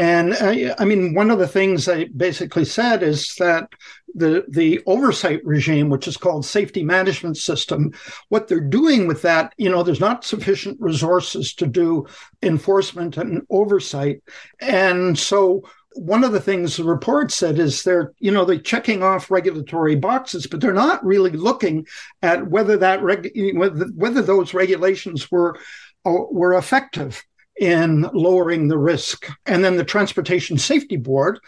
And 0.00 0.32
uh, 0.32 0.74
I 0.78 0.86
mean, 0.86 1.12
one 1.12 1.30
of 1.30 1.38
the 1.38 1.46
things 1.46 1.84
they 1.84 2.06
basically 2.06 2.64
said 2.64 3.02
is 3.02 3.34
that 3.34 3.68
the 4.14 4.46
the 4.48 4.80
oversight 4.86 5.44
regime, 5.44 5.90
which 5.90 6.08
is 6.08 6.16
called 6.16 6.46
safety 6.46 6.82
management 6.82 7.36
system, 7.36 7.92
what 8.30 8.48
they're 8.48 8.60
doing 8.60 9.06
with 9.06 9.20
that, 9.20 9.52
you 9.58 9.68
know, 9.68 9.82
there's 9.82 10.00
not 10.00 10.24
sufficient 10.24 10.80
resources 10.80 11.52
to 11.52 11.66
do 11.66 12.06
enforcement 12.42 13.18
and 13.18 13.42
oversight, 13.50 14.22
and 14.58 15.18
so 15.18 15.68
one 15.96 16.24
of 16.24 16.32
the 16.32 16.40
things 16.40 16.78
the 16.78 16.84
report 16.84 17.30
said 17.30 17.58
is 17.58 17.82
they're 17.82 18.14
you 18.20 18.30
know 18.30 18.46
they're 18.46 18.58
checking 18.58 19.02
off 19.02 19.30
regulatory 19.30 19.96
boxes 19.96 20.46
but 20.46 20.60
they're 20.60 20.72
not 20.72 21.04
really 21.04 21.32
looking 21.32 21.84
at 22.22 22.46
whether 22.46 22.76
that 22.76 23.02
reg- 23.02 23.32
whether, 23.56 23.86
whether 23.96 24.22
those 24.22 24.54
regulations 24.54 25.32
were 25.32 25.58
uh, 26.06 26.12
were 26.30 26.54
effective 26.54 27.24
in 27.60 28.02
lowering 28.12 28.66
the 28.66 28.78
risk 28.78 29.28
and 29.46 29.62
then 29.62 29.76
the 29.76 29.84
transportation 29.84 30.58
safety 30.58 30.96
board 30.96 31.38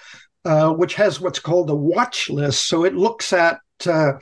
uh, 0.45 0.73
which 0.73 0.95
has 0.95 1.21
what's 1.21 1.39
called 1.39 1.71
a 1.71 1.75
watch 1.75 2.29
list. 2.29 2.67
So 2.67 2.85
it 2.85 2.95
looks 2.95 3.33
at 3.33 3.61
uh, 3.87 4.15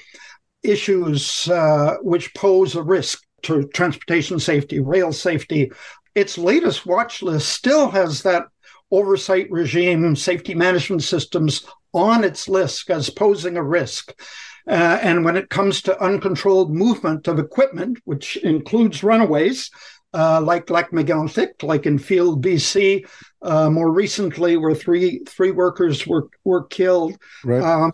issues 0.63 1.49
uh, 1.49 1.97
which 2.03 2.35
pose 2.35 2.75
a 2.75 2.83
risk 2.83 3.23
to 3.43 3.67
transportation 3.69 4.39
safety, 4.39 4.81
rail 4.81 5.13
safety. 5.13 5.73
Its 6.15 6.37
latest 6.37 6.85
watch 6.85 7.23
list 7.23 7.49
still 7.49 7.91
has 7.91 8.23
that 8.23 8.45
oversight 8.91 9.51
regime, 9.51 10.15
safety 10.17 10.55
management 10.55 11.03
systems 11.03 11.65
on 11.95 12.25
its 12.25 12.49
list 12.49 12.91
as 12.91 13.09
posing 13.09 13.57
a 13.57 13.63
risk. 13.63 14.13
Uh, 14.69 14.99
and 15.03 15.25
when 15.25 15.37
it 15.37 15.49
comes 15.49 15.81
to 15.81 16.03
uncontrolled 16.03 16.71
movement 16.75 17.29
of 17.29 17.39
equipment, 17.39 17.99
which 18.05 18.37
includes 18.37 19.03
runaways, 19.03 19.71
uh, 20.13 20.41
like 20.41 20.67
Megantic, 20.67 21.63
like 21.63 21.87
in 21.87 21.99
Field, 21.99 22.45
BC, 22.45 23.07
uh, 23.43 23.71
more 23.71 23.93
recently, 23.93 24.57
where 24.57 24.75
three 24.75 25.21
three 25.27 25.51
workers 25.51 26.07
were 26.07 26.29
were 26.45 26.65
killed. 26.65 27.17
Right. 27.45 27.63
Um, 27.63 27.93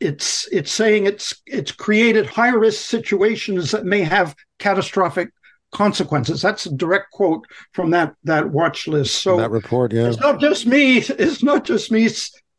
it's 0.00 0.48
it's 0.52 0.70
saying 0.70 1.06
it's 1.06 1.42
it's 1.46 1.72
created 1.72 2.26
high 2.26 2.50
risk 2.50 2.86
situations 2.88 3.70
that 3.72 3.84
may 3.84 4.02
have 4.02 4.36
catastrophic 4.58 5.30
consequences. 5.72 6.40
That's 6.40 6.66
a 6.66 6.72
direct 6.74 7.10
quote 7.10 7.44
from 7.72 7.90
that 7.90 8.14
that 8.24 8.50
watch 8.50 8.86
list. 8.86 9.22
So 9.22 9.36
that 9.38 9.50
report, 9.50 9.92
yeah, 9.92 10.08
it's 10.08 10.20
not 10.20 10.40
just 10.40 10.66
me. 10.66 10.98
It's 11.08 11.42
not 11.42 11.64
just 11.64 11.90
me. 11.90 12.08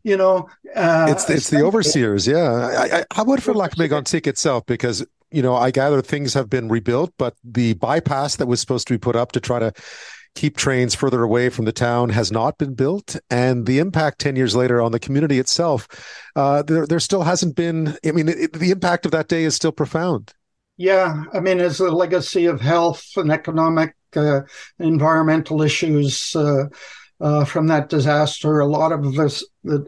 You 0.03 0.17
know, 0.17 0.47
uh, 0.75 1.07
it's 1.09 1.29
it's 1.29 1.49
the 1.49 1.61
overseers. 1.61 2.25
Yeah, 2.25 2.51
I, 2.51 2.99
I, 2.99 3.05
how 3.11 3.23
about 3.23 3.41
for 3.41 3.53
Lac-Mégantic 3.53 4.27
itself? 4.27 4.65
Because 4.65 5.05
you 5.31 5.41
know, 5.41 5.55
I 5.55 5.71
gather 5.71 6.01
things 6.01 6.33
have 6.33 6.49
been 6.49 6.69
rebuilt, 6.69 7.13
but 7.17 7.35
the 7.43 7.73
bypass 7.73 8.35
that 8.37 8.47
was 8.47 8.59
supposed 8.59 8.87
to 8.87 8.93
be 8.93 8.97
put 8.97 9.15
up 9.15 9.31
to 9.33 9.39
try 9.39 9.59
to 9.59 9.73
keep 10.35 10.57
trains 10.57 10.95
further 10.95 11.23
away 11.23 11.49
from 11.49 11.65
the 11.65 11.71
town 11.71 12.09
has 12.09 12.31
not 12.31 12.57
been 12.57 12.73
built. 12.73 13.15
And 13.29 13.65
the 13.65 13.79
impact 13.79 14.19
10 14.19 14.35
years 14.35 14.55
later 14.55 14.81
on 14.81 14.91
the 14.91 14.99
community 14.99 15.39
itself, 15.39 15.87
uh, 16.35 16.63
there, 16.63 16.85
there 16.85 16.99
still 16.99 17.23
hasn't 17.23 17.55
been, 17.55 17.97
I 18.05 18.11
mean, 18.11 18.29
it, 18.29 18.53
the 18.53 18.71
impact 18.71 19.05
of 19.05 19.11
that 19.11 19.27
day 19.27 19.43
is 19.43 19.55
still 19.55 19.71
profound. 19.71 20.33
Yeah. 20.77 21.23
I 21.33 21.39
mean, 21.39 21.59
as 21.59 21.79
a 21.79 21.91
legacy 21.91 22.45
of 22.45 22.61
health 22.61 23.05
and 23.17 23.31
economic, 23.31 23.95
uh, 24.15 24.41
environmental 24.79 25.61
issues, 25.61 26.35
uh, 26.35 26.65
uh, 27.21 27.43
from 27.43 27.67
that 27.67 27.89
disaster, 27.89 28.59
a 28.59 28.65
lot 28.65 28.91
of 28.91 29.13
this, 29.13 29.45
the, 29.63 29.85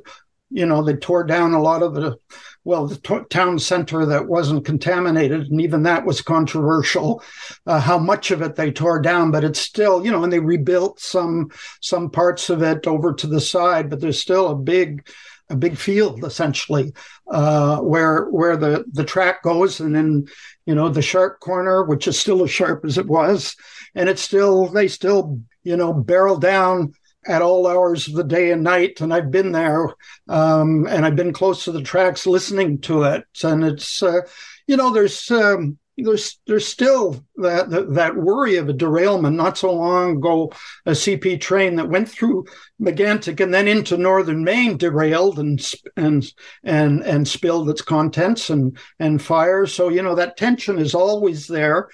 you 0.49 0.65
know, 0.65 0.83
they 0.83 0.95
tore 0.95 1.23
down 1.23 1.53
a 1.53 1.61
lot 1.61 1.81
of 1.81 1.93
the 1.93 2.17
well, 2.63 2.87
the 2.87 2.97
t- 2.97 3.25
town 3.29 3.57
center 3.57 4.05
that 4.05 4.27
wasn't 4.27 4.65
contaminated, 4.65 5.49
and 5.49 5.61
even 5.61 5.83
that 5.83 6.05
was 6.05 6.21
controversial. 6.21 7.23
Uh, 7.65 7.79
how 7.79 7.97
much 7.97 8.31
of 8.31 8.41
it 8.41 8.55
they 8.55 8.71
tore 8.71 9.01
down, 9.01 9.31
but 9.31 9.43
it's 9.43 9.59
still, 9.59 10.05
you 10.05 10.11
know, 10.11 10.23
and 10.23 10.31
they 10.31 10.39
rebuilt 10.39 10.99
some 10.99 11.49
some 11.81 12.09
parts 12.09 12.49
of 12.49 12.61
it 12.61 12.85
over 12.85 13.13
to 13.13 13.27
the 13.27 13.41
side, 13.41 13.89
but 13.89 13.99
there's 13.99 14.21
still 14.21 14.49
a 14.49 14.55
big 14.55 15.07
a 15.49 15.55
big 15.55 15.77
field 15.77 16.23
essentially 16.23 16.93
uh, 17.29 17.77
where 17.79 18.25
where 18.29 18.55
the 18.57 18.85
the 18.91 19.03
track 19.03 19.43
goes, 19.43 19.79
and 19.79 19.95
then 19.95 20.25
you 20.65 20.75
know 20.75 20.89
the 20.89 21.01
sharp 21.01 21.39
corner, 21.39 21.83
which 21.83 22.07
is 22.07 22.17
still 22.19 22.43
as 22.43 22.51
sharp 22.51 22.85
as 22.85 22.97
it 22.97 23.07
was, 23.07 23.55
and 23.95 24.07
it's 24.07 24.21
still 24.21 24.67
they 24.67 24.87
still 24.87 25.39
you 25.63 25.75
know 25.75 25.93
barrel 25.93 26.37
down 26.37 26.93
at 27.27 27.41
all 27.41 27.67
hours 27.67 28.07
of 28.07 28.15
the 28.15 28.23
day 28.23 28.51
and 28.51 28.63
night. 28.63 29.01
And 29.01 29.13
I've 29.13 29.31
been 29.31 29.51
there 29.51 29.87
um, 30.27 30.87
and 30.87 31.05
I've 31.05 31.15
been 31.15 31.33
close 31.33 31.65
to 31.65 31.71
the 31.71 31.81
tracks 31.81 32.25
listening 32.25 32.79
to 32.81 33.03
it. 33.03 33.25
And 33.43 33.63
it's, 33.63 34.01
uh, 34.01 34.21
you 34.67 34.77
know, 34.77 34.91
there's, 34.91 35.29
um, 35.31 35.77
there's 35.97 36.39
there's 36.47 36.67
still 36.67 37.23
that, 37.37 37.69
that, 37.69 37.93
that 37.93 38.15
worry 38.15 38.55
of 38.55 38.69
a 38.69 38.73
derailment. 38.73 39.35
Not 39.35 39.57
so 39.57 39.71
long 39.73 40.17
ago, 40.17 40.51
a 40.85 40.91
CP 40.91 41.39
train 41.39 41.75
that 41.75 41.89
went 41.89 42.09
through 42.09 42.45
Megantic 42.81 43.39
and 43.39 43.53
then 43.53 43.67
into 43.67 43.97
northern 43.97 44.43
Maine 44.43 44.77
derailed 44.77 45.39
and 45.39 45.63
and 45.97 46.25
and 46.63 47.03
and 47.03 47.27
spilled 47.27 47.69
its 47.69 47.81
contents 47.81 48.49
and 48.49 48.77
and 48.99 49.21
fire. 49.21 49.65
So 49.65 49.89
you 49.89 50.01
know 50.01 50.15
that 50.15 50.37
tension 50.37 50.79
is 50.79 50.95
always 50.95 51.47
there. 51.47 51.89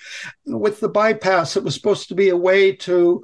With 0.45 0.79
the 0.79 0.89
bypass, 0.89 1.57
it 1.57 1.63
was 1.63 1.75
supposed 1.75 2.09
to 2.09 2.15
be 2.15 2.29
a 2.29 2.37
way 2.37 2.73
to 2.73 3.23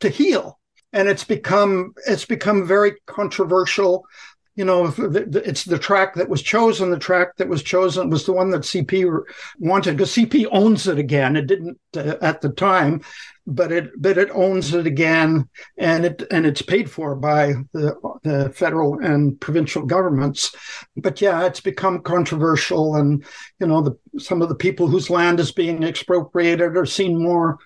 to 0.00 0.08
heal 0.08 0.58
and 0.92 1.08
it's 1.08 1.24
become 1.24 1.94
it's 2.06 2.24
become 2.24 2.66
very 2.66 2.94
controversial. 3.06 4.06
You 4.54 4.66
know 4.66 4.92
it's 4.98 5.64
the 5.64 5.78
track 5.78 6.14
that 6.14 6.28
was 6.28 6.42
chosen 6.42 6.90
the 6.90 6.98
track 6.98 7.36
that 7.38 7.48
was 7.48 7.62
chosen 7.62 8.10
was 8.10 8.26
the 8.26 8.34
one 8.34 8.50
that 8.50 8.60
cp 8.60 9.22
wanted 9.58 9.96
because 9.96 10.14
cp 10.14 10.46
owns 10.52 10.86
it 10.86 10.98
again. 10.98 11.36
It 11.36 11.46
didn't 11.46 11.78
uh, 11.96 12.16
at 12.20 12.42
the 12.42 12.50
time 12.50 13.00
but 13.46 13.72
it 13.72 13.90
but 14.00 14.18
it 14.18 14.30
owns 14.32 14.72
it 14.74 14.86
again. 14.86 15.48
And 15.76 16.04
it 16.04 16.22
and 16.30 16.46
it's 16.46 16.62
paid 16.62 16.90
for 16.90 17.14
by 17.14 17.54
the, 17.72 17.96
the 18.22 18.52
federal 18.54 18.98
and 19.00 19.40
provincial 19.40 19.84
governments. 19.84 20.54
But 20.96 21.20
yeah 21.20 21.44
it's 21.46 21.60
become 21.60 22.02
controversial. 22.02 22.96
And 22.96 23.24
you 23.58 23.66
know 23.66 23.82
the 23.82 23.98
some 24.18 24.42
of 24.42 24.48
the 24.48 24.54
people 24.54 24.86
whose 24.86 25.10
land 25.10 25.40
is 25.40 25.52
being 25.52 25.82
expropriated 25.82 26.76
are 26.76 26.86
seen 26.86 27.22
more 27.22 27.58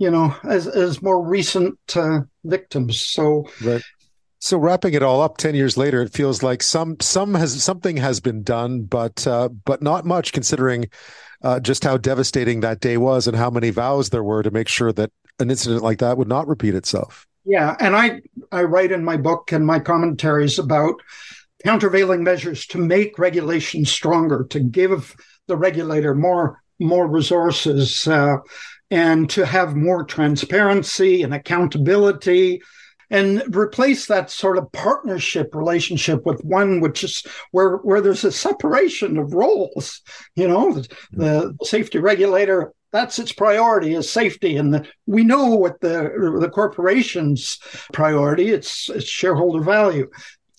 you 0.00 0.10
know, 0.10 0.34
as 0.42 0.66
as 0.66 1.02
more 1.02 1.22
recent 1.22 1.78
uh, 1.94 2.20
victims. 2.42 3.00
So. 3.00 3.46
Right. 3.62 3.82
So 4.42 4.56
wrapping 4.56 4.94
it 4.94 5.02
all 5.02 5.20
up, 5.20 5.36
ten 5.36 5.54
years 5.54 5.76
later, 5.76 6.00
it 6.00 6.14
feels 6.14 6.42
like 6.42 6.62
some 6.62 6.96
some 7.00 7.34
has 7.34 7.62
something 7.62 7.98
has 7.98 8.20
been 8.20 8.42
done, 8.42 8.84
but 8.84 9.26
uh, 9.26 9.50
but 9.50 9.82
not 9.82 10.06
much 10.06 10.32
considering 10.32 10.86
uh, 11.42 11.60
just 11.60 11.84
how 11.84 11.98
devastating 11.98 12.60
that 12.60 12.80
day 12.80 12.96
was 12.96 13.26
and 13.26 13.36
how 13.36 13.50
many 13.50 13.68
vows 13.68 14.08
there 14.08 14.24
were 14.24 14.42
to 14.42 14.50
make 14.50 14.68
sure 14.68 14.92
that 14.92 15.10
an 15.40 15.50
incident 15.50 15.82
like 15.82 15.98
that 15.98 16.16
would 16.16 16.26
not 16.26 16.48
repeat 16.48 16.74
itself. 16.74 17.26
Yeah, 17.44 17.76
and 17.80 17.94
I 17.94 18.22
I 18.50 18.62
write 18.62 18.92
in 18.92 19.04
my 19.04 19.18
book 19.18 19.52
and 19.52 19.66
my 19.66 19.78
commentaries 19.78 20.58
about 20.58 20.94
countervailing 21.62 22.24
measures 22.24 22.64
to 22.68 22.78
make 22.78 23.18
regulations 23.18 23.92
stronger, 23.92 24.46
to 24.48 24.60
give 24.60 25.14
the 25.48 25.56
regulator 25.58 26.14
more 26.14 26.62
more 26.78 27.06
resources. 27.06 28.08
Uh, 28.08 28.38
and 28.90 29.30
to 29.30 29.46
have 29.46 29.76
more 29.76 30.04
transparency 30.04 31.22
and 31.22 31.34
accountability 31.34 32.60
and 33.12 33.42
replace 33.54 34.06
that 34.06 34.30
sort 34.30 34.56
of 34.56 34.70
partnership 34.72 35.54
relationship 35.54 36.24
with 36.24 36.44
one 36.44 36.80
which 36.80 37.02
is 37.02 37.24
where 37.50 37.76
where 37.78 38.00
there's 38.00 38.24
a 38.24 38.32
separation 38.32 39.16
of 39.18 39.34
roles 39.34 40.00
you 40.36 40.46
know 40.46 40.72
the, 40.74 40.88
the 41.12 41.24
mm-hmm. 41.24 41.64
safety 41.64 41.98
regulator 41.98 42.72
that's 42.92 43.18
its 43.18 43.32
priority 43.32 43.94
is 43.94 44.10
safety. 44.10 44.56
And 44.56 44.74
the, 44.74 44.88
we 45.06 45.22
know 45.22 45.54
what 45.54 45.80
the 45.80 46.36
the 46.40 46.48
corporation's 46.48 47.58
priority 47.92 48.50
it's, 48.50 48.88
it's 48.90 49.06
shareholder 49.06 49.62
value 49.62 50.08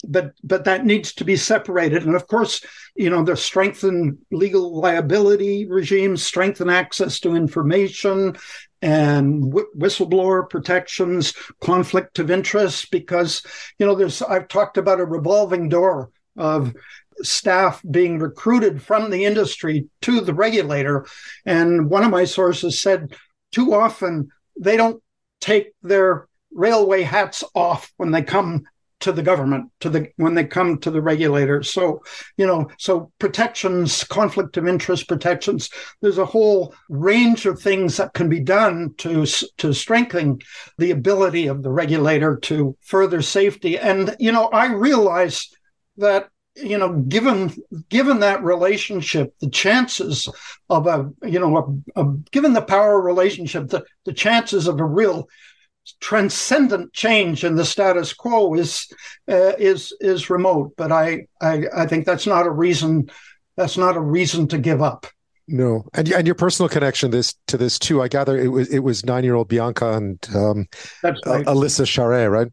but 0.07 0.33
but 0.43 0.65
that 0.65 0.85
needs 0.85 1.13
to 1.13 1.25
be 1.25 1.35
separated. 1.35 2.03
And 2.05 2.15
of 2.15 2.27
course 2.27 2.63
you 2.95 3.09
know 3.09 3.23
the 3.23 3.35
strengthen 3.35 4.17
legal 4.31 4.79
liability 4.79 5.65
regimes 5.65 6.23
strengthen 6.23 6.69
access 6.69 7.19
to 7.21 7.35
information 7.35 8.35
and 8.81 9.53
wh- 9.53 9.77
whistleblower 9.77 10.49
protections 10.49 11.33
conflict 11.61 12.19
of 12.19 12.31
interest 12.31 12.89
because 12.91 13.43
you 13.77 13.85
know 13.85 13.93
there's 13.93 14.21
i've 14.23 14.47
talked 14.47 14.77
about 14.77 14.99
a 14.99 15.05
revolving 15.05 15.69
door 15.69 16.09
of 16.35 16.73
staff 17.23 17.81
being 17.89 18.19
recruited 18.19 18.81
from 18.81 19.09
the 19.09 19.25
industry 19.25 19.87
to 20.01 20.21
the 20.21 20.33
regulator. 20.33 21.05
And 21.45 21.89
one 21.89 22.03
of 22.03 22.11
my 22.11 22.25
sources 22.25 22.81
said 22.81 23.15
too 23.51 23.73
often 23.73 24.29
they 24.59 24.77
don't 24.77 25.01
take 25.39 25.73
their 25.81 26.27
railway 26.51 27.03
hats 27.03 27.43
off 27.55 27.91
when 27.97 28.11
they 28.11 28.21
come 28.21 28.63
to 29.01 29.11
the 29.11 29.23
government 29.23 29.71
to 29.79 29.89
the 29.89 30.09
when 30.17 30.35
they 30.35 30.45
come 30.45 30.77
to 30.79 30.91
the 30.91 31.01
regulator. 31.01 31.63
So 31.63 32.03
you 32.37 32.47
know 32.47 32.69
so 32.77 33.11
protections 33.19 34.03
conflict 34.03 34.57
of 34.57 34.67
interest 34.67 35.07
protections 35.07 35.69
there's 36.01 36.17
a 36.17 36.25
whole 36.25 36.73
range 36.89 37.45
of 37.45 37.59
things 37.59 37.97
that 37.97 38.13
can 38.13 38.29
be 38.29 38.39
done 38.39 38.93
to 38.99 39.25
to 39.57 39.73
strengthen 39.73 40.39
the 40.77 40.91
ability 40.91 41.47
of 41.47 41.63
the 41.63 41.71
regulator 41.71 42.37
to 42.37 42.75
further 42.81 43.21
safety. 43.21 43.77
And 43.77 44.15
you 44.19 44.31
know 44.31 44.47
i 44.47 44.67
realize 44.67 45.49
that 45.97 46.29
you 46.55 46.77
know 46.77 46.93
given 46.93 47.53
given 47.89 48.19
that 48.19 48.43
relationship 48.43 49.33
the 49.39 49.49
chances 49.49 50.27
of 50.69 50.85
a 50.87 51.09
you 51.23 51.39
know 51.39 51.83
a, 51.95 52.01
a, 52.01 52.13
given 52.31 52.53
the 52.53 52.61
power 52.61 53.01
relationship 53.01 53.69
the, 53.69 53.83
the 54.05 54.13
chances 54.13 54.67
of 54.67 54.79
a 54.79 54.85
real 54.85 55.27
transcendent 55.99 56.93
change 56.93 57.43
in 57.43 57.55
the 57.55 57.65
status 57.65 58.13
quo 58.13 58.53
is 58.53 58.87
uh, 59.29 59.53
is 59.57 59.93
is 59.99 60.29
remote. 60.29 60.73
But 60.77 60.91
I, 60.91 61.27
I 61.41 61.65
I 61.75 61.85
think 61.85 62.05
that's 62.05 62.27
not 62.27 62.45
a 62.45 62.51
reason 62.51 63.09
that's 63.57 63.77
not 63.77 63.95
a 63.95 64.01
reason 64.01 64.47
to 64.49 64.57
give 64.57 64.81
up. 64.81 65.07
No, 65.47 65.85
and 65.93 66.09
and 66.11 66.25
your 66.25 66.35
personal 66.35 66.69
connection 66.69 67.11
this 67.11 67.35
to 67.47 67.57
this 67.57 67.77
too. 67.77 68.01
I 68.01 68.07
gather 68.07 68.39
it 68.39 68.47
was 68.47 68.69
it 68.69 68.79
was 68.79 69.05
nine 69.05 69.23
year 69.23 69.35
old 69.35 69.47
Bianca 69.47 69.93
and 69.93 70.17
um, 70.35 70.67
that's 71.01 71.19
right. 71.25 71.45
Alyssa 71.45 71.85
Charest, 71.85 72.31
right? 72.31 72.47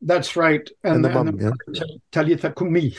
That's 0.00 0.36
right. 0.36 0.68
And, 0.84 0.96
and 0.96 1.04
the 1.04 1.10
mom, 1.10 1.40
yeah. 1.40 1.82
Talitha 2.12 2.50
Coumi. 2.50 2.96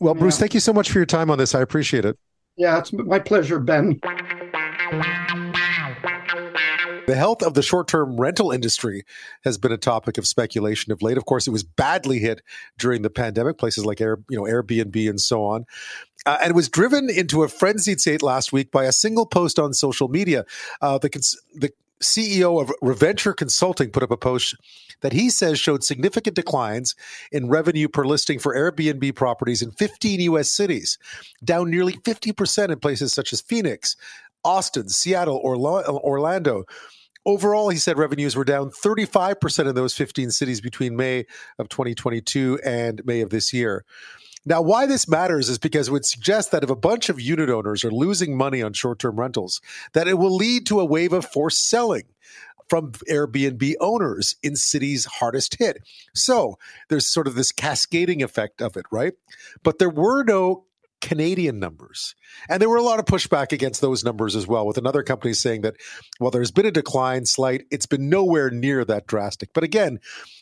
Well, 0.00 0.14
Bruce, 0.14 0.36
yeah. 0.36 0.40
thank 0.40 0.54
you 0.54 0.60
so 0.60 0.72
much 0.72 0.90
for 0.90 0.98
your 0.98 1.06
time 1.06 1.30
on 1.30 1.38
this. 1.38 1.54
I 1.54 1.60
appreciate 1.60 2.04
it. 2.04 2.18
Yeah, 2.56 2.78
it's 2.78 2.92
my 2.92 3.18
pleasure, 3.18 3.60
Ben. 3.60 4.00
The 7.10 7.16
health 7.16 7.42
of 7.42 7.54
the 7.54 7.62
short 7.62 7.88
term 7.88 8.20
rental 8.20 8.52
industry 8.52 9.02
has 9.42 9.58
been 9.58 9.72
a 9.72 9.76
topic 9.76 10.16
of 10.16 10.28
speculation 10.28 10.92
of 10.92 11.02
late. 11.02 11.16
Of 11.16 11.24
course, 11.24 11.48
it 11.48 11.50
was 11.50 11.64
badly 11.64 12.20
hit 12.20 12.40
during 12.78 13.02
the 13.02 13.10
pandemic, 13.10 13.58
places 13.58 13.84
like 13.84 14.00
Air, 14.00 14.20
you 14.28 14.36
know, 14.36 14.44
Airbnb 14.44 15.10
and 15.10 15.20
so 15.20 15.42
on. 15.42 15.66
Uh, 16.24 16.38
and 16.40 16.54
was 16.54 16.68
driven 16.68 17.10
into 17.10 17.42
a 17.42 17.48
frenzied 17.48 18.00
state 18.00 18.22
last 18.22 18.52
week 18.52 18.70
by 18.70 18.84
a 18.84 18.92
single 18.92 19.26
post 19.26 19.58
on 19.58 19.72
social 19.72 20.06
media. 20.06 20.44
Uh, 20.80 20.98
the, 20.98 21.08
the 21.56 21.72
CEO 22.00 22.62
of 22.62 22.72
Reventure 22.80 23.32
Consulting 23.32 23.90
put 23.90 24.04
up 24.04 24.12
a 24.12 24.16
post 24.16 24.54
that 25.00 25.12
he 25.12 25.30
says 25.30 25.58
showed 25.58 25.82
significant 25.82 26.36
declines 26.36 26.94
in 27.32 27.48
revenue 27.48 27.88
per 27.88 28.04
listing 28.04 28.38
for 28.38 28.54
Airbnb 28.54 29.16
properties 29.16 29.62
in 29.62 29.72
15 29.72 30.20
US 30.32 30.48
cities, 30.48 30.96
down 31.42 31.70
nearly 31.72 31.94
50% 31.94 32.70
in 32.70 32.78
places 32.78 33.12
such 33.12 33.32
as 33.32 33.40
Phoenix, 33.40 33.96
Austin, 34.44 34.88
Seattle, 34.88 35.40
Orlando. 35.42 36.66
Overall, 37.26 37.68
he 37.68 37.76
said 37.76 37.98
revenues 37.98 38.34
were 38.34 38.44
down 38.44 38.70
35% 38.70 39.68
in 39.68 39.74
those 39.74 39.94
15 39.94 40.30
cities 40.30 40.60
between 40.60 40.96
May 40.96 41.26
of 41.58 41.68
2022 41.68 42.60
and 42.64 43.04
May 43.04 43.20
of 43.20 43.30
this 43.30 43.52
year. 43.52 43.84
Now, 44.46 44.62
why 44.62 44.86
this 44.86 45.06
matters 45.06 45.50
is 45.50 45.58
because 45.58 45.88
it 45.88 45.92
would 45.92 46.06
suggest 46.06 46.50
that 46.50 46.64
if 46.64 46.70
a 46.70 46.76
bunch 46.76 47.10
of 47.10 47.20
unit 47.20 47.50
owners 47.50 47.84
are 47.84 47.90
losing 47.90 48.36
money 48.36 48.62
on 48.62 48.72
short 48.72 48.98
term 48.98 49.20
rentals, 49.20 49.60
that 49.92 50.08
it 50.08 50.14
will 50.14 50.34
lead 50.34 50.64
to 50.66 50.80
a 50.80 50.84
wave 50.84 51.12
of 51.12 51.26
forced 51.26 51.68
selling 51.68 52.04
from 52.70 52.92
Airbnb 53.10 53.74
owners 53.80 54.36
in 54.42 54.56
cities 54.56 55.04
hardest 55.04 55.56
hit. 55.58 55.82
So 56.14 56.56
there's 56.88 57.06
sort 57.06 57.26
of 57.26 57.34
this 57.34 57.52
cascading 57.52 58.22
effect 58.22 58.62
of 58.62 58.76
it, 58.76 58.86
right? 58.90 59.12
But 59.62 59.78
there 59.78 59.90
were 59.90 60.22
no 60.22 60.64
Canadian 61.00 61.58
numbers. 61.58 62.14
And 62.48 62.60
there 62.60 62.68
were 62.68 62.76
a 62.76 62.82
lot 62.82 62.98
of 62.98 63.04
pushback 63.04 63.52
against 63.52 63.80
those 63.80 64.04
numbers 64.04 64.36
as 64.36 64.46
well, 64.46 64.66
with 64.66 64.78
another 64.78 65.02
company 65.02 65.34
saying 65.34 65.62
that 65.62 65.76
while 66.18 66.30
there's 66.30 66.50
been 66.50 66.66
a 66.66 66.70
decline, 66.70 67.26
slight, 67.26 67.66
it's 67.70 67.86
been 67.86 68.08
nowhere 68.08 68.50
near 68.50 68.84
that 68.84 69.06
drastic. 69.06 69.50
But 69.52 69.64
again, 69.64 70.00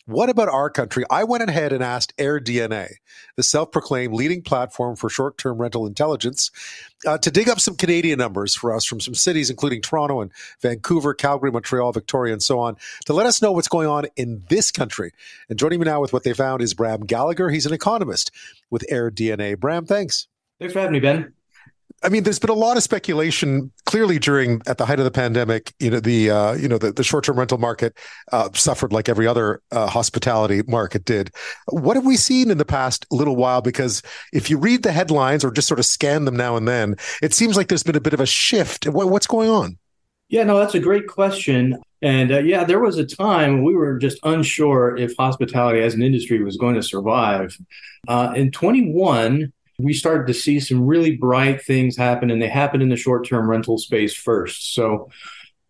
what 0.09 0.31
about 0.31 0.49
our 0.49 0.71
country? 0.71 1.05
I 1.11 1.25
went 1.25 1.47
ahead 1.49 1.71
and 1.73 1.85
asked 1.85 2.17
AirDNA, 2.17 2.89
the 3.37 3.43
self 3.43 3.71
proclaimed 3.71 4.15
leading 4.15 4.41
platform 4.41 4.97
for 4.97 5.11
short 5.11 5.37
term 5.37 5.59
rental 5.59 5.87
intelligence, 5.87 6.51
uh, 7.07 7.19
to 7.19 7.31
dig 7.31 7.49
up 7.49 7.61
some 7.61 7.77
Canadian 7.77 8.19
numbers 8.19 8.55
for 8.55 8.75
us 8.75 8.87
from 8.87 9.01
some 9.01 9.15
cities, 9.15 9.51
including 9.51 9.83
Toronto 9.83 10.23
and 10.23 10.33
Vancouver, 10.63 11.13
Calgary, 11.13 11.51
Montreal, 11.51 11.93
Victoria, 11.93 12.33
and 12.33 12.43
so 12.43 12.59
on, 12.59 12.77
to 13.05 13.13
let 13.13 13.27
us 13.27 13.43
know 13.43 13.53
what's 13.53 13.69
going 13.69 13.87
on 13.87 14.07
in 14.17 14.43
this 14.49 14.71
country. 14.71 15.13
And 15.51 15.59
joining 15.59 15.79
me 15.79 15.85
now 15.85 16.01
with 16.01 16.15
what 16.15 16.25
they 16.25 16.33
found 16.33 16.63
is 16.63 16.73
Bram 16.73 17.01
Gallagher. 17.01 17.51
He's 17.51 17.67
an 17.67 17.75
economist 17.75 18.31
with 18.71 18.87
AirDNA. 18.91 19.61
Bram, 19.61 19.85
thanks. 19.85 20.27
Thanks 20.59 20.73
for 20.73 20.81
having 20.81 20.93
me, 20.93 21.01
Ben. 21.01 21.33
I 22.03 22.11
mean, 22.11 22.23
there's 22.23 22.39
been 22.39 22.51
a 22.51 22.55
lot 22.55 22.77
of 22.77 22.85
speculation. 22.85 23.73
Clearly, 23.87 24.21
during 24.21 24.63
at 24.69 24.79
the 24.79 24.87
height 24.87 25.01
of 25.01 25.05
the 25.05 25.11
pandemic, 25.11 25.75
you 25.81 25.91
know 25.91 25.99
the 25.99 26.31
uh, 26.31 26.53
you 26.53 26.69
know 26.69 26.79
the, 26.79 26.93
the 26.93 27.03
short 27.03 27.25
term 27.25 27.39
rental 27.39 27.59
market 27.59 27.99
uh, 28.31 28.49
suffered 28.55 28.93
like 28.93 29.09
every 29.09 29.27
other 29.27 29.63
uh, 29.73 29.89
hospitality 29.89 30.63
market 30.69 31.05
did. 31.05 31.33
What 31.69 31.97
have 31.97 32.07
we 32.07 32.17
seen 32.17 32.53
in 32.53 32.59
the 32.59 32.65
past 32.65 33.05
little 33.11 33.35
while? 33.35 33.63
Because 33.63 34.03
if 34.33 34.49
you 34.49 34.59
read 34.59 34.85
the 34.85 34.93
headlines 34.93 35.45
or 35.45 35.51
just 35.51 35.67
sort 35.67 35.81
of 35.81 35.87
scan 35.87 36.25
them 36.25 36.37
now 36.37 36.55
and 36.55 36.69
then, 36.69 36.95
it 37.21 37.35
seems 37.35 37.57
like 37.57 37.67
there's 37.67 37.83
been 37.83 37.97
a 37.97 38.01
bit 38.01 38.15
of 38.15 38.21
a 38.21 38.27
shift. 38.27 38.87
What, 38.87 39.11
what's 39.11 39.27
going 39.27 39.51
on? 39.51 39.77
Yeah, 40.29 40.45
no, 40.45 40.59
that's 40.59 40.75
a 40.75 40.81
great 40.81 41.09
question. 41.09 41.79
And 42.01 42.31
uh, 42.31 42.39
yeah, 42.39 42.63
there 42.63 42.79
was 42.79 42.97
a 42.99 43.07
time 43.07 43.65
we 43.65 43.75
were 43.75 43.99
just 43.99 44.19
unsure 44.23 44.97
if 44.97 45.17
hospitality 45.19 45.81
as 45.81 45.95
an 45.95 46.03
industry 46.03 46.45
was 46.45 46.57
going 46.57 46.77
to 46.77 46.83
survive. 46.83 47.59
Uh, 48.07 48.35
in 48.37 48.53
21, 48.53 49.53
we 49.79 49.95
started 49.95 50.27
to 50.27 50.35
see 50.35 50.59
some 50.59 50.85
really 50.85 51.17
bright 51.17 51.65
things 51.65 51.97
happen, 51.97 52.31
and 52.31 52.43
they 52.43 52.49
happened 52.49 52.83
in 52.83 52.89
the 52.89 52.97
short 52.97 53.27
term 53.27 53.49
rental 53.49 53.79
space 53.79 54.15
first. 54.15 54.75
So 54.75 55.09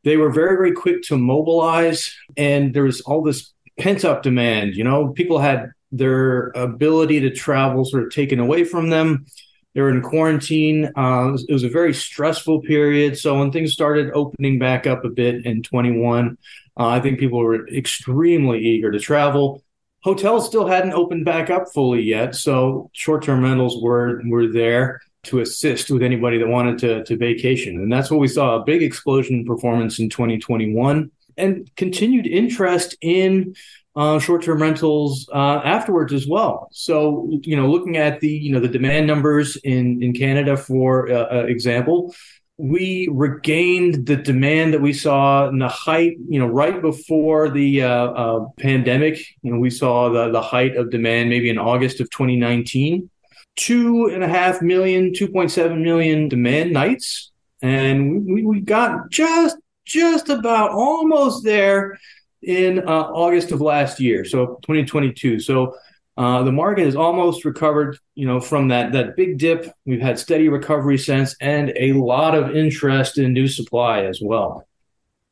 they 0.03 0.17
were 0.17 0.31
very, 0.31 0.57
very 0.57 0.73
quick 0.73 1.03
to 1.05 1.19
mobilize, 1.19 2.15
and 2.37 2.73
there 2.73 2.85
was 2.85 3.03
all 3.03 3.23
this 3.23 3.53
pent 3.79 4.05
up 4.05 4.23
demand. 4.23 4.75
You 4.75 4.85
know, 4.85 5.09
people 5.09 5.39
had 5.39 5.71
their 5.93 6.49
ability 6.55 7.21
to 7.21 7.31
travel 7.31 7.85
sort 7.85 8.05
of 8.05 8.11
taken 8.11 8.41
away 8.41 8.65
from 8.65 8.89
them. 8.89 9.27
They 9.75 9.83
were 9.83 9.91
in 9.91 10.03
quarantine. 10.03 10.87
Uh, 10.97 11.37
it, 11.49 11.53
was, 11.53 11.63
a 11.63 11.69
very 11.69 11.95
stressful 11.95 12.63
period. 12.63 13.19
So 13.19 13.39
when 13.39 13.53
things 13.53 13.73
started 13.73 14.11
opening 14.13 14.59
back 14.59 14.87
up 14.87 15.05
a 15.05 15.11
bit 15.11 15.47
in 15.47 15.63
21, 15.63 16.37
uh, 16.79 16.87
I 16.87 17.01
think 17.01 17.19
people 17.19 17.39
were 17.39 17.69
extremely 17.69 18.61
eager 18.61 18.91
to 18.91 18.99
travel 18.99 19.63
hotels 20.09 20.47
still 20.47 20.67
hadn't 20.67 20.95
opened 20.95 21.27
back 21.27 21.51
up 21.51 21.65
fully 21.75 22.03
yet, 22.03 22.35
so 22.35 22.91
short-term 22.95 23.43
rentals 23.43 23.83
were 23.83 24.23
were 24.27 24.47
there 24.47 25.03
to 25.25 25.41
assist 25.41 25.91
with 25.91 26.03
anybody 26.03 26.39
that 26.39 26.49
wanted 26.49 26.79
to 26.79 27.05
to 27.05 27.17
vacation, 27.17 27.77
and 27.77 27.93
that's 27.93 28.11
what 28.11 28.19
we 28.19 28.29
saw 28.29 28.57
a 28.57 28.65
big 28.65 28.83
explosion 28.83 29.41
in 29.41 29.45
performance 29.45 29.99
in 29.99 30.09
2021, 30.09 31.11
and 31.37 31.71
continued 31.77 32.27
interest 32.27 32.97
in 33.03 33.55
uh, 33.97 34.19
short-term 34.19 34.63
rentals 34.63 35.29
uh, 35.35 35.61
afterwards 35.65 36.13
as 36.15 36.27
well. 36.27 36.69
So, 36.73 37.29
you 37.43 37.57
know, 37.57 37.69
looking 37.69 37.99
at 37.99 38.21
the 38.21 38.31
you 38.31 38.51
know 38.51 38.61
the 38.61 38.75
demand 38.79 39.07
numbers 39.07 39.57
in 39.57 40.03
in 40.03 40.15
Canada, 40.15 40.57
for 40.57 41.11
uh, 41.13 41.37
uh 41.37 41.45
example, 41.47 42.15
we 42.59 43.09
regained 43.13 44.07
the 44.07 44.17
demand 44.17 44.75
that 44.75 44.83
we 44.83 44.93
saw 44.93 45.49
in 45.49 45.61
the 45.61 45.69
height, 45.69 46.17
you 46.29 46.41
know, 46.41 46.47
right 46.47 46.83
before 46.83 47.49
the 47.49 47.85
uh, 47.85 47.89
uh, 47.89 48.47
pandemic. 48.59 49.25
You 49.43 49.53
know, 49.53 49.61
we 49.61 49.71
saw 49.71 50.09
the, 50.09 50.31
the 50.33 50.43
height 50.43 50.77
of 50.77 50.91
demand 50.91 51.31
maybe 51.31 51.51
in 51.51 51.59
August 51.59 52.01
of 52.01 52.11
2019. 52.11 53.09
Two 53.55 54.07
and 54.07 54.25
a 54.25 54.29
half 54.29 54.61
million, 54.61 55.13
2.7 55.13 55.81
million 55.81 56.29
demand 56.29 56.73
nights. 56.73 57.31
And 57.63 58.27
we, 58.27 58.45
we 58.45 58.61
got 58.61 59.09
just, 59.11 59.57
just 59.85 60.29
about 60.29 60.73
almost 60.73 61.45
there 61.45 61.99
in 62.43 62.81
uh, 62.81 62.83
August 62.83 63.53
of 63.53 63.61
last 63.61 64.01
year. 64.01 64.25
So 64.25 64.59
2022. 64.63 65.39
So 65.41 65.77
uh, 66.19 66.43
the 66.43 66.51
market 66.51 66.85
has 66.85 66.97
almost 66.97 67.45
recovered, 67.45 67.97
you 68.17 68.27
know, 68.27 68.41
from 68.41 68.69
that 68.69 68.91
that 68.91 69.15
big 69.15 69.39
dip. 69.39 69.73
We've 69.87 70.01
had 70.01 70.19
steady 70.19 70.49
recovery 70.49 70.99
since, 70.99 71.37
and 71.41 71.73
a 71.77 71.93
lot 71.93 72.35
of 72.35 72.57
interest 72.57 73.19
in 73.19 73.33
new 73.33 73.47
supply 73.47 74.03
as 74.03 74.21
well. 74.21 74.67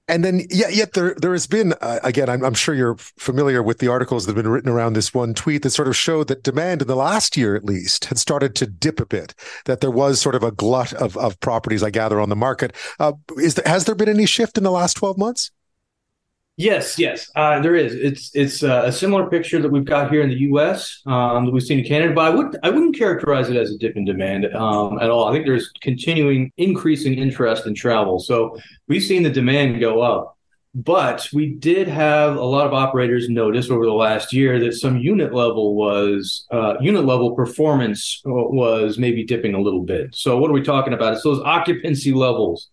And 0.07 0.25
then, 0.25 0.43
yeah, 0.49 0.69
yet 0.69 0.93
there 0.93 1.17
there 1.21 1.33
has 1.33 1.49
been 1.49 1.75
uh, 1.81 1.99
again. 2.05 2.29
I'm, 2.29 2.45
I'm, 2.45 2.55
sure 2.55 2.73
you're 2.73 2.95
familiar 2.97 3.65
with 3.65 3.81
the 3.81 3.89
articles 3.89 4.27
that 4.27 4.37
have 4.37 4.41
been 4.45 4.53
written 4.53 4.71
around 4.71 4.93
this 4.93 5.13
one 5.13 5.35
tweet 5.35 5.63
that 5.63 5.71
sort 5.71 5.89
of 5.89 5.97
showed 5.97 6.29
that 6.29 6.45
demand 6.45 6.83
in 6.83 6.87
the 6.87 6.95
last 6.95 7.37
year, 7.37 7.57
at 7.57 7.65
least, 7.65 8.05
had 8.05 8.19
started 8.19 8.55
to 8.55 8.67
dip 8.69 9.01
a 9.01 9.07
bit. 9.07 9.35
That 9.65 9.81
there 9.81 9.91
was 9.91 10.21
sort 10.21 10.37
of 10.37 10.45
a 10.45 10.53
glut 10.53 10.93
of 10.93 11.17
of 11.17 11.41
properties, 11.41 11.83
I 11.83 11.91
gather, 11.91 12.21
on 12.21 12.29
the 12.29 12.37
market. 12.37 12.77
Uh, 13.01 13.15
is 13.39 13.57
there, 13.57 13.65
has 13.67 13.87
there 13.87 13.97
been 13.97 14.09
any 14.09 14.27
shift 14.27 14.57
in 14.57 14.63
the 14.63 14.71
last 14.71 14.95
12 14.95 15.19
months? 15.19 15.51
Yes, 16.59 16.99
yes, 16.99 17.31
uh, 17.37 17.61
there 17.61 17.75
is. 17.75 17.95
It's 17.95 18.31
it's 18.35 18.63
uh, 18.63 18.85
a 18.87 18.93
similar 18.93 19.29
picture 19.29 19.61
that 19.61 19.71
we've 19.71 19.85
got 19.85 20.11
here 20.11 20.23
in 20.23 20.31
the 20.31 20.41
U.S. 20.51 21.03
Um, 21.05 21.45
that 21.45 21.51
we've 21.51 21.63
seen 21.63 21.81
in 21.81 21.85
Canada, 21.85 22.15
but 22.15 22.25
I 22.25 22.31
would 22.31 22.57
I 22.63 22.71
wouldn't 22.71 22.97
characterize 22.97 23.51
it 23.51 23.57
as 23.57 23.71
a 23.73 23.77
dip 23.77 23.95
in 23.95 24.07
demand 24.07 24.47
um, 24.55 24.99
at 24.99 25.11
all. 25.11 25.29
I 25.29 25.33
think 25.33 25.45
there's 25.45 25.71
continuing 25.83 26.51
increasing 26.57 27.19
interest 27.19 27.67
in 27.67 27.75
travel, 27.75 28.19
so 28.19 28.57
we've 28.89 29.03
seen 29.03 29.23
the 29.23 29.29
demand 29.29 29.81
go 29.81 30.01
up. 30.01 30.39
But 30.75 31.29
we 31.33 31.55
did 31.55 31.89
have 31.89 32.37
a 32.37 32.45
lot 32.45 32.67
of 32.67 32.75
operators 32.75 33.31
notice 33.31 33.71
over 33.71 33.85
the 33.85 33.93
last 33.93 34.33
year 34.33 34.59
that 34.61 34.75
some 34.75 34.99
unit 34.99 35.35
level 35.35 35.75
was 35.75 36.47
uh, 36.51 36.75
unit 36.81 37.05
level 37.05 37.35
performance 37.35 38.23
was 38.25 38.99
maybe 38.99 39.25
dipping 39.25 39.55
a 39.55 39.61
little 39.61 39.83
bit. 39.83 40.15
So 40.15 40.39
what 40.39 40.51
are 40.51 40.55
we 40.55 40.63
talking 40.63 40.93
about? 40.95 41.15
It's 41.15 41.23
those 41.23 41.41
occupancy 41.41 42.13
levels. 42.13 42.69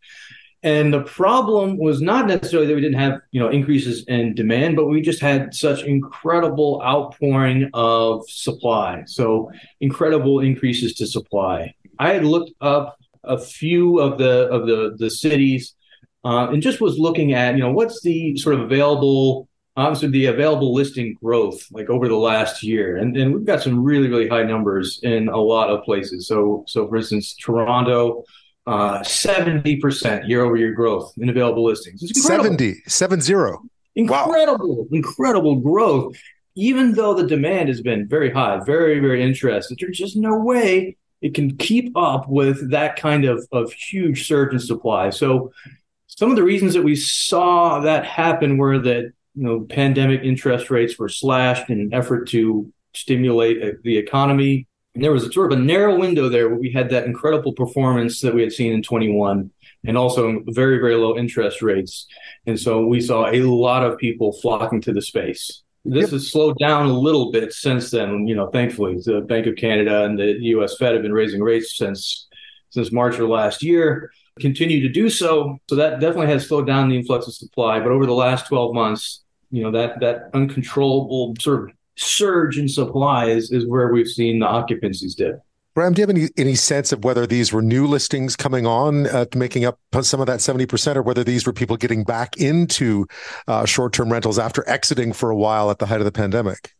And 0.63 0.93
the 0.93 1.03
problem 1.03 1.77
was 1.77 2.01
not 2.01 2.25
necessarily 2.25 2.67
that 2.67 2.75
we 2.75 2.81
didn't 2.81 2.99
have, 2.99 3.19
you 3.31 3.39
know, 3.39 3.49
increases 3.49 4.05
in 4.05 4.33
demand, 4.33 4.77
but 4.77 4.85
we 4.85 5.01
just 5.01 5.21
had 5.21 5.53
such 5.53 5.83
incredible 5.83 6.81
outpouring 6.85 7.69
of 7.73 8.23
supply. 8.29 9.03
So 9.05 9.51
incredible 9.81 10.39
increases 10.39 10.93
to 10.95 11.07
supply. 11.07 11.73
I 11.99 12.13
had 12.13 12.23
looked 12.23 12.51
up 12.61 12.97
a 13.25 13.37
few 13.37 13.99
of 13.99 14.17
the 14.17 14.47
of 14.49 14.67
the 14.67 14.95
the 14.97 15.09
cities 15.09 15.75
uh, 16.23 16.47
and 16.49 16.61
just 16.61 16.79
was 16.79 16.97
looking 16.97 17.33
at, 17.33 17.55
you 17.55 17.61
know, 17.61 17.71
what's 17.71 18.01
the 18.01 18.37
sort 18.37 18.55
of 18.55 18.61
available 18.61 19.49
obviously 19.75 20.09
the 20.09 20.27
available 20.27 20.73
listing 20.73 21.17
growth 21.21 21.65
like 21.71 21.89
over 21.89 22.07
the 22.07 22.15
last 22.15 22.61
year 22.61 22.97
and, 22.97 23.17
and 23.17 23.33
we've 23.33 23.45
got 23.45 23.61
some 23.61 23.83
really 23.83 24.07
really 24.07 24.27
high 24.27 24.43
numbers 24.43 24.99
in 25.01 25.27
a 25.29 25.37
lot 25.37 25.69
of 25.69 25.83
places 25.83 26.27
so 26.27 26.63
so 26.67 26.87
for 26.87 26.97
instance 26.97 27.35
toronto 27.35 28.23
uh, 28.65 28.99
70% 28.99 30.27
year 30.27 30.43
over 30.43 30.55
year 30.55 30.73
growth 30.73 31.13
in 31.17 31.29
available 31.29 31.63
listings. 31.63 32.01
It's 32.01 32.23
70, 32.23 32.75
70. 32.85 32.85
Incredible, 33.95 34.77
wow. 34.77 34.87
incredible 34.91 35.55
growth. 35.57 36.15
Even 36.55 36.93
though 36.93 37.13
the 37.13 37.25
demand 37.25 37.67
has 37.69 37.81
been 37.81 38.07
very 38.07 38.29
high, 38.29 38.59
very, 38.63 38.99
very 38.99 39.23
interested, 39.23 39.77
there's 39.79 39.97
just 39.97 40.15
no 40.15 40.37
way 40.37 40.97
it 41.21 41.33
can 41.33 41.57
keep 41.57 41.95
up 41.97 42.27
with 42.27 42.71
that 42.71 42.95
kind 42.95 43.25
of, 43.25 43.47
of 43.51 43.73
huge 43.73 44.27
surge 44.27 44.53
in 44.53 44.59
supply. 44.59 45.09
So, 45.09 45.51
some 46.07 46.29
of 46.29 46.35
the 46.35 46.43
reasons 46.43 46.75
that 46.75 46.83
we 46.83 46.95
saw 46.95 47.79
that 47.79 48.05
happen 48.05 48.57
were 48.57 48.77
that 48.77 49.13
you 49.35 49.43
know 49.43 49.61
pandemic 49.61 50.21
interest 50.21 50.69
rates 50.69 50.99
were 50.99 51.09
slashed 51.09 51.71
in 51.71 51.79
an 51.79 51.93
effort 51.93 52.27
to 52.29 52.71
stimulate 52.93 53.81
the 53.81 53.97
economy 53.97 54.67
and 54.95 55.03
there 55.03 55.11
was 55.11 55.25
a 55.25 55.31
sort 55.31 55.51
of 55.51 55.59
a 55.59 55.61
narrow 55.61 55.97
window 55.97 56.29
there 56.29 56.49
where 56.49 56.59
we 56.59 56.71
had 56.71 56.89
that 56.91 57.05
incredible 57.05 57.53
performance 57.53 58.21
that 58.21 58.33
we 58.33 58.41
had 58.41 58.51
seen 58.51 58.73
in 58.73 58.83
21 58.83 59.49
and 59.85 59.97
also 59.97 60.43
very, 60.47 60.77
very 60.77 60.95
low 60.95 61.17
interest 61.17 61.61
rates. 61.61 62.05
And 62.45 62.59
so 62.59 62.85
we 62.85 63.01
saw 63.01 63.29
a 63.29 63.41
lot 63.41 63.83
of 63.83 63.97
people 63.97 64.33
flocking 64.33 64.81
to 64.81 64.93
the 64.93 65.01
space. 65.01 65.63
This 65.83 66.03
yep. 66.03 66.11
has 66.11 66.31
slowed 66.31 66.57
down 66.59 66.85
a 66.85 66.93
little 66.93 67.31
bit 67.31 67.51
since 67.53 67.91
then. 67.91 68.27
You 68.27 68.35
know, 68.35 68.47
thankfully, 68.47 69.01
the 69.03 69.21
Bank 69.21 69.47
of 69.47 69.55
Canada 69.55 70.05
and 70.05 70.17
the 70.17 70.37
U.S. 70.41 70.77
Fed 70.77 70.93
have 70.93 71.01
been 71.01 71.11
raising 71.11 71.41
rates 71.41 71.77
since 71.77 72.27
since 72.69 72.91
March 72.91 73.19
of 73.19 73.27
last 73.27 73.61
year. 73.61 74.11
Continue 74.39 74.81
to 74.81 74.89
do 74.89 75.09
so. 75.09 75.59
So 75.69 75.75
that 75.75 75.99
definitely 75.99 76.27
has 76.27 76.47
slowed 76.47 76.65
down 76.65 76.89
the 76.89 76.95
influx 76.95 77.27
of 77.27 77.33
supply. 77.33 77.79
But 77.79 77.91
over 77.91 78.05
the 78.05 78.13
last 78.13 78.47
12 78.47 78.73
months, 78.73 79.23
you 79.51 79.61
know 79.61 79.71
that 79.71 79.99
that 79.99 80.29
uncontrollable 80.33 81.35
sort 81.39 81.69
of 81.69 81.75
surge 81.95 82.57
in 82.57 82.67
supply 82.67 83.25
is, 83.25 83.51
is 83.51 83.65
where 83.67 83.91
we've 83.91 84.07
seen 84.07 84.39
the 84.39 84.45
occupancies 84.45 85.15
dip. 85.15 85.41
Bram, 85.75 85.93
do 85.93 86.01
you 86.01 86.07
have 86.07 86.15
any, 86.15 86.29
any 86.37 86.53
sense 86.53 86.91
of 86.91 87.03
whether 87.03 87.25
these 87.25 87.51
were 87.51 87.61
new 87.61 87.87
listings 87.87 88.35
coming 88.35 88.67
on, 88.67 89.07
uh, 89.07 89.25
making 89.35 89.65
up 89.65 89.79
some 90.01 90.19
of 90.19 90.27
that 90.27 90.39
70%, 90.39 90.95
or 90.95 91.01
whether 91.01 91.23
these 91.23 91.47
were 91.47 91.53
people 91.53 91.77
getting 91.77 92.03
back 92.03 92.37
into 92.37 93.07
uh, 93.47 93.65
short 93.65 93.91
term 93.91 94.11
rentals 94.11 94.37
after 94.37 94.67
exiting 94.69 95.13
for 95.13 95.31
a 95.31 95.35
while 95.35 95.71
at 95.71 95.79
the 95.79 95.87
height 95.87 95.99
of 95.99 96.05
the 96.05 96.11
pandemic? 96.11 96.73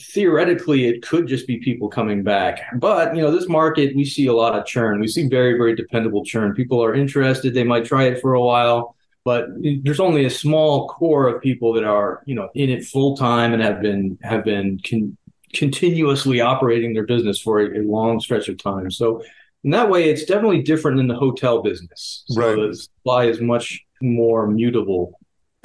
Theoretically, 0.00 0.86
it 0.86 1.02
could 1.02 1.26
just 1.26 1.48
be 1.48 1.56
people 1.56 1.88
coming 1.88 2.22
back. 2.22 2.60
But, 2.78 3.16
you 3.16 3.22
know, 3.22 3.32
this 3.32 3.48
market, 3.48 3.96
we 3.96 4.04
see 4.04 4.26
a 4.26 4.32
lot 4.32 4.56
of 4.56 4.64
churn. 4.64 5.00
We 5.00 5.08
see 5.08 5.26
very, 5.26 5.54
very 5.54 5.74
dependable 5.74 6.24
churn. 6.24 6.54
People 6.54 6.82
are 6.84 6.94
interested, 6.94 7.54
they 7.54 7.64
might 7.64 7.86
try 7.86 8.04
it 8.04 8.20
for 8.20 8.34
a 8.34 8.40
while 8.40 8.94
but 9.28 9.46
there's 9.82 10.00
only 10.00 10.24
a 10.24 10.30
small 10.30 10.88
core 10.88 11.28
of 11.28 11.42
people 11.42 11.74
that 11.74 11.84
are 11.84 12.22
you 12.24 12.34
know 12.34 12.48
in 12.54 12.70
it 12.70 12.82
full 12.82 13.14
time 13.14 13.52
and 13.52 13.62
have 13.62 13.82
been 13.82 14.18
have 14.22 14.42
been 14.42 14.80
con- 14.88 15.18
continuously 15.52 16.40
operating 16.40 16.94
their 16.94 17.04
business 17.04 17.38
for 17.38 17.60
a, 17.60 17.78
a, 17.78 17.82
long 17.82 18.18
stretch 18.20 18.48
of 18.48 18.56
time 18.56 18.90
so 18.90 19.22
in 19.64 19.70
that 19.70 19.90
way 19.90 20.08
it's 20.08 20.24
definitely 20.24 20.62
different 20.62 20.96
than 20.96 21.08
the 21.08 21.14
hotel 21.14 21.60
business 21.60 22.24
so 22.28 22.40
right. 22.40 22.56
the 22.56 22.74
supply 22.74 23.24
is 23.26 23.38
much 23.38 23.84
more 24.00 24.46
mutable 24.46 25.17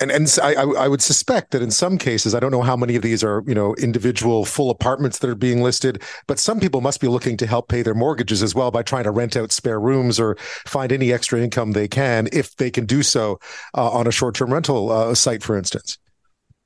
and 0.04 0.12
and 0.12 0.38
I, 0.44 0.54
I 0.54 0.88
would 0.88 1.02
suspect 1.02 1.52
that 1.52 1.62
in 1.62 1.72
some 1.72 1.98
cases, 1.98 2.36
I 2.36 2.40
don't 2.40 2.52
know 2.52 2.62
how 2.62 2.76
many 2.76 2.96
of 2.96 3.02
these 3.02 3.24
are 3.24 3.44
you 3.48 3.56
know 3.56 3.74
individual 3.76 4.46
full 4.46 4.70
apartments 4.70 5.20
that 5.20 5.30
are 5.30 5.36
being 5.36 5.64
listed, 5.64 6.04
but 6.28 6.40
some 6.40 6.60
people 6.60 6.82
must 6.82 7.00
be 7.00 7.08
looking 7.08 7.38
to 7.38 7.48
help 7.48 7.70
pay 7.70 7.82
their 7.82 7.96
mortgages 7.96 8.44
as 8.44 8.54
well 8.54 8.70
by 8.70 8.84
trying 8.84 9.06
to 9.06 9.12
rent 9.12 9.38
out 9.38 9.52
spare 9.52 9.80
rooms 9.80 10.20
or 10.20 10.36
find 10.66 10.92
any 10.92 11.14
extra 11.14 11.40
income 11.40 11.72
they 11.72 11.88
can 11.88 12.28
if 12.34 12.56
they 12.58 12.70
can 12.70 12.86
do 12.86 13.02
so 13.02 13.40
uh, 13.76 13.90
on 13.90 14.06
a 14.06 14.12
short 14.12 14.36
term 14.36 14.52
rental 14.52 14.92
uh, 14.92 15.16
site, 15.16 15.42
for 15.42 15.58
instance. 15.58 15.98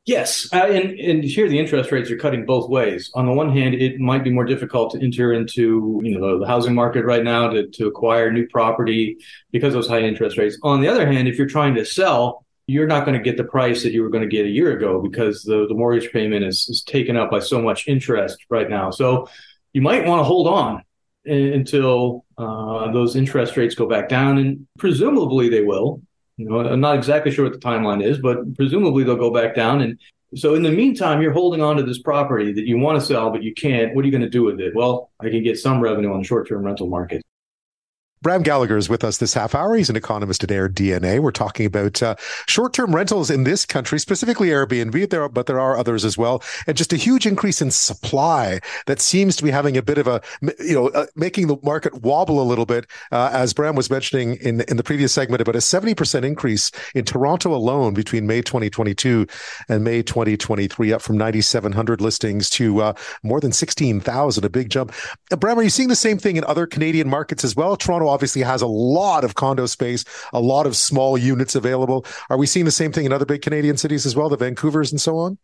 Yes, 0.07 0.47
uh, 0.53 0.65
and 0.67 0.97
and 0.99 1.23
here 1.23 1.49
the 1.49 1.59
interest 1.59 1.91
rates 1.91 2.09
are 2.09 2.17
cutting 2.17 2.45
both 2.45 2.69
ways. 2.69 3.11
On 3.13 3.25
the 3.25 3.33
one 3.33 3.51
hand, 3.51 3.75
it 3.75 3.99
might 3.99 4.23
be 4.23 4.31
more 4.31 4.45
difficult 4.45 4.93
to 4.93 5.03
enter 5.03 5.33
into 5.33 5.99
you 6.01 6.17
know 6.17 6.31
the, 6.31 6.45
the 6.45 6.47
housing 6.47 6.73
market 6.73 7.03
right 7.03 7.23
now 7.23 7.49
to 7.49 7.67
to 7.67 7.87
acquire 7.87 8.31
new 8.31 8.47
property 8.47 9.17
because 9.51 9.75
of 9.75 9.81
those 9.81 9.89
high 9.89 9.99
interest 9.99 10.37
rates. 10.37 10.57
On 10.63 10.81
the 10.81 10.87
other 10.87 11.05
hand, 11.05 11.27
if 11.27 11.37
you're 11.37 11.45
trying 11.45 11.75
to 11.75 11.85
sell 11.85 12.46
you're 12.67 12.87
not 12.87 13.05
going 13.05 13.17
to 13.17 13.23
get 13.23 13.37
the 13.37 13.43
price 13.45 13.81
that 13.83 13.93
you 13.93 14.03
were 14.03 14.09
going 14.09 14.23
to 14.23 14.29
get 14.29 14.45
a 14.45 14.49
year 14.49 14.77
ago 14.77 15.01
because 15.01 15.41
the, 15.43 15.65
the 15.67 15.73
mortgage 15.73 16.11
payment 16.11 16.43
is, 16.43 16.67
is 16.69 16.83
taken 16.83 17.15
up 17.15 17.31
by 17.31 17.39
so 17.39 17.61
much 17.61 17.87
interest 17.87 18.45
right 18.49 18.69
now. 18.69 18.91
So 18.91 19.29
you 19.71 19.81
might 19.81 20.05
want 20.05 20.19
to 20.19 20.23
hold 20.25 20.47
on 20.47 20.83
until 21.25 22.25
uh, 22.37 22.91
those 22.91 23.15
interest 23.15 23.55
rates 23.57 23.75
go 23.75 23.87
back 23.87 24.09
down, 24.09 24.37
and 24.37 24.67
presumably 24.77 25.49
they 25.49 25.63
will. 25.63 26.01
You 26.37 26.49
know, 26.49 26.59
I'm 26.59 26.79
not 26.81 26.95
exactly 26.95 27.31
sure 27.31 27.45
what 27.45 27.53
the 27.53 27.59
timeline 27.59 28.03
is, 28.03 28.19
but 28.19 28.55
presumably 28.55 29.03
they'll 29.03 29.15
go 29.15 29.33
back 29.33 29.55
down. 29.55 29.81
And 29.81 29.99
so 30.35 30.53
in 30.53 30.61
the 30.61 30.71
meantime, 30.71 31.21
you're 31.21 31.31
holding 31.31 31.61
on 31.61 31.77
to 31.77 31.83
this 31.83 32.01
property 32.01 32.53
that 32.53 32.67
you 32.67 32.77
want 32.77 32.99
to 32.99 33.05
sell, 33.05 33.31
but 33.31 33.43
you 33.43 33.53
can't. 33.53 33.95
What 33.95 34.03
are 34.03 34.07
you 34.07 34.11
going 34.11 34.23
to 34.23 34.29
do 34.29 34.43
with 34.43 34.59
it? 34.59 34.75
Well, 34.75 35.09
I 35.19 35.29
can 35.29 35.41
get 35.41 35.57
some 35.57 35.79
revenue 35.81 36.13
on 36.13 36.19
the 36.19 36.27
short-term 36.27 36.63
rental 36.63 36.87
market. 36.87 37.23
Bram 38.21 38.41
Gallagher 38.41 38.77
is 38.77 38.89
with 38.89 39.03
us 39.03 39.17
this 39.17 39.35
half 39.35 39.53
hour. 39.53 39.75
He's 39.75 39.91
an 39.91 39.95
economist 39.95 40.43
at 40.43 40.49
AirDNA. 40.49 41.19
We're 41.19 41.31
talking 41.31 41.67
about 41.67 42.01
uh, 42.01 42.15
short-term 42.47 42.95
rentals 42.95 43.29
in 43.29 43.43
this 43.43 43.63
country, 43.65 43.99
specifically 43.99 44.49
Airbnb, 44.49 45.09
there, 45.11 45.29
but 45.29 45.45
there 45.45 45.59
are 45.59 45.77
others 45.77 46.03
as 46.03 46.17
well, 46.17 46.43
and 46.65 46.75
just 46.75 46.91
a 46.93 46.97
huge 46.97 47.27
increase 47.27 47.61
in 47.61 47.69
supply 47.69 48.59
that 48.87 48.99
seems 48.99 49.35
to 49.35 49.43
be 49.43 49.51
having 49.51 49.77
a 49.77 49.83
bit 49.83 49.99
of 49.99 50.07
a, 50.07 50.21
you 50.59 50.73
know, 50.73 50.87
uh, 50.89 51.05
making 51.15 51.45
the 51.45 51.57
market 51.61 52.01
wobble 52.01 52.41
a 52.41 52.43
little 52.43 52.65
bit. 52.65 52.87
Uh, 53.11 53.29
as 53.31 53.53
Bram 53.53 53.75
was 53.75 53.89
mentioning 53.89 54.35
in 54.37 54.61
in 54.61 54.77
the 54.77 54.83
previous 54.83 55.13
segment, 55.13 55.41
about 55.41 55.55
a 55.55 55.61
seventy 55.61 55.93
percent 55.93 56.25
increase 56.25 56.71
in 56.95 57.05
Toronto 57.05 57.53
alone 57.53 57.93
between 57.93 58.25
May 58.25 58.41
2022 58.41 59.27
and 59.69 59.83
May 59.83 60.01
2023, 60.01 60.91
up 60.91 61.01
from 61.01 61.17
9,700 61.17 62.01
listings 62.01 62.49
to 62.51 62.81
uh, 62.81 62.93
more 63.21 63.39
than 63.39 63.51
16,000, 63.51 64.43
a 64.43 64.49
big 64.49 64.69
jump. 64.69 64.91
Uh, 65.31 65.35
Bram, 65.35 65.59
are 65.59 65.63
you 65.63 65.69
seeing 65.69 65.89
the 65.89 65.95
same 65.95 66.17
thing 66.17 66.35
in 66.35 66.43
other 66.45 66.65
Canadian 66.65 67.09
markets 67.09 67.43
as 67.43 67.55
well? 67.55 67.77
Toronto 67.77 68.06
obviously 68.07 68.41
has 68.41 68.61
a 68.61 68.67
lot 68.67 69.23
of 69.23 69.35
condo 69.35 69.65
space, 69.65 70.05
a 70.33 70.39
lot 70.39 70.65
of 70.65 70.75
small 70.75 71.17
units 71.17 71.55
available. 71.55 72.05
Are 72.29 72.37
we 72.37 72.45
seeing 72.45 72.65
the 72.65 72.71
same 72.71 72.91
thing 72.91 73.05
in 73.05 73.13
other 73.13 73.25
big 73.25 73.41
Canadian 73.41 73.77
cities 73.77 74.05
as 74.05 74.15
well, 74.15 74.29
the 74.29 74.37
Vancouvers 74.37 74.91
and 74.91 74.99
so 74.99 75.17
on? 75.17 75.37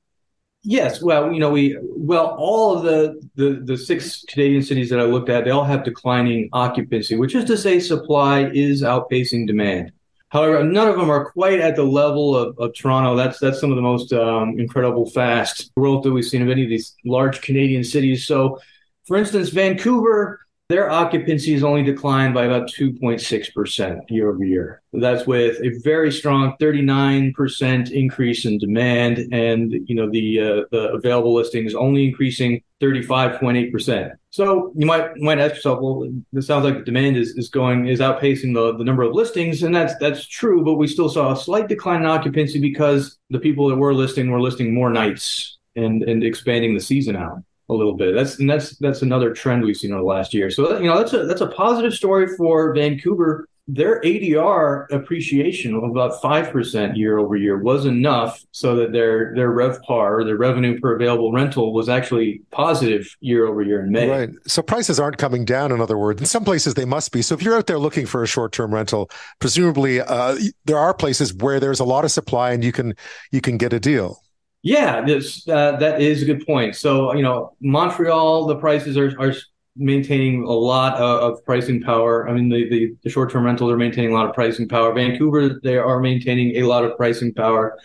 Yes, 0.65 1.02
well, 1.02 1.34
you 1.34 1.41
know, 1.41 1.49
we 1.49 1.77
well, 1.81 2.35
all 2.40 2.77
of 2.77 2.84
the, 2.84 3.22
the 3.35 3.61
the 3.65 3.77
six 3.77 4.23
Canadian 4.30 4.64
cities 4.64 4.90
that 4.91 4.99
I 4.99 5.03
looked 5.03 5.27
at, 5.27 5.44
they 5.44 5.52
all 5.52 5.65
have 5.65 5.84
declining 5.84 6.48
occupancy, 6.53 7.18
which 7.18 7.35
is 7.35 7.44
to 7.45 7.57
say, 7.57 7.81
supply 7.81 8.49
is 8.53 8.81
outpacing 8.81 9.45
demand. 9.45 9.91
However, 10.30 10.64
none 10.64 10.88
of 10.88 10.95
them 10.95 11.11
are 11.11 11.30
quite 11.31 11.60
at 11.60 11.76
the 11.76 11.84
level 11.84 12.35
of, 12.35 12.57
of 12.57 12.73
Toronto. 12.73 13.15
That's 13.15 13.40
that's 13.40 13.60
some 13.60 13.72
of 13.72 13.76
the 13.76 13.81
most 13.81 14.14
um, 14.14 14.57
incredible 14.57 15.10
fast 15.10 15.69
growth 15.76 16.03
that 16.03 16.11
we've 16.11 16.23
seen 16.23 16.41
of 16.41 16.49
any 16.49 16.64
of 16.64 16.69
these 16.69 16.95
large 17.03 17.41
Canadian 17.41 17.84
cities. 17.84 18.26
So, 18.26 18.60
for 19.06 19.18
instance, 19.18 19.49
Vancouver 19.49 20.40
their 20.69 20.90
occupancy 20.90 21.53
has 21.53 21.64
only 21.64 21.84
declined 21.84 22.34
by 22.34 22.45
about 22.45 22.69
2.6% 22.69 23.99
year 24.10 24.30
over 24.30 24.44
year. 24.44 24.81
That's 24.94 25.27
with 25.27 25.61
a 25.61 25.77
very 25.84 26.11
strong 26.11 26.56
39% 26.60 27.91
increase 27.91 28.45
in 28.45 28.57
demand, 28.60 29.19
and 29.34 29.73
you 29.88 29.95
know 29.95 30.10
the 30.10 30.40
uh, 30.40 30.61
the 30.72 30.94
available 30.94 31.34
listings 31.34 31.76
only 31.76 32.06
increasing 32.06 32.61
35.8%. 32.81 34.14
So 34.30 34.72
you 34.76 34.85
might 34.85 35.18
might 35.18 35.40
ask 35.40 35.56
yourself, 35.56 35.80
well, 35.81 36.10
this 36.31 36.48
sounds 36.48 36.64
like 36.64 36.76
the 36.76 36.84
demand 36.84 37.18
is, 37.18 37.30
is 37.38 37.49
going 37.49 37.88
is 37.88 37.99
outpacing 37.99 38.53
the, 38.53 38.77
the 38.77 38.84
number 38.84 39.03
of 39.03 39.14
listings, 39.14 39.64
and 39.64 39.76
that's 39.76 39.95
that's 39.98 40.26
true, 40.27 40.64
but 40.64 40.76
we 40.76 40.88
still 40.88 41.10
saw 41.10 41.34
a 41.34 41.38
slight 41.38 41.68
decline 41.68 42.02
in 42.02 42.07
occupancy 42.07 42.60
because 42.60 43.18
the 43.30 43.40
people 43.40 43.68
that 43.68 43.76
were 43.76 43.94
listing 43.94 44.31
were 44.31 44.41
listing 44.41 44.73
more 44.73 44.90
nights 44.90 45.57
and 45.76 46.03
and 46.03 46.23
expanding 46.23 46.73
the 46.73 46.81
season 46.81 47.15
out 47.15 47.44
a 47.73 47.77
little 47.77 47.95
bit. 47.95 48.13
That's 48.13 48.39
and 48.39 48.49
that's 48.49 48.77
that's 48.77 49.01
another 49.01 49.33
trend 49.33 49.63
we've 49.63 49.77
seen 49.77 49.91
over 49.91 50.01
the 50.01 50.07
last 50.07 50.33
year. 50.33 50.49
So 50.49 50.77
you 50.77 50.85
know 50.85 50.97
that's 50.97 51.13
a 51.13 51.25
that's 51.25 51.41
a 51.41 51.47
positive 51.47 51.93
story 51.93 52.27
for 52.37 52.73
Vancouver. 52.73 53.47
Their 53.65 54.01
ADR 54.01 54.91
appreciation 54.91 55.73
of 55.73 55.83
about 55.83 56.21
five 56.21 56.51
percent 56.51 56.97
year 56.97 57.17
over 57.17 57.37
year 57.37 57.57
was 57.57 57.85
enough 57.85 58.43
so 58.51 58.75
that 58.75 58.91
their 58.91 59.33
their 59.35 59.51
RevPAR, 59.51 60.25
their 60.25 60.35
revenue 60.35 60.79
per 60.81 60.95
available 60.95 61.31
rental, 61.31 61.73
was 61.73 61.87
actually 61.87 62.41
positive 62.51 63.15
year 63.21 63.47
over 63.47 63.61
year 63.61 63.81
in 63.81 63.91
May. 63.91 64.09
Right. 64.09 64.29
So 64.45 64.61
prices 64.61 64.99
aren't 64.99 65.17
coming 65.17 65.45
down. 65.45 65.71
In 65.71 65.79
other 65.79 65.97
words, 65.97 66.19
in 66.19 66.25
some 66.25 66.43
places 66.43 66.73
they 66.73 66.83
must 66.83 67.13
be. 67.13 67.21
So 67.21 67.35
if 67.35 67.41
you're 67.41 67.55
out 67.55 67.67
there 67.67 67.79
looking 67.79 68.05
for 68.05 68.21
a 68.21 68.27
short 68.27 68.51
term 68.51 68.73
rental, 68.73 69.09
presumably 69.39 70.01
uh, 70.01 70.37
there 70.65 70.77
are 70.77 70.93
places 70.93 71.33
where 71.33 71.61
there's 71.61 71.79
a 71.79 71.85
lot 71.85 72.03
of 72.03 72.11
supply 72.11 72.51
and 72.51 72.65
you 72.65 72.73
can 72.73 72.95
you 73.31 73.39
can 73.39 73.57
get 73.57 73.71
a 73.71 73.79
deal. 73.79 74.22
Yeah, 74.64 75.02
this, 75.02 75.48
uh, 75.48 75.76
that 75.77 76.02
is 76.02 76.22
a 76.22 76.26
good 76.26 76.45
point. 76.45 76.76
So, 76.77 77.14
you 77.14 77.22
know, 77.22 77.53
Montreal, 77.60 78.45
the 78.48 78.56
prices 78.56 78.98
are, 78.98 79.14
are 79.19 79.34
maintaining 79.76 80.44
a 80.44 80.52
lot 80.52 80.95
of, 80.95 81.34
of 81.34 81.45
pricing 81.45 81.81
power. 81.81 82.30
I 82.30 82.34
mean, 82.34 82.48
the, 82.48 82.69
the, 82.69 82.95
the 83.03 83.10
short 83.10 83.30
term 83.30 83.44
rentals 83.44 83.72
are 83.72 83.77
maintaining 83.77 84.11
a 84.11 84.14
lot 84.14 84.27
of 84.27 84.34
pricing 84.34 84.69
power. 84.69 84.94
Vancouver, 84.94 85.60
they 85.61 85.77
are 85.77 85.99
maintaining 85.99 86.56
a 86.57 86.64
lot 86.64 86.85
of 86.85 86.95
pricing 86.95 87.34
power. 87.34 87.77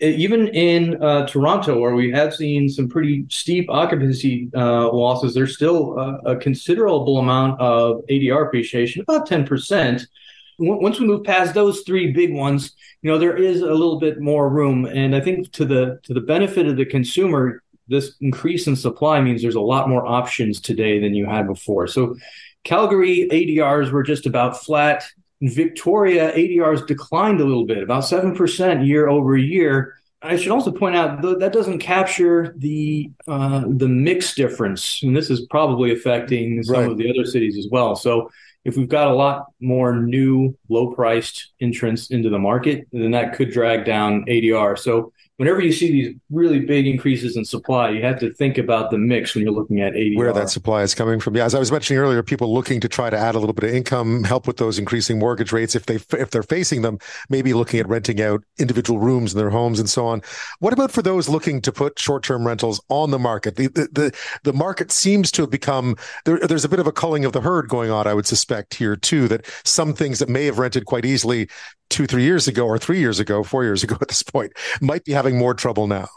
Even 0.00 0.48
in 0.48 1.02
uh, 1.02 1.26
Toronto, 1.26 1.78
where 1.78 1.94
we 1.94 2.10
have 2.12 2.34
seen 2.34 2.70
some 2.70 2.88
pretty 2.88 3.26
steep 3.28 3.68
occupancy 3.68 4.48
uh, 4.56 4.90
losses, 4.90 5.34
there's 5.34 5.56
still 5.56 5.98
a, 5.98 6.32
a 6.32 6.36
considerable 6.36 7.18
amount 7.18 7.60
of 7.60 8.00
ADR 8.08 8.46
appreciation, 8.46 9.02
about 9.02 9.28
10% 9.28 10.06
once 10.58 10.98
we 10.98 11.06
move 11.06 11.24
past 11.24 11.54
those 11.54 11.82
three 11.82 12.12
big 12.12 12.34
ones, 12.34 12.74
you 13.02 13.10
know, 13.10 13.18
there 13.18 13.36
is 13.36 13.60
a 13.60 13.66
little 13.66 13.98
bit 13.98 14.20
more 14.20 14.48
room. 14.48 14.84
And 14.86 15.14
I 15.14 15.20
think 15.20 15.52
to 15.52 15.64
the 15.64 16.00
to 16.04 16.14
the 16.14 16.20
benefit 16.20 16.66
of 16.66 16.76
the 16.76 16.84
consumer, 16.84 17.62
this 17.86 18.14
increase 18.20 18.66
in 18.66 18.76
supply 18.76 19.20
means 19.20 19.40
there's 19.40 19.54
a 19.54 19.60
lot 19.60 19.88
more 19.88 20.06
options 20.06 20.60
today 20.60 21.00
than 21.00 21.14
you 21.14 21.26
had 21.26 21.46
before. 21.46 21.86
So 21.86 22.16
Calgary 22.64 23.28
ADRs 23.30 23.90
were 23.90 24.02
just 24.02 24.26
about 24.26 24.62
flat. 24.62 25.04
Victoria 25.40 26.32
ADRs 26.32 26.86
declined 26.86 27.40
a 27.40 27.44
little 27.44 27.64
bit, 27.64 27.82
about 27.82 28.02
7% 28.02 28.86
year 28.86 29.08
over 29.08 29.36
year. 29.36 29.94
I 30.20 30.36
should 30.36 30.50
also 30.50 30.72
point 30.72 30.96
out 30.96 31.22
that 31.22 31.38
that 31.38 31.52
doesn't 31.52 31.78
capture 31.78 32.52
the 32.56 33.12
uh, 33.28 33.62
the 33.68 33.86
mix 33.86 34.34
difference, 34.34 35.00
and 35.04 35.16
this 35.16 35.30
is 35.30 35.42
probably 35.42 35.92
affecting 35.92 36.60
some 36.64 36.74
right. 36.74 36.90
of 36.90 36.98
the 36.98 37.08
other 37.08 37.24
cities 37.24 37.56
as 37.56 37.68
well. 37.70 37.94
So 37.94 38.28
if 38.64 38.76
we've 38.76 38.88
got 38.88 39.08
a 39.08 39.14
lot 39.14 39.46
more 39.60 39.96
new 39.96 40.56
low 40.68 40.92
priced 40.92 41.52
entrants 41.60 42.10
into 42.10 42.28
the 42.28 42.38
market, 42.38 42.86
then 42.92 43.12
that 43.12 43.34
could 43.34 43.50
drag 43.50 43.84
down 43.84 44.24
ADR. 44.26 44.78
So 44.78 45.12
whenever 45.38 45.60
you 45.60 45.72
see 45.72 45.90
these 45.90 46.16
really 46.30 46.58
big 46.58 46.86
increases 46.86 47.36
in 47.36 47.44
supply, 47.44 47.90
you 47.90 48.02
have 48.02 48.18
to 48.18 48.32
think 48.34 48.58
about 48.58 48.90
the 48.90 48.98
mix 48.98 49.34
when 49.34 49.44
you're 49.44 49.52
looking 49.52 49.80
at 49.80 49.94
ADR. 49.94 50.16
Where 50.16 50.32
that 50.32 50.50
supply 50.50 50.82
is 50.82 50.94
coming 50.94 51.20
from. 51.20 51.36
Yeah, 51.36 51.44
as 51.44 51.54
I 51.54 51.60
was 51.60 51.70
mentioning 51.70 52.02
earlier, 52.02 52.22
people 52.24 52.52
looking 52.52 52.80
to 52.80 52.88
try 52.88 53.08
to 53.08 53.16
add 53.16 53.36
a 53.36 53.38
little 53.38 53.54
bit 53.54 53.70
of 53.70 53.74
income, 53.74 54.24
help 54.24 54.46
with 54.46 54.56
those 54.56 54.78
increasing 54.78 55.18
mortgage 55.18 55.52
rates 55.52 55.74
if 55.74 55.86
they 55.86 55.94
if 56.18 56.30
they're 56.30 56.42
facing 56.42 56.82
them, 56.82 56.98
maybe 57.30 57.54
looking 57.54 57.78
at 57.80 57.88
renting 57.88 58.20
out 58.20 58.42
individual 58.58 58.98
rooms 58.98 59.32
in 59.32 59.38
their 59.38 59.50
homes 59.50 59.78
and 59.78 59.88
so 59.88 60.06
on. 60.06 60.22
What 60.58 60.72
about 60.72 60.90
for 60.90 61.02
those 61.02 61.28
looking 61.28 61.62
to 61.62 61.72
put 61.72 61.98
short-term 61.98 62.44
rentals 62.46 62.80
on 62.88 63.12
the 63.12 63.18
market? 63.18 63.56
The 63.56 63.68
the 63.68 63.88
the, 63.92 64.18
the 64.42 64.52
market 64.52 64.90
seems 64.90 65.30
to 65.32 65.42
have 65.42 65.50
become 65.50 65.96
there, 66.24 66.38
there's 66.40 66.64
a 66.64 66.68
bit 66.68 66.80
of 66.80 66.88
a 66.88 66.92
culling 66.92 67.24
of 67.24 67.32
the 67.32 67.40
herd 67.40 67.68
going 67.68 67.92
on, 67.92 68.08
I 68.08 68.14
would 68.14 68.26
suspect 68.26 68.74
here 68.74 68.96
too, 68.96 69.28
that 69.28 69.46
some 69.64 69.94
things 69.94 70.18
that 70.18 70.28
may 70.28 70.46
have 70.46 70.58
rented 70.58 70.84
quite 70.84 71.04
easily 71.04 71.48
two, 71.90 72.06
three 72.06 72.24
years 72.24 72.48
ago, 72.48 72.66
or 72.66 72.78
three 72.78 72.98
years 72.98 73.20
ago, 73.20 73.42
four 73.42 73.64
years 73.64 73.82
ago 73.82 73.96
at 74.00 74.08
this 74.08 74.22
point, 74.22 74.52
might 74.80 75.04
be 75.04 75.12
having 75.12 75.38
more 75.38 75.54
trouble 75.54 75.86
now. 75.86 76.08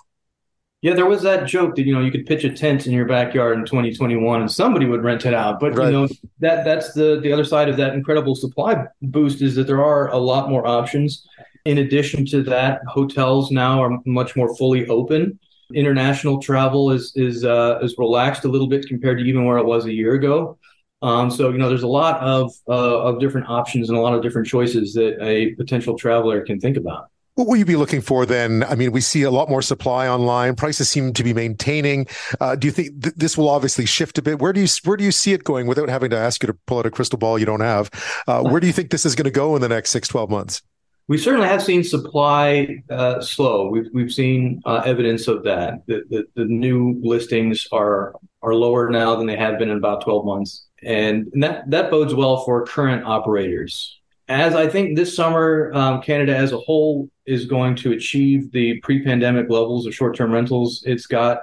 Yeah, 0.82 0.96
there 0.96 1.06
was 1.06 1.22
that 1.22 1.48
joke 1.48 1.76
that 1.76 1.86
you 1.86 1.94
know 1.94 2.02
you 2.02 2.12
could 2.12 2.26
pitch 2.26 2.44
a 2.44 2.52
tent 2.52 2.88
in 2.88 2.94
your 2.94 3.06
backyard 3.06 3.58
in 3.60 3.66
2021 3.66 4.42
and 4.42 4.52
somebody 4.52 4.88
would 4.88 5.04
rent 5.04 5.28
it 5.28 5.34
out. 5.34 5.60
But 5.60 5.76
right. 5.76 5.86
you 5.86 5.92
know 5.92 6.08
that 6.40 6.66
that's 6.66 6.94
the 6.94 7.20
the 7.22 7.32
other 7.32 7.46
side 7.46 7.70
of 7.70 7.78
that 7.78 7.94
incredible 7.94 8.34
supply 8.34 8.86
boost 9.04 9.44
is 9.44 9.54
that 9.56 9.68
there 9.68 9.84
are 9.84 10.10
a 10.10 10.18
lot 10.18 10.50
more 10.50 10.66
options. 10.66 11.28
In 11.66 11.78
addition 11.78 12.26
to 12.28 12.42
that, 12.44 12.82
hotels 12.88 13.52
now 13.52 13.84
are 13.84 14.00
much 14.08 14.36
more 14.36 14.56
fully 14.58 14.88
open. 14.88 15.40
International 15.76 16.42
travel 16.42 16.90
is 16.90 17.14
is 17.16 17.46
uh, 17.46 17.78
is 17.84 17.96
relaxed 18.00 18.44
a 18.46 18.48
little 18.48 18.68
bit 18.68 18.88
compared 18.88 19.20
to 19.20 19.24
even 19.24 19.46
where 19.46 19.60
it 19.60 19.66
was 19.66 19.86
a 19.86 19.94
year 19.94 20.16
ago. 20.16 20.58
Um, 21.02 21.32
so 21.32 21.50
you 21.50 21.58
know, 21.58 21.68
there's 21.68 21.84
a 21.84 21.88
lot 21.88 22.20
of 22.22 22.54
uh, 22.68 23.02
of 23.02 23.20
different 23.20 23.50
options 23.50 23.90
and 23.90 23.98
a 23.98 24.02
lot 24.02 24.14
of 24.14 24.22
different 24.22 24.48
choices 24.48 24.94
that 24.94 25.18
a 25.22 25.56
potential 25.56 25.98
traveler 25.98 26.42
can 26.42 26.60
think 26.60 26.78
about. 26.78 27.08
What 27.36 27.48
will 27.48 27.56
you 27.56 27.66
be 27.66 27.78
looking 27.78 28.02
for 28.02 28.26
then? 28.26 28.64
I 28.66 28.76
mean, 28.76 28.92
we 28.92 29.00
see 29.00 29.24
a 29.24 29.32
lot 29.32 29.50
more 29.50 29.62
supply 29.62 30.08
online. 30.08 30.56
Prices 30.56 30.90
seem 30.90 31.14
to 31.14 31.24
be 31.24 31.34
maintaining. 31.34 32.08
Uh, 32.42 32.56
do 32.56 32.68
you 32.68 32.72
think 32.72 33.02
th- 33.02 33.16
this 33.16 33.38
will 33.38 33.50
obviously 33.50 33.86
shift 33.86 34.18
a 34.18 34.22
bit? 34.22 34.40
Where 34.40 34.52
do 34.52 34.60
you 34.60 34.68
where 34.84 34.98
do 34.98 35.04
you 35.04 35.12
see 35.12 35.32
it 35.32 35.44
going? 35.44 35.66
Without 35.66 35.90
having 35.90 36.10
to 36.12 36.18
ask 36.18 36.44
you 36.44 36.48
to 36.48 36.54
pull 36.68 36.80
out 36.80 36.86
a 36.86 36.92
crystal 36.92 37.18
ball 37.18 37.40
you 37.40 37.46
don't 37.46 37.62
have, 37.62 37.90
uh, 38.28 38.44
where 38.44 38.60
do 38.60 38.68
you 38.68 38.74
think 38.74 38.92
this 38.92 39.06
is 39.06 39.16
going 39.16 39.26
to 39.26 39.32
go 39.32 39.56
in 39.56 39.62
the 39.62 39.70
next 39.70 39.92
six, 39.92 40.08
12 40.10 40.30
months? 40.30 40.62
We 41.08 41.18
certainly 41.18 41.48
have 41.48 41.64
seen 41.64 41.84
supply 41.84 42.84
uh, 42.90 43.22
slow. 43.22 43.70
We've 43.70 43.90
we've 43.94 44.14
seen 44.14 44.62
uh, 44.66 44.84
evidence 44.86 45.28
of 45.28 45.44
that. 45.44 45.86
The, 45.88 46.04
the, 46.10 46.26
the 46.36 46.46
new 46.46 47.00
listings 47.02 47.68
are 47.72 48.14
are 48.42 48.54
lower 48.54 48.90
now 48.90 49.16
than 49.16 49.26
they 49.26 49.38
have 49.38 49.58
been 49.58 49.70
in 49.70 49.78
about 49.78 50.04
12 50.04 50.26
months 50.26 50.68
and 50.84 51.32
that 51.34 51.70
that 51.70 51.92
bodes 51.92 52.14
well 52.14 52.44
for 52.44 52.66
current 52.66 53.06
operators. 53.06 54.00
As 54.28 54.56
I 54.56 54.68
think 54.68 54.96
this 54.96 55.16
summer, 55.16 55.72
um, 55.74 56.02
Canada 56.02 56.36
as 56.36 56.54
a 56.54 56.58
whole 56.58 57.10
is 57.26 57.46
going 57.46 57.76
to 57.78 57.92
achieve 57.92 58.52
the 58.52 58.80
pre-pandemic 58.80 59.50
levels 59.50 59.86
of 59.86 59.94
short-term 59.94 60.32
rentals. 60.32 60.84
It's 60.86 61.06
got, 61.06 61.40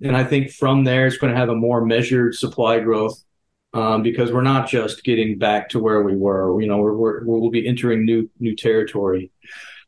and 0.00 0.16
I 0.16 0.24
think 0.24 0.50
from 0.50 0.84
there 0.84 1.06
it's 1.06 1.18
going 1.18 1.32
to 1.32 1.38
have 1.38 1.50
a 1.50 1.54
more 1.54 1.84
measured 1.84 2.34
supply 2.34 2.80
growth 2.80 3.22
um, 3.74 4.02
because 4.02 4.32
we're 4.32 4.42
not 4.42 4.68
just 4.68 5.04
getting 5.04 5.38
back 5.38 5.68
to 5.70 5.78
where 5.78 6.02
we 6.02 6.16
were. 6.16 6.60
You 6.60 6.68
know, 6.68 6.78
we're, 6.78 6.94
we're 6.94 7.24
we'll 7.24 7.50
be 7.50 7.68
entering 7.68 8.04
new 8.04 8.30
new 8.38 8.56
territory. 8.56 9.30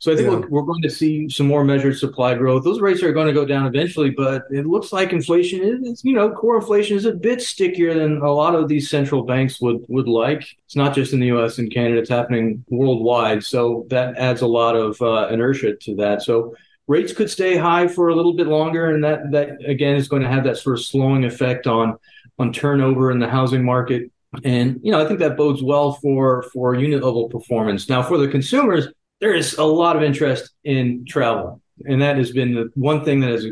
So 0.03 0.12
I 0.12 0.16
think 0.16 0.31
yeah. 0.31 0.49
we're, 0.49 0.62
going 0.62 0.83
to 0.83 0.91
see 0.91 1.29
some 1.29 1.47
more 1.47 1.62
measured 1.62 1.97
supply 1.97 2.35
growth. 2.35 2.65
Those 2.65 2.81
rates 2.81 3.05
are 3.05 3.12
going 3.12 3.29
to 3.29 3.33
go 3.33 3.45
down 3.45 3.66
eventually, 3.66 4.11
but 4.11 4.43
it 4.51 4.66
looks 4.66 4.93
like 4.93 5.12
inflation 5.12 5.62
is, 5.62 6.05
you 6.05 6.12
know, 6.12 6.29
core 6.33 6.57
inflation 6.57 6.97
is 6.97 7.05
a 7.05 7.12
bit 7.12 7.41
stickier 7.41 7.95
than 7.95 8.16
a 8.16 8.33
lot 8.33 8.57
of 8.57 8.66
these 8.66 8.91
central 8.91 9.23
banks 9.23 9.61
would 9.61 9.85
would 9.87 10.09
like. 10.09 10.45
It's 10.65 10.74
not 10.74 10.93
just 10.93 11.12
in 11.12 11.20
the 11.20 11.29
U.S. 11.29 11.59
and 11.59 11.73
Canada; 11.73 12.01
it's 12.01 12.11
happening 12.11 12.65
worldwide. 12.69 13.45
So 13.45 13.87
that 13.91 14.19
adds 14.19 14.41
a 14.41 14.47
lot 14.49 14.74
of 14.74 15.01
uh, 15.01 15.29
inertia 15.29 15.77
to 15.77 15.95
that. 15.95 16.23
So 16.23 16.57
rates 16.89 17.12
could 17.12 17.31
stay 17.31 17.57
high 17.57 17.87
for 17.87 18.09
a 18.09 18.16
little 18.16 18.33
bit 18.33 18.49
longer, 18.49 18.93
and 18.93 19.05
that 19.05 19.31
that 19.31 19.65
again 19.65 19.95
is 19.95 20.09
going 20.09 20.23
to 20.23 20.29
have 20.29 20.43
that 20.43 20.57
sort 20.57 20.81
of 20.81 20.85
slowing 20.85 21.24
effect 21.24 21.69
on 21.69 21.97
on 22.41 22.53
turnover 22.53 23.12
in 23.12 23.20
the 23.20 23.29
housing 23.29 23.65
market. 23.65 24.11
And 24.43 24.81
you 24.83 24.91
know, 24.91 25.01
I 25.01 25.07
think 25.07 25.20
that 25.20 25.37
bodes 25.37 25.62
well 25.62 25.93
for 25.93 26.43
for 26.53 26.74
unit 26.74 27.05
level 27.05 27.29
performance. 27.29 27.89
Now, 27.89 28.03
for 28.03 28.19
the 28.19 28.27
consumers 28.27 28.89
there 29.23 29.35
is 29.35 29.55
a 29.55 29.65
lot 29.65 29.94
of 29.94 30.03
interest 30.03 30.51
in 30.65 31.05
travel, 31.09 31.62
and 31.86 32.03
that 32.03 32.16
has 32.16 32.32
been 32.32 32.55
the 32.55 32.70
one 32.74 33.05
thing 33.05 33.20
that 33.20 33.31
has 33.31 33.47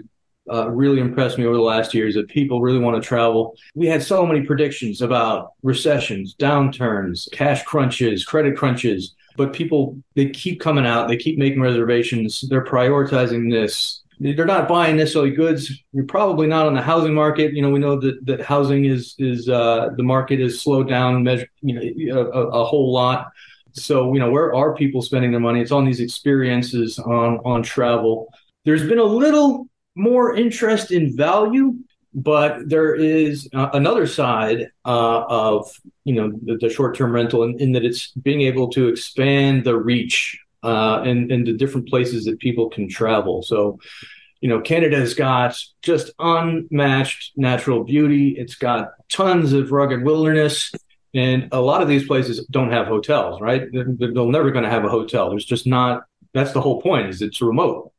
uh, 0.52 0.68
really 0.68 1.00
impressed 1.00 1.38
me 1.38 1.46
over 1.46 1.54
the 1.54 1.62
last 1.62 1.94
year 1.94 2.08
is 2.08 2.16
that 2.16 2.26
people 2.26 2.60
really 2.60 2.80
want 2.80 3.00
to 3.00 3.08
travel. 3.08 3.54
We 3.76 3.86
had 3.86 4.02
so 4.02 4.26
many 4.26 4.44
predictions 4.44 5.00
about 5.00 5.52
recessions, 5.62 6.34
downturns, 6.34 7.30
cash 7.30 7.62
crunches, 7.62 8.24
credit 8.24 8.56
crunches, 8.56 9.14
but 9.36 9.52
people 9.52 9.96
they 10.16 10.30
keep 10.30 10.58
coming 10.58 10.86
out, 10.86 11.06
they 11.06 11.16
keep 11.16 11.38
making 11.38 11.60
reservations, 11.60 12.44
they're 12.50 12.64
prioritizing 12.64 13.48
this. 13.48 14.02
They're 14.18 14.44
not 14.44 14.68
buying 14.68 14.96
necessarily 14.96 15.30
goods. 15.30 15.72
You're 15.92 16.04
probably 16.04 16.46
not 16.46 16.66
on 16.66 16.74
the 16.74 16.82
housing 16.82 17.14
market. 17.14 17.54
You 17.54 17.62
know, 17.62 17.70
we 17.70 17.78
know 17.78 17.98
that, 18.00 18.26
that 18.26 18.42
housing 18.42 18.86
is 18.86 19.14
is 19.18 19.48
uh, 19.48 19.90
the 19.96 20.02
market 20.02 20.40
is 20.40 20.60
slowed 20.60 20.88
down, 20.88 21.22
measure, 21.22 21.48
you 21.62 22.12
know, 22.12 22.30
a, 22.30 22.40
a 22.48 22.64
whole 22.64 22.92
lot 22.92 23.28
so, 23.72 24.12
you 24.14 24.20
know, 24.20 24.30
where 24.30 24.54
are 24.54 24.74
people 24.74 25.02
spending 25.02 25.30
their 25.30 25.40
money? 25.40 25.60
It's 25.60 25.72
on 25.72 25.84
these 25.84 26.00
experiences, 26.00 26.98
on 26.98 27.38
on 27.44 27.62
travel. 27.62 28.32
There's 28.64 28.86
been 28.88 28.98
a 28.98 29.04
little 29.04 29.68
more 29.94 30.34
interest 30.36 30.90
in 30.90 31.16
value, 31.16 31.74
but 32.14 32.68
there 32.68 32.94
is 32.94 33.48
uh, 33.54 33.70
another 33.72 34.06
side 34.06 34.68
uh, 34.84 35.24
of 35.28 35.70
you 36.04 36.14
know 36.14 36.32
the, 36.44 36.56
the 36.58 36.70
short-term 36.70 37.12
rental 37.12 37.42
in, 37.44 37.58
in, 37.60 37.72
that 37.72 37.84
it's 37.84 38.12
being 38.12 38.42
able 38.42 38.68
to 38.70 38.88
expand 38.88 39.64
the 39.64 39.76
reach 39.76 40.38
uh, 40.62 41.02
and, 41.04 41.30
and 41.32 41.46
the 41.46 41.52
different 41.52 41.88
places 41.88 42.24
that 42.24 42.38
people 42.38 42.68
can 42.68 42.88
travel. 42.88 43.42
So 43.42 43.78
You 44.40 44.48
know, 44.48 44.60
Canada's 44.62 45.14
got 45.14 45.54
just 45.82 46.12
unmatched 46.18 47.32
natural 47.36 47.84
beauty. 47.84 48.36
It's 48.38 48.54
got 48.54 48.92
tons 49.08 49.52
of 49.52 49.70
rugged 49.70 50.02
wilderness. 50.02 50.72
And 51.14 51.48
a 51.52 51.60
lot 51.60 51.82
of 51.82 51.88
these 51.88 52.06
places 52.06 52.46
don't 52.50 52.70
have 52.70 52.86
hotels, 52.86 53.40
right? 53.40 53.62
They're, 53.72 53.86
they're 53.88 54.12
never 54.12 54.50
going 54.50 54.64
to 54.64 54.70
have 54.70 54.84
a 54.84 54.88
hotel. 54.88 55.30
There's 55.30 55.44
just 55.44 55.66
not, 55.66 56.04
that's 56.32 56.52
the 56.52 56.60
whole 56.60 56.80
point 56.80 57.08
is 57.08 57.20
it's 57.20 57.40
remote. 57.40 57.92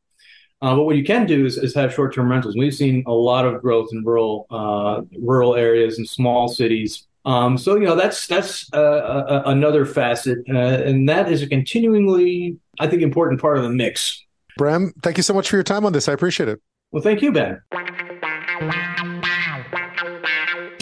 Uh, 0.62 0.76
but 0.76 0.84
what 0.84 0.96
you 0.96 1.04
can 1.04 1.26
do 1.26 1.44
is, 1.44 1.58
is 1.58 1.74
have 1.74 1.92
short-term 1.92 2.30
rentals. 2.30 2.56
We've 2.56 2.74
seen 2.74 3.02
a 3.06 3.12
lot 3.12 3.44
of 3.44 3.60
growth 3.60 3.88
in 3.92 4.04
rural 4.04 4.46
uh, 4.48 5.02
rural 5.20 5.56
areas 5.56 5.98
and 5.98 6.08
small 6.08 6.46
cities. 6.48 7.06
Um, 7.24 7.58
so 7.58 7.74
you 7.74 7.84
know 7.84 7.96
that's 7.96 8.28
that's 8.28 8.72
uh, 8.72 9.42
a, 9.44 9.50
another 9.50 9.84
facet, 9.84 10.38
uh, 10.48 10.56
and 10.56 11.08
that 11.08 11.30
is 11.30 11.42
a 11.42 11.48
continuingly, 11.48 12.58
I 12.78 12.86
think, 12.86 13.02
important 13.02 13.40
part 13.40 13.58
of 13.58 13.64
the 13.64 13.70
mix. 13.70 14.24
Bram, 14.56 14.92
thank 15.02 15.16
you 15.16 15.22
so 15.24 15.34
much 15.34 15.50
for 15.50 15.56
your 15.56 15.64
time 15.64 15.84
on 15.84 15.92
this. 15.92 16.08
I 16.08 16.12
appreciate 16.12 16.48
it. 16.48 16.60
Well, 16.92 17.02
thank 17.02 17.22
you, 17.22 17.32
Ben. 17.32 17.60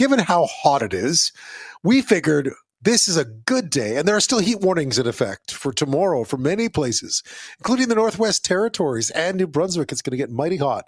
Given 0.00 0.20
how 0.20 0.46
hot 0.46 0.80
it 0.80 0.94
is, 0.94 1.30
we 1.82 2.00
figured 2.00 2.54
this 2.80 3.06
is 3.06 3.18
a 3.18 3.26
good 3.26 3.68
day, 3.68 3.98
and 3.98 4.08
there 4.08 4.16
are 4.16 4.20
still 4.20 4.38
heat 4.38 4.62
warnings 4.62 4.98
in 4.98 5.06
effect 5.06 5.52
for 5.52 5.74
tomorrow 5.74 6.24
for 6.24 6.38
many 6.38 6.70
places, 6.70 7.22
including 7.58 7.88
the 7.88 7.94
Northwest 7.94 8.42
Territories 8.42 9.10
and 9.10 9.36
New 9.36 9.46
Brunswick. 9.46 9.92
It's 9.92 10.00
going 10.00 10.12
to 10.12 10.16
get 10.16 10.30
mighty 10.30 10.56
hot 10.56 10.86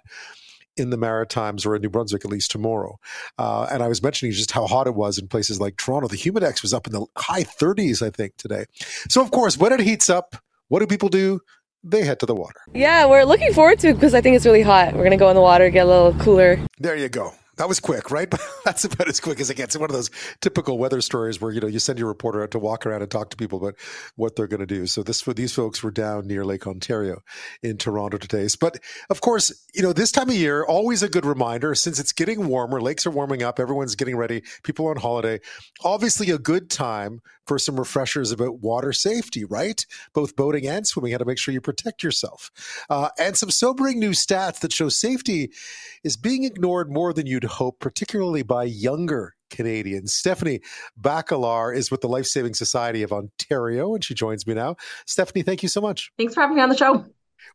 in 0.77 0.89
the 0.89 0.97
Maritimes 0.97 1.63
or 1.63 1.75
in 1.75 1.83
New 1.83 1.91
Brunswick, 1.91 2.25
at 2.25 2.31
least 2.31 2.49
tomorrow. 2.49 2.97
Uh, 3.37 3.67
and 3.71 3.83
I 3.83 3.87
was 3.87 4.01
mentioning 4.01 4.31
just 4.33 4.49
how 4.49 4.65
hot 4.65 4.87
it 4.87 4.95
was 4.95 5.19
in 5.19 5.27
places 5.27 5.61
like 5.61 5.77
Toronto. 5.77 6.07
The 6.07 6.17
humidex 6.17 6.63
was 6.63 6.73
up 6.73 6.87
in 6.87 6.93
the 6.93 7.05
high 7.15 7.43
30s, 7.43 8.01
I 8.01 8.09
think, 8.09 8.35
today. 8.37 8.65
So, 9.09 9.21
of 9.21 9.29
course, 9.29 9.59
when 9.59 9.73
it 9.73 9.79
heats 9.79 10.09
up, 10.09 10.37
what 10.69 10.79
do 10.79 10.87
people 10.87 11.09
do? 11.09 11.39
They 11.83 12.03
head 12.03 12.19
to 12.21 12.25
the 12.25 12.33
water. 12.33 12.61
Yeah, 12.73 13.05
we're 13.05 13.25
looking 13.25 13.53
forward 13.53 13.77
to 13.81 13.89
it 13.89 13.93
because 13.93 14.15
I 14.15 14.21
think 14.21 14.37
it's 14.37 14.45
really 14.47 14.63
hot. 14.63 14.93
We're 14.93 15.01
going 15.01 15.11
to 15.11 15.17
go 15.17 15.29
in 15.29 15.35
the 15.35 15.41
water, 15.41 15.69
get 15.69 15.85
a 15.85 15.87
little 15.87 16.15
cooler. 16.15 16.57
There 16.79 16.95
you 16.95 17.09
go. 17.09 17.35
That 17.57 17.69
was 17.69 17.79
quick, 17.79 18.09
right? 18.09 18.33
That's 18.65 18.83
about 18.83 19.07
as 19.07 19.19
quick 19.19 19.39
as 19.39 19.51
it 19.51 19.57
gets. 19.57 19.77
One 19.77 19.89
of 19.89 19.95
those 19.95 20.09
typical 20.41 20.79
weather 20.79 21.01
stories 21.01 21.39
where 21.39 21.51
you 21.51 21.61
know 21.61 21.67
you 21.67 21.77
send 21.77 21.99
your 21.99 22.07
reporter 22.07 22.41
out 22.41 22.51
to 22.51 22.59
walk 22.59 22.85
around 22.85 23.03
and 23.03 23.11
talk 23.11 23.29
to 23.29 23.37
people 23.37 23.59
about 23.59 23.75
what 24.15 24.35
they're 24.35 24.47
going 24.47 24.59
to 24.59 24.65
do. 24.65 24.87
So 24.87 25.03
this 25.03 25.21
for 25.21 25.33
these 25.33 25.53
folks 25.53 25.83
were 25.83 25.91
down 25.91 26.25
near 26.25 26.43
Lake 26.45 26.65
Ontario 26.65 27.21
in 27.61 27.77
Toronto 27.77 28.17
today. 28.17 28.47
But 28.59 28.79
of 29.09 29.21
course, 29.21 29.53
you 29.73 29.83
know 29.83 29.93
this 29.93 30.11
time 30.11 30.29
of 30.29 30.35
year 30.35 30.65
always 30.65 31.03
a 31.03 31.09
good 31.09 31.25
reminder 31.25 31.75
since 31.75 31.99
it's 31.99 32.11
getting 32.11 32.47
warmer, 32.47 32.81
lakes 32.81 33.05
are 33.05 33.11
warming 33.11 33.43
up, 33.43 33.59
everyone's 33.59 33.95
getting 33.95 34.17
ready, 34.17 34.41
people 34.63 34.87
on 34.87 34.97
holiday. 34.97 35.39
Obviously, 35.83 36.31
a 36.31 36.39
good 36.39 36.71
time 36.71 37.21
for 37.45 37.59
some 37.59 37.77
refreshers 37.77 38.31
about 38.31 38.61
water 38.61 38.93
safety, 38.93 39.43
right? 39.43 39.85
Both 40.13 40.35
boating 40.35 40.65
and 40.67 40.87
swimming, 40.87 41.11
how 41.11 41.17
to 41.19 41.25
make 41.25 41.37
sure 41.37 41.53
you 41.53 41.61
protect 41.61 42.01
yourself, 42.01 42.51
uh, 42.89 43.09
and 43.19 43.37
some 43.37 43.51
sobering 43.51 43.99
new 43.99 44.11
stats 44.11 44.59
that 44.61 44.73
show 44.73 44.89
safety 44.89 45.51
is 46.03 46.17
being 46.17 46.45
ignored 46.45 46.91
more 46.91 47.13
than 47.13 47.27
you'd 47.43 47.51
hope, 47.51 47.79
particularly 47.79 48.41
by 48.41 48.63
younger 48.63 49.35
Canadians. 49.49 50.13
Stephanie 50.13 50.61
Bakalar 50.99 51.75
is 51.75 51.91
with 51.91 52.01
the 52.01 52.07
Lifesaving 52.07 52.53
Society 52.53 53.03
of 53.03 53.11
Ontario, 53.11 53.93
and 53.93 54.03
she 54.03 54.13
joins 54.13 54.47
me 54.47 54.53
now. 54.53 54.75
Stephanie, 55.05 55.43
thank 55.43 55.61
you 55.61 55.69
so 55.69 55.81
much. 55.81 56.11
Thanks 56.17 56.33
for 56.33 56.41
having 56.41 56.55
me 56.55 56.61
on 56.61 56.69
the 56.69 56.77
show. 56.77 57.05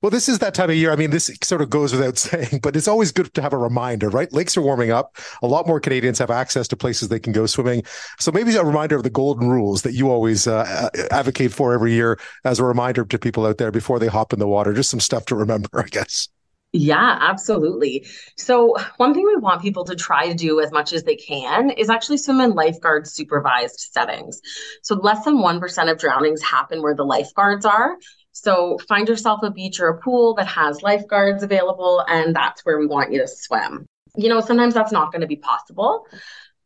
Well, 0.02 0.10
this 0.10 0.28
is 0.28 0.38
that 0.40 0.54
time 0.54 0.68
of 0.68 0.76
year. 0.76 0.92
I 0.92 0.96
mean, 0.96 1.10
this 1.10 1.30
sort 1.42 1.62
of 1.62 1.70
goes 1.70 1.92
without 1.92 2.18
saying, 2.18 2.60
but 2.62 2.76
it's 2.76 2.86
always 2.86 3.10
good 3.10 3.32
to 3.34 3.42
have 3.42 3.54
a 3.54 3.58
reminder, 3.58 4.10
right? 4.10 4.30
Lakes 4.32 4.56
are 4.56 4.62
warming 4.62 4.90
up. 4.90 5.16
A 5.42 5.46
lot 5.46 5.66
more 5.66 5.80
Canadians 5.80 6.18
have 6.18 6.30
access 6.30 6.68
to 6.68 6.76
places 6.76 7.08
they 7.08 7.18
can 7.18 7.32
go 7.32 7.46
swimming. 7.46 7.82
So 8.20 8.30
maybe 8.30 8.54
a 8.54 8.62
reminder 8.62 8.96
of 8.96 9.02
the 9.02 9.10
golden 9.10 9.48
rules 9.48 9.82
that 9.82 9.94
you 9.94 10.10
always 10.10 10.46
uh, 10.46 10.90
advocate 11.10 11.52
for 11.52 11.72
every 11.72 11.94
year 11.94 12.20
as 12.44 12.58
a 12.58 12.64
reminder 12.64 13.06
to 13.06 13.18
people 13.18 13.46
out 13.46 13.56
there 13.56 13.72
before 13.72 13.98
they 13.98 14.06
hop 14.06 14.34
in 14.34 14.38
the 14.38 14.46
water. 14.46 14.74
Just 14.74 14.90
some 14.90 15.00
stuff 15.00 15.24
to 15.26 15.34
remember, 15.34 15.70
I 15.74 15.88
guess. 15.88 16.28
Yeah, 16.72 17.16
absolutely. 17.20 18.06
So, 18.36 18.76
one 18.98 19.14
thing 19.14 19.24
we 19.24 19.36
want 19.36 19.62
people 19.62 19.84
to 19.86 19.94
try 19.96 20.28
to 20.28 20.34
do 20.34 20.60
as 20.60 20.70
much 20.70 20.92
as 20.92 21.02
they 21.02 21.16
can 21.16 21.70
is 21.70 21.88
actually 21.88 22.18
swim 22.18 22.40
in 22.40 22.50
lifeguard 22.50 23.06
supervised 23.06 23.80
settings. 23.90 24.40
So, 24.82 24.96
less 24.96 25.24
than 25.24 25.38
1% 25.38 25.90
of 25.90 25.98
drownings 25.98 26.42
happen 26.42 26.82
where 26.82 26.94
the 26.94 27.04
lifeguards 27.04 27.64
are. 27.64 27.96
So 28.32 28.78
find 28.86 29.08
yourself 29.08 29.40
a 29.42 29.50
beach 29.50 29.80
or 29.80 29.88
a 29.88 30.00
pool 30.00 30.34
that 30.34 30.46
has 30.46 30.82
lifeguards 30.82 31.42
available, 31.42 32.04
and 32.06 32.36
that's 32.36 32.64
where 32.64 32.78
we 32.78 32.86
want 32.86 33.12
you 33.12 33.18
to 33.20 33.26
swim. 33.26 33.86
You 34.16 34.28
know, 34.28 34.40
sometimes 34.40 34.74
that's 34.74 34.92
not 34.92 35.10
going 35.10 35.22
to 35.22 35.26
be 35.26 35.36
possible, 35.36 36.06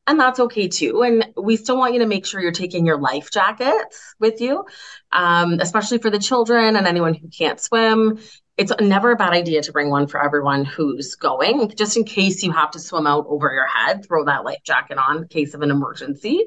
and 0.06 0.18
that's 0.18 0.40
okay 0.40 0.68
too. 0.68 1.02
And 1.02 1.28
we 1.36 1.56
still 1.56 1.78
want 1.78 1.94
you 1.94 2.00
to 2.00 2.06
make 2.06 2.26
sure 2.26 2.40
you're 2.40 2.52
taking 2.52 2.84
your 2.84 2.98
life 2.98 3.30
jackets 3.30 4.14
with 4.18 4.40
you, 4.40 4.64
um, 5.12 5.60
especially 5.60 5.98
for 5.98 6.10
the 6.10 6.18
children 6.18 6.76
and 6.76 6.86
anyone 6.86 7.14
who 7.14 7.28
can't 7.28 7.60
swim. 7.60 8.18
It's 8.56 8.72
never 8.80 9.12
a 9.12 9.16
bad 9.16 9.32
idea 9.32 9.62
to 9.62 9.72
bring 9.72 9.90
one 9.90 10.06
for 10.06 10.22
everyone 10.22 10.64
who's 10.64 11.14
going, 11.14 11.72
just 11.76 11.96
in 11.96 12.04
case 12.04 12.42
you 12.42 12.52
have 12.52 12.70
to 12.72 12.78
swim 12.78 13.06
out 13.06 13.26
over 13.28 13.52
your 13.52 13.66
head, 13.66 14.04
throw 14.06 14.24
that 14.26 14.44
life 14.44 14.58
jacket 14.64 14.98
on 14.98 15.18
in 15.18 15.28
case 15.28 15.54
of 15.54 15.62
an 15.62 15.70
emergency. 15.70 16.44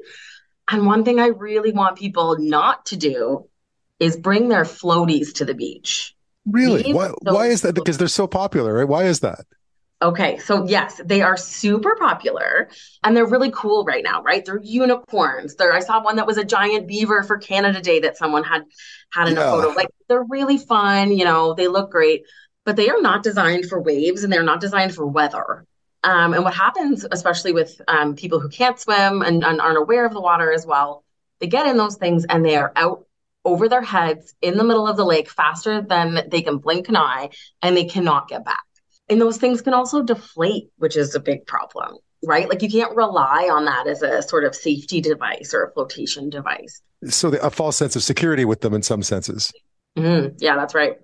And 0.70 0.86
one 0.86 1.04
thing 1.04 1.18
I 1.20 1.26
really 1.26 1.72
want 1.72 1.98
people 1.98 2.36
not 2.38 2.86
to 2.86 2.96
do 2.96 3.48
is 3.98 4.16
bring 4.16 4.48
their 4.48 4.64
floaties 4.64 5.34
to 5.34 5.44
the 5.44 5.54
beach. 5.54 6.14
Really? 6.48 6.92
why, 6.92 7.10
why 7.22 7.46
is 7.46 7.62
that? 7.62 7.74
Because 7.74 7.98
they're 7.98 8.08
so 8.08 8.26
popular, 8.26 8.74
right? 8.74 8.88
Why 8.88 9.04
is 9.04 9.20
that? 9.20 9.46
Okay, 10.02 10.36
so 10.38 10.66
yes, 10.66 11.00
they 11.02 11.22
are 11.22 11.38
super 11.38 11.96
popular 11.96 12.68
and 13.02 13.16
they're 13.16 13.26
really 13.26 13.50
cool 13.50 13.82
right 13.84 14.04
now, 14.04 14.22
right? 14.22 14.44
They're 14.44 14.60
unicorns. 14.62 15.54
There, 15.54 15.72
I 15.72 15.80
saw 15.80 16.02
one 16.02 16.16
that 16.16 16.26
was 16.26 16.36
a 16.36 16.44
giant 16.44 16.86
beaver 16.86 17.22
for 17.22 17.38
Canada 17.38 17.80
Day 17.80 18.00
that 18.00 18.18
someone 18.18 18.44
had 18.44 18.64
had 19.10 19.28
in 19.28 19.36
yeah. 19.36 19.48
a 19.48 19.50
photo. 19.50 19.68
Like 19.68 19.88
they're 20.08 20.22
really 20.28 20.58
fun, 20.58 21.16
you 21.16 21.24
know, 21.24 21.54
they 21.54 21.66
look 21.66 21.90
great, 21.90 22.24
but 22.66 22.76
they 22.76 22.90
are 22.90 23.00
not 23.00 23.22
designed 23.22 23.70
for 23.70 23.80
waves 23.80 24.22
and 24.22 24.30
they're 24.30 24.42
not 24.42 24.60
designed 24.60 24.94
for 24.94 25.06
weather. 25.06 25.64
Um, 26.04 26.34
and 26.34 26.44
what 26.44 26.54
happens, 26.54 27.06
especially 27.10 27.52
with 27.52 27.80
um, 27.88 28.16
people 28.16 28.38
who 28.38 28.50
can't 28.50 28.78
swim 28.78 29.22
and, 29.22 29.42
and 29.42 29.62
aren't 29.62 29.78
aware 29.78 30.04
of 30.04 30.12
the 30.12 30.20
water 30.20 30.52
as 30.52 30.66
well, 30.66 31.04
they 31.40 31.46
get 31.46 31.66
in 31.66 31.78
those 31.78 31.96
things 31.96 32.26
and 32.28 32.44
they 32.44 32.56
are 32.56 32.70
out 32.76 33.06
over 33.46 33.66
their 33.68 33.82
heads 33.82 34.34
in 34.42 34.58
the 34.58 34.64
middle 34.64 34.86
of 34.86 34.98
the 34.98 35.06
lake 35.06 35.30
faster 35.30 35.80
than 35.80 36.28
they 36.28 36.42
can 36.42 36.58
blink 36.58 36.90
an 36.90 36.96
eye 36.96 37.30
and 37.62 37.74
they 37.74 37.84
cannot 37.86 38.28
get 38.28 38.44
back. 38.44 38.65
And 39.08 39.20
those 39.20 39.36
things 39.36 39.62
can 39.62 39.74
also 39.74 40.02
deflate, 40.02 40.70
which 40.78 40.96
is 40.96 41.14
a 41.14 41.20
big 41.20 41.46
problem, 41.46 41.96
right? 42.24 42.48
Like 42.48 42.62
you 42.62 42.68
can't 42.68 42.94
rely 42.96 43.48
on 43.52 43.64
that 43.66 43.86
as 43.86 44.02
a 44.02 44.22
sort 44.22 44.44
of 44.44 44.54
safety 44.54 45.00
device 45.00 45.54
or 45.54 45.64
a 45.64 45.72
flotation 45.72 46.28
device. 46.28 46.80
So 47.08 47.30
the, 47.30 47.44
a 47.44 47.50
false 47.50 47.76
sense 47.76 47.94
of 47.94 48.02
security 48.02 48.44
with 48.44 48.62
them 48.62 48.74
in 48.74 48.82
some 48.82 49.02
senses. 49.02 49.52
Mm-hmm. 49.96 50.36
Yeah, 50.38 50.56
that's 50.56 50.74
right. 50.74 50.96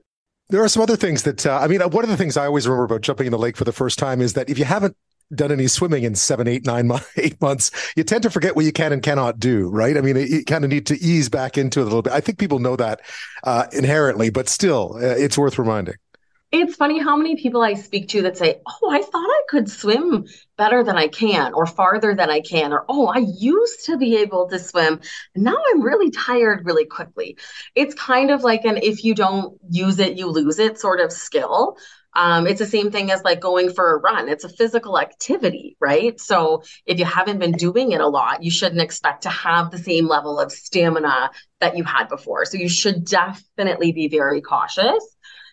There 0.48 0.62
are 0.62 0.68
some 0.68 0.82
other 0.82 0.96
things 0.96 1.22
that 1.22 1.46
uh, 1.46 1.58
I 1.58 1.66
mean. 1.66 1.80
One 1.80 2.04
of 2.04 2.10
the 2.10 2.16
things 2.16 2.36
I 2.36 2.46
always 2.46 2.66
remember 2.66 2.84
about 2.84 3.00
jumping 3.00 3.26
in 3.26 3.30
the 3.30 3.38
lake 3.38 3.56
for 3.56 3.64
the 3.64 3.72
first 3.72 3.98
time 3.98 4.20
is 4.20 4.34
that 4.34 4.50
if 4.50 4.58
you 4.58 4.64
haven't 4.64 4.96
done 5.34 5.50
any 5.50 5.66
swimming 5.66 6.04
in 6.04 6.14
seven, 6.14 6.46
eight, 6.46 6.66
nine, 6.66 6.86
months, 6.86 7.10
eight 7.16 7.40
months, 7.40 7.70
you 7.96 8.04
tend 8.04 8.22
to 8.24 8.30
forget 8.30 8.54
what 8.56 8.64
you 8.64 8.72
can 8.72 8.92
and 8.92 9.02
cannot 9.02 9.38
do, 9.38 9.68
right? 9.68 9.96
I 9.96 10.00
mean, 10.00 10.16
you 10.16 10.44
kind 10.44 10.64
of 10.64 10.70
need 10.70 10.86
to 10.86 11.00
ease 11.00 11.28
back 11.28 11.56
into 11.56 11.80
it 11.80 11.82
a 11.82 11.86
little 11.86 12.02
bit. 12.02 12.12
I 12.12 12.20
think 12.20 12.38
people 12.38 12.58
know 12.58 12.76
that 12.76 13.00
uh, 13.44 13.66
inherently, 13.72 14.30
but 14.30 14.48
still, 14.48 14.96
uh, 14.96 15.14
it's 15.16 15.38
worth 15.38 15.58
reminding. 15.58 15.94
It's 16.52 16.76
funny 16.76 16.98
how 16.98 17.16
many 17.16 17.36
people 17.36 17.62
I 17.62 17.72
speak 17.74 18.08
to 18.08 18.22
that 18.22 18.36
say, 18.36 18.60
Oh, 18.66 18.90
I 18.90 19.00
thought 19.00 19.26
I 19.30 19.42
could 19.48 19.70
swim 19.70 20.26
better 20.58 20.84
than 20.84 20.98
I 20.98 21.08
can, 21.08 21.54
or 21.54 21.64
farther 21.64 22.14
than 22.14 22.28
I 22.28 22.40
can, 22.40 22.74
or 22.74 22.84
Oh, 22.90 23.06
I 23.06 23.18
used 23.18 23.86
to 23.86 23.96
be 23.96 24.16
able 24.18 24.48
to 24.50 24.58
swim. 24.58 25.00
Now 25.34 25.56
I'm 25.70 25.80
really 25.82 26.10
tired 26.10 26.66
really 26.66 26.84
quickly. 26.84 27.38
It's 27.74 27.94
kind 27.94 28.30
of 28.30 28.42
like 28.42 28.66
an 28.66 28.76
if 28.76 29.02
you 29.02 29.14
don't 29.14 29.58
use 29.70 29.98
it, 29.98 30.18
you 30.18 30.26
lose 30.26 30.58
it 30.58 30.78
sort 30.78 31.00
of 31.00 31.10
skill. 31.10 31.78
Um, 32.14 32.46
it's 32.46 32.58
the 32.58 32.66
same 32.66 32.90
thing 32.90 33.10
as 33.10 33.24
like 33.24 33.40
going 33.40 33.72
for 33.72 33.94
a 33.94 34.00
run. 34.00 34.28
It's 34.28 34.44
a 34.44 34.48
physical 34.50 34.98
activity, 34.98 35.78
right? 35.80 36.20
So 36.20 36.62
if 36.84 36.98
you 36.98 37.06
haven't 37.06 37.38
been 37.38 37.52
doing 37.52 37.92
it 37.92 38.02
a 38.02 38.06
lot, 38.06 38.42
you 38.42 38.50
shouldn't 38.50 38.82
expect 38.82 39.22
to 39.22 39.30
have 39.30 39.70
the 39.70 39.78
same 39.78 40.06
level 40.06 40.38
of 40.38 40.52
stamina 40.52 41.30
that 41.60 41.78
you 41.78 41.84
had 41.84 42.08
before. 42.10 42.44
So 42.44 42.58
you 42.58 42.68
should 42.68 43.06
definitely 43.06 43.92
be 43.92 44.08
very 44.08 44.42
cautious 44.42 45.11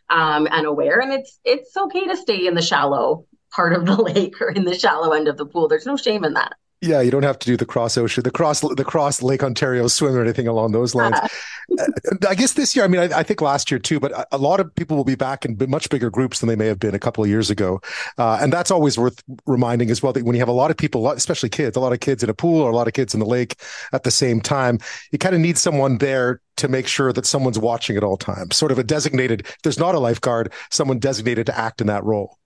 um, 0.10 0.48
and 0.52 0.66
aware. 0.66 1.00
And 1.00 1.12
it's 1.12 1.40
it's 1.44 1.76
okay 1.76 2.08
to 2.08 2.18
stay 2.18 2.48
in 2.48 2.56
the 2.56 2.62
shallow 2.62 3.26
part 3.52 3.74
of 3.74 3.86
the 3.86 3.96
lake 4.02 4.42
or 4.42 4.50
in 4.50 4.66
the 4.66 4.78
shallow 4.78 5.12
end 5.12 5.28
of 5.28 5.38
the 5.38 5.46
pool. 5.46 5.68
There's 5.68 5.86
no 5.86 5.98
shame 5.98 6.24
in 6.24 6.34
that. 6.34 6.54
Yeah, 6.82 7.02
you 7.02 7.12
don't 7.12 7.24
have 7.24 7.38
to 7.40 7.46
do 7.46 7.58
the 7.58 7.66
cross 7.66 7.98
ocean, 7.98 8.24
the 8.24 8.32
cross, 8.32 8.62
the 8.62 8.86
cross 8.86 9.22
Lake 9.22 9.44
Ontario 9.44 9.88
swim 9.88 10.16
or 10.16 10.22
anything 10.22 10.48
along 10.48 10.72
those 10.72 10.96
lines. 10.96 11.18
Uh, 11.78 11.86
I 12.28 12.34
guess 12.34 12.54
this 12.54 12.76
year, 12.76 12.84
I 12.84 12.88
mean, 12.88 13.00
I, 13.00 13.20
I, 13.20 13.22
think 13.22 13.42
last 13.42 13.70
year 13.70 13.78
too, 13.80 14.00
but 14.00 14.28
a 14.32 14.40
lot 14.40 14.60
of 14.60 14.74
people 14.74 14.98
will 14.98 15.04
be 15.04 15.14
back 15.14 15.46
in 15.46 15.56
much 15.70 15.88
bigger 15.92 16.10
groups 16.10 16.40
than 16.40 16.50
they 16.50 16.56
may 16.56 16.66
have 16.66 16.80
been 16.80 16.96
a 16.96 17.00
couple 17.00 17.24
of 17.24 17.30
years 17.30 17.52
ago, 17.52 17.80
uh, 18.18 18.40
and 18.42 18.52
that's 18.52 18.72
always 18.72 18.98
worth 18.98 19.22
reminding 19.46 19.92
as 19.92 20.02
well. 20.02 20.12
That 20.12 20.26
when 20.26 20.34
you 20.34 20.42
have 20.42 20.50
a 20.50 20.52
lot 20.52 20.72
of 20.72 20.78
people, 20.78 21.08
especially 21.12 21.50
kids, 21.50 21.78
a 21.78 21.80
lot 21.80 21.94
of 21.94 22.00
kids 22.00 22.24
in 22.24 22.30
a 22.32 22.34
pool 22.34 22.64
or 22.64 22.72
a 22.72 22.76
lot 22.76 22.88
of 22.88 22.94
kids 22.94 23.14
in 23.14 23.20
the 23.20 23.26
lake 23.28 23.62
at 23.94 24.04
the 24.04 24.10
same 24.10 24.42
time, 24.42 24.80
you 25.12 25.20
kind 25.20 25.36
of 25.36 25.42
need 25.42 25.60
someone 25.60 26.00
there 26.00 26.42
to 26.58 26.68
make 26.68 26.88
sure 26.88 27.14
that 27.14 27.28
someone's 27.28 27.60
watching 27.60 27.98
at 27.98 28.04
all 28.04 28.18
times. 28.18 28.56
Sort 28.56 28.72
of 28.72 28.80
a 28.80 28.84
designated. 28.84 29.46
There's 29.62 29.78
not 29.78 29.94
a 29.94 30.00
lifeguard, 30.00 30.52
someone 30.72 30.98
designated 30.98 31.46
to 31.46 31.56
act 31.56 31.82
in 31.82 31.88
that 31.88 32.04
role. 32.04 32.39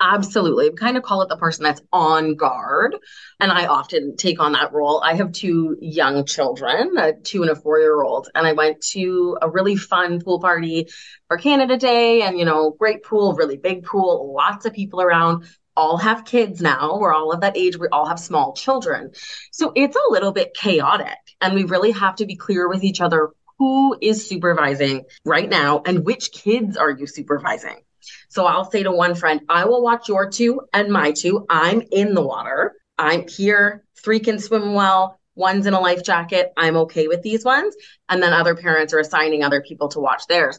Absolutely. 0.00 0.70
We 0.70 0.76
kind 0.76 0.96
of 0.96 1.02
call 1.02 1.22
it 1.22 1.28
the 1.28 1.36
person 1.36 1.64
that's 1.64 1.82
on 1.92 2.36
guard. 2.36 2.96
And 3.40 3.50
I 3.50 3.66
often 3.66 4.16
take 4.16 4.38
on 4.38 4.52
that 4.52 4.72
role. 4.72 5.02
I 5.02 5.14
have 5.14 5.32
two 5.32 5.76
young 5.80 6.24
children, 6.24 6.96
a 6.96 7.14
two 7.14 7.42
and 7.42 7.50
a 7.50 7.56
four 7.56 7.80
year 7.80 8.00
old. 8.02 8.28
And 8.34 8.46
I 8.46 8.52
went 8.52 8.80
to 8.92 9.36
a 9.42 9.50
really 9.50 9.74
fun 9.74 10.20
pool 10.20 10.40
party 10.40 10.86
for 11.26 11.36
Canada 11.36 11.76
Day 11.76 12.22
and, 12.22 12.38
you 12.38 12.44
know, 12.44 12.70
great 12.78 13.02
pool, 13.02 13.34
really 13.34 13.56
big 13.56 13.84
pool, 13.84 14.32
lots 14.34 14.66
of 14.66 14.72
people 14.72 15.02
around. 15.02 15.46
All 15.76 15.96
have 15.96 16.24
kids 16.24 16.60
now. 16.60 16.98
We're 16.98 17.14
all 17.14 17.32
of 17.32 17.40
that 17.40 17.56
age. 17.56 17.76
We 17.76 17.88
all 17.88 18.06
have 18.06 18.20
small 18.20 18.52
children. 18.52 19.12
So 19.52 19.72
it's 19.74 19.96
a 19.96 20.12
little 20.12 20.32
bit 20.32 20.54
chaotic. 20.54 21.18
And 21.40 21.54
we 21.54 21.64
really 21.64 21.90
have 21.92 22.16
to 22.16 22.26
be 22.26 22.36
clear 22.36 22.68
with 22.68 22.84
each 22.84 23.00
other 23.00 23.30
who 23.58 23.96
is 24.00 24.28
supervising 24.28 25.04
right 25.24 25.48
now 25.48 25.82
and 25.84 26.04
which 26.04 26.30
kids 26.30 26.76
are 26.76 26.90
you 26.90 27.06
supervising 27.06 27.80
so 28.28 28.46
I'll 28.46 28.70
say 28.70 28.82
to 28.82 28.92
one 28.92 29.14
friend, 29.14 29.40
I 29.48 29.64
will 29.64 29.82
watch 29.82 30.08
your 30.08 30.30
two 30.30 30.62
and 30.72 30.90
my 30.90 31.12
two. 31.12 31.46
I'm 31.48 31.82
in 31.90 32.14
the 32.14 32.22
water. 32.22 32.74
I'm 32.98 33.26
here. 33.28 33.84
Three 34.02 34.20
can 34.20 34.38
swim 34.38 34.74
well. 34.74 35.18
One's 35.34 35.66
in 35.66 35.74
a 35.74 35.80
life 35.80 36.02
jacket. 36.02 36.52
I'm 36.56 36.76
okay 36.78 37.06
with 37.06 37.22
these 37.22 37.44
ones. 37.44 37.76
And 38.08 38.22
then 38.22 38.32
other 38.32 38.56
parents 38.56 38.92
are 38.92 38.98
assigning 38.98 39.44
other 39.44 39.62
people 39.62 39.88
to 39.90 40.00
watch 40.00 40.22
theirs. 40.28 40.58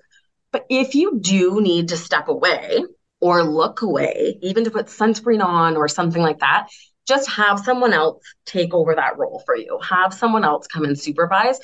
But 0.51 0.65
if 0.69 0.95
you 0.95 1.19
do 1.19 1.61
need 1.61 1.89
to 1.89 1.97
step 1.97 2.27
away 2.27 2.79
or 3.19 3.43
look 3.43 3.81
away, 3.81 4.39
even 4.41 4.63
to 4.63 4.71
put 4.71 4.87
sunscreen 4.87 5.43
on 5.43 5.75
or 5.75 5.87
something 5.87 6.21
like 6.21 6.39
that, 6.39 6.69
just 7.07 7.29
have 7.29 7.59
someone 7.59 7.91
else 7.91 8.23
take 8.45 8.73
over 8.73 8.95
that 8.95 9.17
role 9.17 9.41
for 9.45 9.55
you. 9.55 9.79
Have 9.81 10.13
someone 10.13 10.45
else 10.45 10.67
come 10.67 10.85
and 10.85 10.97
supervise 10.97 11.59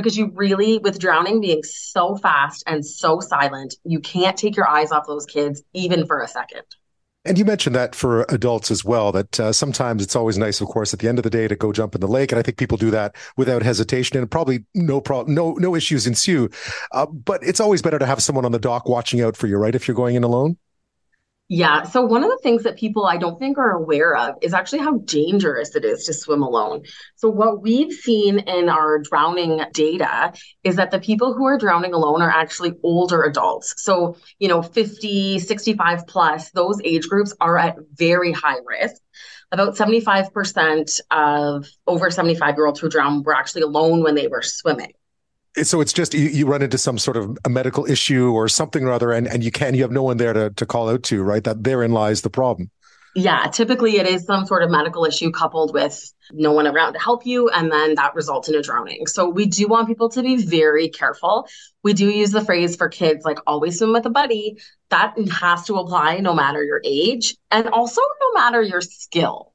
because 0.00 0.16
you 0.16 0.32
really, 0.34 0.78
with 0.78 0.98
drowning 0.98 1.40
being 1.40 1.62
so 1.62 2.16
fast 2.16 2.62
and 2.66 2.84
so 2.84 3.20
silent, 3.20 3.74
you 3.84 4.00
can't 4.00 4.36
take 4.36 4.56
your 4.56 4.68
eyes 4.68 4.92
off 4.92 5.06
those 5.06 5.26
kids 5.26 5.62
even 5.72 6.06
for 6.06 6.22
a 6.22 6.28
second. 6.28 6.62
And 7.26 7.38
you 7.38 7.44
mentioned 7.44 7.76
that 7.76 7.94
for 7.94 8.24
adults 8.30 8.70
as 8.70 8.82
well, 8.82 9.12
that 9.12 9.38
uh, 9.38 9.52
sometimes 9.52 10.02
it's 10.02 10.16
always 10.16 10.38
nice, 10.38 10.62
of 10.62 10.68
course, 10.68 10.94
at 10.94 11.00
the 11.00 11.08
end 11.08 11.18
of 11.18 11.22
the 11.22 11.28
day 11.28 11.46
to 11.48 11.54
go 11.54 11.70
jump 11.70 11.94
in 11.94 12.00
the 12.00 12.08
lake. 12.08 12.32
And 12.32 12.38
I 12.38 12.42
think 12.42 12.56
people 12.56 12.78
do 12.78 12.90
that 12.92 13.14
without 13.36 13.62
hesitation 13.62 14.18
and 14.18 14.30
probably 14.30 14.64
no 14.74 15.02
problem, 15.02 15.34
no, 15.34 15.52
no 15.52 15.76
issues 15.76 16.06
ensue. 16.06 16.48
Uh, 16.92 17.04
but 17.04 17.42
it's 17.42 17.60
always 17.60 17.82
better 17.82 17.98
to 17.98 18.06
have 18.06 18.22
someone 18.22 18.46
on 18.46 18.52
the 18.52 18.58
dock 18.58 18.88
watching 18.88 19.20
out 19.20 19.36
for 19.36 19.48
you, 19.48 19.58
right? 19.58 19.74
If 19.74 19.86
you're 19.86 19.94
going 19.94 20.16
in 20.16 20.24
alone. 20.24 20.56
Yeah. 21.52 21.82
So 21.82 22.02
one 22.02 22.22
of 22.22 22.30
the 22.30 22.38
things 22.44 22.62
that 22.62 22.76
people 22.78 23.06
I 23.06 23.16
don't 23.16 23.36
think 23.40 23.58
are 23.58 23.72
aware 23.72 24.14
of 24.14 24.36
is 24.40 24.54
actually 24.54 24.78
how 24.78 24.98
dangerous 24.98 25.74
it 25.74 25.84
is 25.84 26.04
to 26.04 26.14
swim 26.14 26.42
alone. 26.42 26.84
So 27.16 27.28
what 27.28 27.60
we've 27.60 27.92
seen 27.92 28.38
in 28.38 28.68
our 28.68 29.00
drowning 29.00 29.60
data 29.72 30.32
is 30.62 30.76
that 30.76 30.92
the 30.92 31.00
people 31.00 31.34
who 31.34 31.44
are 31.46 31.58
drowning 31.58 31.92
alone 31.92 32.22
are 32.22 32.30
actually 32.30 32.74
older 32.84 33.24
adults. 33.24 33.74
So, 33.78 34.16
you 34.38 34.46
know, 34.46 34.62
50, 34.62 35.40
65 35.40 36.06
plus, 36.06 36.52
those 36.52 36.80
age 36.84 37.08
groups 37.08 37.34
are 37.40 37.58
at 37.58 37.78
very 37.94 38.30
high 38.30 38.58
risk. 38.64 39.02
About 39.50 39.74
75% 39.74 41.00
of 41.10 41.66
over 41.84 42.12
75 42.12 42.54
year 42.56 42.66
olds 42.66 42.78
who 42.78 42.88
drown 42.88 43.24
were 43.24 43.34
actually 43.34 43.62
alone 43.62 44.04
when 44.04 44.14
they 44.14 44.28
were 44.28 44.42
swimming 44.42 44.92
so 45.62 45.80
it's 45.80 45.92
just 45.92 46.14
you, 46.14 46.28
you, 46.28 46.46
run 46.46 46.62
into 46.62 46.78
some 46.78 46.98
sort 46.98 47.16
of 47.16 47.36
a 47.44 47.50
medical 47.50 47.84
issue 47.86 48.32
or 48.32 48.48
something 48.48 48.84
or 48.84 48.92
other 48.92 49.12
and, 49.12 49.26
and 49.26 49.42
you 49.42 49.50
can 49.50 49.74
you 49.74 49.82
have 49.82 49.90
no 49.90 50.02
one 50.02 50.16
there 50.16 50.32
to, 50.32 50.50
to 50.50 50.66
call 50.66 50.88
out 50.88 51.02
to 51.04 51.22
right? 51.22 51.44
That 51.44 51.64
therein 51.64 51.92
lies 51.92 52.22
the 52.22 52.30
problem. 52.30 52.70
Yeah 53.14 53.46
typically 53.48 53.96
it 53.98 54.06
is 54.06 54.24
some 54.24 54.46
sort 54.46 54.62
of 54.62 54.70
medical 54.70 55.04
issue 55.04 55.30
coupled 55.30 55.74
with 55.74 56.12
no 56.32 56.52
one 56.52 56.66
around 56.66 56.92
to 56.92 57.00
help 57.00 57.26
you 57.26 57.48
and 57.48 57.72
then 57.72 57.96
that 57.96 58.14
results 58.14 58.48
in 58.48 58.54
a 58.54 58.62
drowning. 58.62 59.06
So 59.06 59.28
we 59.28 59.46
do 59.46 59.66
want 59.66 59.88
people 59.88 60.08
to 60.10 60.22
be 60.22 60.36
very 60.36 60.88
careful. 60.88 61.48
We 61.82 61.92
do 61.92 62.08
use 62.08 62.30
the 62.30 62.44
phrase 62.44 62.76
for 62.76 62.88
kids 62.88 63.24
like 63.24 63.38
always 63.46 63.78
swim 63.78 63.92
with 63.92 64.06
a 64.06 64.10
buddy. 64.10 64.58
That 64.90 65.14
has 65.30 65.64
to 65.66 65.76
apply 65.76 66.18
no 66.18 66.34
matter 66.34 66.62
your 66.62 66.80
age 66.84 67.36
and 67.50 67.66
also 67.68 68.00
no 68.20 68.40
matter 68.40 68.62
your 68.62 68.80
skill 68.80 69.49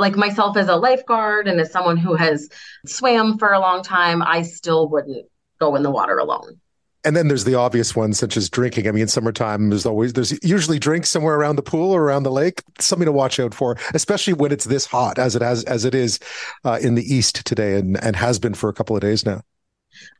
like 0.00 0.16
myself 0.16 0.56
as 0.56 0.68
a 0.68 0.76
lifeguard 0.76 1.46
and 1.46 1.60
as 1.60 1.70
someone 1.70 1.96
who 1.96 2.14
has 2.14 2.48
swam 2.86 3.38
for 3.38 3.52
a 3.52 3.60
long 3.60 3.82
time, 3.82 4.22
I 4.22 4.42
still 4.42 4.88
wouldn't 4.88 5.26
go 5.60 5.76
in 5.76 5.82
the 5.82 5.90
water 5.90 6.18
alone. 6.18 6.60
And 7.02 7.16
then 7.16 7.28
there's 7.28 7.44
the 7.44 7.54
obvious 7.54 7.96
ones 7.96 8.18
such 8.18 8.36
as 8.36 8.50
drinking. 8.50 8.86
I 8.86 8.92
mean, 8.92 9.08
summertime 9.08 9.70
there's 9.70 9.86
always 9.86 10.12
there's 10.12 10.38
usually 10.44 10.78
drinks 10.78 11.08
somewhere 11.08 11.34
around 11.34 11.56
the 11.56 11.62
pool 11.62 11.92
or 11.92 12.02
around 12.02 12.24
the 12.24 12.30
lake. 12.30 12.62
Something 12.78 13.06
to 13.06 13.12
watch 13.12 13.40
out 13.40 13.54
for, 13.54 13.78
especially 13.94 14.34
when 14.34 14.52
it's 14.52 14.66
this 14.66 14.84
hot 14.84 15.18
as 15.18 15.34
it 15.34 15.40
has 15.40 15.64
as 15.64 15.86
it 15.86 15.94
is 15.94 16.18
uh, 16.64 16.78
in 16.82 16.96
the 16.96 17.14
east 17.14 17.46
today 17.46 17.76
and 17.76 18.02
and 18.02 18.16
has 18.16 18.38
been 18.38 18.52
for 18.52 18.68
a 18.68 18.74
couple 18.74 18.94
of 18.96 19.00
days 19.00 19.24
now. 19.24 19.40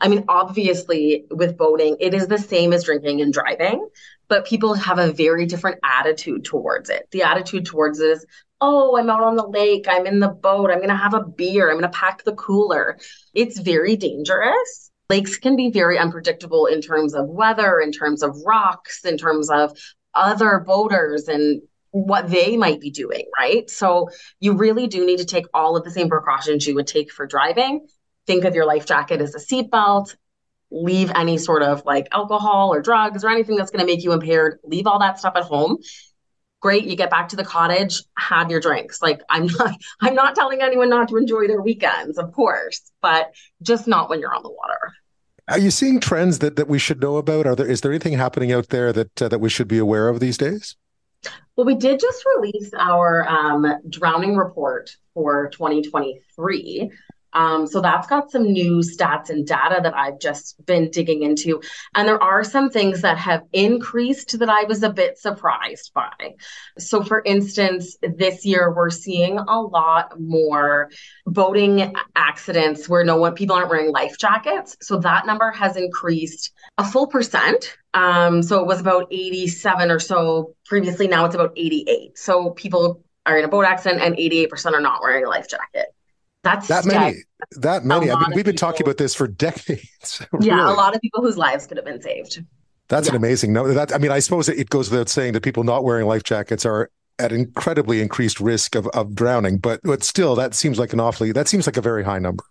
I 0.00 0.08
mean, 0.08 0.24
obviously, 0.28 1.26
with 1.30 1.56
boating, 1.56 1.96
it 2.00 2.14
is 2.14 2.26
the 2.26 2.38
same 2.38 2.72
as 2.72 2.84
drinking 2.84 3.20
and 3.20 3.32
driving, 3.32 3.88
but 4.28 4.46
people 4.46 4.74
have 4.74 4.98
a 4.98 5.12
very 5.12 5.46
different 5.46 5.78
attitude 5.84 6.44
towards 6.44 6.90
it. 6.90 7.08
The 7.10 7.22
attitude 7.22 7.66
towards 7.66 8.00
it 8.00 8.10
is, 8.10 8.26
oh, 8.60 8.96
I'm 8.96 9.10
out 9.10 9.22
on 9.22 9.36
the 9.36 9.46
lake, 9.46 9.86
I'm 9.88 10.06
in 10.06 10.20
the 10.20 10.28
boat, 10.28 10.70
I'm 10.70 10.78
going 10.78 10.88
to 10.88 10.96
have 10.96 11.14
a 11.14 11.24
beer, 11.24 11.70
I'm 11.70 11.78
going 11.78 11.90
to 11.90 11.98
pack 11.98 12.24
the 12.24 12.34
cooler. 12.34 12.98
It's 13.34 13.58
very 13.58 13.96
dangerous. 13.96 14.90
Lakes 15.08 15.38
can 15.38 15.56
be 15.56 15.70
very 15.70 15.98
unpredictable 15.98 16.66
in 16.66 16.80
terms 16.80 17.14
of 17.14 17.28
weather, 17.28 17.80
in 17.80 17.90
terms 17.90 18.22
of 18.22 18.36
rocks, 18.46 19.04
in 19.04 19.16
terms 19.16 19.50
of 19.50 19.76
other 20.14 20.62
boaters 20.66 21.28
and 21.28 21.62
what 21.92 22.30
they 22.30 22.56
might 22.56 22.80
be 22.80 22.90
doing, 22.90 23.24
right? 23.38 23.68
So 23.68 24.10
you 24.38 24.52
really 24.52 24.86
do 24.86 25.04
need 25.04 25.18
to 25.18 25.24
take 25.24 25.46
all 25.52 25.76
of 25.76 25.84
the 25.84 25.90
same 25.90 26.08
precautions 26.08 26.66
you 26.66 26.74
would 26.76 26.86
take 26.86 27.10
for 27.10 27.26
driving. 27.26 27.86
Think 28.26 28.44
of 28.44 28.54
your 28.54 28.66
life 28.66 28.86
jacket 28.86 29.20
as 29.20 29.34
a 29.34 29.38
seatbelt. 29.38 30.14
Leave 30.70 31.10
any 31.16 31.36
sort 31.36 31.62
of 31.62 31.84
like 31.84 32.06
alcohol 32.12 32.72
or 32.72 32.80
drugs 32.80 33.24
or 33.24 33.30
anything 33.30 33.56
that's 33.56 33.72
going 33.72 33.84
to 33.84 33.92
make 33.92 34.04
you 34.04 34.12
impaired. 34.12 34.60
Leave 34.62 34.86
all 34.86 35.00
that 35.00 35.18
stuff 35.18 35.32
at 35.34 35.42
home 35.42 35.78
great 36.60 36.84
you 36.84 36.94
get 36.96 37.10
back 37.10 37.28
to 37.28 37.36
the 37.36 37.44
cottage 37.44 38.02
have 38.16 38.50
your 38.50 38.60
drinks. 38.60 39.02
Like 39.02 39.22
i'm 39.28 39.46
not 39.58 39.74
i'm 40.00 40.14
not 40.14 40.34
telling 40.34 40.62
anyone 40.62 40.88
not 40.88 41.08
to 41.08 41.16
enjoy 41.16 41.46
their 41.46 41.60
weekends 41.60 42.18
of 42.18 42.32
course 42.32 42.92
but 43.02 43.34
just 43.62 43.86
not 43.86 44.08
when 44.08 44.20
you're 44.20 44.34
on 44.34 44.42
the 44.42 44.50
water. 44.50 44.94
Are 45.48 45.58
you 45.58 45.72
seeing 45.72 45.98
trends 45.98 46.38
that, 46.38 46.54
that 46.56 46.68
we 46.68 46.78
should 46.78 47.00
know 47.00 47.16
about? 47.16 47.46
Are 47.46 47.56
there 47.56 47.66
is 47.66 47.80
there 47.80 47.90
anything 47.90 48.12
happening 48.12 48.52
out 48.52 48.68
there 48.68 48.92
that 48.92 49.22
uh, 49.22 49.28
that 49.28 49.40
we 49.40 49.48
should 49.48 49.68
be 49.68 49.78
aware 49.78 50.08
of 50.08 50.20
these 50.20 50.38
days? 50.38 50.76
Well 51.56 51.66
we 51.66 51.74
did 51.74 52.00
just 52.00 52.24
release 52.36 52.70
our 52.78 53.28
um, 53.28 53.66
drowning 53.88 54.36
report 54.36 54.90
for 55.14 55.48
2023 55.50 56.90
um, 57.32 57.66
so 57.66 57.80
that's 57.80 58.06
got 58.06 58.30
some 58.30 58.52
new 58.52 58.78
stats 58.78 59.30
and 59.30 59.46
data 59.46 59.80
that 59.82 59.96
I've 59.96 60.18
just 60.18 60.64
been 60.66 60.90
digging 60.90 61.22
into. 61.22 61.60
And 61.94 62.08
there 62.08 62.22
are 62.22 62.44
some 62.44 62.70
things 62.70 63.02
that 63.02 63.18
have 63.18 63.42
increased 63.52 64.38
that 64.38 64.48
I 64.48 64.64
was 64.64 64.82
a 64.82 64.90
bit 64.90 65.18
surprised 65.18 65.92
by. 65.94 66.34
So, 66.78 67.02
for 67.02 67.22
instance, 67.24 67.96
this 68.02 68.44
year 68.44 68.72
we're 68.74 68.90
seeing 68.90 69.38
a 69.38 69.60
lot 69.60 70.18
more 70.20 70.90
boating 71.26 71.94
accidents 72.16 72.88
where 72.88 73.04
no 73.04 73.16
one 73.16 73.34
people 73.34 73.56
aren't 73.56 73.70
wearing 73.70 73.92
life 73.92 74.16
jackets. 74.18 74.76
So 74.80 74.98
that 74.98 75.26
number 75.26 75.50
has 75.52 75.76
increased 75.76 76.52
a 76.78 76.84
full 76.84 77.06
percent. 77.06 77.76
Um, 77.94 78.42
so 78.42 78.60
it 78.60 78.66
was 78.66 78.80
about 78.80 79.08
87 79.10 79.90
or 79.90 79.98
so 79.98 80.54
previously. 80.64 81.08
Now 81.08 81.24
it's 81.24 81.34
about 81.34 81.52
88. 81.56 82.16
So 82.16 82.50
people 82.50 83.02
are 83.26 83.38
in 83.38 83.44
a 83.44 83.48
boat 83.48 83.64
accident 83.64 84.00
and 84.02 84.16
88% 84.16 84.72
are 84.72 84.80
not 84.80 85.02
wearing 85.02 85.24
a 85.24 85.28
life 85.28 85.48
jacket. 85.48 85.86
That's 86.42 86.68
that 86.68 86.86
many. 86.86 87.18
That 87.56 87.84
many. 87.84 88.10
I 88.10 88.14
mean, 88.14 88.30
we've 88.34 88.44
been 88.44 88.54
people, 88.54 88.68
talking 88.68 88.86
about 88.86 88.96
this 88.96 89.14
for 89.14 89.26
decades. 89.46 90.24
Yeah, 90.40 90.54
really. 90.54 90.72
a 90.72 90.76
lot 90.76 90.94
of 90.94 91.00
people 91.00 91.22
whose 91.22 91.36
lives 91.36 91.66
could 91.66 91.76
have 91.76 91.86
been 91.86 92.00
saved. 92.00 92.42
That's 92.88 93.06
yeah. 93.06 93.12
an 93.12 93.16
amazing 93.16 93.52
no. 93.52 93.72
That 93.72 93.94
I 93.94 93.98
mean, 93.98 94.10
I 94.10 94.18
suppose 94.18 94.48
it 94.48 94.70
goes 94.70 94.90
without 94.90 95.08
saying 95.08 95.34
that 95.34 95.42
people 95.42 95.64
not 95.64 95.84
wearing 95.84 96.06
life 96.06 96.22
jackets 96.22 96.64
are 96.64 96.90
at 97.18 97.32
incredibly 97.32 98.00
increased 98.00 98.40
risk 98.40 98.74
of, 98.74 98.86
of 98.88 99.14
drowning. 99.14 99.58
But 99.58 99.80
but 99.84 100.02
still, 100.02 100.34
that 100.36 100.54
seems 100.54 100.78
like 100.78 100.92
an 100.92 101.00
awfully 101.00 101.32
that 101.32 101.46
seems 101.46 101.66
like 101.66 101.76
a 101.76 101.82
very 101.82 102.02
high 102.02 102.18
number. 102.18 102.44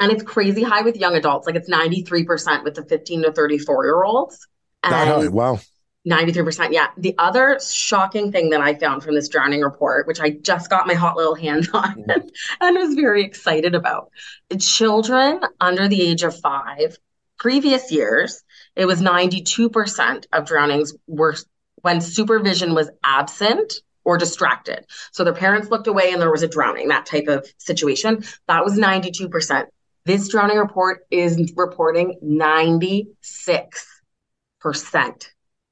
And 0.00 0.10
it's 0.10 0.22
crazy 0.22 0.62
high 0.62 0.82
with 0.82 0.96
young 0.96 1.14
adults. 1.14 1.46
Like 1.46 1.56
it's 1.56 1.68
ninety 1.68 2.02
three 2.02 2.24
percent 2.24 2.64
with 2.64 2.74
the 2.74 2.84
fifteen 2.84 3.22
to 3.22 3.32
thirty 3.32 3.58
four 3.58 3.84
year 3.84 4.02
olds. 4.02 4.48
That 4.82 5.06
high. 5.06 5.28
Wow. 5.28 5.60
93%. 6.08 6.72
Yeah. 6.72 6.88
The 6.98 7.14
other 7.18 7.58
shocking 7.60 8.30
thing 8.30 8.50
that 8.50 8.60
I 8.60 8.74
found 8.74 9.02
from 9.02 9.14
this 9.14 9.28
drowning 9.28 9.62
report, 9.62 10.06
which 10.06 10.20
I 10.20 10.30
just 10.30 10.68
got 10.68 10.86
my 10.86 10.94
hot 10.94 11.16
little 11.16 11.34
hands 11.34 11.68
on 11.74 11.94
mm-hmm. 11.94 12.28
and 12.60 12.76
was 12.76 12.94
very 12.94 13.24
excited 13.24 13.74
about, 13.74 14.10
children 14.58 15.40
under 15.60 15.88
the 15.88 16.02
age 16.02 16.22
of 16.22 16.38
five, 16.38 16.98
previous 17.38 17.90
years, 17.90 18.42
it 18.76 18.86
was 18.86 19.00
92% 19.00 20.26
of 20.32 20.46
drownings 20.46 20.94
were 21.06 21.36
when 21.82 22.00
supervision 22.00 22.74
was 22.74 22.90
absent 23.02 23.74
or 24.04 24.18
distracted. 24.18 24.84
So 25.12 25.24
their 25.24 25.34
parents 25.34 25.70
looked 25.70 25.86
away 25.86 26.12
and 26.12 26.20
there 26.20 26.30
was 26.30 26.42
a 26.42 26.48
drowning, 26.48 26.88
that 26.88 27.06
type 27.06 27.28
of 27.28 27.46
situation. 27.58 28.24
That 28.48 28.64
was 28.64 28.78
92%. 28.78 29.66
This 30.04 30.28
drowning 30.28 30.58
report 30.58 31.06
is 31.10 31.52
reporting 31.56 32.18
96% 32.22 33.06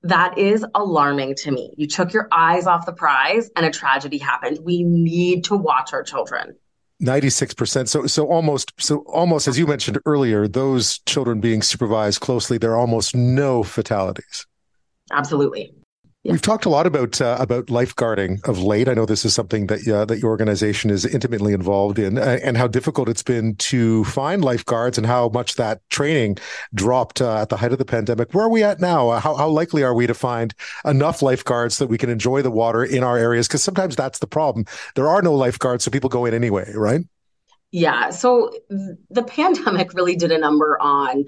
that 0.02 0.36
is 0.36 0.64
alarming 0.74 1.34
to 1.36 1.50
me. 1.50 1.72
You 1.76 1.86
took 1.86 2.12
your 2.12 2.28
eyes 2.32 2.66
off 2.66 2.86
the 2.86 2.92
prize 2.92 3.50
and 3.56 3.64
a 3.64 3.70
tragedy 3.70 4.18
happened. 4.18 4.58
We 4.62 4.82
need 4.82 5.44
to 5.44 5.56
watch 5.56 5.92
our 5.92 6.02
children. 6.02 6.56
96%. 7.02 7.88
So 7.88 8.06
so 8.06 8.26
almost 8.26 8.72
so 8.78 8.98
almost 9.06 9.48
as 9.48 9.58
you 9.58 9.66
mentioned 9.66 9.98
earlier, 10.06 10.46
those 10.46 10.98
children 11.00 11.40
being 11.40 11.62
supervised 11.62 12.20
closely, 12.20 12.58
there 12.58 12.72
are 12.72 12.78
almost 12.78 13.14
no 13.14 13.62
fatalities. 13.62 14.46
Absolutely. 15.10 15.74
We've 16.24 16.40
talked 16.40 16.66
a 16.66 16.68
lot 16.68 16.86
about 16.86 17.20
uh, 17.20 17.36
about 17.40 17.66
lifeguarding 17.66 18.46
of 18.48 18.62
late. 18.62 18.88
I 18.88 18.94
know 18.94 19.06
this 19.06 19.24
is 19.24 19.34
something 19.34 19.66
that 19.66 19.88
uh, 19.88 20.04
that 20.04 20.20
your 20.20 20.30
organization 20.30 20.88
is 20.88 21.04
intimately 21.04 21.52
involved 21.52 21.98
in, 21.98 22.16
uh, 22.16 22.38
and 22.44 22.56
how 22.56 22.68
difficult 22.68 23.08
it's 23.08 23.24
been 23.24 23.56
to 23.56 24.04
find 24.04 24.44
lifeguards, 24.44 24.98
and 24.98 25.06
how 25.06 25.30
much 25.30 25.56
that 25.56 25.80
training 25.90 26.38
dropped 26.74 27.20
uh, 27.20 27.38
at 27.42 27.48
the 27.48 27.56
height 27.56 27.72
of 27.72 27.78
the 27.78 27.84
pandemic. 27.84 28.34
Where 28.34 28.44
are 28.44 28.50
we 28.50 28.62
at 28.62 28.78
now? 28.78 29.08
Uh, 29.08 29.18
how 29.18 29.34
how 29.34 29.48
likely 29.48 29.82
are 29.82 29.94
we 29.94 30.06
to 30.06 30.14
find 30.14 30.54
enough 30.84 31.22
lifeguards 31.22 31.78
that 31.78 31.88
we 31.88 31.98
can 31.98 32.08
enjoy 32.08 32.40
the 32.40 32.52
water 32.52 32.84
in 32.84 33.02
our 33.02 33.18
areas? 33.18 33.48
Because 33.48 33.64
sometimes 33.64 33.96
that's 33.96 34.20
the 34.20 34.28
problem. 34.28 34.64
There 34.94 35.08
are 35.08 35.22
no 35.22 35.34
lifeguards, 35.34 35.82
so 35.82 35.90
people 35.90 36.08
go 36.08 36.24
in 36.24 36.34
anyway, 36.34 36.70
right? 36.72 37.00
Yeah. 37.72 38.10
So 38.10 38.52
the 39.10 39.24
pandemic 39.24 39.92
really 39.94 40.14
did 40.14 40.30
a 40.30 40.38
number 40.38 40.78
on 40.80 41.24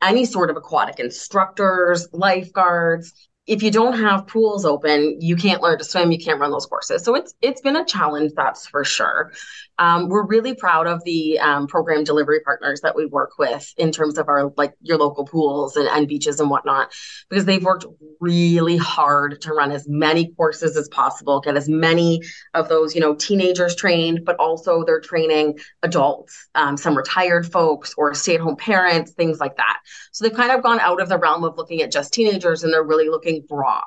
any 0.00 0.24
sort 0.24 0.48
of 0.48 0.56
aquatic 0.56 1.00
instructors, 1.00 2.08
lifeguards, 2.12 3.27
if 3.48 3.62
you 3.62 3.70
don't 3.70 3.98
have 3.98 4.26
pools 4.26 4.64
open, 4.64 5.16
you 5.20 5.34
can't 5.34 5.62
learn 5.62 5.78
to 5.78 5.84
swim, 5.84 6.12
you 6.12 6.18
can't 6.18 6.38
run 6.38 6.50
those 6.50 6.66
courses. 6.66 7.02
So 7.02 7.14
it's 7.14 7.34
it's 7.40 7.62
been 7.62 7.76
a 7.76 7.84
challenge, 7.84 8.32
that's 8.36 8.68
for 8.68 8.84
sure. 8.84 9.32
Um, 9.78 10.08
we're 10.08 10.26
really 10.26 10.54
proud 10.54 10.86
of 10.86 11.04
the 11.04 11.38
um, 11.38 11.66
program 11.66 12.04
delivery 12.04 12.40
partners 12.40 12.80
that 12.80 12.96
we 12.96 13.06
work 13.06 13.38
with 13.38 13.72
in 13.76 13.92
terms 13.92 14.18
of 14.18 14.28
our 14.28 14.52
like 14.56 14.74
your 14.80 14.98
local 14.98 15.24
pools 15.24 15.76
and, 15.76 15.88
and 15.88 16.08
beaches 16.08 16.40
and 16.40 16.50
whatnot, 16.50 16.92
because 17.28 17.44
they've 17.44 17.64
worked 17.64 17.86
really 18.20 18.76
hard 18.76 19.40
to 19.42 19.52
run 19.52 19.70
as 19.70 19.88
many 19.88 20.32
courses 20.34 20.76
as 20.76 20.88
possible, 20.88 21.40
get 21.40 21.56
as 21.56 21.68
many 21.68 22.22
of 22.54 22.68
those 22.68 22.94
you 22.94 23.00
know 23.00 23.14
teenagers 23.14 23.76
trained, 23.76 24.24
but 24.24 24.36
also 24.36 24.84
they're 24.84 25.00
training 25.00 25.58
adults, 25.82 26.48
um, 26.54 26.76
some 26.76 26.96
retired 26.96 27.50
folks 27.50 27.94
or 27.96 28.14
stay-at-home 28.14 28.56
parents, 28.56 29.12
things 29.12 29.38
like 29.38 29.56
that. 29.58 29.78
So 30.12 30.24
they've 30.24 30.36
kind 30.36 30.50
of 30.50 30.62
gone 30.62 30.80
out 30.80 31.00
of 31.00 31.08
the 31.08 31.18
realm 31.18 31.44
of 31.44 31.56
looking 31.56 31.82
at 31.82 31.92
just 31.92 32.12
teenagers, 32.12 32.64
and 32.64 32.72
they're 32.72 32.82
really 32.82 33.08
looking 33.08 33.44
broad. 33.48 33.84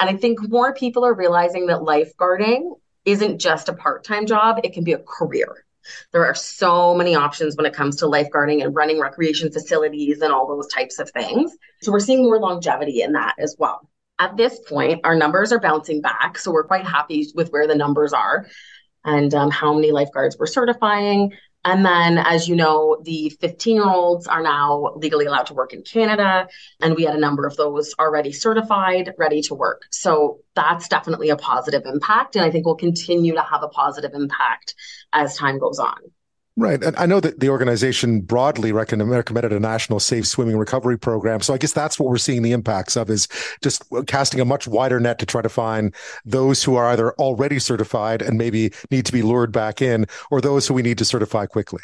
And 0.00 0.08
I 0.08 0.16
think 0.16 0.38
more 0.48 0.72
people 0.72 1.04
are 1.04 1.14
realizing 1.14 1.66
that 1.66 1.80
lifeguarding 1.80 2.79
isn't 3.04 3.38
just 3.38 3.68
a 3.68 3.72
part 3.72 4.04
time 4.04 4.26
job, 4.26 4.60
it 4.64 4.72
can 4.72 4.84
be 4.84 4.92
a 4.92 4.98
career. 4.98 5.64
There 6.12 6.26
are 6.26 6.34
so 6.34 6.94
many 6.94 7.14
options 7.14 7.56
when 7.56 7.66
it 7.66 7.72
comes 7.72 7.96
to 7.96 8.06
lifeguarding 8.06 8.62
and 8.62 8.74
running 8.74 9.00
recreation 9.00 9.50
facilities 9.50 10.20
and 10.20 10.32
all 10.32 10.46
those 10.46 10.68
types 10.68 10.98
of 10.98 11.10
things. 11.10 11.56
So 11.82 11.90
we're 11.92 12.00
seeing 12.00 12.22
more 12.22 12.38
longevity 12.38 13.02
in 13.02 13.12
that 13.12 13.34
as 13.38 13.56
well. 13.58 13.88
At 14.18 14.36
this 14.36 14.58
point, 14.68 15.00
our 15.04 15.16
numbers 15.16 15.52
are 15.52 15.58
bouncing 15.58 16.02
back. 16.02 16.38
So 16.38 16.52
we're 16.52 16.66
quite 16.66 16.86
happy 16.86 17.26
with 17.34 17.50
where 17.50 17.66
the 17.66 17.74
numbers 17.74 18.12
are 18.12 18.46
and 19.04 19.32
um, 19.34 19.50
how 19.50 19.72
many 19.72 19.92
lifeguards 19.92 20.36
we're 20.38 20.46
certifying. 20.46 21.32
And 21.64 21.84
then, 21.84 22.16
as 22.18 22.48
you 22.48 22.56
know, 22.56 22.98
the 23.02 23.30
15 23.40 23.76
year 23.76 23.88
olds 23.88 24.26
are 24.26 24.42
now 24.42 24.92
legally 24.96 25.26
allowed 25.26 25.46
to 25.46 25.54
work 25.54 25.72
in 25.72 25.82
Canada. 25.82 26.48
And 26.80 26.94
we 26.96 27.04
had 27.04 27.14
a 27.14 27.20
number 27.20 27.46
of 27.46 27.56
those 27.56 27.94
already 27.98 28.32
certified, 28.32 29.12
ready 29.18 29.42
to 29.42 29.54
work. 29.54 29.82
So 29.90 30.40
that's 30.54 30.88
definitely 30.88 31.28
a 31.28 31.36
positive 31.36 31.82
impact. 31.84 32.36
And 32.36 32.44
I 32.44 32.50
think 32.50 32.64
we'll 32.64 32.76
continue 32.76 33.34
to 33.34 33.42
have 33.42 33.62
a 33.62 33.68
positive 33.68 34.12
impact 34.14 34.74
as 35.12 35.36
time 35.36 35.58
goes 35.58 35.78
on. 35.78 35.98
Right. 36.56 36.82
And 36.82 36.96
I 36.96 37.06
know 37.06 37.20
that 37.20 37.40
the 37.40 37.48
organization 37.48 38.20
broadly 38.20 38.72
recommended 38.72 39.52
a 39.52 39.60
national 39.60 40.00
safe 40.00 40.26
swimming 40.26 40.58
recovery 40.58 40.98
program. 40.98 41.40
So 41.40 41.54
I 41.54 41.58
guess 41.58 41.72
that's 41.72 41.98
what 41.98 42.08
we're 42.08 42.18
seeing 42.18 42.42
the 42.42 42.52
impacts 42.52 42.96
of 42.96 43.08
is 43.08 43.28
just 43.62 43.84
uh, 43.92 44.02
casting 44.02 44.40
a 44.40 44.44
much 44.44 44.66
wider 44.66 44.98
net 44.98 45.18
to 45.20 45.26
try 45.26 45.42
to 45.42 45.48
find 45.48 45.94
those 46.24 46.62
who 46.62 46.74
are 46.74 46.86
either 46.88 47.12
already 47.14 47.58
certified 47.60 48.20
and 48.20 48.36
maybe 48.36 48.72
need 48.90 49.06
to 49.06 49.12
be 49.12 49.22
lured 49.22 49.52
back 49.52 49.80
in 49.80 50.06
or 50.30 50.40
those 50.40 50.66
who 50.66 50.74
we 50.74 50.82
need 50.82 50.98
to 50.98 51.04
certify 51.04 51.46
quickly. 51.46 51.82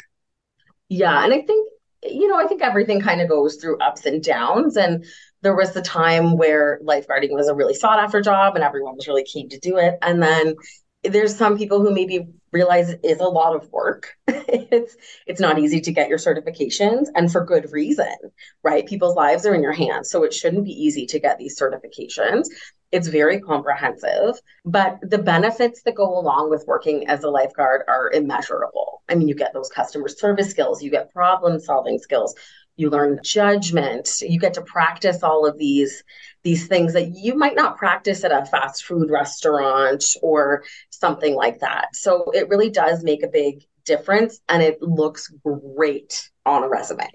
Yeah. 0.89 1.23
And 1.23 1.33
I 1.33 1.41
think, 1.41 1.69
you 2.03 2.27
know, 2.27 2.37
I 2.37 2.45
think 2.45 2.61
everything 2.61 3.01
kind 3.01 3.21
of 3.21 3.29
goes 3.29 3.55
through 3.55 3.79
ups 3.79 4.05
and 4.05 4.21
downs. 4.21 4.77
And 4.77 5.05
there 5.41 5.55
was 5.55 5.73
the 5.73 5.81
time 5.81 6.37
where 6.37 6.79
lifeguarding 6.83 7.31
was 7.31 7.47
a 7.47 7.55
really 7.55 7.73
sought 7.73 7.99
after 7.99 8.21
job 8.21 8.55
and 8.55 8.63
everyone 8.63 8.95
was 8.95 9.07
really 9.07 9.23
keen 9.23 9.49
to 9.49 9.59
do 9.59 9.77
it. 9.77 9.97
And 10.01 10.21
then 10.21 10.55
there's 11.03 11.35
some 11.35 11.57
people 11.57 11.81
who 11.81 11.93
maybe 11.93 12.27
realize 12.51 12.89
it 12.89 13.01
is 13.03 13.19
a 13.19 13.25
lot 13.25 13.55
of 13.55 13.71
work. 13.71 14.15
it's 14.27 14.95
it's 15.25 15.41
not 15.41 15.59
easy 15.59 15.81
to 15.81 15.91
get 15.91 16.09
your 16.09 16.17
certifications 16.17 17.07
and 17.15 17.31
for 17.31 17.43
good 17.43 17.71
reason, 17.71 18.15
right? 18.63 18.87
People's 18.87 19.15
lives 19.15 19.45
are 19.45 19.53
in 19.53 19.63
your 19.63 19.73
hands, 19.73 20.09
so 20.09 20.23
it 20.23 20.33
shouldn't 20.33 20.65
be 20.65 20.71
easy 20.71 21.05
to 21.07 21.19
get 21.19 21.37
these 21.37 21.59
certifications. 21.59 22.47
It's 22.91 23.09
very 23.09 23.41
comprehensive, 23.41 24.39
but 24.63 24.99
the 25.01 25.17
benefits 25.17 25.81
that 25.83 25.95
go 25.95 26.17
along 26.17 26.49
with 26.49 26.63
working 26.67 27.07
as 27.07 27.23
a 27.23 27.29
lifeguard 27.29 27.81
are 27.87 28.09
immeasurable. 28.11 29.03
I 29.09 29.15
mean, 29.15 29.27
you 29.27 29.35
get 29.35 29.53
those 29.53 29.69
customer 29.69 30.07
service 30.07 30.49
skills, 30.49 30.81
you 30.81 30.89
get 30.89 31.13
problem 31.13 31.59
solving 31.59 31.99
skills, 31.99 32.33
you 32.77 32.89
learn 32.89 33.19
judgment, 33.23 34.21
you 34.21 34.39
get 34.39 34.53
to 34.53 34.61
practice 34.61 35.23
all 35.23 35.45
of 35.45 35.57
these 35.57 36.03
these 36.47 36.65
things 36.65 36.93
that 36.93 37.13
you 37.13 37.35
might 37.37 37.57
not 37.57 37.75
practice 37.75 38.23
at 38.23 38.31
a 38.31 38.45
fast 38.45 38.85
food 38.85 39.11
restaurant 39.11 40.15
or 40.21 40.63
something 40.91 41.35
like 41.35 41.59
that. 41.59 41.93
So 41.93 42.31
it 42.31 42.47
really 42.47 42.69
does 42.69 43.03
make 43.03 43.21
a 43.21 43.27
big 43.27 43.65
difference 43.83 44.39
and 44.47 44.63
it 44.63 44.81
looks 44.81 45.27
great 45.43 46.29
on 46.45 46.63
a 46.63 46.69
resume. 46.69 47.09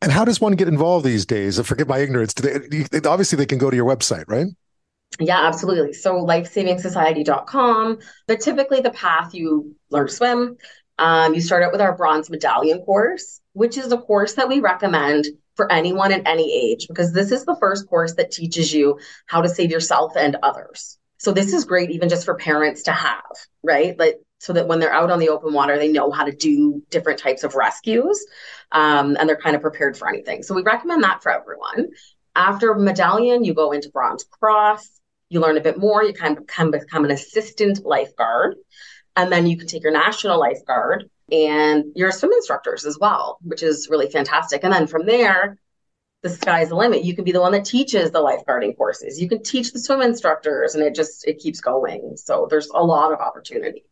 And 0.00 0.10
how 0.10 0.24
does 0.24 0.40
one 0.40 0.54
get 0.54 0.68
involved 0.68 1.04
these 1.04 1.26
days? 1.26 1.60
I 1.60 1.64
forget 1.64 1.86
my 1.86 1.98
ignorance. 1.98 2.32
They, 2.32 3.00
obviously, 3.04 3.36
they 3.36 3.44
can 3.44 3.58
go 3.58 3.68
to 3.68 3.76
your 3.76 3.84
website, 3.84 4.24
right? 4.26 4.46
Yeah, 5.20 5.46
absolutely. 5.46 5.92
So 5.92 6.14
lifesavingsociety.com. 6.14 7.98
But 8.26 8.40
typically, 8.40 8.80
the 8.80 8.90
path 8.90 9.34
you 9.34 9.76
learn 9.90 10.06
to 10.06 10.12
swim, 10.14 10.56
um, 10.96 11.34
you 11.34 11.42
start 11.42 11.62
out 11.62 11.72
with 11.72 11.82
our 11.82 11.94
bronze 11.94 12.30
medallion 12.30 12.78
course, 12.78 13.42
which 13.52 13.76
is 13.76 13.92
a 13.92 13.98
course 13.98 14.32
that 14.34 14.48
we 14.48 14.60
recommend 14.60 15.26
for 15.56 15.70
anyone 15.70 16.12
at 16.12 16.26
any 16.26 16.52
age 16.52 16.86
because 16.88 17.12
this 17.12 17.30
is 17.30 17.44
the 17.44 17.56
first 17.56 17.88
course 17.88 18.14
that 18.14 18.30
teaches 18.30 18.72
you 18.72 18.98
how 19.26 19.42
to 19.42 19.48
save 19.48 19.70
yourself 19.70 20.12
and 20.16 20.36
others. 20.42 20.98
So 21.18 21.32
this 21.32 21.52
is 21.52 21.64
great 21.64 21.90
even 21.90 22.08
just 22.08 22.24
for 22.24 22.34
parents 22.34 22.84
to 22.84 22.92
have, 22.92 23.22
right? 23.62 23.98
Like 23.98 24.20
so 24.38 24.52
that 24.54 24.66
when 24.66 24.80
they're 24.80 24.92
out 24.92 25.10
on 25.10 25.20
the 25.20 25.28
open 25.28 25.52
water, 25.52 25.78
they 25.78 25.92
know 25.92 26.10
how 26.10 26.24
to 26.24 26.32
do 26.34 26.82
different 26.90 27.20
types 27.20 27.44
of 27.44 27.54
rescues 27.54 28.26
um, 28.72 29.16
and 29.18 29.28
they're 29.28 29.36
kind 29.36 29.54
of 29.54 29.62
prepared 29.62 29.96
for 29.96 30.08
anything. 30.08 30.42
So 30.42 30.54
we 30.54 30.62
recommend 30.62 31.04
that 31.04 31.22
for 31.22 31.30
everyone. 31.30 31.90
After 32.34 32.74
medallion, 32.74 33.44
you 33.44 33.54
go 33.54 33.72
into 33.72 33.90
bronze 33.90 34.24
cross. 34.24 34.88
You 35.28 35.40
learn 35.40 35.58
a 35.58 35.62
bit 35.62 35.78
more. 35.78 36.02
You 36.02 36.12
kind 36.12 36.36
of 36.36 36.46
become, 36.46 36.70
become 36.70 37.04
an 37.04 37.10
assistant 37.10 37.84
lifeguard. 37.84 38.56
And 39.14 39.30
then 39.30 39.46
you 39.46 39.56
can 39.56 39.68
take 39.68 39.82
your 39.82 39.92
national 39.92 40.40
lifeguard 40.40 41.08
and 41.32 41.84
your 41.94 42.12
swim 42.12 42.32
instructors 42.32 42.84
as 42.84 42.98
well, 42.98 43.38
which 43.42 43.62
is 43.62 43.88
really 43.90 44.10
fantastic. 44.10 44.62
And 44.62 44.72
then 44.72 44.86
from 44.86 45.06
there, 45.06 45.58
the 46.22 46.28
sky's 46.28 46.68
the 46.68 46.76
limit. 46.76 47.04
You 47.04 47.16
can 47.16 47.24
be 47.24 47.32
the 47.32 47.40
one 47.40 47.52
that 47.52 47.64
teaches 47.64 48.10
the 48.10 48.20
lifeguarding 48.20 48.76
courses. 48.76 49.20
You 49.20 49.28
can 49.28 49.42
teach 49.42 49.72
the 49.72 49.80
swim 49.80 50.02
instructors, 50.02 50.74
and 50.74 50.84
it 50.84 50.94
just 50.94 51.26
it 51.26 51.38
keeps 51.38 51.60
going. 51.60 52.16
So 52.16 52.46
there's 52.48 52.68
a 52.68 52.84
lot 52.84 53.12
of 53.12 53.18
opportunity. 53.18 53.84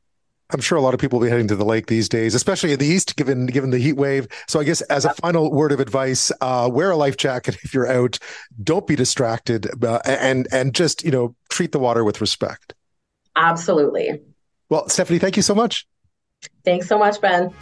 I'm 0.53 0.61
sure 0.61 0.77
a 0.77 0.81
lot 0.81 0.95
of 0.95 1.01
people 1.01 1.19
will 1.19 1.27
be 1.27 1.31
heading 1.31 1.49
to 1.49 1.57
the 1.57 1.65
lake 1.65 1.87
these 1.87 2.09
days, 2.09 2.35
especially 2.35 2.73
in 2.73 2.79
the 2.79 2.87
east, 2.87 3.17
given 3.17 3.47
given 3.47 3.71
the 3.71 3.79
heat 3.79 3.95
wave. 3.95 4.29
So 4.47 4.61
I 4.61 4.65
guess 4.65 4.81
as 4.83 5.05
a 5.05 5.15
final 5.15 5.51
word 5.51 5.73
of 5.73 5.81
advice, 5.81 6.31
uh, 6.41 6.69
wear 6.73 6.91
a 6.91 6.97
life 6.97 7.17
jacket 7.17 7.57
if 7.63 7.73
you're 7.73 7.91
out. 7.91 8.19
Don't 8.63 8.87
be 8.87 8.97
distracted, 8.97 9.85
uh, 9.85 10.01
and 10.05 10.47
and 10.53 10.75
just 10.75 11.05
you 11.05 11.11
know 11.11 11.35
treat 11.49 11.73
the 11.73 11.79
water 11.79 12.05
with 12.05 12.21
respect. 12.21 12.75
Absolutely. 13.35 14.21
Well, 14.69 14.89
Stephanie, 14.89 15.19
thank 15.19 15.37
you 15.37 15.43
so 15.43 15.55
much. 15.55 15.87
Thanks 16.65 16.89
so 16.89 16.99
much, 16.99 17.21
Ben. 17.21 17.53